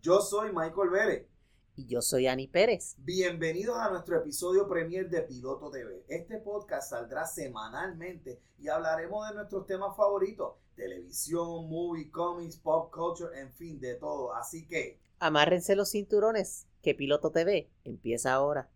Yo 0.00 0.20
soy 0.20 0.52
Michael 0.52 0.90
Vélez. 0.90 1.26
Y 1.74 1.86
yo 1.86 2.00
soy 2.02 2.28
Ani 2.28 2.46
Pérez. 2.46 2.94
Bienvenidos 2.98 3.76
a 3.78 3.90
nuestro 3.90 4.16
episodio 4.16 4.68
premier 4.68 5.10
de 5.10 5.22
Piloto 5.22 5.72
TV. 5.72 6.04
Este 6.06 6.38
podcast 6.38 6.90
saldrá 6.90 7.26
semanalmente 7.26 8.40
y 8.60 8.68
hablaremos 8.68 9.28
de 9.28 9.34
nuestros 9.34 9.66
temas 9.66 9.96
favoritos: 9.96 10.54
televisión, 10.76 11.68
movie, 11.68 12.12
comics, 12.12 12.58
pop 12.58 12.94
culture, 12.94 13.40
en 13.40 13.52
fin, 13.52 13.80
de 13.80 13.96
todo. 13.96 14.32
Así 14.34 14.68
que. 14.68 15.00
Amárrense 15.18 15.74
los 15.74 15.90
cinturones, 15.90 16.68
que 16.80 16.94
Piloto 16.94 17.32
TV 17.32 17.68
empieza 17.82 18.34
ahora. 18.34 18.70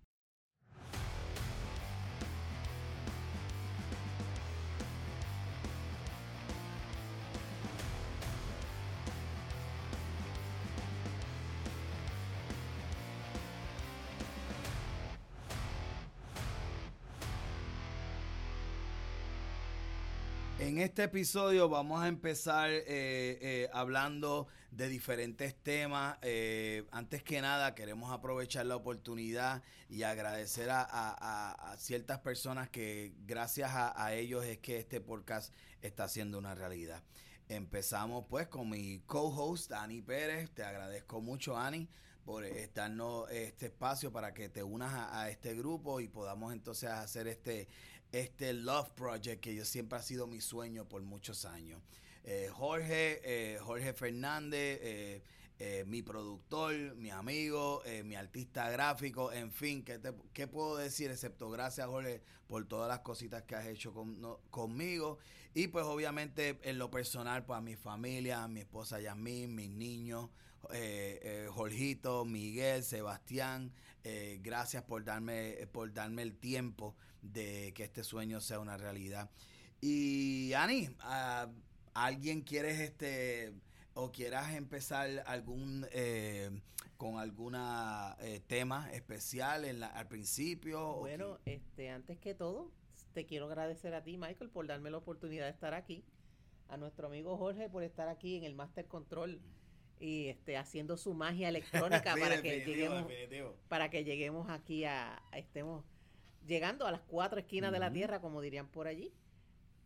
Este 20.83 21.05
episodio 21.05 21.69
vamos 21.69 22.03
a 22.03 22.09
empezar 22.09 22.69
eh, 22.71 22.83
eh, 22.87 23.71
hablando 23.73 24.49
de 24.73 24.89
diferentes 24.89 25.55
temas. 25.55 26.19
Eh, 26.23 26.85
antes 26.91 27.23
que 27.23 27.41
nada, 27.41 27.77
queremos 27.77 28.11
aprovechar 28.11 28.67
la 28.67 28.75
oportunidad 28.75 29.63
y 29.89 30.03
agradecer 30.03 30.71
a, 30.73 31.77
ciertas 31.79 32.19
personas 32.19 32.69
que 32.69 33.15
gracias 33.27 33.71
a, 33.73 34.13
ellos 34.15 34.45
es 34.45 34.59
que 34.59 34.79
este 34.79 35.01
podcast 35.01 35.55
está 35.83 36.09
siendo 36.09 36.37
una 36.37 36.57
realidad. 36.57 37.01
Empezamos 37.49 38.25
pues 38.29 38.49
con 38.49 38.69
mi 38.69 38.99
co-host, 39.07 39.71
Ani 39.73 40.03
Pérez. 40.03 40.51
Te 40.51 40.65
agradezco 40.65 41.21
mucho, 41.21 41.57
Ani 41.57 41.89
por 42.25 42.45
darnos 42.73 43.31
este 43.31 43.67
espacio 43.67 44.13
para 44.13 44.33
que 44.33 44.49
te 44.49 44.63
unas 44.63 44.93
a, 45.13 45.29
este 45.31 45.55
grupo 45.55 46.01
y 46.01 46.09
podamos 46.09 46.53
entonces 46.53 46.91
hacer 46.91 47.27
este 47.27 47.69
este 48.13 48.53
Love 48.53 48.91
Project 48.91 49.43
que 49.43 49.55
yo 49.55 49.65
siempre 49.65 49.99
ha 49.99 50.03
sido 50.03 50.27
mi 50.27 50.41
sueño 50.41 50.87
por 50.89 51.03
muchos 51.03 51.45
años. 51.45 51.81
Eh, 52.25 52.49
Jorge, 52.53 53.21
eh, 53.25 53.59
Jorge 53.59 53.93
Fernández, 53.95 54.79
eh, 54.83 55.85
mi 55.87 56.03
productor, 56.03 56.75
mi 56.97 57.11
amigo, 57.11 57.83
mi 58.05 58.17
artista 58.17 58.69
gráfico, 58.69 59.31
en 59.31 59.53
fin, 59.53 59.85
¿qué, 59.85 60.01
¿qué, 60.33 60.49
puedo 60.49 60.77
decir? 60.77 61.09
Excepto 61.13 61.51
gracias 61.51 61.87
Jorge 61.87 62.21
por 62.49 62.67
todas 62.67 62.89
las 62.89 62.99
cositas 63.01 63.45
que 63.45 63.55
has 63.55 63.67
hecho 63.67 63.95
conmigo. 64.51 65.19
Y 65.55 65.69
pues 65.69 65.85
obviamente 65.85 66.59
en 66.63 66.79
lo 66.79 66.91
personal, 66.91 67.45
pues 67.45 67.59
a 67.59 67.61
mi 67.61 67.77
familia, 67.77 68.49
mi 68.49 68.59
esposa 68.59 69.01
Yasmín, 69.01 69.55
mis 69.55 69.71
niños, 69.71 70.31
Jorgito, 71.51 72.25
Miguel, 72.25 72.83
Sebastián, 72.83 73.73
gracias 74.41 74.83
por 74.83 75.05
darme, 75.05 75.69
por 75.71 75.93
darme 75.93 76.23
el 76.23 76.35
tiempo 76.35 76.97
de 77.23 77.73
que 77.75 77.85
este 77.85 78.05
sueño 78.05 78.41
sea 78.41 78.59
una 78.61 78.77
realidad. 78.77 79.31
Y 79.81 80.53
Ani, 80.53 80.89
uh, 80.89 81.51
¿alguien 81.95 82.43
quieres 82.43 82.79
este 82.79 83.53
o 83.95 84.11
quieras 84.13 84.55
empezar 84.55 85.23
algún 85.27 85.87
eh, 85.93 86.51
con 86.97 87.19
alguna 87.19 88.17
eh, 88.21 88.41
tema 88.47 88.91
especial 88.93 89.65
en 89.65 89.81
la, 89.81 89.89
al 89.89 90.09
principio? 90.09 90.95
Bueno, 90.95 91.39
este 91.45 91.91
antes 91.91 92.19
que 92.19 92.35
todo 92.35 92.71
te 93.13 93.27
quiero 93.27 93.47
agradecer 93.47 93.95
a 93.95 94.03
ti, 94.03 94.17
Michael, 94.17 94.51
por 94.51 94.67
darme 94.67 94.91
la 94.91 94.99
oportunidad 94.99 95.45
de 95.45 95.51
estar 95.51 95.75
aquí, 95.75 96.05
a 96.69 96.77
nuestro 96.77 97.09
amigo 97.09 97.37
Jorge 97.37 97.69
por 97.69 97.83
estar 97.83 98.09
aquí 98.09 98.37
en 98.37 98.45
el 98.45 98.55
Master 98.55 98.87
Control 98.87 99.41
y 100.01 100.29
este 100.29 100.57
haciendo 100.57 100.97
su 100.97 101.13
magia 101.13 101.49
electrónica 101.49 102.15
para 102.19 102.41
que 102.41 102.65
lleguemos 102.65 103.07
para 103.69 103.91
que 103.91 104.05
lleguemos 104.05 104.49
aquí 104.49 104.85
a 104.85 105.23
estemos 105.33 105.85
llegando 106.47 106.87
a 106.87 106.93
las 106.93 107.03
cuatro 107.03 107.39
esquinas 107.39 107.73
de 107.73 107.79
la 107.79 107.93
tierra, 107.93 108.21
como 108.21 108.41
dirían 108.41 108.69
por 108.69 108.87
allí. 108.87 109.13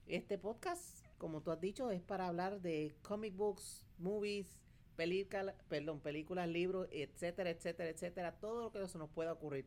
Este 0.07 0.39
podcast, 0.39 1.05
como 1.19 1.43
tú 1.43 1.51
has 1.51 1.61
dicho, 1.61 1.91
es 1.91 2.01
para 2.01 2.29
hablar 2.29 2.61
de 2.61 2.95
comic 3.03 3.35
books, 3.37 3.87
movies, 3.99 4.59
películas, 4.97 5.55
perdón, 5.69 6.01
películas, 6.01 6.49
libros, 6.49 6.89
etcétera, 6.91 7.51
etcétera, 7.51 7.91
etcétera, 7.91 8.33
todo 8.39 8.63
lo 8.63 8.73
que 8.73 8.87
se 8.89 8.99
nos 8.99 9.11
pueda 9.11 9.33
ocurrir. 9.33 9.67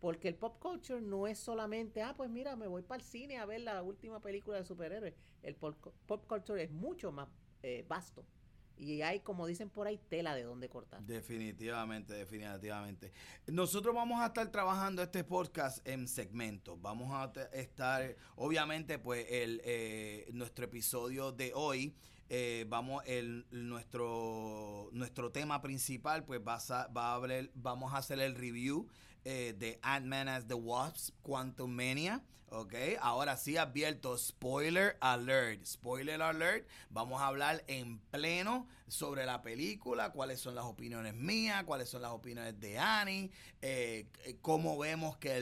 Porque 0.00 0.28
el 0.28 0.34
pop 0.34 0.58
culture 0.60 1.00
no 1.00 1.26
es 1.26 1.38
solamente, 1.38 2.02
ah, 2.02 2.14
pues 2.16 2.28
mira, 2.30 2.56
me 2.56 2.66
voy 2.66 2.82
para 2.82 3.02
el 3.02 3.06
cine 3.06 3.38
a 3.38 3.46
ver 3.46 3.62
la 3.62 3.82
última 3.82 4.20
película 4.20 4.58
de 4.58 4.64
superhéroes. 4.64 5.14
El 5.42 5.56
pop, 5.56 6.26
culture 6.26 6.62
es 6.62 6.70
mucho 6.70 7.10
más 7.10 7.28
eh, 7.62 7.84
vasto. 7.88 8.24
Y 8.76 9.02
hay, 9.02 9.20
como 9.20 9.46
dicen 9.46 9.70
por 9.70 9.86
ahí, 9.86 9.98
tela 10.08 10.34
de 10.34 10.42
dónde 10.42 10.68
cortar. 10.68 11.02
Definitivamente, 11.02 12.14
definitivamente. 12.14 13.12
Nosotros 13.46 13.94
vamos 13.94 14.20
a 14.20 14.26
estar 14.26 14.50
trabajando 14.50 15.02
este 15.02 15.24
podcast 15.24 15.86
en 15.86 16.08
segmentos. 16.08 16.80
Vamos 16.80 17.10
a 17.12 17.32
estar, 17.52 18.16
obviamente, 18.36 18.98
pues 18.98 19.26
el 19.30 19.60
eh, 19.64 20.28
nuestro 20.32 20.64
episodio 20.64 21.32
de 21.32 21.52
hoy. 21.54 21.94
Eh, 22.30 22.64
vamos 22.68 23.04
el 23.06 23.46
nuestro 23.50 24.88
nuestro 24.92 25.30
tema 25.30 25.60
principal 25.60 26.24
pues 26.24 26.40
va 26.40 26.56
a, 26.56 26.86
va 26.88 27.16
a 27.16 27.48
vamos 27.54 27.92
a 27.92 27.98
hacer 27.98 28.18
el 28.18 28.34
review 28.34 28.88
eh, 29.24 29.54
de 29.58 29.78
Ant-Man 29.82 30.28
as 30.28 30.46
the 30.46 30.54
Wasp, 30.54 31.14
Quantum 31.22 31.70
Mania. 31.70 32.22
Ok, 32.56 32.72
ahora 33.00 33.36
sí 33.36 33.56
advierto, 33.56 34.16
spoiler 34.16 34.96
alert, 35.00 35.66
spoiler 35.66 36.22
alert, 36.22 36.68
vamos 36.88 37.20
a 37.20 37.26
hablar 37.26 37.64
en 37.66 37.98
pleno 37.98 38.68
sobre 38.86 39.26
la 39.26 39.42
película, 39.42 40.12
cuáles 40.12 40.38
son 40.38 40.54
las 40.54 40.64
opiniones 40.64 41.14
mías, 41.14 41.64
cuáles 41.64 41.88
son 41.88 42.02
las 42.02 42.12
opiniones 42.12 42.60
de 42.60 42.78
Annie, 42.78 43.32
eh, 43.60 44.06
cómo 44.40 44.78
vemos 44.78 45.16
que 45.16 45.40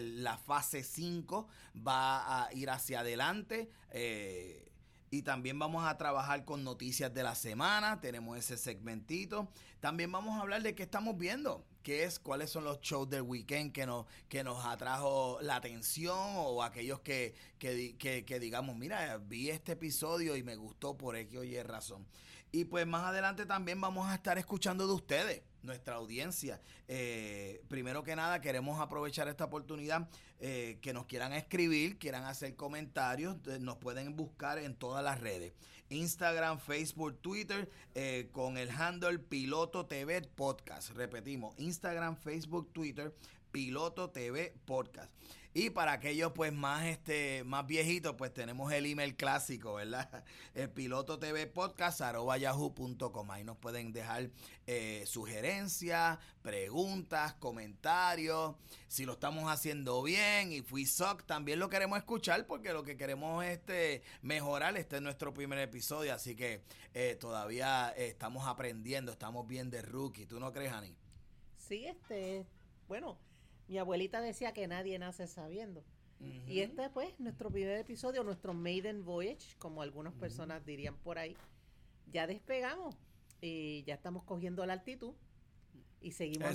la 0.00 0.38
fase 0.38 0.82
5 0.82 1.46
va 1.86 2.44
a 2.46 2.52
ir 2.54 2.70
hacia 2.70 3.00
adelante. 3.00 3.68
Eh, 3.90 4.64
y 5.10 5.22
también 5.22 5.58
vamos 5.58 5.86
a 5.86 5.98
trabajar 5.98 6.46
con 6.46 6.64
noticias 6.64 7.12
de 7.12 7.22
la 7.22 7.34
semana, 7.34 8.00
tenemos 8.00 8.38
ese 8.38 8.56
segmentito. 8.56 9.46
También 9.80 10.10
vamos 10.10 10.38
a 10.38 10.40
hablar 10.40 10.62
de 10.62 10.74
qué 10.74 10.84
estamos 10.84 11.18
viendo, 11.18 11.66
qué 11.84 12.02
es, 12.02 12.18
cuáles 12.18 12.50
son 12.50 12.64
los 12.64 12.80
shows 12.80 13.08
del 13.08 13.22
weekend 13.22 13.70
que 13.72 13.86
nos, 13.86 14.06
que 14.28 14.42
nos 14.42 14.64
atrajo 14.64 15.38
la 15.42 15.56
atención 15.56 16.18
o 16.18 16.64
aquellos 16.64 17.00
que, 17.00 17.34
que, 17.58 18.38
digamos, 18.40 18.74
mira, 18.74 19.18
vi 19.18 19.50
este 19.50 19.72
episodio 19.72 20.34
y 20.34 20.42
me 20.42 20.56
gustó 20.56 20.96
por 20.96 21.14
X 21.14 21.38
o 21.38 21.44
Y 21.44 21.62
razón. 21.62 22.04
Y 22.50 22.64
pues 22.64 22.86
más 22.86 23.04
adelante 23.04 23.46
también 23.46 23.80
vamos 23.80 24.08
a 24.08 24.14
estar 24.14 24.38
escuchando 24.38 24.86
de 24.86 24.94
ustedes 24.94 25.42
nuestra 25.62 25.96
audiencia. 25.96 26.60
Eh, 26.88 27.62
primero 27.68 28.02
que 28.02 28.16
nada, 28.16 28.40
queremos 28.40 28.80
aprovechar 28.80 29.28
esta 29.28 29.44
oportunidad 29.44 30.08
eh, 30.40 30.78
que 30.80 30.92
nos 30.92 31.06
quieran 31.06 31.32
escribir, 31.32 31.98
quieran 31.98 32.24
hacer 32.24 32.54
comentarios, 32.56 33.36
nos 33.60 33.76
pueden 33.76 34.16
buscar 34.16 34.58
en 34.58 34.74
todas 34.74 35.02
las 35.04 35.20
redes. 35.20 35.52
Instagram, 35.90 36.58
Facebook, 36.58 37.20
Twitter, 37.20 37.70
eh, 37.94 38.28
con 38.32 38.56
el 38.58 38.70
handle 38.70 39.18
Piloto 39.18 39.86
TV 39.86 40.22
Podcast. 40.22 40.90
Repetimos, 40.90 41.54
Instagram, 41.58 42.16
Facebook, 42.16 42.72
Twitter, 42.72 43.14
Piloto 43.50 44.10
TV 44.10 44.54
Podcast. 44.64 45.10
Y 45.56 45.70
para 45.70 45.92
aquellos 45.92 46.32
pues 46.32 46.52
más 46.52 46.84
este 46.84 47.44
más 47.44 47.64
viejitos, 47.64 48.16
pues 48.16 48.34
tenemos 48.34 48.72
el 48.72 48.86
email 48.86 49.14
clásico, 49.14 49.74
¿verdad? 49.74 50.24
El 50.54 50.68
piloto 50.68 51.20
TV 51.20 51.46
podcast 51.46 52.00
yahoo.com. 52.00 53.30
Ahí 53.30 53.44
nos 53.44 53.56
pueden 53.58 53.92
dejar 53.92 54.30
eh, 54.66 55.04
sugerencias, 55.06 56.18
preguntas, 56.42 57.34
comentarios. 57.34 58.56
Si 58.88 59.04
lo 59.04 59.12
estamos 59.12 59.48
haciendo 59.48 60.02
bien 60.02 60.50
y 60.50 60.60
fui 60.60 60.86
sock, 60.86 61.22
también 61.22 61.60
lo 61.60 61.68
queremos 61.68 61.98
escuchar 61.98 62.48
porque 62.48 62.72
lo 62.72 62.82
que 62.82 62.96
queremos 62.96 63.44
es 63.44 63.58
este, 63.58 64.02
mejorar. 64.22 64.76
Este 64.76 64.96
es 64.96 65.02
nuestro 65.02 65.32
primer 65.32 65.60
episodio, 65.60 66.12
así 66.12 66.34
que 66.34 66.62
eh, 66.94 67.16
todavía 67.20 67.90
estamos 67.90 68.48
aprendiendo, 68.48 69.12
estamos 69.12 69.46
bien 69.46 69.70
de 69.70 69.82
rookie. 69.82 70.26
¿Tú 70.26 70.40
no 70.40 70.52
crees, 70.52 70.72
Ani? 70.72 70.96
Sí, 71.56 71.86
este, 71.86 72.44
bueno 72.88 73.16
mi 73.68 73.78
abuelita 73.78 74.20
decía 74.20 74.52
que 74.52 74.66
nadie 74.66 74.98
nace 74.98 75.26
sabiendo. 75.26 75.84
Y 76.46 76.60
este, 76.60 76.88
pues, 76.88 77.18
nuestro 77.20 77.50
primer 77.50 77.78
episodio, 77.78 78.24
nuestro 78.24 78.54
maiden 78.54 79.04
voyage, 79.04 79.56
como 79.58 79.82
algunas 79.82 80.14
personas 80.14 80.64
dirían 80.64 80.96
por 80.96 81.18
ahí. 81.18 81.36
Ya 82.10 82.26
despegamos 82.26 82.96
y 83.42 83.82
ya 83.84 83.94
estamos 83.94 84.22
cogiendo 84.24 84.64
la 84.64 84.72
altitud 84.74 85.14
y 86.04 86.12
seguimos 86.12 86.50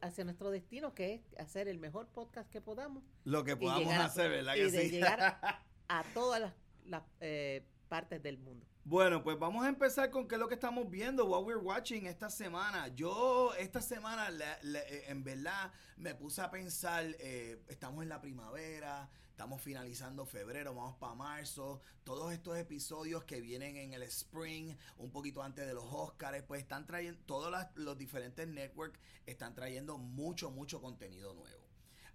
hacia 0.00 0.24
nuestro 0.24 0.50
destino, 0.50 0.94
que 0.94 1.14
es 1.14 1.40
hacer 1.40 1.66
el 1.66 1.78
mejor 1.78 2.06
podcast 2.06 2.48
que 2.50 2.60
podamos. 2.60 3.02
Lo 3.24 3.42
que 3.42 3.56
podamos 3.56 3.92
hacer, 3.94 4.30
¿verdad? 4.30 4.54
Y 4.54 4.70
de 4.70 4.88
llegar 4.88 5.20
a 5.88 6.04
todas 6.14 6.52
las, 6.84 7.02
eh, 7.20 7.64
partes 7.88 8.22
del 8.22 8.38
mundo. 8.38 8.64
Bueno, 8.88 9.20
pues 9.20 9.36
vamos 9.36 9.64
a 9.64 9.68
empezar 9.68 10.12
con 10.12 10.28
qué 10.28 10.36
es 10.36 10.40
lo 10.40 10.46
que 10.46 10.54
estamos 10.54 10.88
viendo, 10.88 11.26
what 11.26 11.42
we're 11.44 11.60
watching 11.60 12.06
esta 12.06 12.30
semana. 12.30 12.86
Yo 12.94 13.52
esta 13.58 13.80
semana, 13.82 14.28
eh, 14.62 15.06
en 15.08 15.24
verdad, 15.24 15.72
me 15.96 16.14
puse 16.14 16.40
a 16.40 16.52
pensar, 16.52 17.04
eh, 17.18 17.60
estamos 17.66 18.04
en 18.04 18.08
la 18.08 18.20
primavera, 18.20 19.10
estamos 19.28 19.60
finalizando 19.60 20.24
febrero, 20.24 20.72
vamos 20.72 20.94
para 20.98 21.16
marzo, 21.16 21.80
todos 22.04 22.32
estos 22.32 22.56
episodios 22.58 23.24
que 23.24 23.40
vienen 23.40 23.76
en 23.76 23.92
el 23.92 24.04
spring, 24.04 24.76
un 24.98 25.10
poquito 25.10 25.42
antes 25.42 25.66
de 25.66 25.74
los 25.74 25.86
Oscars, 25.90 26.44
pues 26.44 26.60
están 26.60 26.86
trayendo, 26.86 27.18
todos 27.26 27.52
los 27.74 27.98
diferentes 27.98 28.46
networks 28.46 29.00
están 29.26 29.52
trayendo 29.52 29.98
mucho, 29.98 30.52
mucho 30.52 30.80
contenido 30.80 31.34
nuevo. 31.34 31.65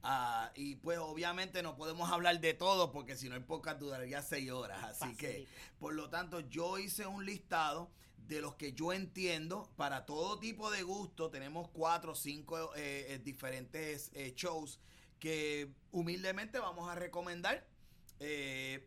Ah, 0.03 0.51
y 0.56 0.75
pues 0.75 0.98
obviamente 0.98 1.62
no 1.62 1.75
podemos 1.75 2.09
hablar 2.12 2.39
de 2.39 2.53
todo 2.53 2.92
porque 2.92 3.15
si 3.15 3.30
no 3.30 3.36
en 3.36 3.44
pocas 3.44 3.80
duraría 3.80 4.21
seis 4.21 4.51
horas. 4.51 4.83
Así 4.83 5.15
que, 5.15 5.48
por 5.80 5.94
lo 5.94 6.09
tanto, 6.09 6.39
yo 6.39 6.80
hice 6.80 7.06
un 7.06 7.25
listado 7.25 7.92
de 8.27 8.42
los 8.42 8.56
que 8.56 8.74
yo 8.74 8.94
entiendo 8.94 9.69
para 9.75 10.06
todo 10.06 10.39
tipo 10.39 10.71
de 10.71 10.83
gusto. 10.83 11.30
Tenemos 11.30 11.68
cuatro 11.69 12.13
o 12.13 12.15
cinco 12.15 12.74
eh, 12.75 13.07
eh, 13.09 13.19
diferentes 13.24 14.09
eh, 14.13 14.33
shows 14.36 14.80
que 15.19 15.71
humildemente 15.92 16.59
vamos 16.59 16.89
a 16.89 16.95
recomendar. 16.95 17.68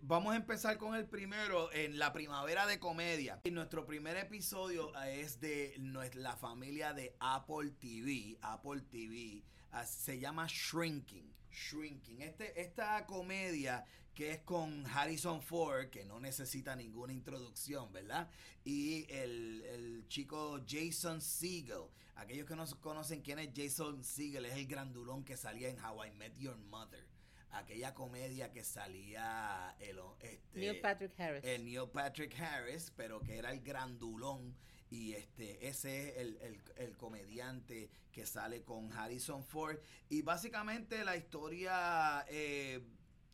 vamos 0.02 0.32
a 0.32 0.36
empezar 0.36 0.78
con 0.78 0.94
el 0.94 1.06
primero 1.06 1.72
en 1.72 1.98
la 1.98 2.12
primavera 2.12 2.66
de 2.66 2.78
comedia. 2.78 3.40
Y 3.44 3.50
nuestro 3.50 3.86
primer 3.86 4.16
episodio 4.16 4.92
es 5.06 5.40
de 5.40 5.76
la 6.14 6.36
familia 6.36 6.92
de 6.92 7.14
Apple 7.20 7.70
TV. 7.78 8.36
Apple 8.40 8.80
TV 8.90 9.44
se 9.84 10.18
llama 10.18 10.46
Shrinking. 10.48 11.32
Shrinking. 11.50 12.22
Este, 12.22 12.60
esta 12.60 13.06
comedia 13.06 13.84
que 14.14 14.30
es 14.30 14.38
con 14.40 14.86
Harrison 14.86 15.42
Ford, 15.42 15.90
que 15.90 16.04
no 16.04 16.20
necesita 16.20 16.76
ninguna 16.76 17.12
introducción, 17.12 17.92
¿verdad? 17.92 18.30
Y 18.64 19.06
el, 19.12 20.04
chico 20.08 20.60
Jason 20.66 21.20
Segel. 21.20 21.88
Aquellos 22.14 22.46
que 22.46 22.54
no 22.54 22.64
conocen 22.80 23.22
quién 23.22 23.40
es 23.40 23.50
Jason 23.54 24.04
Segel, 24.04 24.46
es 24.46 24.54
el 24.54 24.66
grandulón 24.66 25.24
que 25.24 25.36
salía 25.36 25.68
en 25.68 25.84
How 25.84 26.04
I 26.04 26.10
Met 26.12 26.36
Your 26.38 26.56
Mother. 26.56 27.04
Aquella 27.50 27.94
comedia 27.94 28.52
que 28.52 28.62
salía 28.62 29.76
el, 29.80 29.98
este, 30.20 30.58
Neil 30.58 30.80
Patrick 30.80 31.18
Harris. 31.18 31.44
El 31.44 31.64
Neil 31.64 31.88
Patrick 31.92 32.40
Harris, 32.40 32.92
pero 32.96 33.20
que 33.20 33.36
era 33.38 33.52
el 33.52 33.60
grandulón 33.60 34.56
y 34.94 35.14
este 35.14 35.66
ese 35.66 36.10
es 36.10 36.16
el, 36.18 36.62
el, 36.76 36.96
comediante 36.96 37.90
que 38.12 38.26
sale 38.26 38.62
con 38.62 38.92
Harrison 38.92 39.42
Ford. 39.42 39.76
Y 40.08 40.22
básicamente 40.22 41.04
la 41.04 41.16
historia 41.16 42.24
eh, 42.28 42.80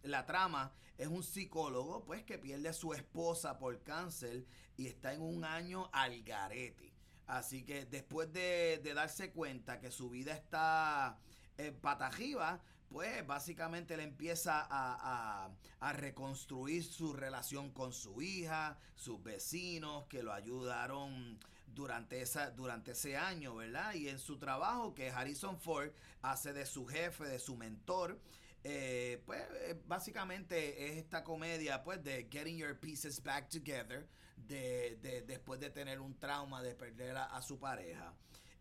la 0.03 0.25
trama 0.25 0.73
es 0.97 1.09
un 1.09 1.23
psicólogo 1.23 2.03
pues 2.05 2.25
que 2.25 2.39
pierde 2.39 2.71
a 2.71 2.73
su 2.73 2.95
esposa 2.95 3.59
por 3.59 3.83
cáncer 3.83 4.47
y 4.79 4.87
está 4.87 5.13
en 5.13 5.21
un 5.21 5.45
año 5.45 5.91
al 5.93 6.23
garete. 6.23 6.95
Así 7.27 7.63
que 7.63 7.85
después 7.85 8.33
de, 8.33 8.81
darse 8.95 9.31
cuenta 9.31 9.79
que 9.81 9.91
su 9.91 10.09
vida 10.09 10.33
está 10.33 11.19
en 11.59 11.77
patajiva 11.77 12.63
pues 12.91 13.25
básicamente 13.25 13.95
él 13.95 14.01
empieza 14.01 14.67
a, 14.69 15.49
a, 15.81 15.93
reconstruir 15.93 16.85
su 16.85 17.13
relación 17.13 17.71
con 17.71 17.93
su 17.93 18.21
hija, 18.21 18.79
sus 18.97 19.23
vecinos 19.23 20.07
que 20.07 20.23
lo 20.23 20.33
ayudaron 20.33 21.39
durante, 21.69 22.21
esa, 22.21 22.51
durante 22.51 22.93
ese 22.93 23.17
año, 23.17 23.55
¿verdad? 23.55 23.95
Y 23.95 24.09
en 24.09 24.19
su 24.19 24.39
trabajo 24.39 24.93
que 24.93 25.11
Harrison 25.11 25.59
Ford 25.61 25.93
hace 26.21 26.53
de 26.53 26.67
su 26.67 26.85
jefe, 26.85 27.25
de 27.25 27.39
su 27.39 27.57
mentor, 27.57 28.19
eh, 28.65 29.23
pues 29.25 29.41
eh, 29.41 29.81
básicamente 29.87 30.89
es 30.89 30.97
esta 30.97 31.23
comedia 31.23 31.83
pues 31.85 32.03
de 32.03 32.29
getting 32.29 32.59
your 32.59 32.79
pieces 32.79 33.23
back 33.23 33.49
together, 33.49 34.09
de, 34.37 34.99
de 35.01 35.23
después 35.23 35.61
de 35.61 35.71
tener 35.71 36.01
un 36.01 36.19
trauma 36.19 36.61
de 36.61 36.75
perder 36.75 37.17
a 37.17 37.41
su 37.41 37.59
pareja. 37.59 38.13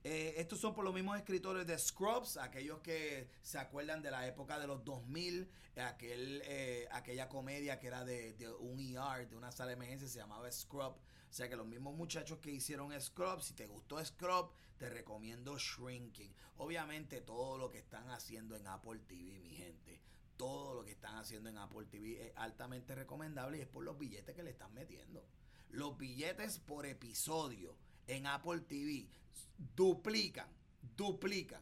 Eh, 0.04 0.36
estos 0.38 0.60
son 0.60 0.74
por 0.74 0.86
los 0.86 0.94
mismos 0.94 1.18
escritores 1.18 1.68
de 1.68 1.78
Scrubs, 1.78 2.38
aquellos 2.38 2.80
que 2.80 3.30
se 3.42 3.58
acuerdan 3.58 4.02
de 4.02 4.12
la 4.12 4.26
época 4.28 4.58
de 4.58 4.66
los 4.66 4.84
2000, 4.86 5.50
aquel, 5.76 6.42
eh, 6.46 6.88
aquella 6.92 7.28
comedia 7.28 7.80
que 7.80 7.88
era 7.88 8.06
de, 8.06 8.34
un 8.60 8.80
ER, 8.80 9.28
de 9.28 9.36
una 9.36 9.52
sala 9.52 9.68
de 9.68 9.74
emergencia, 9.74 10.08
se 10.08 10.20
llamaba 10.20 10.50
Scrub. 10.52 10.94
O 10.94 11.34
sea 11.34 11.50
que 11.50 11.56
los 11.56 11.68
mismos 11.68 11.96
muchachos 11.96 12.40
que 12.40 12.50
hicieron 12.50 13.00
Scrub, 13.00 13.42
si 13.42 13.54
te 13.54 13.68
gustó 13.68 14.04
Scrub, 14.04 14.52
te 14.78 14.90
recomiendo 14.90 15.58
Shrinking. 15.58 16.34
Obviamente 16.58 17.22
todo 17.22 17.58
lo 17.58 17.70
que 17.70 17.80
están 17.80 18.10
haciendo 18.10 18.56
en 18.56 18.68
Apple 18.68 19.00
TV, 19.06 19.40
mi 19.40 19.52
gente, 19.52 20.00
todo 20.38 20.74
lo 20.76 20.86
que 20.86 20.92
están 20.92 21.18
haciendo 21.18 21.50
en 21.50 21.58
Apple 21.58 21.86
TV 21.86 22.28
es 22.28 22.34
altamente 22.38 22.96
recomendable 22.96 23.58
y 23.58 23.62
es 23.62 23.68
por 23.68 23.84
los 23.84 24.00
billetes 24.00 24.34
que 24.34 24.44
le 24.44 24.52
están 24.52 24.74
metiendo. 24.74 25.26
Los 25.70 25.98
billetes 25.98 26.58
por 26.60 26.86
episodio 26.86 27.76
en 28.10 28.26
Apple 28.26 28.62
TV 28.62 29.08
duplican, 29.76 30.48
duplican 30.96 31.62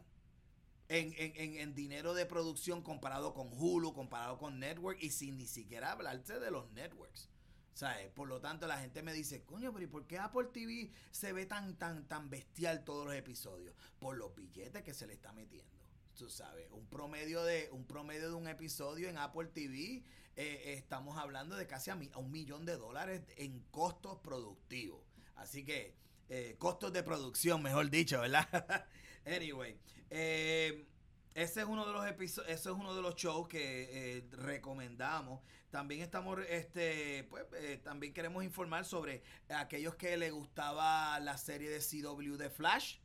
en, 0.90 1.14
en, 1.18 1.76
dinero 1.76 2.14
de 2.14 2.26
producción 2.26 2.82
comparado 2.82 3.34
con 3.34 3.50
Hulu, 3.52 3.94
comparado 3.94 4.38
con 4.38 4.60
Network 4.60 4.98
y 5.02 5.10
sin 5.10 5.38
ni 5.38 5.46
siquiera 5.46 5.92
hablarse 5.92 6.40
de 6.40 6.50
los 6.50 6.72
networks. 6.72 7.30
¿Sabes? 7.74 8.10
Por 8.10 8.28
lo 8.28 8.40
tanto, 8.40 8.66
la 8.66 8.80
gente 8.80 9.04
me 9.04 9.14
dice, 9.14 9.44
coño, 9.44 9.72
pero 9.72 9.84
¿y 9.84 9.88
por 9.88 10.08
qué 10.08 10.18
Apple 10.18 10.48
TV 10.52 10.92
se 11.12 11.34
ve 11.34 11.46
tan, 11.46 11.78
tan, 11.78 12.08
tan 12.08 12.30
bestial 12.30 12.84
todos 12.84 13.06
los 13.06 13.16
episodios? 13.16 13.76
Por 14.00 14.18
los 14.18 14.34
billetes 14.34 14.82
que 14.82 14.94
se 14.94 15.06
le 15.06 15.14
está 15.14 15.34
metiendo. 15.34 15.76
Tú 16.18 16.30
sabes, 16.30 16.72
un 16.72 16.88
promedio 16.88 17.44
de 17.44 17.70
un 17.72 17.86
promedio 17.86 18.30
de 18.30 18.34
un 18.34 18.48
episodio 18.48 19.10
en 19.10 19.18
Apple 19.20 19.50
TV, 19.54 20.04
eh, 20.36 20.74
estamos 20.78 21.18
hablando 21.18 21.56
de 21.56 21.68
casi 21.68 21.92
a 21.92 21.96
un 21.96 22.32
millón 22.32 22.66
de 22.66 22.78
dólares 22.78 23.22
en 23.36 23.60
costos 23.70 24.18
productivos. 24.20 25.04
Así 25.36 25.64
que 25.64 25.96
eh, 26.30 26.56
costos 26.60 26.92
de 26.92 27.04
producción, 27.04 27.62
mejor 27.62 27.90
dicho, 27.90 28.20
¿verdad? 28.20 28.86
anyway, 29.26 29.80
eh, 30.10 30.86
ese 31.34 31.62
es 31.62 31.66
uno 31.66 31.86
de 31.86 31.94
los 31.94 32.06
episodios, 32.06 32.52
ese 32.52 32.70
es 32.70 32.76
uno 32.76 32.94
de 32.94 33.02
los 33.02 33.16
shows 33.16 33.48
que 33.48 34.18
eh, 34.18 34.28
recomendamos. 34.32 35.42
También 35.70 36.02
estamos, 36.02 36.40
este, 36.50 37.26
pues, 37.30 37.46
también 37.84 38.14
queremos 38.14 38.44
informar 38.44 38.84
sobre 38.84 39.24
aquellos 39.48 39.96
que 39.96 40.18
les 40.18 40.34
gustaba 40.34 41.18
la 41.22 41.38
serie 41.38 41.70
de 41.70 41.80
CW 41.80 42.36
de 42.36 42.50
Flash, 42.50 42.98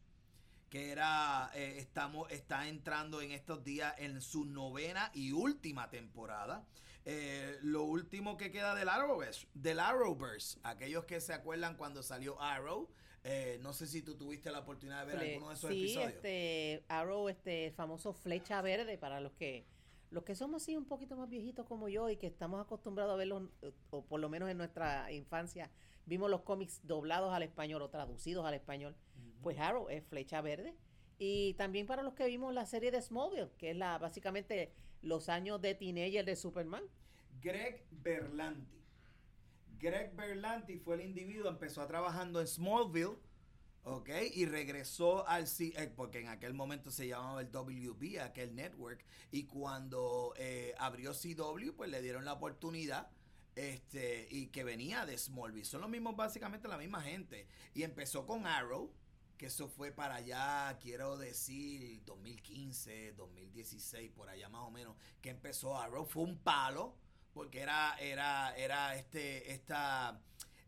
que 0.69 0.91
era, 0.91 1.51
estamos, 1.55 2.31
está 2.31 2.67
entrando 2.67 3.21
en 3.21 3.31
estos 3.31 3.63
días 3.63 3.95
en 3.99 4.21
su 4.21 4.47
novena 4.47 5.11
y 5.15 5.33
última 5.33 5.91
temporada. 5.91 6.67
lo 7.63 7.83
último 7.83 8.37
que 8.37 8.51
queda 8.51 8.75
del 8.75 8.89
Arrowverse, 8.89 9.47
del 9.55 9.79
Arrowverse, 9.79 10.59
aquellos 10.63 11.05
que 11.05 11.21
se 11.21 11.35
acuerdan 11.35 11.77
cuando 11.77 12.03
salió 12.03 12.41
Arrow, 12.41 12.89
eh, 13.25 13.59
no 13.63 13.73
sé 13.73 13.87
si 13.87 14.03
tú 14.03 14.17
tuviste 14.17 14.51
la 14.51 14.61
oportunidad 14.61 15.07
de 15.07 15.13
ver 15.15 15.29
alguno 15.29 15.49
de 15.51 15.55
esos 15.55 15.71
episodios. 15.71 16.11
Sí, 16.11 16.17
este 16.17 16.85
Arrow, 16.89 17.29
este 17.29 17.71
famoso 17.73 18.13
flecha 18.13 18.61
verde 18.63 18.99
para 18.99 19.21
los 19.21 19.33
que 19.33 19.65
los 20.11 20.25
que 20.25 20.35
somos 20.35 20.63
así 20.63 20.77
un 20.77 20.85
poquito 20.85 21.17
más 21.17 21.31
viejitos 21.31 21.67
como 21.67 21.89
yo 21.89 22.11
y 22.11 22.17
que 22.17 22.27
estamos 22.27 22.61
acostumbrados 22.61 23.15
a 23.15 23.17
verlos, 23.17 23.45
o 23.91 24.05
por 24.05 24.21
lo 24.21 24.29
menos 24.29 24.51
en 24.51 24.59
nuestra 24.59 25.11
infancia, 25.11 25.71
vimos 26.05 26.31
los 26.31 26.43
cómics 26.43 26.81
doblados 26.87 27.33
al 27.33 27.43
español 27.43 27.81
o 27.81 27.89
traducidos 27.89 28.45
al 28.45 28.53
español, 28.53 28.95
pues 29.41 29.59
Arrow 29.59 29.89
es 29.89 30.05
flecha 30.05 30.43
verde. 30.43 30.75
Y 31.19 31.55
también 31.55 31.87
para 31.87 32.03
los 32.03 32.13
que 32.13 32.27
vimos 32.27 32.53
la 32.53 32.67
serie 32.67 32.91
de 32.91 33.01
Smallville, 33.01 33.53
que 33.57 33.71
es 33.71 33.77
la 33.77 33.97
básicamente 33.97 34.73
los 35.01 35.31
años 35.31 35.63
de 35.63 35.75
teenager 35.75 36.25
de 36.27 36.37
Superman. 36.37 36.85
Greg 37.41 37.87
Berlanti 37.91 38.82
Greg 39.83 40.15
Berlanti 40.15 40.79
fue 40.79 40.95
el 40.95 41.01
individuo, 41.01 41.51
empezó 41.51 41.85
trabajando 41.89 42.41
en 42.41 42.47
Smallville, 42.47 43.19
¿ok? 43.83 44.11
Y 44.33 44.47
regresó 44.47 45.27
al 45.27 45.49
C, 45.49 45.73
eh, 45.77 45.93
porque 45.97 46.21
en 46.21 46.29
aquel 46.29 46.55
momento 46.55 46.93
se 46.93 47.09
llamaba 47.09 47.41
el 47.41 47.51
WB, 47.51 48.21
aquel 48.21 48.55
network, 48.55 49.05
y 49.33 49.43
cuando 49.47 50.35
eh, 50.37 50.73
abrió 50.79 51.13
CW, 51.13 51.73
pues 51.77 51.91
le 51.91 52.01
dieron 52.01 52.25
la 52.25 52.35
oportunidad. 52.35 53.11
Este, 53.55 54.29
y 54.31 54.47
que 54.47 54.65
venía 54.65 55.05
de 55.05 55.19
Smallville. 55.19 55.67
Son 55.67 55.83
los 55.83 55.91
mismos, 55.91 56.17
básicamente 56.17 56.69
la 56.69 56.79
misma 56.79 57.03
gente. 57.03 57.47
Y 57.75 57.83
empezó 57.83 58.25
con 58.25 58.47
Arrow, 58.47 58.91
que 59.37 59.47
eso 59.47 59.69
fue 59.69 59.91
para 59.91 60.15
allá, 60.15 60.79
quiero 60.81 61.19
decir, 61.19 62.03
2015, 62.07 63.13
2016, 63.13 64.11
por 64.13 64.31
allá 64.31 64.49
más 64.49 64.63
o 64.63 64.71
menos, 64.71 64.97
que 65.21 65.29
empezó 65.29 65.77
Arrow. 65.77 66.07
Fue 66.07 66.23
un 66.23 66.39
palo 66.39 66.95
porque 67.33 67.61
era, 67.61 67.97
era, 67.99 68.55
era 68.57 68.97
este, 68.97 69.53
esta, 69.53 70.21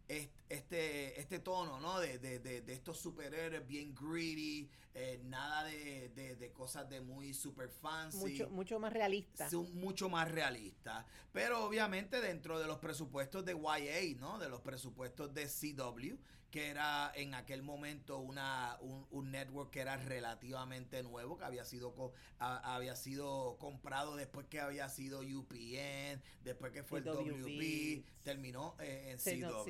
este, 0.09 1.21
este 1.21 1.39
tono, 1.39 1.81
¿no? 1.81 2.01
De, 2.01 2.19
de, 2.19 2.39
de, 2.39 2.73
estos 2.73 2.99
superhéroes 2.99 3.67
bien 3.67 3.95
greedy, 3.95 4.69
eh, 4.95 5.21
nada 5.25 5.65
de, 5.65 6.37
de, 6.39 6.53
cosas 6.53 6.89
de 6.89 7.01
muy 7.01 7.35
super 7.35 7.69
fancy. 7.69 8.19
Mucho, 8.19 8.51
mucho 8.51 8.79
más 8.79 8.93
realista. 8.93 9.49
mucho 9.75 10.09
más 10.09 10.31
realista. 10.31 11.07
Pero 11.33 11.65
obviamente 11.65 12.21
dentro 12.21 12.59
de 12.59 12.67
los 12.67 12.79
presupuestos 12.79 13.45
de 13.45 13.55
YA, 13.55 14.19
¿no? 14.19 14.39
De 14.39 14.49
los 14.49 14.61
presupuestos 14.61 15.35
de 15.35 15.47
CW, 15.47 16.17
que 16.55 16.69
era 16.69 17.11
en 17.17 17.35
aquel 17.35 17.65
momento 17.65 18.19
una, 18.21 18.79
un, 18.81 19.05
un 19.11 19.33
network 19.33 19.73
que 19.73 19.81
era 19.81 19.97
relativamente 19.97 21.03
nuevo, 21.03 21.37
que 21.37 21.43
había 21.45 21.65
sido 21.65 21.93
co- 21.97 22.13
a- 22.39 22.77
había 22.77 22.95
sido 22.95 23.57
comprado 23.59 24.15
después 24.15 24.47
que 24.47 24.61
había 24.61 24.89
sido 24.89 25.19
UPN, 25.23 26.23
después 26.45 26.71
que 26.71 26.85
fue 26.85 27.01
el. 27.01 27.05
WB, 27.43 28.05
terminó 28.23 28.77
eh, 28.79 29.11
en 29.11 29.19
CW. 29.19 29.65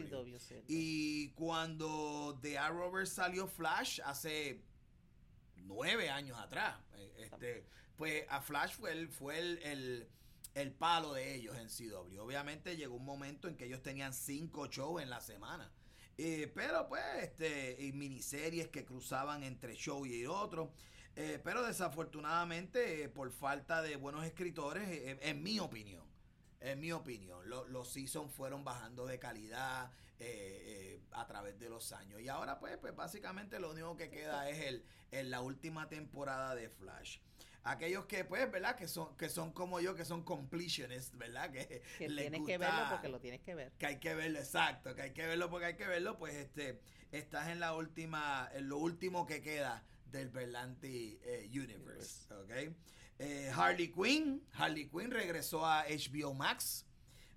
CW. 0.50 0.64
Y 0.68 1.30
cuando 1.30 2.38
The 2.42 2.58
Arrowverse 2.58 3.14
salió 3.14 3.46
Flash 3.48 4.00
hace 4.04 4.60
nueve 5.56 6.10
años 6.10 6.38
atrás, 6.38 6.76
eh, 6.96 7.14
este, 7.30 7.64
pues 7.96 8.26
a 8.28 8.42
Flash 8.42 8.74
fue 8.74 8.92
el, 8.92 9.08
fue 9.08 9.38
el, 9.38 9.58
el, 9.62 10.08
el 10.54 10.70
palo 10.72 11.14
de 11.14 11.34
ellos 11.34 11.56
en 11.56 11.68
CW. 11.68 12.20
Obviamente 12.20 12.76
llegó 12.76 12.96
un 12.96 13.06
momento 13.06 13.48
en 13.48 13.56
que 13.56 13.64
ellos 13.64 13.82
tenían 13.82 14.12
cinco 14.12 14.66
shows 14.66 15.02
en 15.02 15.08
la 15.08 15.22
semana. 15.22 15.72
Eh, 16.16 16.50
pero 16.54 16.86
pues, 16.88 17.02
este, 17.22 17.76
y 17.80 17.92
miniseries 17.92 18.68
que 18.68 18.84
cruzaban 18.84 19.42
entre 19.42 19.74
show 19.74 20.06
y 20.06 20.26
otro. 20.26 20.72
Eh, 21.16 21.40
pero 21.42 21.62
desafortunadamente, 21.64 23.04
eh, 23.04 23.08
por 23.08 23.30
falta 23.30 23.82
de 23.82 23.96
buenos 23.96 24.24
escritores, 24.24 24.88
eh, 24.88 25.18
en 25.22 25.42
mi 25.42 25.58
opinión, 25.60 26.04
en 26.60 26.80
mi 26.80 26.92
opinión, 26.92 27.48
lo- 27.48 27.66
los 27.68 27.88
seasons 27.92 28.32
fueron 28.32 28.64
bajando 28.64 29.06
de 29.06 29.18
calidad 29.18 29.90
eh, 30.20 31.00
a 31.12 31.26
través 31.26 31.58
de 31.58 31.68
los 31.68 31.92
años. 31.92 32.20
Y 32.20 32.28
ahora, 32.28 32.58
pues, 32.60 32.76
pues 32.78 32.94
básicamente 32.94 33.58
lo 33.60 33.70
único 33.72 33.96
que 33.96 34.10
queda 34.10 34.48
es 34.48 34.58
el, 34.66 34.84
en 35.10 35.30
la 35.30 35.40
última 35.40 35.88
temporada 35.88 36.54
de 36.54 36.68
Flash. 36.70 37.18
Aquellos 37.64 38.04
que, 38.04 38.24
pues, 38.24 38.50
¿verdad? 38.50 38.76
Que 38.76 38.86
son, 38.86 39.16
que 39.16 39.28
son 39.30 39.52
como 39.52 39.80
yo, 39.80 39.94
que 39.94 40.04
son 40.04 40.22
completionists, 40.22 41.16
¿verdad? 41.16 41.50
Que, 41.50 41.82
Que 41.98 42.08
les 42.08 42.30
tienes 42.30 42.46
que 42.46 42.58
verlo 42.58 42.82
porque 42.90 43.08
lo 43.08 43.20
tienes 43.20 43.40
que 43.40 43.54
ver. 43.54 43.72
que 43.78 43.86
hay 43.86 43.98
que 43.98 44.14
verlo, 44.14 44.38
exacto, 44.38 44.94
que 44.94 45.02
hay 45.02 45.12
que 45.12 45.26
verlo 45.26 45.48
porque 45.48 45.66
hay 45.66 45.76
que 45.76 45.86
verlo, 45.86 46.18
pues 46.18 46.34
este 46.34 46.80
estás 47.10 47.48
en 47.48 47.60
la 47.60 47.74
última, 47.74 48.50
en 48.52 48.68
lo 48.68 48.78
último 48.78 49.24
que 49.26 49.40
queda 49.40 49.82
del 50.06 50.28
Berlanti 50.28 51.18
eh, 51.22 51.48
Universe, 51.50 52.32
¿ok? 52.34 52.74
Eh, 53.18 53.50
Harley 53.54 53.92
Quinn, 53.92 54.42
Harley 54.52 54.88
Quinn 54.88 55.10
regresó 55.10 55.64
a 55.64 55.84
HBO 55.84 56.34
Max. 56.34 56.84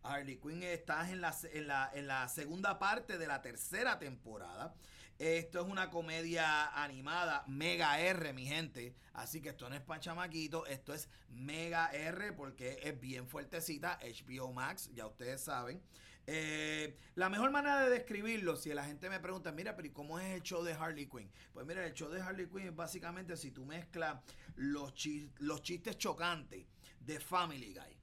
Harley 0.03 0.37
Quinn 0.37 0.63
estás 0.63 1.09
en 1.09 1.21
la, 1.21 1.35
en 1.53 1.67
la, 1.67 1.91
en 1.93 2.07
la 2.07 2.27
segunda 2.29 2.79
parte 2.79 3.17
de 3.17 3.27
la 3.27 3.41
tercera 3.41 3.99
temporada. 3.99 4.73
Esto 5.19 5.61
es 5.61 5.67
una 5.67 5.89
comedia 5.89 6.67
animada, 6.83 7.43
mega 7.47 7.99
R, 7.99 8.33
mi 8.33 8.45
gente. 8.45 8.95
Así 9.13 9.41
que 9.41 9.49
esto 9.49 9.67
no 9.67 9.75
es 9.75 9.81
para 9.81 9.99
chamaquito, 9.99 10.67
esto 10.67 10.93
es 10.93 11.09
mega 11.29 11.87
R 11.87 12.33
porque 12.33 12.79
es 12.83 12.99
bien 12.99 13.27
fuertecita. 13.27 13.99
HBO 14.01 14.53
Max, 14.53 14.91
ya 14.93 15.07
ustedes 15.07 15.41
saben. 15.41 15.81
Eh, 16.29 16.99
la 17.15 17.29
mejor 17.29 17.51
manera 17.51 17.85
de 17.85 17.89
describirlo, 17.89 18.57
si 18.57 18.71
la 18.73 18.83
gente 18.83 19.09
me 19.09 19.19
pregunta, 19.19 19.51
mira, 19.51 19.75
pero 19.75 19.87
¿y 19.87 19.91
cómo 19.91 20.19
es 20.19 20.35
el 20.35 20.43
show 20.43 20.61
de 20.61 20.73
Harley 20.73 21.07
Quinn? 21.07 21.31
Pues 21.53 21.65
mira, 21.65 21.85
el 21.85 21.93
show 21.93 22.09
de 22.09 22.21
Harley 22.21 22.47
Quinn 22.47 22.67
es 22.67 22.75
básicamente 22.75 23.37
si 23.37 23.51
tú 23.51 23.65
mezclas 23.65 24.19
los, 24.55 24.93
los 25.39 25.61
chistes 25.63 25.97
chocantes 25.97 26.65
de 26.99 27.19
Family 27.19 27.73
Guy, 27.73 27.97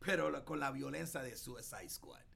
pero 0.00 0.44
con 0.44 0.58
la 0.58 0.72
violencia 0.72 1.22
de 1.22 1.36
Suicide 1.36 1.88
Squad. 1.88 2.29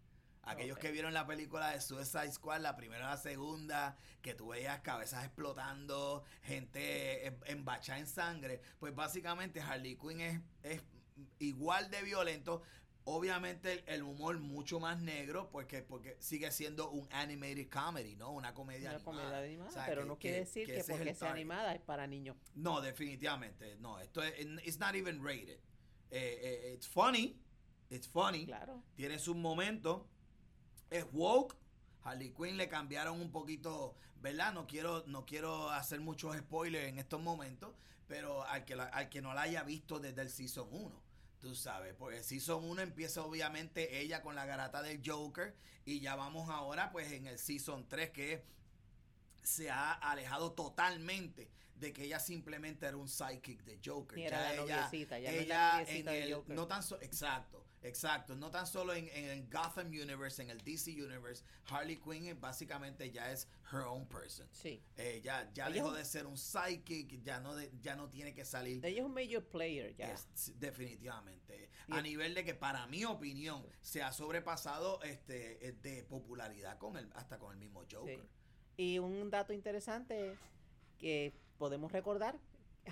Aquellos 0.47 0.79
que 0.79 0.91
vieron 0.93 1.13
la 1.15 1.27
película 1.27 1.71
de 1.71 1.81
Suicide 1.81 2.33
Squad, 2.33 2.61
la 2.61 2.77
primera 2.77 3.05
y 3.05 3.09
la 3.09 3.17
segunda, 3.17 3.97
que 4.23 4.35
tú 4.35 4.49
veías 4.49 4.81
cabezas 4.81 5.25
explotando, 5.25 6.25
gente 6.43 7.27
em- 7.27 7.41
embachada 7.47 7.99
en 7.99 8.07
sangre, 8.07 8.61
pues 8.79 8.95
básicamente 8.95 9.61
Harley 9.61 9.97
Quinn 9.97 10.21
es, 10.21 10.41
es 10.63 10.83
igual 11.39 11.91
de 11.91 12.03
violento. 12.03 12.63
Obviamente 13.07 13.73
el, 13.73 13.85
el 13.87 14.03
humor 14.03 14.39
mucho 14.39 14.81
más 14.81 14.99
negro 14.99 15.51
porque, 15.51 15.83
porque 15.83 16.17
sigue 16.21 16.51
siendo 16.51 16.91
un 16.91 17.07
animated 17.13 17.69
comedy, 17.69 18.17
¿no? 18.17 18.31
Una 18.33 18.55
comedia 18.55 18.89
Una 18.91 18.97
animada. 18.97 19.05
comedia 19.05 19.39
animada, 19.45 19.69
O 19.69 19.73
sea, 19.73 19.85
pero 19.87 20.03
que- 20.03 20.09
no 20.09 20.19
quiere 20.19 20.39
decir 20.39 20.67
que 20.67 20.83
porque 20.85 21.15
sea 21.15 21.31
animada 21.31 21.75
es 21.75 21.83
para 21.83 22.07
niños. 22.07 22.37
No, 22.55 22.81
definitivamente. 22.81 23.77
No, 23.77 24.01
esto 24.01 24.23
es 24.23 24.35
it's 24.65 24.79
not 24.79 24.95
even 24.95 25.23
rated. 25.23 25.59
Eh, 26.11 26.39
eh, 26.71 26.73
it's 26.75 26.89
funny. 26.89 27.39
It's 27.91 28.09
funny. 28.09 28.47
Claro. 28.47 28.83
Tiene 28.95 29.19
sus 29.19 29.37
momentos. 29.37 30.03
Es 30.91 31.05
woke. 31.13 31.57
Harley 32.03 32.31
Quinn 32.35 32.57
le 32.57 32.69
cambiaron 32.69 33.21
un 33.21 33.31
poquito, 33.33 33.95
¿verdad? 34.21 34.53
No 34.53 34.67
quiero, 34.67 35.05
no 35.07 35.25
quiero 35.25 35.71
hacer 35.71 36.01
muchos 36.01 36.37
spoilers 36.37 36.89
en 36.89 36.99
estos 36.99 37.21
momentos, 37.21 37.75
pero 38.07 38.45
al 38.45 38.65
que, 38.67 38.77
la- 38.77 38.85
al 38.85 39.09
que 39.09 39.23
no 39.23 39.33
la 39.33 39.43
haya 39.43 39.63
visto 39.63 39.99
desde 39.99 40.21
el 40.21 40.29
Season 40.31 40.69
1, 40.71 41.03
tú 41.41 41.55
sabes, 41.55 41.95
porque 41.95 42.19
el 42.19 42.25
Season 42.25 42.63
1 42.63 42.83
empieza 42.83 43.23
obviamente 43.23 44.01
ella 44.01 44.21
con 44.21 44.35
la 44.35 44.45
garata 44.45 44.83
del 44.83 45.01
Joker 45.05 45.55
y 45.87 46.01
ya 46.01 46.15
vamos 46.15 46.51
ahora 46.51 46.93
pues 46.93 47.11
en 47.13 47.27
el 47.27 47.39
Season 47.39 47.89
3 47.89 48.11
que 48.11 48.45
se 49.43 49.71
ha 49.71 49.93
alejado 49.93 50.53
totalmente 50.53 51.51
de 51.77 51.93
que 51.95 52.05
ella 52.05 52.21
simplemente 52.21 52.87
era 52.87 52.97
un 52.99 53.09
sidekick 53.09 53.63
de 53.65 53.81
Joker. 53.85 54.19
Y 54.19 54.25
era 54.25 54.41
la 54.51 54.57
noviecita, 54.57 55.19
ya 55.19 55.33
no 55.33 55.39
es 55.39 55.49
la 55.49 55.55
ella 55.55 55.73
noviecita 55.73 56.15
en 56.15 56.21
de 56.21 56.25
el- 56.29 56.35
Joker. 56.35 56.57
no 56.57 56.67
tan 56.67 56.83
so- 56.83 57.01
exacto, 57.01 57.64
exacto, 57.85 58.35
no 58.35 58.51
tan 58.51 58.67
solo 58.67 58.93
en, 58.95 59.09
en 59.09 59.25
el 59.27 59.45
Gotham 59.49 59.87
Universe, 59.89 60.43
en 60.43 60.51
el 60.51 60.59
DC 60.63 60.91
Universe, 60.93 61.45
Harley 61.69 61.97
Quinn 61.99 62.27
es 62.27 62.41
básicamente 62.41 63.11
ya 63.13 63.31
es 63.31 63.47
her 63.73 63.81
own 63.83 64.07
person. 64.09 64.49
Sí. 64.53 64.83
Eh, 64.97 65.21
ya 65.23 65.49
ya 65.55 65.67
Ella 65.67 65.75
dejó 65.77 65.89
un- 65.91 65.95
de 65.97 66.05
ser 66.05 66.27
un 66.27 66.37
sidekick, 66.37 67.23
ya 67.23 67.39
no 67.41 67.55
de- 67.55 67.71
ya 67.81 67.95
no 67.95 68.09
tiene 68.11 68.35
que 68.35 68.45
salir 68.45 68.85
Ella 68.85 69.01
es 69.01 69.05
un 69.07 69.15
major 69.15 69.45
player 69.45 69.95
ya. 69.95 70.13
es- 70.13 70.53
definitivamente. 70.59 71.71
Y 71.89 71.93
a 71.95 71.99
el- 71.99 72.03
nivel 72.05 72.35
de 72.35 72.45
que, 72.45 72.55
para 72.55 72.87
mi 72.87 73.05
opinión, 73.05 73.65
se 73.81 74.03
ha 74.03 74.13
sobrepasado 74.13 75.03
este 75.03 75.69
eh, 75.69 75.73
de 75.73 76.03
popularidad 76.05 76.79
con 76.79 76.97
el, 76.97 77.11
hasta 77.15 77.39
con 77.39 77.53
el 77.53 77.59
mismo 77.59 77.85
Joker. 77.91 78.19
Sí. 78.19 78.29
Y 78.77 78.99
un 78.99 79.31
dato 79.31 79.53
interesante 79.53 80.37
que 80.99 81.33
podemos 81.59 81.93
recordar, 81.93 82.39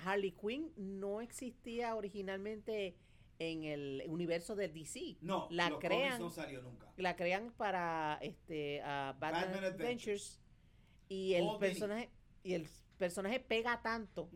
Harley 0.05 0.31
Quinn 0.31 0.71
no 0.77 1.21
existía 1.21 1.95
originalmente 1.95 2.95
en 3.39 3.63
el 3.63 4.03
universo 4.07 4.55
del 4.55 4.73
DC. 4.73 5.17
No, 5.21 5.47
la 5.51 5.69
los 5.69 5.79
crean, 5.79 6.19
no 6.21 6.29
salió 6.29 6.61
nunca. 6.61 6.91
la 6.97 7.15
crean 7.15 7.51
para 7.57 8.19
este 8.21 8.81
a 8.83 9.15
Batman, 9.19 9.51
Batman 9.51 9.63
Adventures, 9.65 10.39
y 11.09 11.33
el 11.33 11.43
All 11.43 11.57
Vinny. 11.57 11.59
personaje 11.59 12.09
y 12.43 12.53
el 12.53 12.67
personaje 12.97 13.39
pega 13.39 13.81
tanto. 13.81 14.29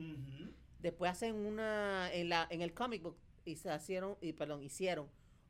Después 0.80 1.12
hacen 1.12 1.36
una 1.36 2.12
en 2.14 2.30
la 2.30 2.48
en 2.50 2.62
el 2.62 2.74
comic 2.74 3.02
book 3.04 3.18
y 3.46 3.56
se 3.56 3.74
hicieron 3.76 4.18
y 4.22 4.34
perdón, 4.34 4.62
hicieron 4.64 5.10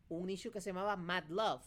un 0.09 0.29
issue 0.29 0.51
que 0.51 0.61
se 0.61 0.69
llamaba 0.69 0.95
Mad 0.95 1.25
Love, 1.29 1.63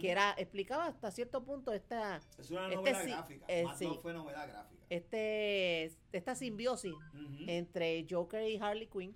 que 0.00 0.10
era 0.10 0.34
explicaba 0.38 0.86
hasta 0.86 1.10
cierto 1.10 1.42
punto 1.44 1.72
esta 1.72 2.20
Es 2.38 2.50
una 2.50 2.64
este 2.64 2.76
novela 2.76 3.02
gráfica. 3.02 3.44
eh, 3.48 3.64
Mad 3.64 3.76
sí. 3.76 3.84
Love 3.84 4.00
fue 4.02 4.12
novela 4.12 4.46
gráfica. 4.46 4.82
este 4.88 5.84
esta 6.12 6.34
simbiosis 6.34 6.94
entre 7.46 8.06
Joker 8.08 8.48
y 8.48 8.56
Harley 8.58 8.86
Quinn. 8.86 9.14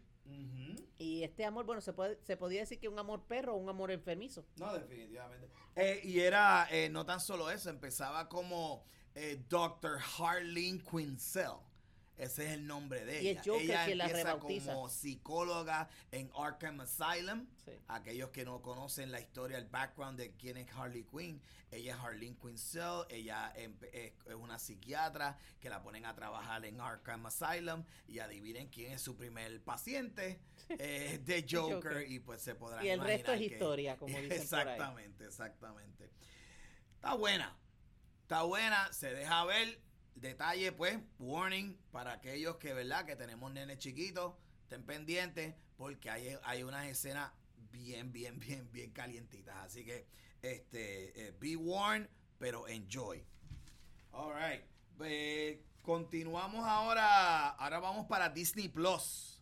Y 1.00 1.24
este 1.24 1.46
amor, 1.46 1.64
bueno, 1.64 1.80
se 1.80 1.94
puede 1.94 2.18
se 2.22 2.36
podía 2.36 2.60
decir 2.60 2.78
que 2.78 2.86
un 2.86 2.98
amor 2.98 3.22
perro 3.26 3.54
o 3.54 3.56
un 3.56 3.70
amor 3.70 3.90
enfermizo. 3.90 4.44
No, 4.56 4.74
definitivamente. 4.74 5.48
Eh, 5.74 6.02
y 6.04 6.20
era 6.20 6.68
eh, 6.70 6.90
no 6.90 7.06
tan 7.06 7.20
solo 7.20 7.50
eso, 7.50 7.70
empezaba 7.70 8.28
como 8.28 8.84
eh, 9.14 9.42
Dr. 9.48 9.98
Harleen 9.98 10.78
Quinzel. 10.84 11.56
Ese 12.20 12.46
es 12.46 12.52
el 12.52 12.66
nombre 12.66 13.04
de 13.04 13.22
Y 13.22 13.28
ella. 13.28 13.42
Joker 13.44 13.62
ella 13.62 13.86
la 13.94 14.04
empieza 14.06 14.32
rebautiza. 14.34 14.74
como 14.74 14.88
psicóloga 14.88 15.88
en 16.12 16.30
Arkham 16.36 16.80
Asylum. 16.80 17.46
Sí. 17.64 17.72
Aquellos 17.88 18.30
que 18.30 18.44
no 18.44 18.60
conocen 18.62 19.10
la 19.10 19.20
historia, 19.20 19.56
el 19.58 19.66
background 19.66 20.18
de 20.18 20.32
quién 20.32 20.56
es 20.56 20.68
Harley 20.74 21.04
Quinn, 21.04 21.40
ella 21.70 21.94
es 21.94 22.00
Harleen 22.00 22.34
Quinzel, 22.36 23.04
ella 23.10 23.52
es, 23.56 23.70
una 24.34 24.58
psiquiatra 24.58 25.38
que 25.60 25.70
la 25.70 25.82
ponen 25.82 26.04
a 26.04 26.14
trabajar 26.14 26.64
en 26.64 26.80
Arkham 26.80 27.26
Asylum 27.26 27.84
y 28.08 28.18
adivinen 28.18 28.68
quién 28.68 28.92
es 28.92 29.02
su 29.02 29.16
primer 29.16 29.62
paciente 29.62 30.40
eh, 30.68 31.20
de 31.24 31.46
Joker, 31.48 31.74
Joker. 31.76 32.10
y 32.10 32.18
pues 32.18 32.42
se 32.42 32.54
podrán 32.54 32.84
Y 32.84 32.88
el 32.88 33.00
resto 33.00 33.32
es 33.32 33.38
imaginar 33.38 33.38
que- 33.38 33.54
historia, 33.54 33.96
como 33.98 34.08
dicen 34.18 34.28
por 34.28 34.32
ahí. 34.36 34.42
Exactamente, 34.42 35.24
exactamente. 35.26 36.10
Está 36.96 37.14
buena, 37.14 37.56
está 38.22 38.42
buena, 38.42 38.92
se 38.92 39.14
deja 39.14 39.44
ver. 39.44 39.80
Detalle, 40.14 40.72
pues, 40.72 40.98
warning 41.18 41.76
para 41.90 42.12
aquellos 42.12 42.56
que, 42.56 42.74
¿verdad? 42.74 43.06
Que 43.06 43.16
tenemos 43.16 43.52
nenes 43.52 43.78
chiquitos, 43.78 44.34
estén 44.62 44.84
pendientes, 44.84 45.54
porque 45.76 46.10
hay, 46.10 46.36
hay 46.44 46.62
unas 46.62 46.86
escenas 46.86 47.32
bien, 47.72 48.12
bien, 48.12 48.38
bien, 48.38 48.68
bien 48.72 48.90
calientitas. 48.90 49.56
Así 49.56 49.84
que, 49.84 50.06
este, 50.42 51.28
eh, 51.28 51.34
be 51.40 51.56
warned, 51.56 52.08
pero 52.38 52.66
enjoy. 52.68 53.24
All 54.12 54.34
right. 54.34 54.62
Eh, 55.02 55.62
continuamos 55.82 56.64
ahora. 56.66 57.50
Ahora 57.50 57.78
vamos 57.78 58.06
para 58.06 58.28
Disney 58.28 58.68
Plus. 58.68 59.40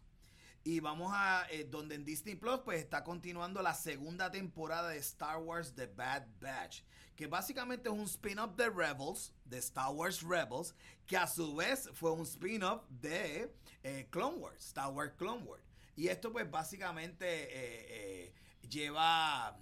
Y 0.65 0.81
vamos 0.81 1.13
a 1.15 1.47
eh, 1.51 1.65
donde 1.65 1.95
en 1.95 2.05
Disney 2.05 2.35
Plus 2.35 2.61
pues 2.65 2.81
está 2.81 3.03
continuando 3.03 3.63
la 3.63 3.75
segunda 3.75 4.31
temporada 4.31 4.91
de 4.91 4.99
Star 4.99 5.39
Wars 5.39 5.75
The 5.75 5.87
Bad 5.87 6.27
Batch, 6.41 6.83
que 7.19 7.27
básicamente 7.27 7.89
es 7.89 7.93
un 7.93 8.05
spin-off 8.05 8.55
de 8.55 8.71
Rebels, 8.71 9.33
de 9.45 9.59
Star 9.59 9.91
Wars 9.91 10.23
Rebels, 10.23 10.73
que 11.05 11.17
a 11.17 11.27
su 11.27 11.57
vez 11.57 11.91
fue 11.93 12.13
un 12.13 12.23
spin-off 12.23 12.85
de 12.89 13.53
eh, 13.83 14.07
Clone 14.11 14.37
Wars, 14.37 14.65
Star 14.67 14.93
Wars 14.93 15.15
Clone 15.19 15.43
Wars. 15.43 15.65
Y 15.97 16.07
esto 16.07 16.31
pues 16.31 16.49
básicamente 16.49 17.27
eh, 17.27 18.29
eh, 18.29 18.35
lleva... 18.69 19.59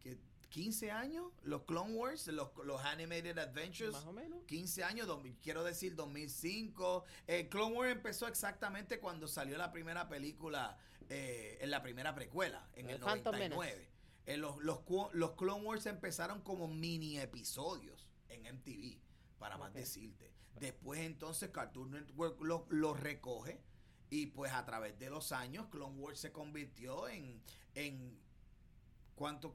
¿qué, 0.00 0.18
15 0.50 0.90
años, 0.90 1.32
los 1.44 1.62
Clone 1.62 1.94
Wars, 1.94 2.26
los, 2.26 2.50
los 2.62 2.84
Animated 2.84 3.38
Adventures. 3.38 3.92
Más 3.92 4.04
o 4.04 4.12
menos. 4.12 4.44
15 4.44 4.84
años, 4.84 5.08
quiero 5.42 5.64
decir 5.64 5.94
2005. 5.94 7.04
Eh, 7.26 7.48
Clone 7.48 7.74
Wars 7.74 7.92
empezó 7.92 8.28
exactamente 8.28 9.00
cuando 9.00 9.28
salió 9.28 9.56
la 9.56 9.72
primera 9.72 10.10
película, 10.10 10.76
eh, 11.08 11.56
en 11.62 11.70
la 11.70 11.80
primera 11.80 12.14
precuela, 12.14 12.68
en 12.74 12.90
el, 12.90 13.00
99. 13.00 13.88
Eh, 14.26 14.36
los, 14.36 14.58
los, 14.62 14.80
los, 15.12 15.32
Clone 15.32 15.64
Wars 15.64 15.86
empezaron 15.86 16.40
como 16.42 16.68
mini 16.68 17.18
episodios 17.18 18.06
en 18.28 18.42
MTV, 18.42 18.98
para 19.38 19.58
más 19.58 19.72
decirte. 19.72 20.30
Después 20.58 21.00
entonces 21.00 21.50
Cartoon 21.50 21.90
Network 21.90 22.40
los 22.42 22.62
lo 22.68 22.94
recoge 22.94 23.60
y 24.10 24.26
pues 24.26 24.52
a 24.52 24.64
través 24.64 24.98
de 24.98 25.08
los 25.08 25.32
años 25.32 25.66
Clone 25.70 25.96
Wars 25.98 26.20
se 26.20 26.32
convirtió 26.32 27.08
en, 27.08 27.40
en 27.74 28.20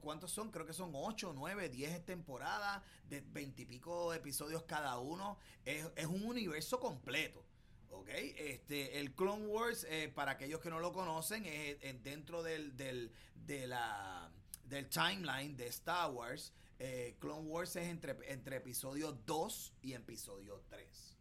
¿Cuántos 0.00 0.30
son? 0.30 0.52
Creo 0.52 0.64
que 0.64 0.72
son 0.72 0.92
8, 0.94 1.32
9, 1.34 1.68
10 1.68 2.06
temporadas 2.06 2.84
de 3.08 3.20
20 3.20 3.62
y 3.62 3.64
pico 3.64 4.14
episodios 4.14 4.62
cada 4.62 4.96
uno. 5.00 5.38
Es, 5.64 6.06
un 6.06 6.22
universo 6.22 6.78
completo. 6.78 7.44
¿Ok? 7.90 8.08
Este, 8.10 9.00
el 9.00 9.12
Clone 9.16 9.46
Wars, 9.46 9.84
eh, 9.90 10.08
para 10.14 10.32
aquellos 10.32 10.60
que 10.60 10.70
no 10.70 10.78
lo 10.78 10.92
conocen, 10.92 11.44
es, 11.46 11.80
dentro 12.04 12.44
del, 12.44 12.76
del, 12.76 13.10
de 13.34 13.66
la, 13.66 14.30
del 14.68 14.88
timeline 14.88 15.56
de 15.56 15.66
Star 15.68 16.10
Wars. 16.10 16.52
Eh, 16.78 17.16
Clone 17.20 17.48
Wars 17.48 17.76
es 17.76 17.88
entre, 17.88 18.16
entre 18.30 18.56
episodio 18.56 19.12
2 19.12 19.74
y 19.82 19.94
episodio 19.94 20.62
3. 20.68 21.16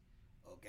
¿Ok? 0.46 0.66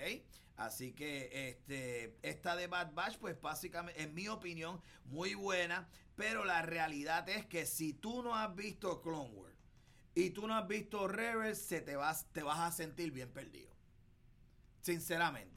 Así 0.56 0.92
que 0.92 1.50
este, 1.50 2.16
esta 2.22 2.56
de 2.56 2.66
Bad 2.66 2.92
Batch, 2.94 3.18
pues 3.18 3.40
básicamente, 3.40 4.02
en 4.02 4.14
mi 4.14 4.28
opinión, 4.28 4.80
muy 5.04 5.34
buena. 5.34 5.88
Pero 6.16 6.44
la 6.44 6.62
realidad 6.62 7.28
es 7.28 7.44
que 7.46 7.66
si 7.66 7.92
tú 7.92 8.22
no 8.22 8.34
has 8.34 8.54
visto 8.54 9.02
Clone 9.02 9.30
Wars 9.34 9.56
y 10.14 10.30
tú 10.30 10.46
no 10.46 10.56
has 10.56 10.66
visto 10.66 11.08
Rebels, 11.08 11.58
se 11.58 11.82
te 11.82 11.94
vas, 11.94 12.26
te 12.32 12.42
vas 12.42 12.58
a 12.60 12.72
sentir 12.72 13.10
bien 13.12 13.30
perdido. 13.30 13.74
Sinceramente. 14.80 15.55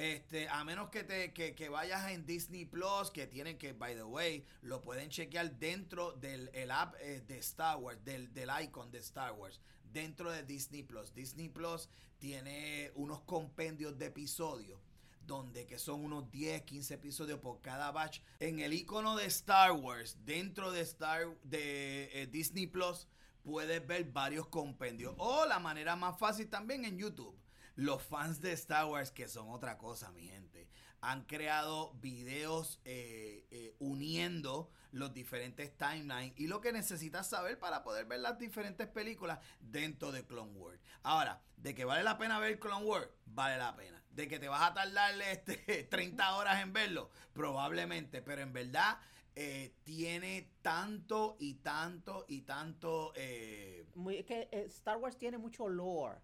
Este, 0.00 0.48
a 0.48 0.64
menos 0.64 0.88
que 0.88 1.04
te 1.04 1.34
que, 1.34 1.68
vayas 1.68 2.10
en 2.10 2.24
Disney 2.24 2.64
Plus, 2.64 3.10
que 3.10 3.26
tienen 3.26 3.58
que, 3.58 3.74
by 3.74 3.94
the 3.94 4.02
way, 4.02 4.46
lo 4.62 4.80
pueden 4.80 5.10
chequear 5.10 5.58
dentro 5.58 6.12
del 6.12 6.70
app 6.70 6.94
eh, 7.00 7.22
de 7.28 7.36
Star 7.40 7.76
Wars, 7.76 8.02
del, 8.02 8.32
del 8.32 8.48
icon 8.62 8.90
de 8.90 8.98
Star 9.00 9.34
Wars, 9.34 9.60
dentro 9.92 10.32
de 10.32 10.42
Disney 10.42 10.82
Plus. 10.82 11.12
Disney 11.12 11.50
Plus 11.50 11.90
tiene 12.18 12.90
unos 12.94 13.20
compendios 13.24 13.98
de 13.98 14.06
episodios 14.06 14.80
donde 15.26 15.66
que 15.66 15.78
son 15.78 16.02
unos 16.02 16.30
10, 16.30 16.62
15 16.62 16.94
episodios 16.94 17.38
por 17.38 17.60
cada 17.60 17.90
batch. 17.90 18.22
En 18.38 18.58
el 18.58 18.72
icono 18.72 19.16
de 19.16 19.26
Star 19.26 19.72
Wars, 19.72 20.16
dentro 20.24 20.72
de 20.72 20.80
Star 20.80 21.26
de 21.42 22.22
eh, 22.22 22.26
Disney 22.26 22.66
Plus, 22.66 23.06
puedes 23.42 23.86
ver 23.86 24.04
varios 24.04 24.46
compendios. 24.46 25.14
O 25.18 25.44
la 25.44 25.58
manera 25.58 25.94
más 25.94 26.18
fácil 26.18 26.48
también 26.48 26.86
en 26.86 26.96
YouTube. 26.96 27.39
Los 27.80 28.02
fans 28.02 28.42
de 28.42 28.52
Star 28.52 28.84
Wars, 28.84 29.10
que 29.10 29.26
son 29.26 29.48
otra 29.48 29.78
cosa, 29.78 30.10
mi 30.10 30.28
gente, 30.28 30.68
han 31.00 31.24
creado 31.24 31.94
videos 31.94 32.78
eh, 32.84 33.46
eh, 33.50 33.74
uniendo 33.78 34.70
los 34.92 35.14
diferentes 35.14 35.74
timelines 35.78 36.34
y 36.36 36.46
lo 36.46 36.60
que 36.60 36.72
necesitas 36.72 37.30
saber 37.30 37.58
para 37.58 37.82
poder 37.82 38.04
ver 38.04 38.20
las 38.20 38.38
diferentes 38.38 38.86
películas 38.86 39.38
dentro 39.60 40.12
de 40.12 40.26
Clone 40.26 40.52
Wars. 40.52 40.78
Ahora, 41.02 41.40
de 41.56 41.74
que 41.74 41.86
vale 41.86 42.02
la 42.02 42.18
pena 42.18 42.38
ver 42.38 42.58
Clone 42.58 42.84
Wars, 42.84 43.08
vale 43.24 43.56
la 43.56 43.74
pena. 43.74 44.04
De 44.10 44.28
que 44.28 44.38
te 44.38 44.48
vas 44.48 44.60
a 44.60 44.74
tardarle 44.74 45.32
este 45.32 45.84
30 45.90 46.36
horas 46.36 46.60
en 46.60 46.74
verlo, 46.74 47.08
probablemente, 47.32 48.20
pero 48.20 48.42
en 48.42 48.52
verdad 48.52 48.98
eh, 49.34 49.74
tiene 49.84 50.52
tanto 50.60 51.38
y 51.40 51.54
tanto 51.54 52.26
y 52.28 52.42
tanto... 52.42 53.14
Eh, 53.16 53.86
que 54.26 54.50
Star 54.66 54.98
Wars 54.98 55.16
tiene 55.16 55.38
mucho 55.38 55.66
lore, 55.66 56.20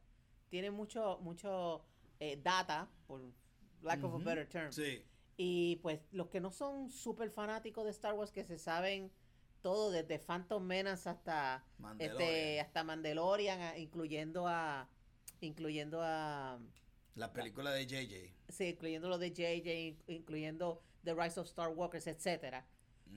tiene 0.48 0.70
mucho, 0.70 1.18
mucho 1.22 1.84
data, 2.42 2.88
por 3.06 3.20
lack 3.82 4.02
of 4.02 4.14
a 4.14 4.18
better 4.24 4.48
term. 4.48 4.72
Sí. 4.72 5.02
Y 5.36 5.76
pues 5.76 6.00
los 6.12 6.28
que 6.28 6.40
no 6.40 6.50
son 6.50 6.90
súper 6.90 7.30
fanáticos 7.30 7.84
de 7.84 7.90
Star 7.90 8.14
Wars, 8.14 8.32
que 8.32 8.44
se 8.44 8.58
saben 8.58 9.12
todo, 9.60 9.90
desde 9.90 10.18
Phantom 10.18 10.62
Menace 10.62 11.08
hasta 11.08 11.64
Mandalorian, 11.78 12.22
este, 12.22 12.60
hasta 12.60 12.84
Mandalorian 12.84 13.78
incluyendo 13.78 14.46
a 14.46 14.88
incluyendo 15.40 16.00
a 16.02 16.58
la 17.14 17.32
película 17.32 17.72
de 17.72 17.86
JJ. 17.86 18.34
Sí, 18.48 18.64
incluyendo 18.66 19.08
lo 19.08 19.18
de 19.18 19.30
JJ, 19.30 20.12
incluyendo 20.12 20.82
The 21.02 21.14
Rise 21.14 21.40
of 21.40 21.46
Star 21.46 21.70
Walkers, 21.70 22.06
etcétera. 22.06 22.66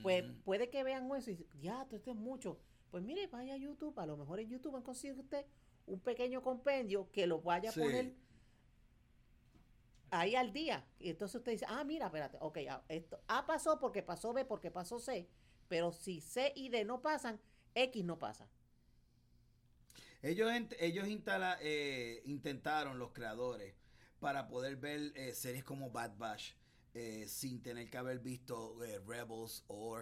Pues 0.01 0.24
puede 0.43 0.69
que 0.69 0.83
vean 0.83 1.09
eso 1.15 1.31
y 1.31 1.45
ya, 1.62 1.86
esto 1.91 2.12
es 2.12 2.17
mucho. 2.17 2.59
Pues 2.91 3.03
mire, 3.03 3.27
vaya 3.27 3.55
a 3.55 3.57
YouTube, 3.57 3.98
a 4.00 4.05
lo 4.05 4.17
mejor 4.17 4.39
en 4.39 4.50
YouTube 4.50 4.75
han 4.75 4.83
conseguido 4.83 5.21
usted 5.21 5.45
un 5.89 6.00
pequeño 6.00 6.41
compendio 6.41 7.12
que 7.12 7.27
lo 7.27 7.41
vaya 7.41 7.69
a 7.72 7.74
poner 7.74 8.15
ahí 10.12 10.36
al 10.36 10.53
día. 10.53 10.86
Y 11.00 11.10
entonces 11.10 11.36
usted 11.36 11.53
dice, 11.53 11.65
ah, 11.67 11.84
mira, 11.84 12.08
espérate, 12.08 12.38
ok, 12.39 12.58
esto 12.88 13.22
A 13.27 13.46
pasó 13.46 13.79
porque 13.79 14.03
pasó 14.03 14.33
B, 14.33 14.46
porque 14.46 14.72
pasó 14.72 15.00
C. 15.00 15.27
Pero 15.68 15.92
si 15.92 16.22
C 16.22 16.51
y 16.55 16.70
D 16.70 16.85
no 16.85 17.01
pasan, 17.01 17.40
X 17.75 18.03
no 18.03 18.18
pasa. 18.18 18.50
Ellos, 20.22 20.51
ellos 20.79 21.07
eh, 21.61 22.22
intentaron, 22.25 23.00
los 23.00 23.11
creadores, 23.11 23.75
para 24.20 24.48
poder 24.48 24.75
ver 24.75 25.14
eh, 25.16 25.33
series 25.33 25.64
como 25.64 25.92
Bad 25.92 26.18
Bash. 26.18 26.53
Eh, 26.96 27.27
sin 27.27 27.61
tener 27.61 27.87
que 27.87 28.00
haber 28.00 28.18
visto 28.18 28.75
Rebels 29.05 29.64
o 29.68 29.96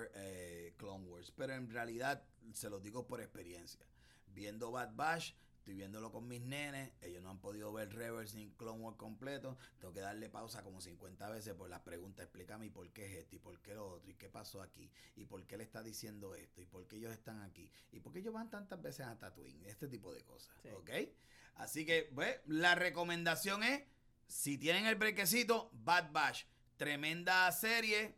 Clone 0.77 1.05
Wars. 1.05 1.31
Pero 1.35 1.53
en 1.53 1.69
realidad, 1.69 2.23
se 2.53 2.69
los 2.69 2.81
digo 2.81 3.05
por 3.05 3.19
experiencia. 3.19 3.85
Viendo 4.27 4.71
Bad 4.71 4.95
Bash, 4.95 5.33
estoy 5.67 5.75
viéndolo 5.75 6.13
con 6.13 6.25
mis 6.29 6.39
nenes, 6.39 6.93
ellos 7.01 7.21
no 7.21 7.29
han 7.29 7.39
podido 7.39 7.73
ver 7.73 7.93
Reverse 7.93 8.37
ni 8.37 8.49
Clone 8.51 8.79
Wars 8.79 8.95
completo, 8.95 9.57
tengo 9.81 9.93
que 9.93 9.99
darle 9.99 10.29
pausa 10.29 10.63
como 10.63 10.79
50 10.79 11.29
veces 11.29 11.55
por 11.55 11.69
las 11.69 11.81
preguntas, 11.81 12.23
explícame 12.23 12.71
por 12.71 12.89
qué 12.93 13.05
es 13.05 13.17
esto 13.17 13.35
y 13.35 13.39
por 13.39 13.59
qué 13.59 13.73
lo 13.73 13.85
otro 13.85 14.09
y 14.09 14.13
qué 14.13 14.29
pasó 14.29 14.61
aquí 14.61 14.89
y 15.17 15.25
por 15.25 15.45
qué 15.45 15.57
le 15.57 15.65
está 15.65 15.83
diciendo 15.83 16.35
esto 16.35 16.61
y 16.61 16.65
por 16.67 16.87
qué 16.87 16.95
ellos 16.95 17.11
están 17.11 17.41
aquí 17.41 17.69
y 17.91 17.99
por 17.99 18.13
qué 18.13 18.19
ellos 18.19 18.33
van 18.33 18.49
tantas 18.49 18.81
veces 18.81 19.07
a 19.07 19.19
Tatooine, 19.19 19.65
este 19.65 19.89
tipo 19.89 20.13
de 20.13 20.23
cosas, 20.23 20.55
¿ok? 20.73 20.89
Así 21.55 21.85
que, 21.85 22.09
pues, 22.15 22.39
la 22.45 22.75
recomendación 22.75 23.61
es, 23.61 23.83
si 24.25 24.57
tienen 24.57 24.85
el 24.85 24.95
brequecito, 24.95 25.69
Bad 25.73 26.13
Bash, 26.13 26.45
tremenda 26.77 27.51
serie, 27.51 28.15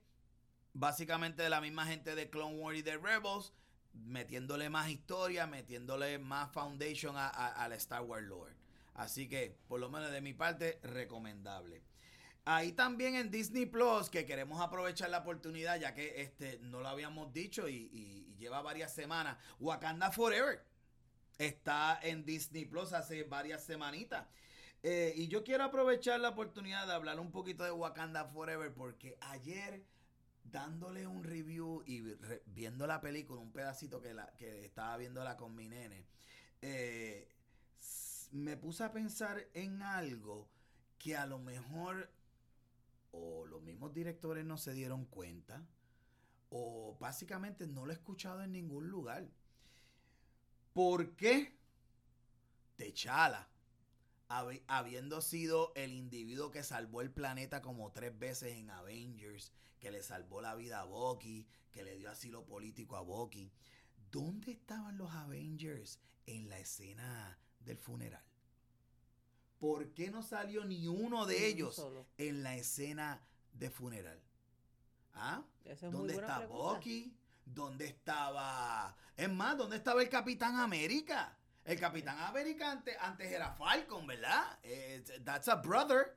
básicamente 0.73 1.41
de 1.41 1.49
la 1.49 1.61
misma 1.61 1.87
gente 1.87 2.13
de 2.13 2.29
Clone 2.29 2.57
Wars 2.57 2.77
y 2.77 2.83
de 2.83 2.97
Rebels, 2.97 3.53
metiéndole 3.93 4.69
más 4.69 4.89
historia, 4.89 5.47
metiéndole 5.47 6.19
más 6.19 6.51
foundation 6.51 7.15
a, 7.17 7.69
Star 7.73 8.01
Wars 8.01 8.25
lore. 8.25 8.55
Así 8.95 9.27
que, 9.27 9.57
por 9.67 9.79
lo 9.79 9.89
menos 9.89 10.11
de 10.11 10.21
mi 10.21 10.33
parte, 10.33 10.79
recomendable. 10.83 11.83
Ahí 12.45 12.71
también 12.71 13.15
en 13.15 13.29
Disney 13.29 13.65
Plus, 13.65 14.09
que 14.09 14.25
queremos 14.25 14.59
aprovechar 14.61 15.09
la 15.09 15.19
oportunidad, 15.19 15.79
ya 15.79 15.93
que 15.93 16.21
este 16.21 16.59
no 16.59 16.79
lo 16.79 16.87
habíamos 16.87 17.31
dicho 17.31 17.69
y, 17.69 18.25
lleva 18.39 18.61
varias 18.61 18.93
semanas. 18.93 19.37
Wakanda 19.59 20.11
Forever 20.11 20.63
está 21.37 21.99
en 22.01 22.25
Disney 22.25 22.65
Plus 22.65 22.93
hace 22.93 23.23
varias 23.23 23.63
semanitas. 23.65 24.25
Eh, 24.81 25.13
y 25.15 25.27
yo 25.27 25.43
quiero 25.43 25.65
aprovechar 25.65 26.21
la 26.21 26.29
oportunidad 26.29 26.87
de 26.87 26.93
hablar 26.93 27.19
un 27.19 27.31
poquito 27.31 27.65
de 27.65 27.71
Wakanda 27.71 28.25
Forever, 28.25 28.73
porque 28.73 29.17
ayer 29.19 29.83
dándole 30.51 31.07
un 31.07 31.23
review 31.23 31.83
y 31.85 32.01
viendo 32.45 32.87
la 32.87 33.01
película, 33.01 33.39
un 33.39 33.51
pedacito 33.51 34.01
que, 34.01 34.13
la, 34.13 34.27
que 34.37 34.65
estaba 34.65 34.97
viéndola 34.97 35.37
con 35.37 35.55
mi 35.55 35.67
nene, 35.67 36.05
eh, 36.61 37.27
me 38.31 38.57
puse 38.57 38.83
a 38.83 38.91
pensar 38.91 39.47
en 39.53 39.81
algo 39.81 40.49
que 40.97 41.15
a 41.15 41.25
lo 41.25 41.39
mejor 41.39 42.11
o 43.11 43.45
los 43.45 43.61
mismos 43.61 43.93
directores 43.93 44.45
no 44.45 44.57
se 44.57 44.73
dieron 44.73 45.05
cuenta 45.05 45.65
o 46.49 46.97
básicamente 46.99 47.67
no 47.67 47.85
lo 47.85 47.91
he 47.91 47.95
escuchado 47.95 48.43
en 48.43 48.51
ningún 48.51 48.89
lugar. 48.89 49.27
¿Por 50.73 51.15
qué 51.15 51.59
Techala, 52.79 53.45
habiendo 54.29 55.21
sido 55.21 55.73
el 55.75 55.91
individuo 55.93 56.51
que 56.51 56.63
salvó 56.63 57.01
el 57.01 57.11
planeta 57.11 57.61
como 57.61 57.91
tres 57.91 58.17
veces 58.17 58.53
en 58.53 58.69
Avengers, 58.69 59.51
que 59.79 59.91
le 59.91 60.03
salvó 60.03 60.41
la 60.41 60.55
vida 60.55 60.81
a 60.81 60.85
Bucky, 60.85 61.47
que 61.71 61.83
le 61.83 61.97
dio 61.97 62.11
asilo 62.11 62.45
político 62.45 62.95
a 62.95 63.01
Bucky. 63.01 63.51
¿Dónde 64.11 64.51
estaban 64.51 64.97
los 64.97 65.11
Avengers 65.11 65.99
en 66.27 66.47
la 66.47 66.59
escena 66.59 67.39
del 67.59 67.77
funeral? 67.77 68.23
¿Por 69.59 69.93
qué 69.93 70.11
no 70.11 70.21
salió 70.21 70.63
ni 70.63 70.87
uno 70.87 71.25
de 71.25 71.47
ellos 71.47 71.83
en 72.17 72.43
la 72.43 72.55
escena 72.55 73.21
de 73.53 73.69
funeral? 73.69 74.21
¿Ah? 75.13 75.43
¿Dónde 75.91 76.13
está 76.13 76.45
Bucky? 76.45 77.15
¿Dónde 77.45 77.87
estaba... 77.87 78.95
Es 79.17 79.29
más, 79.29 79.57
¿dónde 79.57 79.77
estaba 79.77 80.01
el 80.03 80.09
Capitán 80.09 80.55
América? 80.55 81.38
El 81.69 81.79
Capitán 81.79 82.17
América 82.19 82.71
antes, 82.71 83.31
era 83.31 83.51
Falcon, 83.53 84.07
¿verdad? 84.07 84.57
Eh, 84.63 85.03
that's 85.23 85.47
a 85.47 85.55
brother. 85.55 86.15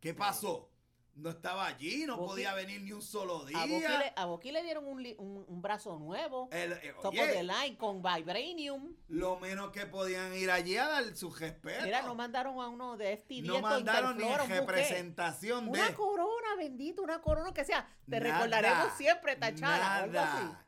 ¿Qué 0.00 0.14
pasó? 0.14 0.70
no 1.16 1.30
estaba 1.30 1.66
allí, 1.66 2.06
no 2.06 2.16
podía 2.16 2.54
venir 2.54 2.82
ni 2.82 2.90
un 2.90 3.00
solo 3.00 3.44
día. 3.44 3.62
A 3.62 3.66
Bucky, 3.66 3.86
le, 3.86 4.12
a 4.16 4.24
Bucky 4.24 4.50
le 4.50 4.62
dieron 4.64 4.84
un, 4.84 5.00
li- 5.00 5.14
un, 5.16 5.44
un 5.46 5.62
brazo 5.62 5.96
nuevo. 5.96 6.48
El- 6.50 6.72
eh, 6.72 6.92
Top 7.00 7.12
oye, 7.12 7.22
of 7.22 7.28
the 7.30 7.42
line 7.44 7.76
con 7.78 8.02
Vibranium. 8.02 8.96
lo 9.06 9.38
menos 9.38 9.70
que 9.70 9.86
podían 9.86 10.34
ir 10.34 10.50
allí 10.50 10.76
a 10.76 10.88
dar 10.88 11.16
su 11.16 11.30
respeto. 11.32 11.84
Mira, 11.84 12.02
no 12.02 12.16
mandaron 12.16 12.60
a 12.60 12.66
uno 12.66 12.96
de 12.96 13.16
FTD. 13.16 13.46
No 13.46 13.60
mandaron 13.60 14.18
ni 14.18 14.24
representación 14.34 15.66
de. 15.70 15.70
Una 15.78 15.94
corona, 15.94 16.56
bendito, 16.58 17.02
una 17.02 17.20
corona 17.20 17.52
que 17.54 17.64
sea. 17.64 17.86
Te 18.10 18.18
Nada, 18.18 18.34
recordaremos 18.34 18.96
siempre, 18.96 19.38
así. 19.40 19.60
Nada, 19.60 20.06
nada. 20.06 20.66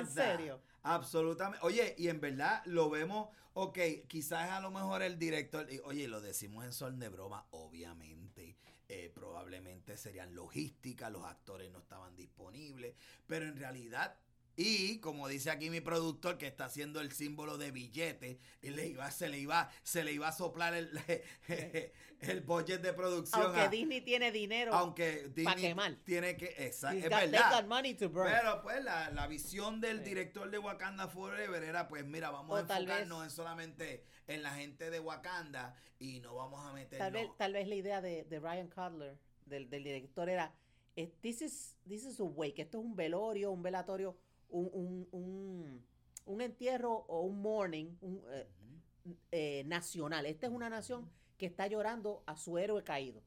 En 0.00 0.06
serio. 0.06 0.60
Absolutamente. 0.82 1.64
Oye, 1.64 1.94
y 1.96 2.08
en 2.08 2.20
verdad 2.20 2.62
lo 2.66 2.90
vemos, 2.90 3.28
ok, 3.54 3.78
quizás 4.08 4.50
a 4.50 4.60
lo 4.60 4.70
mejor 4.70 5.02
el 5.02 5.18
director, 5.18 5.66
oye, 5.84 6.08
lo 6.08 6.20
decimos 6.20 6.64
en 6.64 6.72
sol 6.72 6.98
de 6.98 7.08
broma, 7.08 7.46
obviamente, 7.50 8.56
eh, 8.88 9.10
probablemente 9.14 9.96
serían 9.96 10.34
logística, 10.34 11.08
los 11.08 11.24
actores 11.24 11.70
no 11.70 11.78
estaban 11.78 12.16
disponibles, 12.16 12.94
pero 13.26 13.46
en 13.46 13.56
realidad, 13.56 14.16
y 14.56 14.98
como 14.98 15.28
dice 15.28 15.50
aquí 15.50 15.70
mi 15.70 15.80
productor 15.80 16.36
que 16.38 16.46
está 16.46 16.66
haciendo 16.66 17.00
el 17.00 17.12
símbolo 17.12 17.56
de 17.58 17.70
billete, 17.70 18.38
él 18.60 18.76
le 18.76 18.88
iba, 18.88 19.10
se 19.10 19.28
le 19.28 19.38
iba, 19.38 19.70
se 19.82 20.04
le 20.04 20.12
iba 20.12 20.28
a 20.28 20.32
soplar 20.32 20.74
el, 20.74 20.90
el 22.20 22.40
budget 22.42 22.80
de 22.82 22.92
producción. 22.92 23.42
Aunque 23.42 23.60
a- 23.60 23.68
Disney 23.68 24.00
tiene 24.02 24.30
dinero. 24.30 24.72
aunque 24.74 25.28
Disney 25.34 25.72
tiene 26.04 26.36
que, 26.36 26.46
he's 26.58 26.82
es 26.84 27.08
verdad. 27.08 27.50
got 27.60 27.66
money 27.66 27.94
to 27.94 28.08
burn. 28.08 28.30
Pero 28.30 28.62
pues 28.62 28.82
la, 28.84 29.10
la 29.10 29.26
visión 29.26 29.80
del 29.80 29.98
Sí. 29.98 30.04
director 30.10 30.50
de 30.50 30.58
Wakanda 30.58 31.08
Forever 31.08 31.62
era 31.62 31.88
pues 31.88 32.04
mira, 32.04 32.30
vamos 32.30 32.50
O 32.52 32.56
a 32.56 32.60
enfocarnos 32.60 33.24
en 33.24 33.30
solamente 33.30 34.04
en 34.26 34.42
la 34.42 34.50
gente 34.54 34.90
de 34.90 35.00
Wakanda 35.00 35.74
y 35.98 36.20
no 36.20 36.34
vamos 36.34 36.64
a 36.64 36.72
meternos. 36.72 36.98
Tal 37.06 37.12
vez, 37.12 37.28
tal 37.38 37.52
vez 37.52 37.66
la 37.68 37.74
idea 37.74 38.00
de, 38.00 38.24
de 38.24 38.38
Ryan 38.40 38.68
Cutler, 38.68 39.16
del, 39.46 39.68
del 39.68 39.82
director, 39.84 40.28
era: 40.28 40.54
eh, 40.96 41.12
this, 41.22 41.42
is, 41.42 41.76
this 41.88 42.04
is 42.04 42.20
a 42.20 42.24
wake. 42.24 42.60
Esto 42.62 42.78
es 42.78 42.84
un 42.84 42.94
velorio, 42.96 43.50
un 43.50 43.62
velatorio, 43.62 44.16
un, 44.52 44.70
un, 44.72 45.08
un, 45.12 45.86
un 46.26 46.40
entierro 46.40 47.04
o 47.08 47.22
un 47.22 47.42
mourning 47.42 47.96
un, 48.00 48.22
eh, 48.30 48.46
eh, 49.32 49.64
nacional. 49.66 50.26
Esta 50.26 50.46
es 50.46 50.52
una 50.52 50.70
nación 50.70 51.10
que 51.36 51.46
está 51.46 51.66
llorando 51.66 52.22
a 52.26 52.36
su 52.36 52.58
héroe 52.58 52.84
caído. 52.84 53.22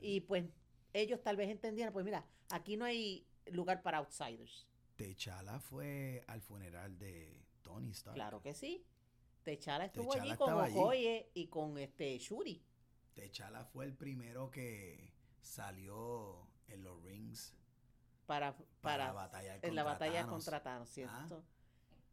Y 0.00 0.20
pues 0.22 0.46
ellos 0.94 1.22
tal 1.22 1.36
vez 1.36 1.50
entendieran: 1.50 1.92
pues 1.92 2.04
mira, 2.04 2.24
aquí 2.48 2.76
no 2.76 2.86
hay 2.86 3.26
lugar 3.46 3.82
para 3.82 3.98
outsiders. 3.98 4.66
T'Challa 4.96 5.58
fue 5.58 6.24
al 6.26 6.40
funeral 6.40 6.98
de 6.98 7.44
Tony 7.62 7.90
Stark. 7.90 8.14
Claro 8.14 8.40
que 8.40 8.54
sí. 8.54 8.86
Techala 9.42 9.86
estuvo 9.86 10.12
allí 10.12 10.28
con 10.28 10.48
estaba 10.48 10.64
allí. 10.64 10.78
Okoye 10.78 11.30
y 11.34 11.46
con 11.48 11.78
este 11.78 12.18
Shuri. 12.18 12.62
T'Challa 13.14 13.64
fue 13.64 13.84
el 13.84 13.94
primero 13.94 14.50
que 14.50 15.12
salió 15.40 16.46
en 16.68 16.84
los 16.84 17.02
rings 17.02 17.54
para, 18.30 18.54
para, 18.80 19.12
para, 19.12 19.56
en 19.60 19.74
la 19.74 19.82
batalla 19.82 20.20
Thanos. 20.20 20.30
contra 20.30 20.62
Thanos, 20.62 20.88
¿cierto? 20.88 21.42
Ah. 21.44 21.54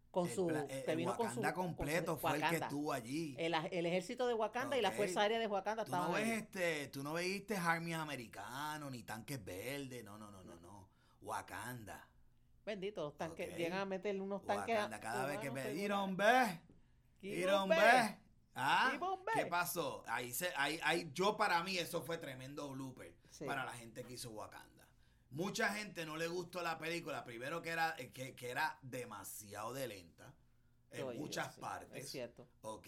Con 0.09 0.27
El 0.27 0.33
su, 0.33 0.49
el- 0.49 0.67
que 0.67 0.91
el 0.91 0.97
vino 0.97 1.15
con 1.15 1.27
su, 1.29 1.35
Wakanda 1.41 1.53
con 1.53 1.63
su- 1.69 1.75
completo 1.75 2.17
fue 2.17 2.31
el 2.31 2.37
que 2.37 2.43
Wakanda. 2.45 2.65
estuvo 2.65 2.91
allí. 2.93 3.35
El, 3.37 3.53
el 3.53 3.85
ejército 3.85 4.25
de 4.25 4.33
Wakanda 4.33 4.75
y 4.77 4.81
la. 4.81 4.91
Fuerza 4.91 5.21
Aérea 5.21 5.37
de 5.37 5.45
Wakanda 5.45 5.85
Tú 5.85 5.91
no 5.91 5.97
estaban 5.97 6.15
ves 6.15 6.23
ahí. 6.31 6.37
este, 6.39 6.87
tú 6.87 7.03
no 7.03 7.13
veiste 7.13 7.55
armies 7.55 7.97
americanos 7.97 8.91
ni 8.91 9.03
tanques 9.03 9.43
verdes, 9.45 10.03
no, 10.03 10.17
no, 10.17 10.31
no, 10.31 10.43
no, 10.43 10.55
no. 10.59 10.89
Wakanda. 11.21 12.07
Bendito, 12.65 13.03
los 13.03 13.15
tanques, 13.15 13.51
Ok. 13.51 13.57
llegan 13.57 13.79
a 13.79 13.85
meter 13.85 14.19
unos 14.19 14.43
tanques. 14.43 14.75
Wakanda, 14.75 14.99
cada 14.99 15.25
vez 15.27 15.37
que 15.39 15.51
me 15.51 15.69
dieron 15.71 16.17
ve, 16.17 16.61
dieron 17.21 17.61
on 17.63 17.69
ve. 17.69 18.17
¿Ah? 18.55 18.97
¿Qué 19.35 19.45
pasó? 19.45 20.03
Ahí 20.07 20.33
se, 20.33 20.51
ahí, 20.57 20.79
ahí, 20.83 21.11
yo 21.13 21.37
para 21.37 21.61
mí 21.63 21.77
eso 21.77 22.01
fue 22.01 22.17
tremendo 22.17 22.69
blooper 22.71 23.13
Sí. 23.29 23.45
para 23.45 23.63
la 23.63 23.73
gente 23.73 24.03
que 24.03 24.13
hizo 24.13 24.31
Wakanda. 24.31 24.76
Mucha 25.31 25.73
gente 25.73 26.05
no 26.05 26.15
le 26.17 26.27
gustó 26.27 26.61
la 26.61 26.77
película, 26.77 27.23
primero 27.23 27.61
que 27.61 27.69
era, 27.69 27.95
eh, 27.97 28.11
que, 28.11 28.35
que 28.35 28.49
era 28.49 28.77
demasiado 28.81 29.73
de 29.73 29.87
lenta 29.87 30.33
en 30.91 31.03
Oye, 31.03 31.19
muchas 31.19 31.53
sí, 31.55 31.61
partes. 31.61 32.03
Es 32.05 32.09
cierto. 32.09 32.47
¿ok? 32.61 32.87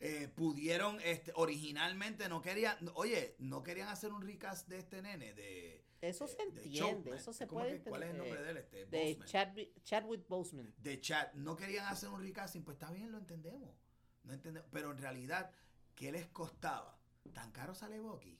Eh, 0.00 0.28
pudieron, 0.34 1.00
este, 1.00 1.32
originalmente 1.34 2.28
no 2.28 2.40
querían, 2.42 2.76
oye, 2.94 3.36
no 3.38 3.62
querían 3.62 3.88
hacer 3.88 4.12
un 4.12 4.22
recast 4.22 4.68
de 4.68 4.78
este 4.78 5.02
nene, 5.02 5.32
de... 5.34 5.84
Eso 6.00 6.26
eh, 6.26 6.28
se 6.28 6.36
de 6.36 6.42
entiende, 6.62 7.16
eso 7.16 7.32
se 7.32 7.46
¿Cómo 7.46 7.62
puede 7.62 7.82
que- 7.82 7.88
¿Cuál 7.88 8.02
es 8.02 8.10
el 8.10 8.18
nombre 8.18 8.38
entender, 8.40 8.66
de 8.66 8.76
él? 8.76 8.84
Este, 8.84 9.16
De. 9.18 9.24
Chadwick, 9.24 9.82
Chadwick 9.82 10.28
Boseman. 10.28 10.74
de 10.76 11.00
chat, 11.00 11.32
no 11.34 11.56
querían 11.56 11.86
hacer 11.86 12.10
un 12.10 12.20
recasting, 12.22 12.62
pues 12.64 12.74
está 12.76 12.90
bien, 12.92 13.10
lo 13.10 13.18
entendemos. 13.18 13.74
No 14.24 14.32
entendemos, 14.34 14.68
pero 14.70 14.90
en 14.90 14.98
realidad, 14.98 15.50
¿qué 15.94 16.12
les 16.12 16.26
costaba? 16.28 16.98
¿Tan 17.32 17.50
caro 17.52 17.74
sale 17.74 17.98
Bucky? 18.00 18.38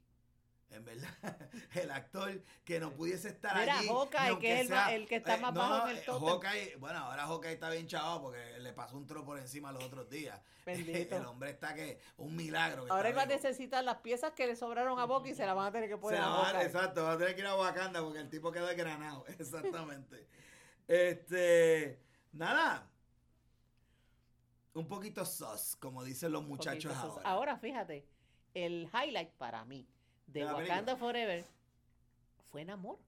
En 0.75 0.85
verdad, 0.85 1.09
el 1.75 1.91
actor 1.91 2.43
que 2.65 2.81
no 2.81 2.91
pudiese 2.93 3.29
estar 3.29 3.57
Mira, 3.59 3.79
allí. 3.79 3.89
Hawkeye, 3.89 4.39
que 4.41 4.55
es 4.55 4.61
el 4.63 4.67
sea- 4.69 4.85
ma- 4.87 4.93
el 4.95 5.07
que 5.07 5.17
está 5.17 5.37
más 5.37 5.55
no, 5.55 5.61
bajo 5.61 5.89
en 5.89 5.97
el 5.97 6.03
eh. 6.03 6.07
Hawkeye, 6.07 6.77
bueno, 6.77 6.99
ahora 6.99 7.27
Hawkeye 7.27 7.53
está 7.53 7.71
bien 7.71 7.87
chavo 7.87 8.23
porque 8.25 8.59
le 8.59 8.73
pasó 8.73 8.97
un 8.97 9.07
tro 9.07 9.25
por 9.25 9.39
encima 9.39 9.71
los 9.73 9.85
otros 9.85 10.09
días. 10.11 10.41
Bendito. 10.67 11.17
El 11.17 11.27
hombre 11.27 11.51
está 11.51 11.75
que, 11.75 12.01
un 12.17 12.35
milagro. 12.35 12.87
que 12.87 12.91
Ahora 12.93 13.09
él 13.11 13.17
va 13.17 13.23
a 13.23 13.27
necesitar 13.27 13.85
las 13.85 13.99
piezas 13.99 14.33
que 14.33 14.47
le 14.47 14.57
sobraron 14.57 14.99
a 14.99 15.05
Bucky 15.05 15.31
y 15.31 15.35
se 15.35 15.45
las 15.47 15.55
van 15.55 15.67
a 15.67 15.73
tener 15.73 15.89
que 15.89 15.95
Se 15.97 16.01
poner 16.01 16.21
la 16.21 16.49
a 16.59 16.63
exacto, 16.65 17.05
va 17.05 17.13
a 17.13 17.19
tener 17.19 17.35
que 17.35 17.43
ir 17.43 17.47
a 17.47 17.57
Wakanda 17.57 18.03
porque 18.03 18.19
el 18.19 18.31
tipo 18.31 18.51
quedó 18.51 18.67
granado. 18.75 19.25
Exactamente. 19.39 20.27
este, 20.89 22.01
nada. 22.33 22.91
Un 24.73 24.89
poquito 24.89 25.25
sus, 25.25 25.77
como 25.77 26.03
dicen 26.03 26.33
los 26.33 26.43
muchachos 26.43 26.93
ahora. 26.97 27.15
sos- 27.15 27.25
Ahora, 27.25 27.57
fíjate, 27.59 28.05
el 28.55 28.89
highlight 28.93 29.31
para 29.35 29.65
mí 29.65 29.87
de, 30.27 30.45
Wakanda 30.45 30.97
Forever 30.97 31.45
fue 32.51 32.65
Namor. 32.65 32.99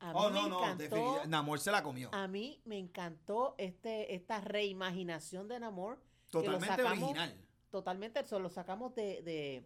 A 0.00 0.12
mí 0.12 0.18
oh, 0.18 0.28
me 0.30 0.34
no, 0.34 0.48
no, 0.48 0.58
encantó, 0.58 0.82
definitivamente. 0.82 1.28
Namor 1.28 1.60
se 1.60 1.70
la 1.70 1.82
comió. 1.82 2.10
a 2.12 2.28
mí 2.28 2.60
me 2.64 2.78
encantó 2.78 3.54
este 3.58 4.14
esta 4.14 4.40
reimaginación 4.40 5.48
de 5.48 5.60
Namor, 5.60 5.98
Totalmente 6.30 6.66
sacamos- 6.66 7.02
original. 7.10 7.34
totalmente, 7.70 8.20
eso 8.20 8.38
lo 8.38 8.50
sacamos 8.50 8.94
de, 8.94 9.22
de, 9.22 9.64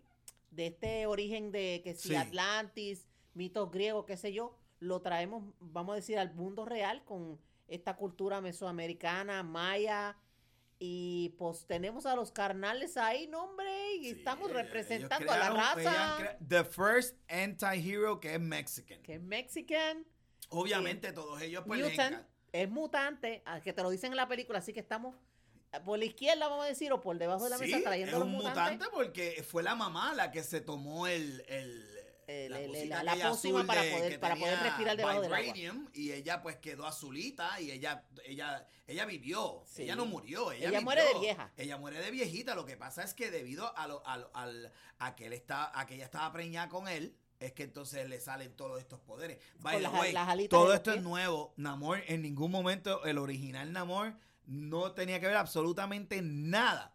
de 0.51 0.67
este 0.69 1.07
origen 1.07 1.51
de 1.51 1.81
que 1.83 1.95
si 1.95 2.09
Sí. 2.11 2.15
Atlantis, 2.15 3.07
mitos 3.35 3.71
griegos, 3.71 4.05
qué 4.05 4.17
sé 4.17 4.33
yo, 4.33 4.55
lo 4.81 5.01
traemos, 5.01 5.43
vamos 5.61 5.93
a 5.95 5.97
decir, 5.97 6.19
al 6.19 6.33
mundo 6.35 6.65
real 6.65 7.03
con 7.05 7.39
esta 7.67 7.97
cultura 7.97 8.41
mesoamericana, 8.41 9.43
maya, 9.43 10.17
y 10.81 11.31
pues 11.39 11.67
tenemos 11.67 12.07
a 12.07 12.15
los 12.15 12.31
carnales 12.31 12.97
ahí, 12.97 13.27
no 13.27 13.45
hombre, 13.45 13.95
y 13.97 14.05
Sí, 14.05 14.11
estamos 14.11 14.51
representando 14.53 15.33
a 15.33 15.37
la 15.39 15.51
raza 15.51 16.37
The 16.49 16.65
first 16.65 17.17
anti-hero 17.29 18.21
que 18.21 18.35
es 18.35 18.41
Mexican. 18.41 19.03
que 19.03 19.15
es 19.15 19.21
mexican, 19.23 20.07
Obviamente 20.51 21.13
todos 21.13 21.43
ellos 21.43 21.65
pues 21.67 21.83
mutant, 21.83 22.27
es 22.53 22.71
mutante, 22.71 23.43
que 23.65 23.73
te 23.73 23.83
lo 23.83 23.91
dicen 23.91 24.13
en 24.13 24.17
la 24.17 24.29
película, 24.29 24.61
así 24.61 24.73
que 24.73 24.81
estamos 24.81 25.15
eh, 25.73 25.81
por 25.85 25.99
la 25.99 26.07
izquierda, 26.07 26.49
vamos 26.49 26.65
a 26.65 26.69
decir, 26.69 26.91
o 26.93 27.01
por 27.03 27.19
debajo 27.19 27.45
de 27.45 27.51
la 27.51 27.59
Sí, 27.59 27.65
mesa 27.67 27.81
trayendo 27.83 28.11
es 28.11 28.17
a 28.17 28.19
los 28.21 28.27
un 28.29 28.35
mutantes. 28.35 28.73
mutante 28.75 28.87
porque 28.95 29.45
fue 29.47 29.63
la 29.63 29.75
mamá 29.75 30.15
la 30.15 30.31
que 30.31 30.43
se 30.43 30.61
tomó 30.63 31.07
el, 31.07 31.45
el 31.49 31.98
El- 32.29 32.51
la, 32.91 33.03
pócima 33.31 33.61
azul 33.61 33.67
para 33.67 33.83
de- 33.83 33.91
poder- 33.91 34.13
que 34.13 34.19
para 34.19 34.37
poder 34.37 34.59
respirar 34.61 34.97
debajo 34.99 35.23
del 35.23 35.33
agua. 35.33 35.89
y 35.95 36.13
ella 36.13 36.43
pues 36.43 36.57
quedó 36.57 36.87
azulita 36.87 37.59
y 37.61 37.71
ella 37.71 38.05
ella 38.27 38.67
ella 38.87 39.07
vivió 39.07 39.63
Sí. 39.67 39.83
ella 39.85 39.97
no 39.97 40.05
murió 40.05 40.53
ella, 40.53 40.61
Ella 40.69 40.69
vivió. 40.79 40.83
muere 40.85 41.05
de 41.05 41.19
vieja. 41.21 41.51
ella 41.57 41.79
muere 41.79 41.99
de 42.01 42.11
viejita 42.11 42.55
lo 42.55 42.67
que 42.67 42.77
pasa 42.77 43.03
es 43.03 43.15
que 43.15 43.31
debido 43.31 43.77
a 43.79 43.87
lo, 43.87 44.07
a, 44.07 44.19
lo- 44.19 44.31
al 44.35 44.71
a 44.99 45.17
que 45.17 45.27
él 45.27 45.33
está 45.33 45.73
a 45.79 45.87
que 45.87 45.95
ella 45.95 46.05
estaba 46.05 46.31
preñada 46.31 46.69
con 46.69 46.87
él 46.87 47.17
es 47.41 47.53
que 47.55 47.63
entonces 47.63 48.07
le 48.09 48.21
salen 48.21 48.55
todos 48.57 48.79
estos 48.81 49.01
poderes. 49.01 49.39
By 49.61 49.77
the 49.77 49.83
las- 49.85 49.93
way, 49.95 50.13
las 50.13 50.49
todo 50.51 50.75
esto 50.75 50.93
es 50.93 51.01
nuevo. 51.03 51.55
Namor, 51.57 52.03
en 52.09 52.21
ningún 52.23 52.51
momento, 52.51 53.05
el 53.05 53.17
original 53.17 53.73
Namor 53.73 54.13
no 54.45 54.93
tenía 54.93 55.21
que 55.21 55.29
ver 55.29 55.37
absolutamente 55.37 56.21
nada 56.21 56.93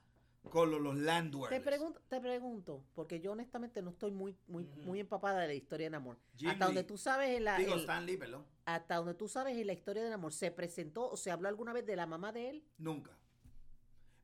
con 0.50 0.70
los, 0.70 0.82
los 0.82 1.50
Te 1.50 1.62
pregunto, 1.62 2.02
te 2.08 2.20
pregunto, 2.20 2.84
porque 2.94 3.20
yo 3.20 3.32
honestamente 3.32 3.82
no 3.82 3.92
estoy 3.92 4.12
muy, 4.12 4.36
muy, 4.48 4.66
muy 4.86 5.00
empapada 5.00 5.42
de 5.42 5.48
la 5.48 5.54
historia 5.54 5.88
de 5.88 5.92
Namor. 5.92 6.18
Jim 6.38 6.50
hasta 6.50 6.66
donde 6.66 6.84
tú 6.84 6.98
sabes 6.98 7.30
en 7.38 7.46
la, 7.46 7.58
Digo, 7.58 7.74
el- 7.74 7.80
Stan 7.80 8.06
Lee, 8.06 8.18
perdón. 8.18 8.46
hasta 8.66 8.96
donde 8.98 9.14
tú 9.14 9.28
sabes 9.28 9.58
en 9.58 9.68
la 9.68 9.74
historia 9.74 10.04
de 10.04 10.10
Namor, 10.10 10.34
¿se 10.34 10.52
presentó 10.52 11.10
o 11.10 11.18
se 11.18 11.32
habló 11.32 11.48
alguna 11.48 11.74
vez 11.74 11.86
de 11.86 11.96
la 11.96 12.06
mamá 12.06 12.32
de 12.32 12.50
él? 12.50 12.64
Nunca. 12.78 13.18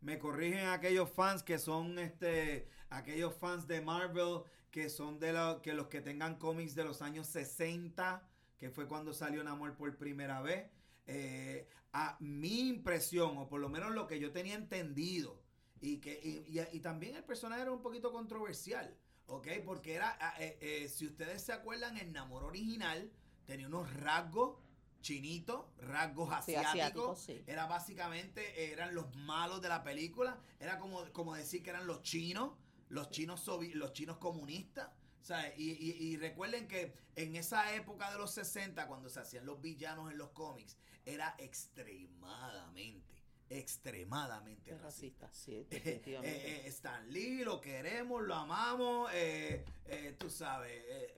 Me 0.01 0.17
corrigen 0.19 0.67
aquellos 0.67 1.09
fans 1.09 1.43
que 1.43 1.59
son 1.59 1.99
este 1.99 2.69
aquellos 2.89 3.35
fans 3.35 3.67
de 3.67 3.81
Marvel 3.81 4.41
que 4.71 4.89
son 4.89 5.19
de 5.19 5.33
los 5.33 5.59
que 5.61 5.73
los 5.73 5.87
que 5.87 5.99
tengan 6.01 6.37
cómics 6.37 6.75
de 6.75 6.83
los 6.85 7.01
años 7.01 7.27
60, 7.27 8.27
que 8.57 8.69
fue 8.69 8.87
cuando 8.87 9.13
salió 9.13 9.43
Namor 9.43 9.75
por 9.75 9.97
primera 9.97 10.41
vez. 10.41 10.69
Eh, 11.07 11.67
a 11.91 12.17
mi 12.19 12.69
impresión, 12.69 13.35
o 13.37 13.47
por 13.49 13.59
lo 13.59 13.67
menos 13.67 13.91
lo 13.91 14.05
que 14.05 14.19
yo 14.19 14.31
tenía 14.31 14.53
entendido, 14.53 15.41
y 15.81 15.97
que 15.99 16.19
y, 16.23 16.59
y- 16.59 16.77
y 16.77 16.79
también 16.79 17.15
el 17.15 17.23
personaje 17.23 17.61
era 17.61 17.71
un 17.71 17.81
poquito 17.81 18.11
controversial, 18.11 18.95
¿ok? 19.27 19.47
Porque 19.65 19.93
era, 19.95 20.17
ah, 20.19 20.33
eh, 20.39 20.57
eh, 20.61 20.89
si 20.89 21.05
ustedes 21.07 21.41
se 21.41 21.53
acuerdan, 21.53 21.97
el 21.97 22.11
Namor 22.13 22.43
original 22.43 23.11
tenía 23.45 23.67
unos 23.67 23.91
rasgos 23.93 24.57
chinitos, 25.01 25.65
rasgos 25.77 26.29
Sí, 26.45 26.55
asiáticos, 26.55 27.19
sí. 27.21 27.41
era 27.47 27.65
básicamente, 27.65 28.71
eran 28.71 28.93
los 28.93 29.15
malos 29.15 29.61
de 29.61 29.69
la 29.69 29.83
película, 29.83 30.39
era 30.59 30.77
como, 30.77 31.05
como 31.13 31.35
decir 31.35 31.63
que 31.63 31.69
eran 31.69 31.87
los 31.87 32.01
chinos, 32.01 32.51
los 32.89 33.09
chinos, 33.09 33.47
los 33.75 33.93
chinos 33.93 34.17
comunistas, 34.17 34.89
¿sabes? 35.21 35.53
Y, 35.57 35.71
y, 35.71 35.91
y 36.13 36.17
recuerden 36.17 36.67
que 36.67 36.93
en 37.15 37.35
esa 37.35 37.73
época 37.75 38.11
de 38.11 38.17
los 38.17 38.31
60, 38.31 38.87
cuando 38.87 39.09
se 39.09 39.19
hacían 39.21 39.45
los 39.45 39.61
villanos 39.61 40.11
en 40.11 40.17
los 40.17 40.29
cómics, 40.31 40.77
era 41.05 41.35
extremadamente 41.37 43.08
extremadamente 43.49 44.71
Es 44.71 44.81
racista. 44.81 45.27
racista, 45.27 45.29
sí, 45.33 45.55
Eh, 45.71 45.79
definitivamente. 45.79 46.65
eh, 46.65 46.67
Stan 46.67 47.11
Lee, 47.11 47.43
lo 47.43 47.59
queremos, 47.61 48.21
lo 48.23 48.35
amamos, 48.35 49.09
eh, 49.13 49.63
eh, 49.85 50.15
tú 50.17 50.29
sabes. 50.29 50.71
eh, 50.87 51.15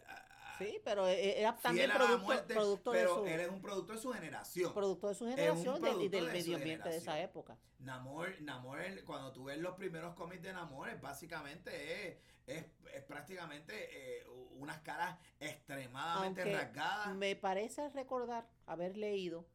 sí, 0.57 0.79
pero 0.83 1.07
eh, 1.07 1.39
era 1.39 1.55
también 1.57 1.89
producto, 1.91 2.19
muerte, 2.19 2.53
producto 2.53 2.91
de 2.91 3.07
su 3.07 3.25
él 3.25 3.39
es 3.41 3.49
un 3.49 3.61
producto 3.61 3.93
de 3.93 3.99
su 3.99 4.13
generación. 4.13 4.73
producto 4.73 5.07
de 5.09 5.15
su 5.15 5.25
generación 5.27 6.01
y 6.01 6.07
del 6.09 6.27
de 6.27 6.31
medio 6.33 6.55
ambiente 6.57 6.89
de 6.89 6.97
esa 6.97 7.19
época. 7.21 7.57
Namor, 7.79 8.39
Namor, 8.41 8.79
cuando 9.05 9.31
tú 9.31 9.45
ves 9.45 9.57
los 9.57 9.75
primeros 9.75 10.13
cómics 10.15 10.43
de 10.43 10.53
Namor, 10.53 10.89
es 10.89 11.01
básicamente 11.01 12.09
es, 12.45 12.65
es, 12.93 13.03
prácticamente 13.07 14.19
eh, 14.19 14.23
unas 14.51 14.79
caras 14.81 15.17
extremadamente 15.39 16.41
Aunque 16.43 16.55
rasgadas. 16.57 17.15
Me 17.15 17.35
parece 17.35 17.89
recordar 17.89 18.47
haber 18.67 18.97
leído 18.97 19.45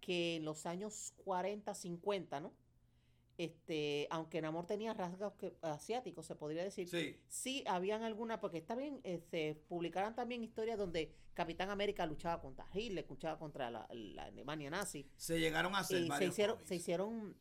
que 0.00 0.36
en 0.36 0.44
los 0.44 0.66
años 0.66 1.14
40, 1.24 1.74
50, 1.74 2.40
¿no? 2.40 2.52
Este, 3.38 4.06
aunque 4.10 4.42
Namor 4.42 4.66
tenía 4.66 4.92
rasgos 4.92 5.32
que- 5.34 5.56
asiáticos, 5.62 6.26
se 6.26 6.34
podría 6.34 6.62
decir, 6.62 6.88
Sí, 6.88 7.16
sí 7.28 7.64
habían 7.66 8.02
algunas, 8.02 8.38
porque 8.38 8.58
está 8.58 8.74
bien, 8.74 9.00
se 9.30 9.62
publicaron 9.66 10.14
también 10.14 10.44
historias 10.44 10.76
donde 10.76 11.14
Capitán 11.32 11.70
América 11.70 12.04
luchaba 12.04 12.38
contra 12.42 12.66
Hitler, 12.74 13.06
luchaba 13.08 13.38
contra 13.38 13.70
la, 13.70 13.88
la 13.92 14.24
Alemania 14.24 14.68
nazi, 14.68 15.08
se 15.16 15.40
llegaron 15.40 15.74
a 15.74 15.78
hacer 15.78 16.02
y 16.02 16.10
se 16.10 16.26
hicieron, 16.26 16.58
se 16.66 16.74
hicieron 16.76 17.34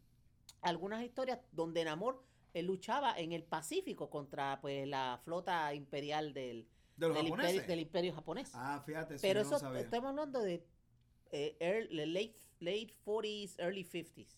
algunas 0.61 1.03
historias 1.03 1.39
donde 1.51 1.83
Namor 1.83 2.23
eh, 2.53 2.63
luchaba 2.63 3.19
en 3.19 3.33
el 3.33 3.43
Pacífico 3.43 4.09
contra 4.09 4.59
pues 4.61 4.87
la 4.87 5.19
flota 5.25 5.73
imperial 5.73 6.33
del, 6.33 6.65
de 6.95 7.09
del, 7.09 7.27
imperio, 7.27 7.63
del 7.63 7.79
imperio 7.79 8.13
japonés. 8.13 8.51
Ah, 8.53 8.81
fíjate, 8.85 9.17
Pero 9.21 9.41
eso 9.41 9.57
estamos 9.75 10.09
hablando 10.09 10.41
de 10.41 10.65
eh, 11.31 11.55
early- 11.59 12.05
late, 12.05 12.35
late 12.59 12.93
40s, 13.05 13.55
early 13.59 13.83
50s. 13.83 14.35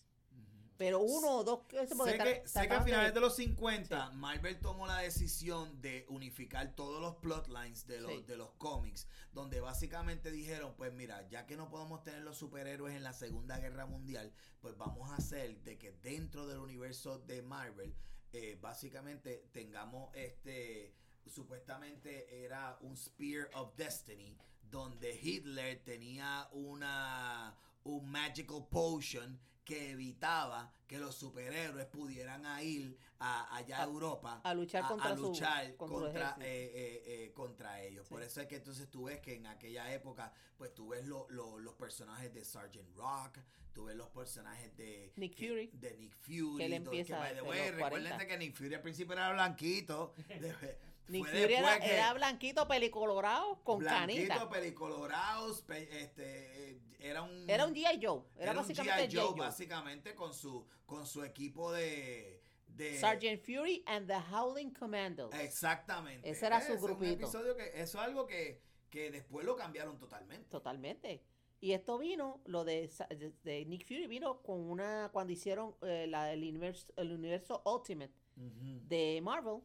Pero 0.78 1.00
uno 1.00 1.36
o 1.38 1.44
dos... 1.44 1.60
Sé 1.70 2.18
que, 2.18 2.42
sé 2.48 2.66
que 2.66 2.74
a 2.74 2.82
finales 2.82 3.14
de 3.14 3.20
los 3.20 3.36
50 3.36 4.10
Marvel 4.12 4.58
tomó 4.58 4.86
la 4.86 4.98
decisión 4.98 5.80
de 5.80 6.04
unificar 6.08 6.74
todos 6.74 7.00
los 7.00 7.14
plotlines 7.16 7.86
de 7.86 8.00
los, 8.00 8.10
Sí. 8.10 8.22
de 8.26 8.36
los 8.36 8.50
cómics, 8.54 9.06
donde 9.32 9.60
básicamente 9.60 10.32
dijeron, 10.32 10.74
pues 10.76 10.92
mira, 10.92 11.28
ya 11.28 11.46
que 11.46 11.56
no 11.56 11.68
podemos 11.70 12.02
tener 12.02 12.22
los 12.22 12.36
superhéroes 12.38 12.96
en 12.96 13.04
la 13.04 13.12
Segunda 13.12 13.58
Guerra 13.60 13.86
Mundial, 13.86 14.32
pues 14.60 14.76
vamos 14.76 15.08
a 15.12 15.16
hacer 15.16 15.56
de 15.62 15.78
que 15.78 15.92
dentro 16.02 16.48
del 16.48 16.58
universo 16.58 17.18
de 17.18 17.42
Marvel, 17.42 17.94
eh, 18.32 18.58
básicamente 18.60 19.46
tengamos 19.52 20.12
este, 20.16 20.96
supuestamente 21.28 22.44
era 22.44 22.76
un 22.80 22.96
Spear 22.96 23.50
of 23.54 23.76
Destiny, 23.76 24.36
donde 24.76 25.14
Hitler 25.22 25.78
tenía 25.84 26.48
una, 26.52 27.54
un 27.84 28.10
magical 28.10 28.66
potion 28.68 29.38
que 29.64 29.90
evitaba 29.92 30.72
que 30.88 30.98
los 30.98 31.14
superhéroes 31.14 31.86
pudieran 31.86 32.44
a 32.46 32.62
ir 32.62 32.96
a, 33.20 33.54
allá 33.54 33.78
a, 33.78 33.82
A- 33.82 33.84
Europa 33.84 34.40
a 34.42 34.54
luchar 34.54 34.84
a- 34.84 34.88
contra 34.88 35.10
a 35.10 35.16
su- 35.16 35.22
luchar 35.22 35.76
contra 35.76 35.96
su 35.98 36.02
contra, 36.04 36.20
ejército. 36.20 36.40
eh, 36.46 36.72
eh, 36.74 37.02
eh, 37.26 37.32
contra 37.32 37.80
ellos. 37.82 38.08
Sí. 38.08 38.14
Por 38.14 38.22
eso 38.22 38.40
es 38.40 38.46
que 38.48 38.56
entonces 38.56 38.88
tú 38.90 39.04
ves 39.04 39.20
que 39.20 39.36
en 39.36 39.46
aquella 39.46 39.92
época, 39.92 40.32
pues 40.56 40.74
tú 40.74 40.88
ves 40.88 41.04
lo- 41.06 41.26
lo- 41.30 41.58
los 41.58 41.74
personajes 41.74 42.32
de 42.32 42.44
Sergeant 42.44 42.96
Rock, 42.96 43.38
tú 43.74 43.84
ves 43.84 43.94
los 43.96 44.08
personajes 44.08 44.74
de 44.76 45.12
Nick 45.16 45.36
que- 45.36 45.48
Fury. 45.48 45.66
de 45.74 45.96
Nick 45.98 46.16
Fury, 46.16 46.56
Que 46.58 46.64
él 46.64 46.72
empieza 46.72 47.18
by 47.18 47.32
the 47.34 47.38
en 47.40 47.44
way, 47.46 47.58
los 47.60 47.70
recuérdense 47.76 48.08
40. 48.16 48.26
que 48.26 48.38
Nick 48.38 48.56
Fury 48.56 48.74
al 48.74 48.82
principio 48.82 49.12
era 49.12 49.32
blanquito. 49.32 50.14
Nick 51.08 51.26
Fury 51.26 51.54
era, 51.54 51.76
era 51.76 52.12
blanquito, 52.14 52.66
pelicolorado, 52.68 53.62
con 53.64 53.80
blanquito, 53.80 54.28
canita. 54.28 54.48
pelicolorados, 54.48 55.62
pe- 55.62 56.02
este, 56.02 56.70
eh, 56.70 56.80
era 57.00 57.22
un 57.22 57.48
Era 57.48 57.66
un 57.66 57.74
G.I. 57.74 58.00
Joe. 58.02 58.22
Era, 58.38 58.52
un 58.52 58.58
básicamente 58.58 59.08
G.I. 59.08 59.16
Joe. 59.16 59.26
Joe. 59.30 59.38
básicamente 59.40 60.14
con 60.14 60.32
su 60.34 60.66
con 60.86 61.06
su 61.06 61.24
equipo 61.24 61.72
de 61.72 62.40
de 62.68 62.98
Sergeant 62.98 63.42
Fury 63.44 63.82
and 63.86 64.06
the 64.06 64.16
Howling 64.34 64.70
Commandos. 64.72 65.34
exactamente. 65.34 66.28
Ese 66.30 66.46
era 66.46 66.60
su 66.60 66.72
Es 66.72 66.80
un 66.80 66.86
grupito. 66.86 67.12
episodio 67.12 67.56
que 67.56 67.64
eso 67.74 67.98
es 67.98 68.04
algo 68.04 68.26
que 68.26 68.60
que 68.88 69.10
después 69.10 69.44
lo 69.46 69.56
cambiaron 69.56 69.98
totalmente. 69.98 70.48
Totalmente. 70.50 71.22
Y 71.60 71.72
esto 71.72 71.96
vino, 71.98 72.40
lo 72.44 72.64
de, 72.64 72.90
de- 73.10 73.32
de 73.44 73.64
Nick 73.66 73.86
Fury 73.86 74.06
vino 74.06 74.42
con 74.42 74.58
una, 74.60 75.10
cuando 75.12 75.32
hicieron 75.32 75.76
eh, 75.82 76.06
la, 76.08 76.32
el, 76.32 76.40
universo, 76.42 76.92
el 76.96 77.12
universo 77.12 77.62
Ultimate 77.64 78.12
Ujú. 78.36 78.80
de 78.88 79.20
Marvel, 79.22 79.60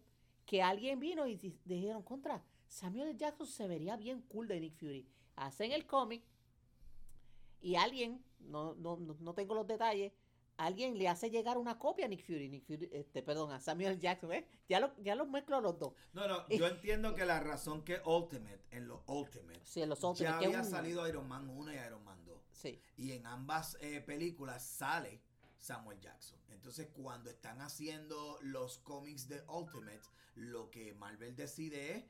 que 0.47 0.63
alguien 0.63 0.99
vino 0.99 1.27
y 1.27 1.35
di- 1.35 1.59
dijeron, 1.65 2.01
contra, 2.01 2.41
Samuel 2.67 3.09
L. 3.09 3.17
Jackson 3.17 3.45
se 3.45 3.67
vería 3.67 3.95
bien 3.97 4.21
cool 4.23 4.47
de 4.47 4.59
Nick 4.59 4.75
Fury. 4.77 5.05
Hacen 5.35 5.71
el 5.73 5.85
cómic 5.85 6.23
y 7.61 7.75
alguien, 7.75 8.23
no, 8.39 8.73
no, 8.75 8.97
no, 8.97 9.15
no 9.19 9.33
tengo 9.33 9.53
los 9.55 9.67
detalles, 9.67 10.13
alguien 10.57 10.97
le 10.97 11.07
hace 11.07 11.29
llegar 11.29 11.57
una 11.57 11.77
copia 11.77 12.05
a 12.05 12.07
Nick 12.07 12.25
Fury, 12.25 12.49
Nick 12.49 12.65
Fury, 12.65 12.89
este, 12.93 13.21
perdón, 13.21 13.51
a 13.51 13.59
Samuel. 13.59 13.99
Jackson, 13.99 14.31
¿eh? 14.31 14.47
Ya, 14.69 14.79
lo, 14.79 14.95
ya 15.03 15.15
los 15.15 15.27
mezclo 15.29 15.57
a 15.57 15.61
los 15.61 15.77
dos. 15.77 15.93
No, 16.13 16.27
no, 16.27 16.47
yo 16.49 16.65
entiendo 16.67 17.13
que 17.13 17.25
la 17.25 17.39
razón 17.39 17.83
que 17.83 17.99
Ultimate 18.05 18.61
en 18.71 18.87
los 18.87 19.01
Ultimate 19.07 19.59
Sí, 19.63 19.81
en 19.81 19.89
los 19.89 19.99
ya 20.01 20.07
Ultimate, 20.07 20.39
que 20.39 20.45
había 20.45 20.59
un- 20.61 20.65
salido 20.65 21.07
Iron 21.07 21.27
Man 21.27 21.49
1 21.49 21.73
y 21.73 21.75
Iron 21.77 22.03
Man 22.03 22.23
2. 22.25 22.37
Sí, 22.51 22.81
Y 22.95 23.11
en 23.11 23.27
ambas 23.27 23.77
eh, 23.81 24.01
películas 24.01 24.63
sale 24.65 25.21
Samuel 25.57 25.99
Jackson. 25.99 26.37
Entonces, 26.49 26.87
cuando 26.93 27.29
están 27.29 27.61
haciendo 27.61 28.37
los 28.41 28.79
cómics 28.79 29.27
de 29.27 29.41
Ultimate, 29.47 30.01
lo 30.35 30.69
que 30.69 30.93
Marvel 30.93 31.35
decide 31.35 31.95
es, 31.97 32.03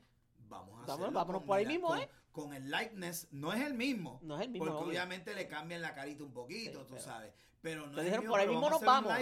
vamos 0.48 0.78
a 0.80 0.84
hacerlo 0.92 1.12
vámonos 1.12 1.42
por 1.44 1.58
ahí 1.58 1.64
la- 1.64 1.70
mismo, 1.70 1.88
con, 1.88 1.98
¿eh? 2.00 2.10
con 2.32 2.54
el 2.54 2.70
likeness. 2.70 3.28
No 3.32 3.52
es 3.52 3.60
el 3.64 3.74
mismo. 3.74 4.18
no 4.22 4.36
es 4.36 4.42
el 4.42 4.50
mismo. 4.50 4.66
Porque 4.66 4.78
obvio. 4.80 4.88
obviamente 4.90 5.34
le 5.34 5.46
cambian 5.48 5.80
la 5.82 5.94
carita 5.94 6.24
un 6.24 6.32
poquito, 6.32 6.80
Sí, 6.80 6.86
tú 6.86 6.94
pero- 6.94 7.02
sabes. 7.04 7.32
Pero 7.60 7.88
no 7.88 7.98
es 7.98 8.04
dijeron, 8.04 8.24
el 8.24 8.30
por 8.30 8.38
ahí 8.38 8.46
mismo 8.48 8.70
nos 8.70 8.80
vamos, 8.80 9.12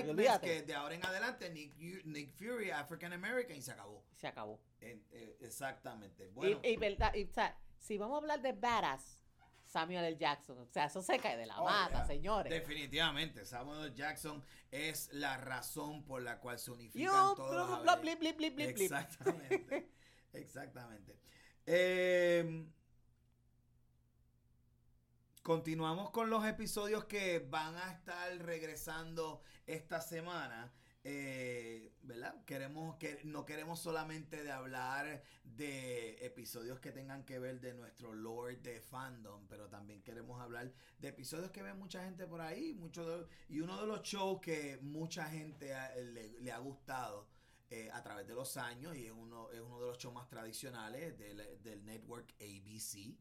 que 0.43 0.63
de 0.63 0.75
ahora 0.75 0.95
en 0.95 1.05
adelante 1.07 1.49
Nick, 1.49 1.75
Nick 2.05 2.31
Fury, 2.35 2.71
African 2.71 3.15
American, 3.15 3.57
y 3.57 3.63
se 3.63 3.73
acabó. 3.73 4.05
Se 4.15 4.27
acabó. 4.27 4.61
Eh, 4.79 5.01
eh, 5.11 5.39
exactamente. 5.41 6.29
Bueno, 6.29 6.61
Y, 6.63 6.69
y 6.69 6.77
verdad, 6.77 7.15
y, 7.15 7.25
o 7.25 7.33
sea, 7.33 7.59
si 7.79 7.97
vamos 7.97 8.17
a 8.17 8.19
hablar 8.19 8.43
de 8.43 8.53
badass, 8.53 9.19
Samuel 9.67 10.05
L. 10.05 10.17
Jackson, 10.17 10.59
o 10.59 10.67
sea, 10.67 10.87
eso 10.87 11.03
se 11.03 11.19
cae 11.19 11.37
de 11.37 11.47
la 11.47 11.61
Oh, 11.61 11.65
mata, 11.65 11.91
yeah. 11.99 12.07
señores. 12.07 12.51
Definitivamente, 12.53 13.45
Samuel 13.45 13.87
L. 13.87 13.95
Jackson 13.95 14.43
es 14.71 15.13
la 15.13 15.37
razón 15.37 16.05
por 16.05 16.23
la 16.23 16.39
cual 16.39 16.59
se 16.59 16.71
unifican 16.71 17.13
Yo, 17.13 17.35
todos 17.35 17.49
bla, 17.51 17.65
bla, 17.65 17.77
bla. 17.83 18.03
Exactamente. 18.71 19.93
Exactamente. 20.33 21.19
Eh, 21.67 22.65
continuamos 25.43 26.11
con 26.11 26.31
los 26.31 26.45
episodios 26.47 27.05
que 27.05 27.39
van 27.41 27.77
a 27.77 27.91
estar 27.93 28.37
regresando 28.39 29.43
esta 29.67 30.01
semana. 30.01 30.73
Eh, 31.09 31.93
¿Verdad? 32.03 32.45
Queremos 32.45 32.97
que 32.97 33.21
no 33.23 33.47
queremos 33.47 33.79
solamente 33.79 34.43
de 34.43 34.51
hablar 34.51 35.23
de 35.45 36.17
episodios 36.27 36.81
que 36.81 36.91
tengan 36.91 37.25
que 37.25 37.39
ver 37.39 37.61
de 37.61 37.75
nuestro 37.75 38.13
lore 38.13 38.57
de 38.57 38.81
fandom, 38.81 39.47
pero 39.47 39.69
también 39.69 40.03
queremos 40.03 40.41
hablar 40.41 40.73
de 40.99 41.07
episodios 41.07 41.53
que 41.53 41.63
ven 41.63 41.79
mucha 41.79 42.03
gente 42.03 42.27
por 42.27 42.41
ahí, 42.41 42.75
mucho 42.75 43.29
y 43.49 43.61
uno 43.61 43.81
de 43.81 43.87
los 43.87 44.03
shows 44.03 44.41
que 44.41 44.79
mucha 44.83 45.27
gente 45.27 45.73
le, 46.41 46.51
ha 46.51 46.59
gustado 46.59 47.29
eh, 47.71 47.89
a 47.93 48.03
través 48.03 48.27
de 48.27 48.35
los 48.35 48.57
años 48.57 48.97
y 48.97 49.07
es 49.07 49.13
uno, 49.13 49.49
es 49.53 49.61
uno 49.61 49.79
de 49.79 49.87
los 49.87 49.99
shows 49.99 50.13
más 50.13 50.29
tradicionales 50.29 51.17
del, 51.17 51.63
del 51.63 51.85
network 51.85 52.35
ABC 52.41 53.17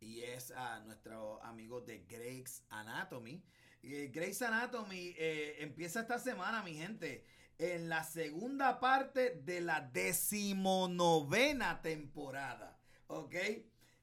y 0.00 0.22
es 0.22 0.50
a 0.50 0.80
nuestro 0.80 1.40
amigo 1.44 1.80
de 1.82 2.00
Grey's 2.00 2.64
Anatomy. 2.70 3.44
Y 3.82 4.08
Grey's 4.08 4.42
Anatomy 4.42 5.14
eh, 5.16 5.56
empieza 5.60 6.00
esta 6.00 6.18
semana, 6.18 6.62
mi 6.62 6.74
gente, 6.74 7.24
en 7.58 7.88
la 7.88 8.04
segunda 8.04 8.80
parte 8.80 9.40
de 9.44 9.60
la 9.60 9.80
decimonovena 9.80 11.80
temporada, 11.82 12.78
¿ok? 13.06 13.34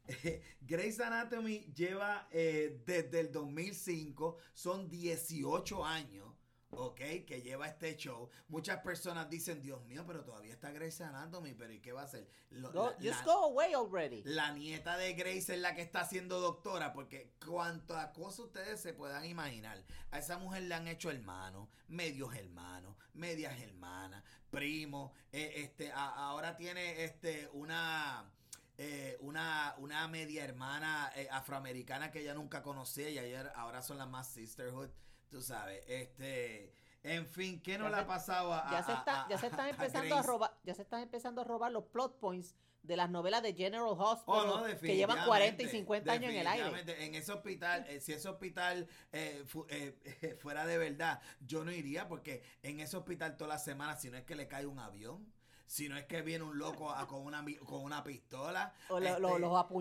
Grey's 0.62 1.00
Anatomy 1.00 1.72
lleva 1.74 2.28
eh, 2.32 2.82
desde 2.86 3.22
el 3.22 3.32
2005, 3.32 4.38
son 4.54 4.90
18 4.90 5.86
años, 5.86 6.35
¿ok? 6.72 6.98
Que 7.26 7.42
lleva 7.44 7.68
este 7.68 7.96
show. 7.96 8.30
Muchas 8.48 8.80
personas 8.82 9.30
dicen, 9.30 9.62
Dios 9.62 9.84
mío, 9.86 10.04
pero 10.06 10.24
todavía 10.24 10.54
está 10.54 10.72
Grey's 10.72 11.00
Anatomy, 11.02 11.54
pero 11.54 11.74
¿y 11.74 11.80
qué 11.80 11.92
va 11.92 12.02
a 12.02 12.06
hacer? 12.06 12.30
Lo- 12.50 12.72
Go- 12.72 12.90
la- 12.92 12.96
just 12.96 13.20
la- 13.20 13.24
go 13.26 13.44
away 13.46 13.74
already. 13.74 14.24
la 14.26 14.52
nieta 14.54 14.98
de 14.98 15.14
Grace 15.14 15.54
es 15.54 15.60
la 15.60 15.76
que 15.76 15.82
está 15.82 16.04
siendo 16.06 16.40
doctora, 16.40 16.94
porque 16.94 17.34
cuantas 17.46 18.10
cosas 18.12 18.40
ustedes 18.48 18.80
se 18.82 18.94
puedan 18.94 19.26
imaginar, 19.26 19.84
a 20.12 20.20
esa 20.20 20.38
mujer 20.38 20.64
le 20.64 20.76
han 20.76 20.88
hecho 20.88 21.10
hermanos, 21.12 21.70
medios 21.88 22.34
hermanos, 22.36 22.96
medias 23.14 23.60
hermanas, 23.62 24.24
primos, 24.50 25.12
eh, 25.32 25.54
este, 25.58 25.92
a- 25.92 26.10
ahora 26.30 26.56
tiene 26.56 27.04
este 27.04 27.48
una 27.54 28.32
eh, 28.78 29.16
una, 29.22 29.74
una 29.78 30.06
media 30.10 30.44
hermana 30.44 31.10
eh, 31.16 31.30
afroamericana 31.32 32.12
que 32.12 32.20
ella 32.20 32.34
nunca 32.34 32.62
conocía 32.62 33.10
y 33.10 33.18
ayer 33.18 33.50
ahora 33.56 33.82
son 33.82 33.98
las 33.98 34.10
más 34.10 34.28
sisterhood, 34.28 34.90
tú 35.36 35.42
sabes, 35.42 35.84
este 35.88 36.72
En 37.04 37.28
fin, 37.28 37.62
¿qué 37.62 37.78
no 37.78 37.90
le 37.90 37.98
ha 37.98 38.08
pasado 38.08 38.54
a, 38.54 38.72
Ya 38.72 38.84
se, 38.84 38.94
está, 38.94 39.26
a- 39.26 39.30
ya 39.30 39.38
se 39.38 39.48
están 39.48 39.68
empezando 39.70 40.16
a 40.16 40.22
robar, 40.22 40.58
ya 40.64 40.74
se 40.74 40.82
están 40.84 41.02
empezando 41.02 41.42
a 41.42 41.44
robar 41.44 41.72
los 41.74 41.84
plot 41.84 42.18
points 42.20 42.56
de 42.84 42.96
las 42.96 43.10
novelas 43.10 43.44
de 43.44 43.54
General 43.54 43.86
Hospital 43.90 44.24
Oh, 44.28 44.46
no, 44.46 44.80
que 44.80 44.96
llevan 44.96 45.26
40 45.26 45.62
y 45.62 45.66
definitivamente, 45.66 45.70
50 45.70 46.12
años 46.14 46.32
en 46.32 46.38
el 46.38 46.48
aire. 46.48 47.06
En 47.06 47.16
ese 47.16 47.32
hospital, 47.34 47.86
eh, 47.90 48.00
si 48.00 48.14
ese 48.14 48.30
hospital 48.30 48.88
eh, 49.12 49.44
fu- 49.46 49.66
eh, 49.70 50.38
fuera 50.40 50.66
de 50.66 50.78
verdad, 50.78 51.20
yo 51.42 51.66
no 51.66 51.72
iría 51.72 52.08
porque 52.08 52.42
en 52.64 52.80
ese 52.80 52.96
hospital 52.96 53.36
todas 53.36 53.56
las 53.56 53.64
semanas, 53.66 54.02
si 54.02 54.10
no 54.10 54.18
es 54.18 54.24
que 54.24 54.36
le 54.36 54.48
cae 54.48 54.66
un 54.66 54.80
avión, 54.80 55.32
si 55.66 55.90
no 55.90 55.98
es 55.98 56.06
que 56.06 56.22
viene 56.22 56.44
un 56.44 56.58
loco 56.58 56.92
a- 56.92 57.08
con, 57.08 57.22
una, 57.26 57.44
con 57.66 57.82
una 57.84 58.04
pistola. 58.04 58.74
O 58.90 59.00
lo- 59.00 59.08
este, 59.08 59.20
lo- 59.22 59.40
los. 59.40 59.72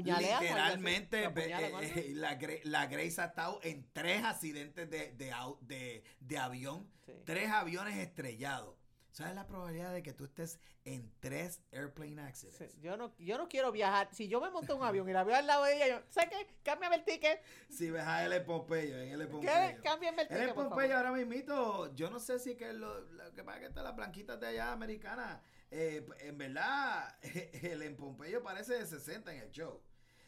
Literalmente, 0.40 1.22
¿Lo 1.22 1.28
apuñalan 1.28 1.34
o 1.34 1.34
ve- 1.34 1.54
algo? 1.54 1.80
eh, 1.80 2.12
la, 2.14 2.38
la 2.64 2.86
Grace 2.86 3.20
ha 3.20 3.24
estado 3.26 3.60
en 3.62 3.88
tres 3.92 4.24
accidentes 4.24 4.88
de, 4.90 5.12
de, 5.12 5.32
de, 5.60 6.04
de 6.20 6.38
avión, 6.38 6.88
Sí. 7.06 7.12
tres 7.24 7.50
aviones 7.50 7.96
estrellados. 7.98 8.76
¿Sabes 9.12 9.36
la 9.36 9.46
probabilidad 9.46 9.92
de 9.92 10.02
que 10.02 10.12
tú 10.12 10.24
estés 10.24 10.58
en 10.84 11.12
tres 11.20 11.60
airplane 11.70 12.20
accidents? 12.20 12.58
Sí, 12.58 12.80
Yo 12.80 12.96
no, 12.96 13.14
yo 13.18 13.38
no 13.38 13.48
quiero 13.48 13.70
viajar. 13.70 14.08
Si 14.12 14.26
yo 14.26 14.40
me 14.40 14.50
monto 14.50 14.72
en 14.74 14.80
un 14.80 14.86
avión 14.86 15.08
y 15.08 15.12
la 15.12 15.22
veo 15.22 15.36
al 15.36 15.46
lado 15.46 15.62
de 15.64 15.76
ella, 15.76 15.86
yo, 15.86 16.02
¿sabes 16.08 16.30
qué? 16.30 16.46
Cámbiame 16.64 16.96
el 16.96 17.04
ticket. 17.04 17.40
Si 17.68 17.90
ves 17.92 18.02
a 18.02 18.24
L. 18.24 18.40
Pompeyo, 18.40 18.98
en 18.98 19.10
L. 19.12 19.24
¿Qué? 19.26 19.30
Pompeyo. 19.30 19.82
Cámbiame 19.84 20.22
el 20.22 20.28
ticket, 20.28 20.54
por 20.54 20.68
Pompeyo 20.68 20.94
favor. 20.94 21.06
ahora 21.06 21.12
mismito. 21.12 21.94
Yo 21.94 22.10
no 22.10 22.18
sé 22.18 22.40
si 22.40 22.56
que 22.56 22.72
lo, 22.72 23.02
lo 23.02 23.32
que 23.34 23.44
pasa 23.44 23.58
es 23.58 23.60
que 23.60 23.68
están 23.68 23.84
las 23.84 23.94
blanquitas 23.94 24.40
de 24.40 24.48
allá 24.48 24.72
americanas. 24.72 25.40
Eh, 25.76 26.06
en 26.20 26.38
verdad, 26.38 27.16
el 27.62 27.82
en 27.82 27.96
Pompeyo 27.96 28.44
parece 28.44 28.74
de 28.74 28.86
60 28.86 29.34
en 29.34 29.42
el 29.42 29.50
show. 29.50 29.80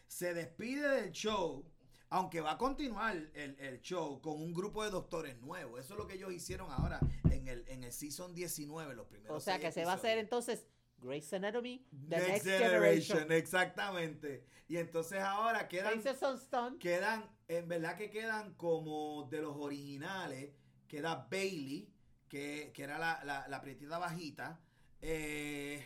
Se 0.09 0.35
despide 0.35 0.89
del 0.89 1.13
show, 1.13 1.65
aunque 2.09 2.41
va 2.41 2.53
a 2.53 2.59
continuar 2.59 3.17
el, 3.17 3.57
el 3.61 3.81
show 3.81 4.21
con 4.21 4.43
un 4.43 4.53
grupo 4.53 4.83
de 4.83 4.91
doctores 4.91 5.41
nuevos. 5.41 5.79
Eso 5.79 5.95
es 5.95 5.99
lo 5.99 6.07
que 6.09 6.15
ellos 6.15 6.33
hicieron 6.33 6.69
ahora 6.73 6.99
en 7.31 7.47
el, 7.47 7.65
en 7.69 7.85
el 7.85 7.93
season 7.93 8.35
19, 8.35 8.97
los 8.97 9.07
primeros 9.07 9.37
O 9.37 9.41
sea 9.41 9.61
que 9.61 9.71
se 9.71 9.85
va 9.85 9.93
a 9.93 9.95
hacer 9.95 10.19
entonces 10.19 10.67
Grey's 10.99 11.33
Anatomy, 11.33 11.87
The 12.09 12.17
Next, 12.17 12.29
Next, 12.29 12.45
Generation, 12.47 13.19
Generation. 13.19 13.33
exactamente. 13.33 14.45
Y 14.67 14.79
entonces 14.79 15.21
ahora 15.21 15.69
quedan 15.69 16.03
quedan, 16.81 17.31
en 17.47 17.69
verdad 17.69 17.97
que 17.97 18.11
quedan 18.11 18.55
como 18.55 19.29
de 19.31 19.43
los 19.43 19.55
originales, 19.57 20.51
queda 20.89 21.29
Bailey, 21.31 21.89
que, 22.29 22.73
que 22.75 22.83
era 22.83 22.99
la, 22.99 23.23
la, 23.25 23.47
la 23.47 23.61
prietita 23.61 23.99
bajita, 23.99 24.61
eh, 25.03 25.85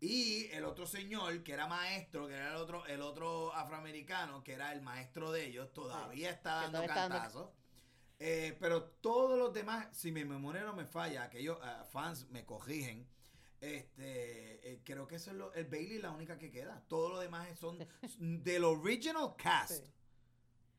y 0.00 0.46
el 0.52 0.64
otro 0.64 0.86
señor, 0.86 1.42
que 1.42 1.52
era 1.52 1.66
maestro, 1.66 2.26
que 2.26 2.34
era 2.34 2.50
el 2.50 2.56
otro, 2.56 2.84
el 2.86 3.00
otro 3.00 3.54
afroamericano, 3.54 4.44
que 4.44 4.52
era 4.52 4.72
el 4.72 4.82
maestro 4.82 5.32
de 5.32 5.46
ellos, 5.46 5.72
todavía 5.72 6.30
está 6.30 6.62
dando 6.62 6.84
cantazos. 6.86 7.50
Eh, 8.18 8.56
pero 8.60 8.84
todos 8.84 9.38
los 9.38 9.52
demás, 9.52 9.88
si 9.92 10.12
mi 10.12 10.24
memoria 10.24 10.62
no 10.62 10.74
me 10.74 10.84
falla, 10.84 11.24
aquellos 11.24 11.58
ah, 11.62 11.84
fans 11.90 12.28
me 12.30 12.44
corrigen, 12.44 13.06
este, 13.60 14.72
eh, 14.72 14.80
creo 14.84 15.06
que 15.06 15.16
eso 15.16 15.30
es 15.30 15.36
lo, 15.36 15.52
el 15.54 15.64
Bailey 15.64 15.96
es 15.96 16.02
la 16.02 16.10
única 16.10 16.38
que 16.38 16.50
queda. 16.50 16.84
Todos 16.88 17.12
los 17.12 17.20
demás 17.22 17.48
son 17.58 17.78
del 18.18 18.64
original 18.64 19.34
cast. 19.36 19.86
Sí. 19.86 19.92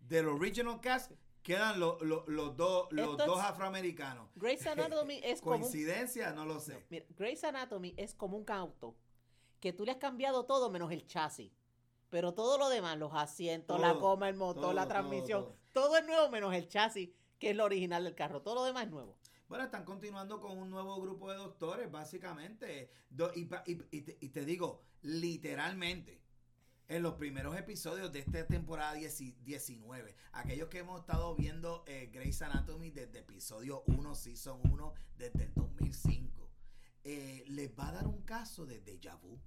Del 0.02 0.28
original 0.28 0.80
cast 0.80 1.12
quedan 1.46 1.80
los, 1.80 2.02
los, 2.02 2.28
los 2.28 2.58
dos, 2.58 2.88
los 2.92 3.16
dos 3.18 3.40
afroamericanos. 3.40 4.28
Grey's 4.36 4.66
Anatomy 4.68 5.20
es 5.24 5.40
como 5.42 5.56
un, 5.56 5.62
Coincidencia, 5.62 6.34
no 6.34 6.44
lo 6.46 6.60
sé. 6.60 6.86
mira, 6.90 7.06
Grey's 7.16 7.44
Anatomy 7.44 7.94
es 7.98 8.16
como 8.16 8.36
un 8.36 8.50
auto 8.52 8.96
que 9.60 9.72
tú 9.72 9.86
le 9.86 9.92
has 9.92 9.98
cambiado 9.98 10.46
todo 10.46 10.70
menos 10.70 10.92
el 10.92 11.06
chasis. 11.08 11.52
Pero 12.10 12.34
todo 12.34 12.58
lo 12.58 12.70
demás, 12.70 12.98
los 12.98 13.14
asientos, 13.14 13.80
la 13.80 13.94
goma, 13.94 14.28
el 14.30 14.36
motor, 14.36 14.62
todo, 14.64 14.74
la 14.74 14.88
transmisión, 14.88 15.44
todo. 15.44 15.58
todo. 15.74 15.98
es 15.98 16.06
nuevo 16.06 16.30
menos 16.30 16.54
el 16.54 16.68
chasis, 16.68 17.10
que 17.40 17.50
es 17.52 17.56
lo 17.56 17.66
original 17.66 18.04
del 18.04 18.16
carro. 18.16 18.42
Todo 18.42 18.56
lo 18.56 18.64
demás 18.64 18.86
es 18.86 18.92
nuevo. 18.92 19.18
Bueno, 19.48 19.64
están 19.66 19.86
continuando 19.86 20.40
con 20.42 20.58
un 20.58 20.70
nuevo 20.70 21.00
grupo 21.02 21.30
de 21.32 21.38
doctores, 21.38 21.92
básicamente. 21.92 22.90
Do- 23.10 23.32
y, 23.36 23.46
pa- 23.46 23.64
y- 23.68 23.78
y 23.92 24.02
te, 24.02 24.18
y 24.20 24.30
te 24.30 24.46
digo, 24.46 24.82
literalmente, 25.02 26.22
en 26.88 27.02
los 27.02 27.16
primeros 27.16 27.58
episodios 27.58 28.12
de 28.12 28.20
esta 28.20 28.46
temporada 28.46 28.94
10 28.94 29.44
19, 29.44 30.16
aquellos 30.34 30.70
que 30.70 30.80
hemos 30.80 31.02
estado 31.02 31.36
viendo 31.36 31.84
eh, 31.88 32.10
Grey's 32.14 32.42
Anatomy 32.42 32.92
desde 32.92 33.20
episodio 33.20 33.84
1, 33.88 34.16
season 34.16 34.62
1, 34.72 34.94
desde 35.18 35.46
el 35.46 35.54
2005, 35.54 36.50
eh, 37.04 37.44
les 37.48 37.72
va 37.78 37.90
a 37.90 37.94
dar 37.94 38.08
un 38.08 38.22
caso 38.24 38.66
de 38.66 38.84
déjà 38.84 39.20
vu. 39.20 39.40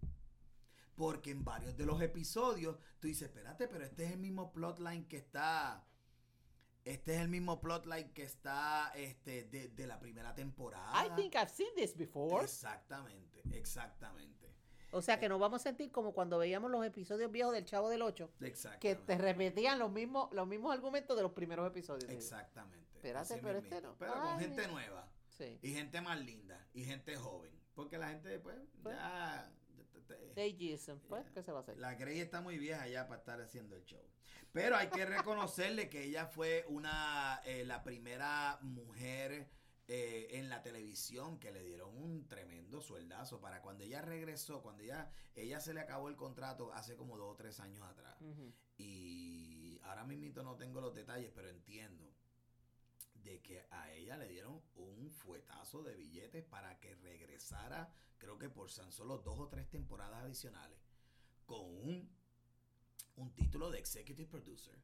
Porque 0.96 1.30
en 1.30 1.44
varios 1.44 1.76
de 1.76 1.86
los 1.86 2.00
episodios 2.02 2.76
tú 2.98 3.06
dices, 3.06 3.28
espérate, 3.28 3.68
pero 3.68 3.84
este 3.84 4.04
es 4.04 4.12
el 4.12 4.18
mismo 4.18 4.52
plotline 4.52 5.06
que 5.06 5.18
está. 5.18 5.84
Este 6.84 7.14
es 7.14 7.20
el 7.20 7.28
mismo 7.28 7.60
plotline 7.60 8.12
que 8.12 8.24
está 8.24 8.90
este, 8.96 9.44
de, 9.44 9.68
de 9.68 9.86
la 9.86 10.00
primera 10.00 10.34
temporada. 10.34 10.90
I 11.04 11.10
think 11.14 11.34
I've 11.36 11.50
seen 11.50 11.68
this 11.76 11.96
before. 11.96 12.42
Exactamente, 12.42 13.42
exactamente. 13.52 14.47
O 14.90 15.02
sea 15.02 15.20
que 15.20 15.28
nos 15.28 15.38
vamos 15.38 15.60
a 15.60 15.64
sentir 15.64 15.90
como 15.92 16.12
cuando 16.12 16.38
veíamos 16.38 16.70
los 16.70 16.84
episodios 16.84 17.30
viejos 17.30 17.52
del 17.52 17.64
Chavo 17.64 17.88
del 17.90 18.02
8, 18.02 18.30
que 18.80 18.94
te 18.94 19.18
repetían 19.18 19.78
los 19.78 19.90
mismos, 19.92 20.32
los 20.32 20.46
mismos 20.46 20.72
argumentos 20.72 21.16
de 21.16 21.22
los 21.22 21.32
primeros 21.32 21.66
episodios. 21.66 22.10
Exactamente. 22.10 22.86
Espérate, 22.94 23.34
así 23.34 23.40
pero 23.42 23.58
este 23.58 23.80
no. 23.82 23.94
Pero 23.98 24.12
con 24.14 24.38
gente 24.40 24.62
mira. 24.62 24.72
nueva. 24.72 25.08
Sí. 25.28 25.58
Y 25.62 25.72
gente 25.72 26.00
más 26.00 26.18
linda. 26.20 26.66
Y 26.72 26.84
gente 26.84 27.16
joven. 27.16 27.52
Porque 27.74 27.96
la 27.98 28.08
gente, 28.08 28.38
pues, 28.40 28.56
Pues. 28.82 28.96
ya. 28.96 29.52
Jason, 30.34 31.00
pues, 31.08 31.24
Ya. 31.26 31.32
¿qué 31.32 31.42
se 31.42 31.52
va 31.52 31.58
a 31.58 31.62
hacer? 31.62 31.78
La 31.78 31.94
Grey 31.94 32.20
está 32.20 32.40
muy 32.40 32.58
vieja 32.58 32.86
ya 32.88 33.06
para 33.06 33.18
estar 33.20 33.40
haciendo 33.40 33.76
el 33.76 33.84
show. 33.84 34.02
Pero 34.52 34.76
hay 34.76 34.88
que 34.88 35.04
reconocerle 35.04 35.88
que 35.88 36.04
ella 36.04 36.26
fue 36.26 36.64
una 36.68 37.40
eh, 37.44 37.64
la 37.64 37.82
primera 37.84 38.58
mujer 38.62 39.48
eh, 39.90 40.28
en 40.32 40.50
la 40.50 40.62
televisión 40.62 41.38
que 41.38 41.50
le 41.50 41.64
dieron 41.64 41.96
un 41.96 42.28
tremendo 42.28 42.82
sueldazo 42.82 43.40
para 43.40 43.62
cuando 43.62 43.84
ella 43.84 44.02
regresó, 44.02 44.60
cuando 44.60 44.82
ella, 44.82 45.10
ella 45.34 45.60
se 45.60 45.72
le 45.72 45.80
acabó 45.80 46.10
el 46.10 46.16
contrato 46.16 46.74
hace 46.74 46.94
como 46.94 47.16
dos 47.16 47.32
o 47.32 47.36
tres 47.36 47.58
años 47.58 47.82
atrás. 47.82 48.18
Y 48.76 49.80
ahora 49.84 50.04
mismo 50.04 50.42
no 50.42 50.56
tengo 50.56 50.82
los 50.82 50.94
detalles, 50.94 51.32
pero 51.34 51.48
entiendo 51.48 52.12
de 53.14 53.40
que 53.40 53.66
a 53.70 53.90
ella 53.92 54.18
le 54.18 54.28
dieron 54.28 54.60
un 54.74 55.10
fuetazo 55.10 55.82
de 55.82 55.96
billetes 55.96 56.44
para 56.44 56.78
que 56.80 56.94
regresara, 56.96 57.90
creo 58.18 58.38
que 58.38 58.50
por 58.50 58.70
tan 58.70 58.92
solo 58.92 59.16
dos 59.16 59.38
o 59.38 59.48
tres 59.48 59.70
temporadas 59.70 60.22
adicionales, 60.22 60.78
con 61.46 61.64
un, 61.64 62.14
un 63.16 63.34
título 63.34 63.70
de 63.70 63.78
Executive 63.78 64.28
Producer 64.28 64.78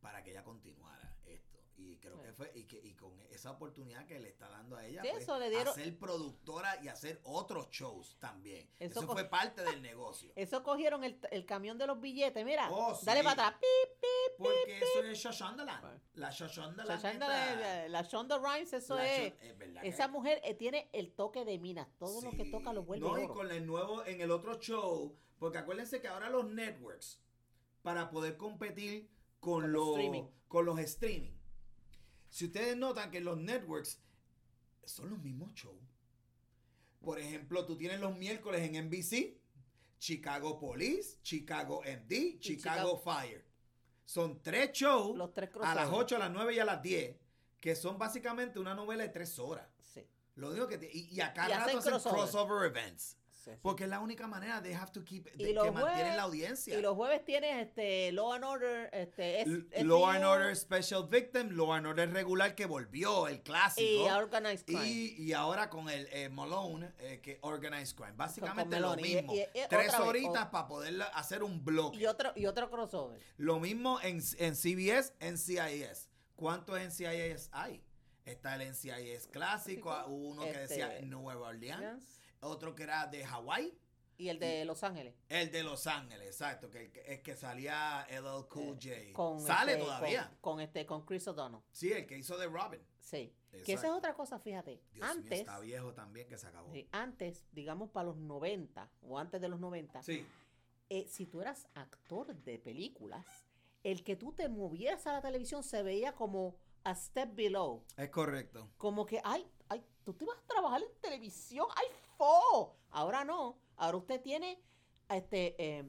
para 0.00 0.24
que 0.24 0.32
ella 0.32 0.42
continuara 0.42 1.16
esto. 1.24 1.53
Y 1.76 1.96
creo 1.98 2.20
que 2.22 2.28
Sí. 2.28 2.34
fue, 2.36 2.52
y, 2.54 2.64
que, 2.64 2.80
y 2.82 2.94
con 2.94 3.20
esa 3.30 3.50
oportunidad 3.50 4.06
que 4.06 4.20
le 4.20 4.28
está 4.28 4.48
dando 4.48 4.76
a 4.76 4.86
ella, 4.86 5.02
Sí, 5.02 5.08
pues, 5.10 5.22
eso 5.24 5.38
le 5.38 5.50
dieron- 5.50 5.68
a 5.68 5.72
ser 5.72 5.98
productora 5.98 6.80
y 6.82 6.88
hacer 6.88 7.20
otros 7.24 7.68
shows 7.70 8.16
también. 8.20 8.70
Eso 8.78 9.00
Eso, 9.00 9.06
co- 9.08 9.12
fue 9.14 9.24
parte 9.24 9.62
del 9.62 9.82
negocio. 9.82 10.32
Eso 10.36 10.62
cogieron 10.62 11.02
el, 11.04 11.18
el 11.30 11.44
camión 11.44 11.76
de 11.76 11.86
los 11.88 12.00
billetes, 12.00 12.44
mira. 12.44 12.70
Oh, 12.70 12.98
dale 13.02 13.20
sí. 13.20 13.24
para 13.26 13.48
atrás. 13.48 13.60
Pip, 13.60 14.00
pip. 14.00 14.38
Porque 14.38 14.78
eso 14.78 15.02
es 15.04 15.18
Shoshondaland. 15.18 15.80
Bueno. 15.82 16.00
La 16.14 16.30
Shoshondaland. 16.30 17.02
Shonda, 17.02 17.52
esta- 17.52 17.88
la, 17.88 18.02
Shonda 18.02 18.38
Rhimes, 18.38 18.72
eso 18.72 18.94
la 18.94 19.12
es. 19.16 19.32
Es 19.40 19.54
que- 19.54 19.88
Esa 19.88 20.08
mujer 20.08 20.40
eh, 20.44 20.54
tiene 20.54 20.88
el 20.92 21.12
toque 21.12 21.44
de 21.44 21.58
minas. 21.58 21.88
Todo 21.98 22.22
lo 22.22 22.30
que 22.30 22.44
Sí. 22.44 22.50
toca 22.52 22.72
lo 22.72 22.84
vuelve 22.84 23.06
No, 23.08 23.18
y 23.18 23.24
oro. 23.24 23.34
con 23.34 23.50
el 23.50 23.66
nuevo, 23.66 24.04
en 24.06 24.20
el 24.20 24.30
otro 24.30 24.58
show, 24.60 25.16
porque 25.38 25.58
acuérdense 25.58 26.00
que 26.00 26.08
ahora 26.08 26.30
los 26.30 26.46
networks, 26.46 27.20
para 27.82 28.10
poder 28.10 28.36
competir 28.36 29.10
con, 29.40 29.62
Con 29.62 29.72
los 29.72 29.86
los, 29.86 29.88
streaming. 29.96 30.24
con 30.48 30.64
los 30.64 30.78
streaming, 30.78 31.32
si 32.34 32.46
ustedes 32.46 32.76
notan 32.76 33.12
que 33.12 33.20
los 33.20 33.38
networks 33.38 34.00
son 34.84 35.08
los 35.10 35.20
mismos 35.20 35.54
shows. 35.54 35.78
Por 37.00 37.20
ejemplo, 37.20 37.64
tú 37.64 37.76
tienes 37.76 38.00
los 38.00 38.16
miércoles 38.16 38.60
en 38.62 38.74
NBC, 38.88 39.38
Chicago 40.00 40.58
Police, 40.58 41.18
Chicago 41.22 41.82
MD, 41.84 42.40
Chicago, 42.40 42.40
Chicago- 42.40 42.98
Fire. 42.98 43.44
Son 44.04 44.42
tres 44.42 44.72
shows 44.72 45.16
Los 45.16 45.32
tres 45.32 45.48
a 45.62 45.74
las 45.76 45.86
crossovers. 45.86 46.04
8, 46.06 46.16
a 46.16 46.18
las 46.18 46.30
9 46.32 46.54
y 46.54 46.58
a 46.58 46.64
las 46.64 46.82
10, 46.82 47.16
que 47.60 47.76
son 47.76 47.98
básicamente 47.98 48.58
una 48.58 48.74
novela 48.74 49.04
de 49.04 49.10
tres 49.10 49.38
horas. 49.38 49.68
Sí, 49.80 50.04
Lo 50.34 50.50
único 50.50 50.66
que... 50.66 50.78
te- 50.78 50.90
y, 50.92 51.08
y 51.14 51.20
acá 51.20 51.46
Y 51.48 51.52
rato 51.52 51.78
hacen 51.78 51.92
crossover. 51.92 52.18
crossover 52.18 52.66
events. 52.68 53.16
Sí, 53.44 53.50
sí. 53.52 53.58
Porque 53.62 53.84
es 53.84 53.90
la 53.90 54.00
única 54.00 54.26
manera 54.26 54.62
they 54.62 54.72
have 54.72 54.90
to 54.92 55.04
keep, 55.04 55.24
de, 55.32 55.54
que 55.54 55.70
mantienen 55.70 56.16
la 56.16 56.22
audiencia. 56.22 56.78
Y 56.78 56.82
los 56.82 56.94
jueves 56.94 57.24
tienes 57.24 57.66
este 57.66 58.10
Law 58.12 58.32
and 58.32 58.44
Order, 58.44 58.90
este 58.92 59.42
L- 59.42 59.66
S- 59.70 59.84
Law 59.84 60.00
SVU, 60.00 60.10
and 60.10 60.24
Order 60.24 60.56
Special 60.56 61.06
Victim, 61.08 61.50
Law 61.50 61.72
and 61.74 61.86
Order 61.86 62.10
regular 62.12 62.54
que 62.54 62.66
volvió, 62.66 63.28
el 63.28 63.42
clásico. 63.42 63.82
y 64.06 64.08
Organized 64.10 64.64
Crime. 64.66 64.86
Y, 64.88 65.22
y 65.22 65.32
ahora 65.32 65.68
con 65.70 65.88
el 65.88 66.08
eh, 66.12 66.28
Malone, 66.28 66.90
eh, 66.98 67.20
que 67.22 67.38
Organized 67.42 67.94
Crime. 67.96 68.12
Básicamente 68.16 68.80
lo 68.80 68.96
mismo. 68.96 69.34
y- 69.34 69.40
y 69.40 69.60
Tres 69.68 69.94
horitas 69.94 70.46
para 70.46 70.66
poder 70.66 71.02
hacer 71.14 71.42
un 71.42 71.64
bloque. 71.64 71.98
Y 71.98 72.06
otro, 72.06 72.32
y 72.34 72.46
otro 72.46 72.70
crossover. 72.70 73.20
Lo 73.36 73.60
mismo 73.60 74.00
en, 74.02 74.20
en 74.38 74.54
CBS, 74.56 75.14
NCIS. 75.20 76.08
¿Cuántos 76.36 76.78
NCIS 76.80 77.48
hay? 77.52 77.82
Está 78.24 78.54
el 78.54 78.62
NCIS 78.70 79.28
clásico, 79.30 79.90
hubo 80.08 80.28
uno 80.30 80.42
que 80.44 80.50
Este, 80.50 80.60
decía 80.60 80.98
Nueva 81.02 81.48
Orleans, 81.48 82.20
otro 82.44 82.74
que 82.74 82.82
era 82.84 83.06
de 83.06 83.24
Hawái, 83.24 83.76
Y 84.16 84.28
el 84.28 84.38
de 84.38 84.64
Los 84.64 84.84
Ángeles. 84.84 85.14
El 85.28 85.50
de 85.50 85.62
Los 85.64 85.86
Ángeles, 85.88 86.26
exacto, 86.28 86.70
que, 86.70 86.90
que, 86.92 87.02
es 87.14 87.20
que 87.20 87.34
salía 87.36 88.06
LL 88.08 88.46
Cool 88.48 88.74
J. 88.80 88.90
Eh, 88.92 89.12
Con 89.12 89.40
Sale 89.40 89.72
este, 89.72 89.84
todavía. 89.84 90.28
Con, 90.40 90.52
con 90.54 90.60
este, 90.60 90.86
con 90.86 91.04
Chris 91.04 91.26
O'Donnell. 91.26 91.62
Sí, 91.72 91.92
el 91.92 92.06
que 92.06 92.16
hizo 92.18 92.38
de 92.38 92.46
Robin. 92.46 92.80
Sí. 93.00 93.34
Que 93.64 93.72
esa 93.74 93.86
es 93.86 93.92
otra 93.92 94.14
cosa, 94.14 94.38
fíjate. 94.38 94.80
Dios 94.92 95.04
mío, 95.06 95.22
antes, 95.24 95.40
está 95.40 95.58
viejo 95.60 95.92
también 95.94 96.26
que 96.28 96.36
se 96.38 96.46
acabó. 96.48 96.72
sí, 96.72 96.88
antes, 96.92 97.44
digamos 97.52 97.90
para 97.90 98.06
los 98.06 98.16
90 98.16 98.90
o 99.02 99.18
antes 99.18 99.40
de 99.40 99.48
los 99.48 99.60
90, 99.60 100.02
Sí. 100.02 100.26
eh, 100.90 101.06
si 101.08 101.26
tú 101.26 101.40
eras 101.40 101.68
actor 101.74 102.34
de 102.34 102.58
películas, 102.58 103.24
el 103.84 104.02
que 104.02 104.16
tú 104.16 104.32
te 104.32 104.48
movieras 104.48 105.06
a 105.06 105.12
la 105.12 105.20
televisión 105.22 105.62
se 105.62 105.82
veía 105.84 106.14
como 106.14 106.56
a 106.84 106.94
step 106.96 107.34
below. 107.34 107.84
Es 107.96 108.10
correcto. 108.10 108.70
Como 108.76 109.06
que, 109.06 109.20
ay, 109.24 109.46
ay, 109.68 109.84
tú 110.04 110.14
te 110.14 110.24
vas 110.24 110.38
a 110.38 110.46
trabajar 110.46 110.82
en 110.82 111.00
televisión, 111.00 111.66
ay, 111.76 111.86
fo. 112.16 112.76
Ahora 112.90 113.24
no. 113.24 113.58
Ahora 113.76 113.96
usted 113.98 114.20
tiene 114.22 114.60
este 115.08 115.54
eh, 115.62 115.84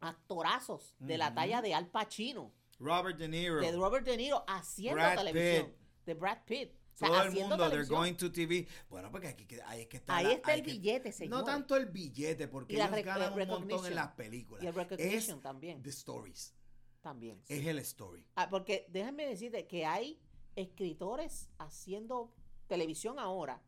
actorazos 0.00 0.94
de 0.98 1.18
la 1.18 1.34
talla 1.34 1.62
de 1.62 1.74
Al 1.74 1.88
Pacino, 1.88 2.52
Robert 2.78 3.16
De 3.18 3.28
Niro. 3.28 3.60
de 3.60 3.72
Robert 3.72 4.04
De 4.06 4.16
Niro 4.16 4.44
haciendo 4.46 4.96
Brad 4.96 5.16
televisión, 5.16 5.66
Pitt. 5.66 5.76
de 6.06 6.14
Brad 6.14 6.38
Pitt. 6.44 6.72
O 6.72 6.96
sea, 6.96 7.08
todo 7.08 7.22
el 7.22 7.30
mundo, 7.32 7.56
they're 7.56 7.70
televisión. 7.70 7.98
going 7.98 8.14
to 8.14 8.30
TV. 8.30 8.68
Bueno, 8.88 9.10
porque 9.10 9.28
aquí, 9.28 9.46
es 9.50 9.86
que 9.88 9.96
está. 9.96 10.16
Ahí 10.16 10.26
la- 10.26 10.32
está 10.34 10.52
hay 10.52 10.60
el 10.60 10.64
que- 10.66 10.72
billete, 10.72 11.12
señor. 11.12 11.38
No 11.40 11.44
tanto 11.44 11.76
el 11.76 11.86
billete, 11.86 12.46
porque 12.48 12.74
ellos 12.74 12.90
ganan 13.04 13.32
el 13.32 13.50
un 13.50 13.60
montón 13.60 13.86
en 13.86 13.94
las 13.96 14.12
películas. 14.12 14.62
Y 14.62 14.66
el 14.68 14.74
recognition 14.74 15.38
es 15.38 15.42
también. 15.42 15.82
the 15.82 15.90
stories. 15.90 16.54
También. 17.00 17.42
sí. 17.44 17.54
Es 17.54 17.66
el 17.66 17.78
story. 17.80 18.26
Ah, 18.36 18.48
porque 18.48 18.86
déjame 18.90 19.26
decirte 19.26 19.66
que 19.66 19.84
hay 19.84 20.20
escritores 20.56 21.50
haciendo 21.58 22.32
televisión 22.68 23.18
ahora. 23.18 23.60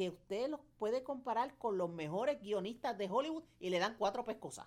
Que 0.00 0.08
usted 0.08 0.48
los 0.48 0.60
puede 0.78 1.02
comparar 1.02 1.58
con 1.58 1.76
los 1.76 1.90
mejores 1.90 2.40
guionistas 2.40 2.96
de 2.96 3.06
Hollywood 3.06 3.44
y 3.58 3.68
le 3.68 3.78
dan 3.78 3.96
cuatro 3.98 4.24
pescosas. 4.24 4.66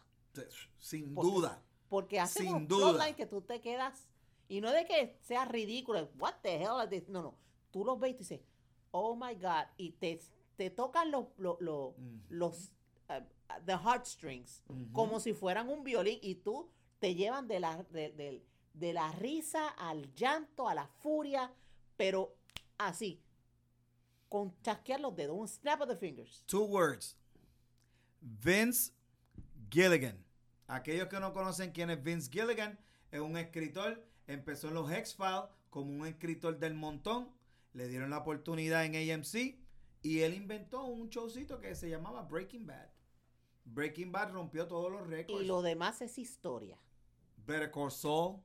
Sin 0.78 1.16
Porque- 1.16 1.32
duda. 1.32 1.64
Porque 1.90 2.20
hacen 2.20 2.46
Sin 2.48 2.68
duda. 2.68 3.16
que 3.16 3.26
tú 3.26 3.42
te 3.42 3.60
quedas. 3.60 4.08
Y 4.48 4.62
no 4.62 4.72
de 4.72 4.86
que 4.86 5.18
sea 5.22 5.46
ridículo. 5.46 6.08
What 6.20 6.36
the 6.44 6.56
hell 6.62 6.84
is 6.84 6.90
this? 6.92 7.10
No, 7.10 7.24
no. 7.24 7.36
Tú 7.72 7.84
los 7.84 8.00
ves 8.00 8.12
y 8.12 8.14
tú 8.14 8.20
dices, 8.20 8.42
oh 8.92 9.16
my 9.16 9.34
God. 9.34 9.66
Y 9.78 9.94
te, 9.94 10.20
te 10.56 10.70
tocan 10.70 11.10
los, 11.10 11.26
los, 11.38 11.60
los, 11.62 11.98
Mm. 11.98 12.20
los, 12.30 12.72
uh, 13.10 13.24
the 13.66 13.74
heartstrings. 13.74 14.64
Como 14.92 15.20
si 15.20 15.34
fueran 15.34 15.68
un 15.70 15.84
violín. 15.84 16.20
Y 16.22 16.36
tú 16.36 16.70
te 17.00 17.16
llevan 17.16 17.48
de 17.48 17.60
la, 17.60 17.82
de, 17.90 18.12
de- 18.12 18.46
de 18.76 18.94
la 18.94 19.12
risa 19.14 19.68
al 19.70 20.14
llanto, 20.14 20.68
a 20.68 20.76
la 20.76 20.86
furia. 20.88 21.52
Pero 21.98 22.36
así. 22.78 23.20
Con 24.34 24.52
chasquear 24.64 25.00
los 25.00 25.16
dedos. 25.16 25.38
Un 25.38 25.48
snap 25.48 25.82
of 25.82 25.88
the 25.88 25.96
fingers. 25.96 26.44
Two 26.48 26.66
words. 26.66 27.16
Vince 28.20 28.92
Gilligan. 29.70 30.26
Aquellos 30.68 31.08
que 31.08 31.20
no 31.20 31.32
conocen 31.34 31.72
quién 31.72 31.92
es 31.92 32.02
Vince 32.02 32.32
Gilligan, 32.32 32.80
es 33.12 33.20
un 33.20 33.38
escritor. 33.38 34.04
Empezó 34.26 34.70
en 34.70 34.74
los 34.74 34.92
X-Files 34.92 35.44
como 35.70 35.92
un 35.92 36.08
escritor 36.08 36.58
del 36.58 36.74
montón. 36.74 37.30
Le 37.74 37.88
dieron 37.88 38.10
la 38.10 38.18
oportunidad 38.18 38.84
en 38.86 38.96
AMC 38.96 39.56
y 40.02 40.22
él 40.22 40.34
inventó 40.34 40.84
un 40.86 41.10
showcito 41.10 41.60
que 41.60 41.76
se 41.76 41.88
llamaba 41.88 42.24
Breaking 42.24 42.66
Bad. 42.66 42.90
Breaking 43.66 44.12
Bad 44.12 44.32
rompió 44.32 44.68
todos 44.68 44.92
los 44.92 45.06
récords. 45.06 45.44
Y 45.44 45.46
lo 45.46 45.62
demás 45.62 46.02
es 46.02 46.18
historia. 46.18 46.80
Better 47.46 47.70
Call 47.70 47.92
Saul, 47.92 48.42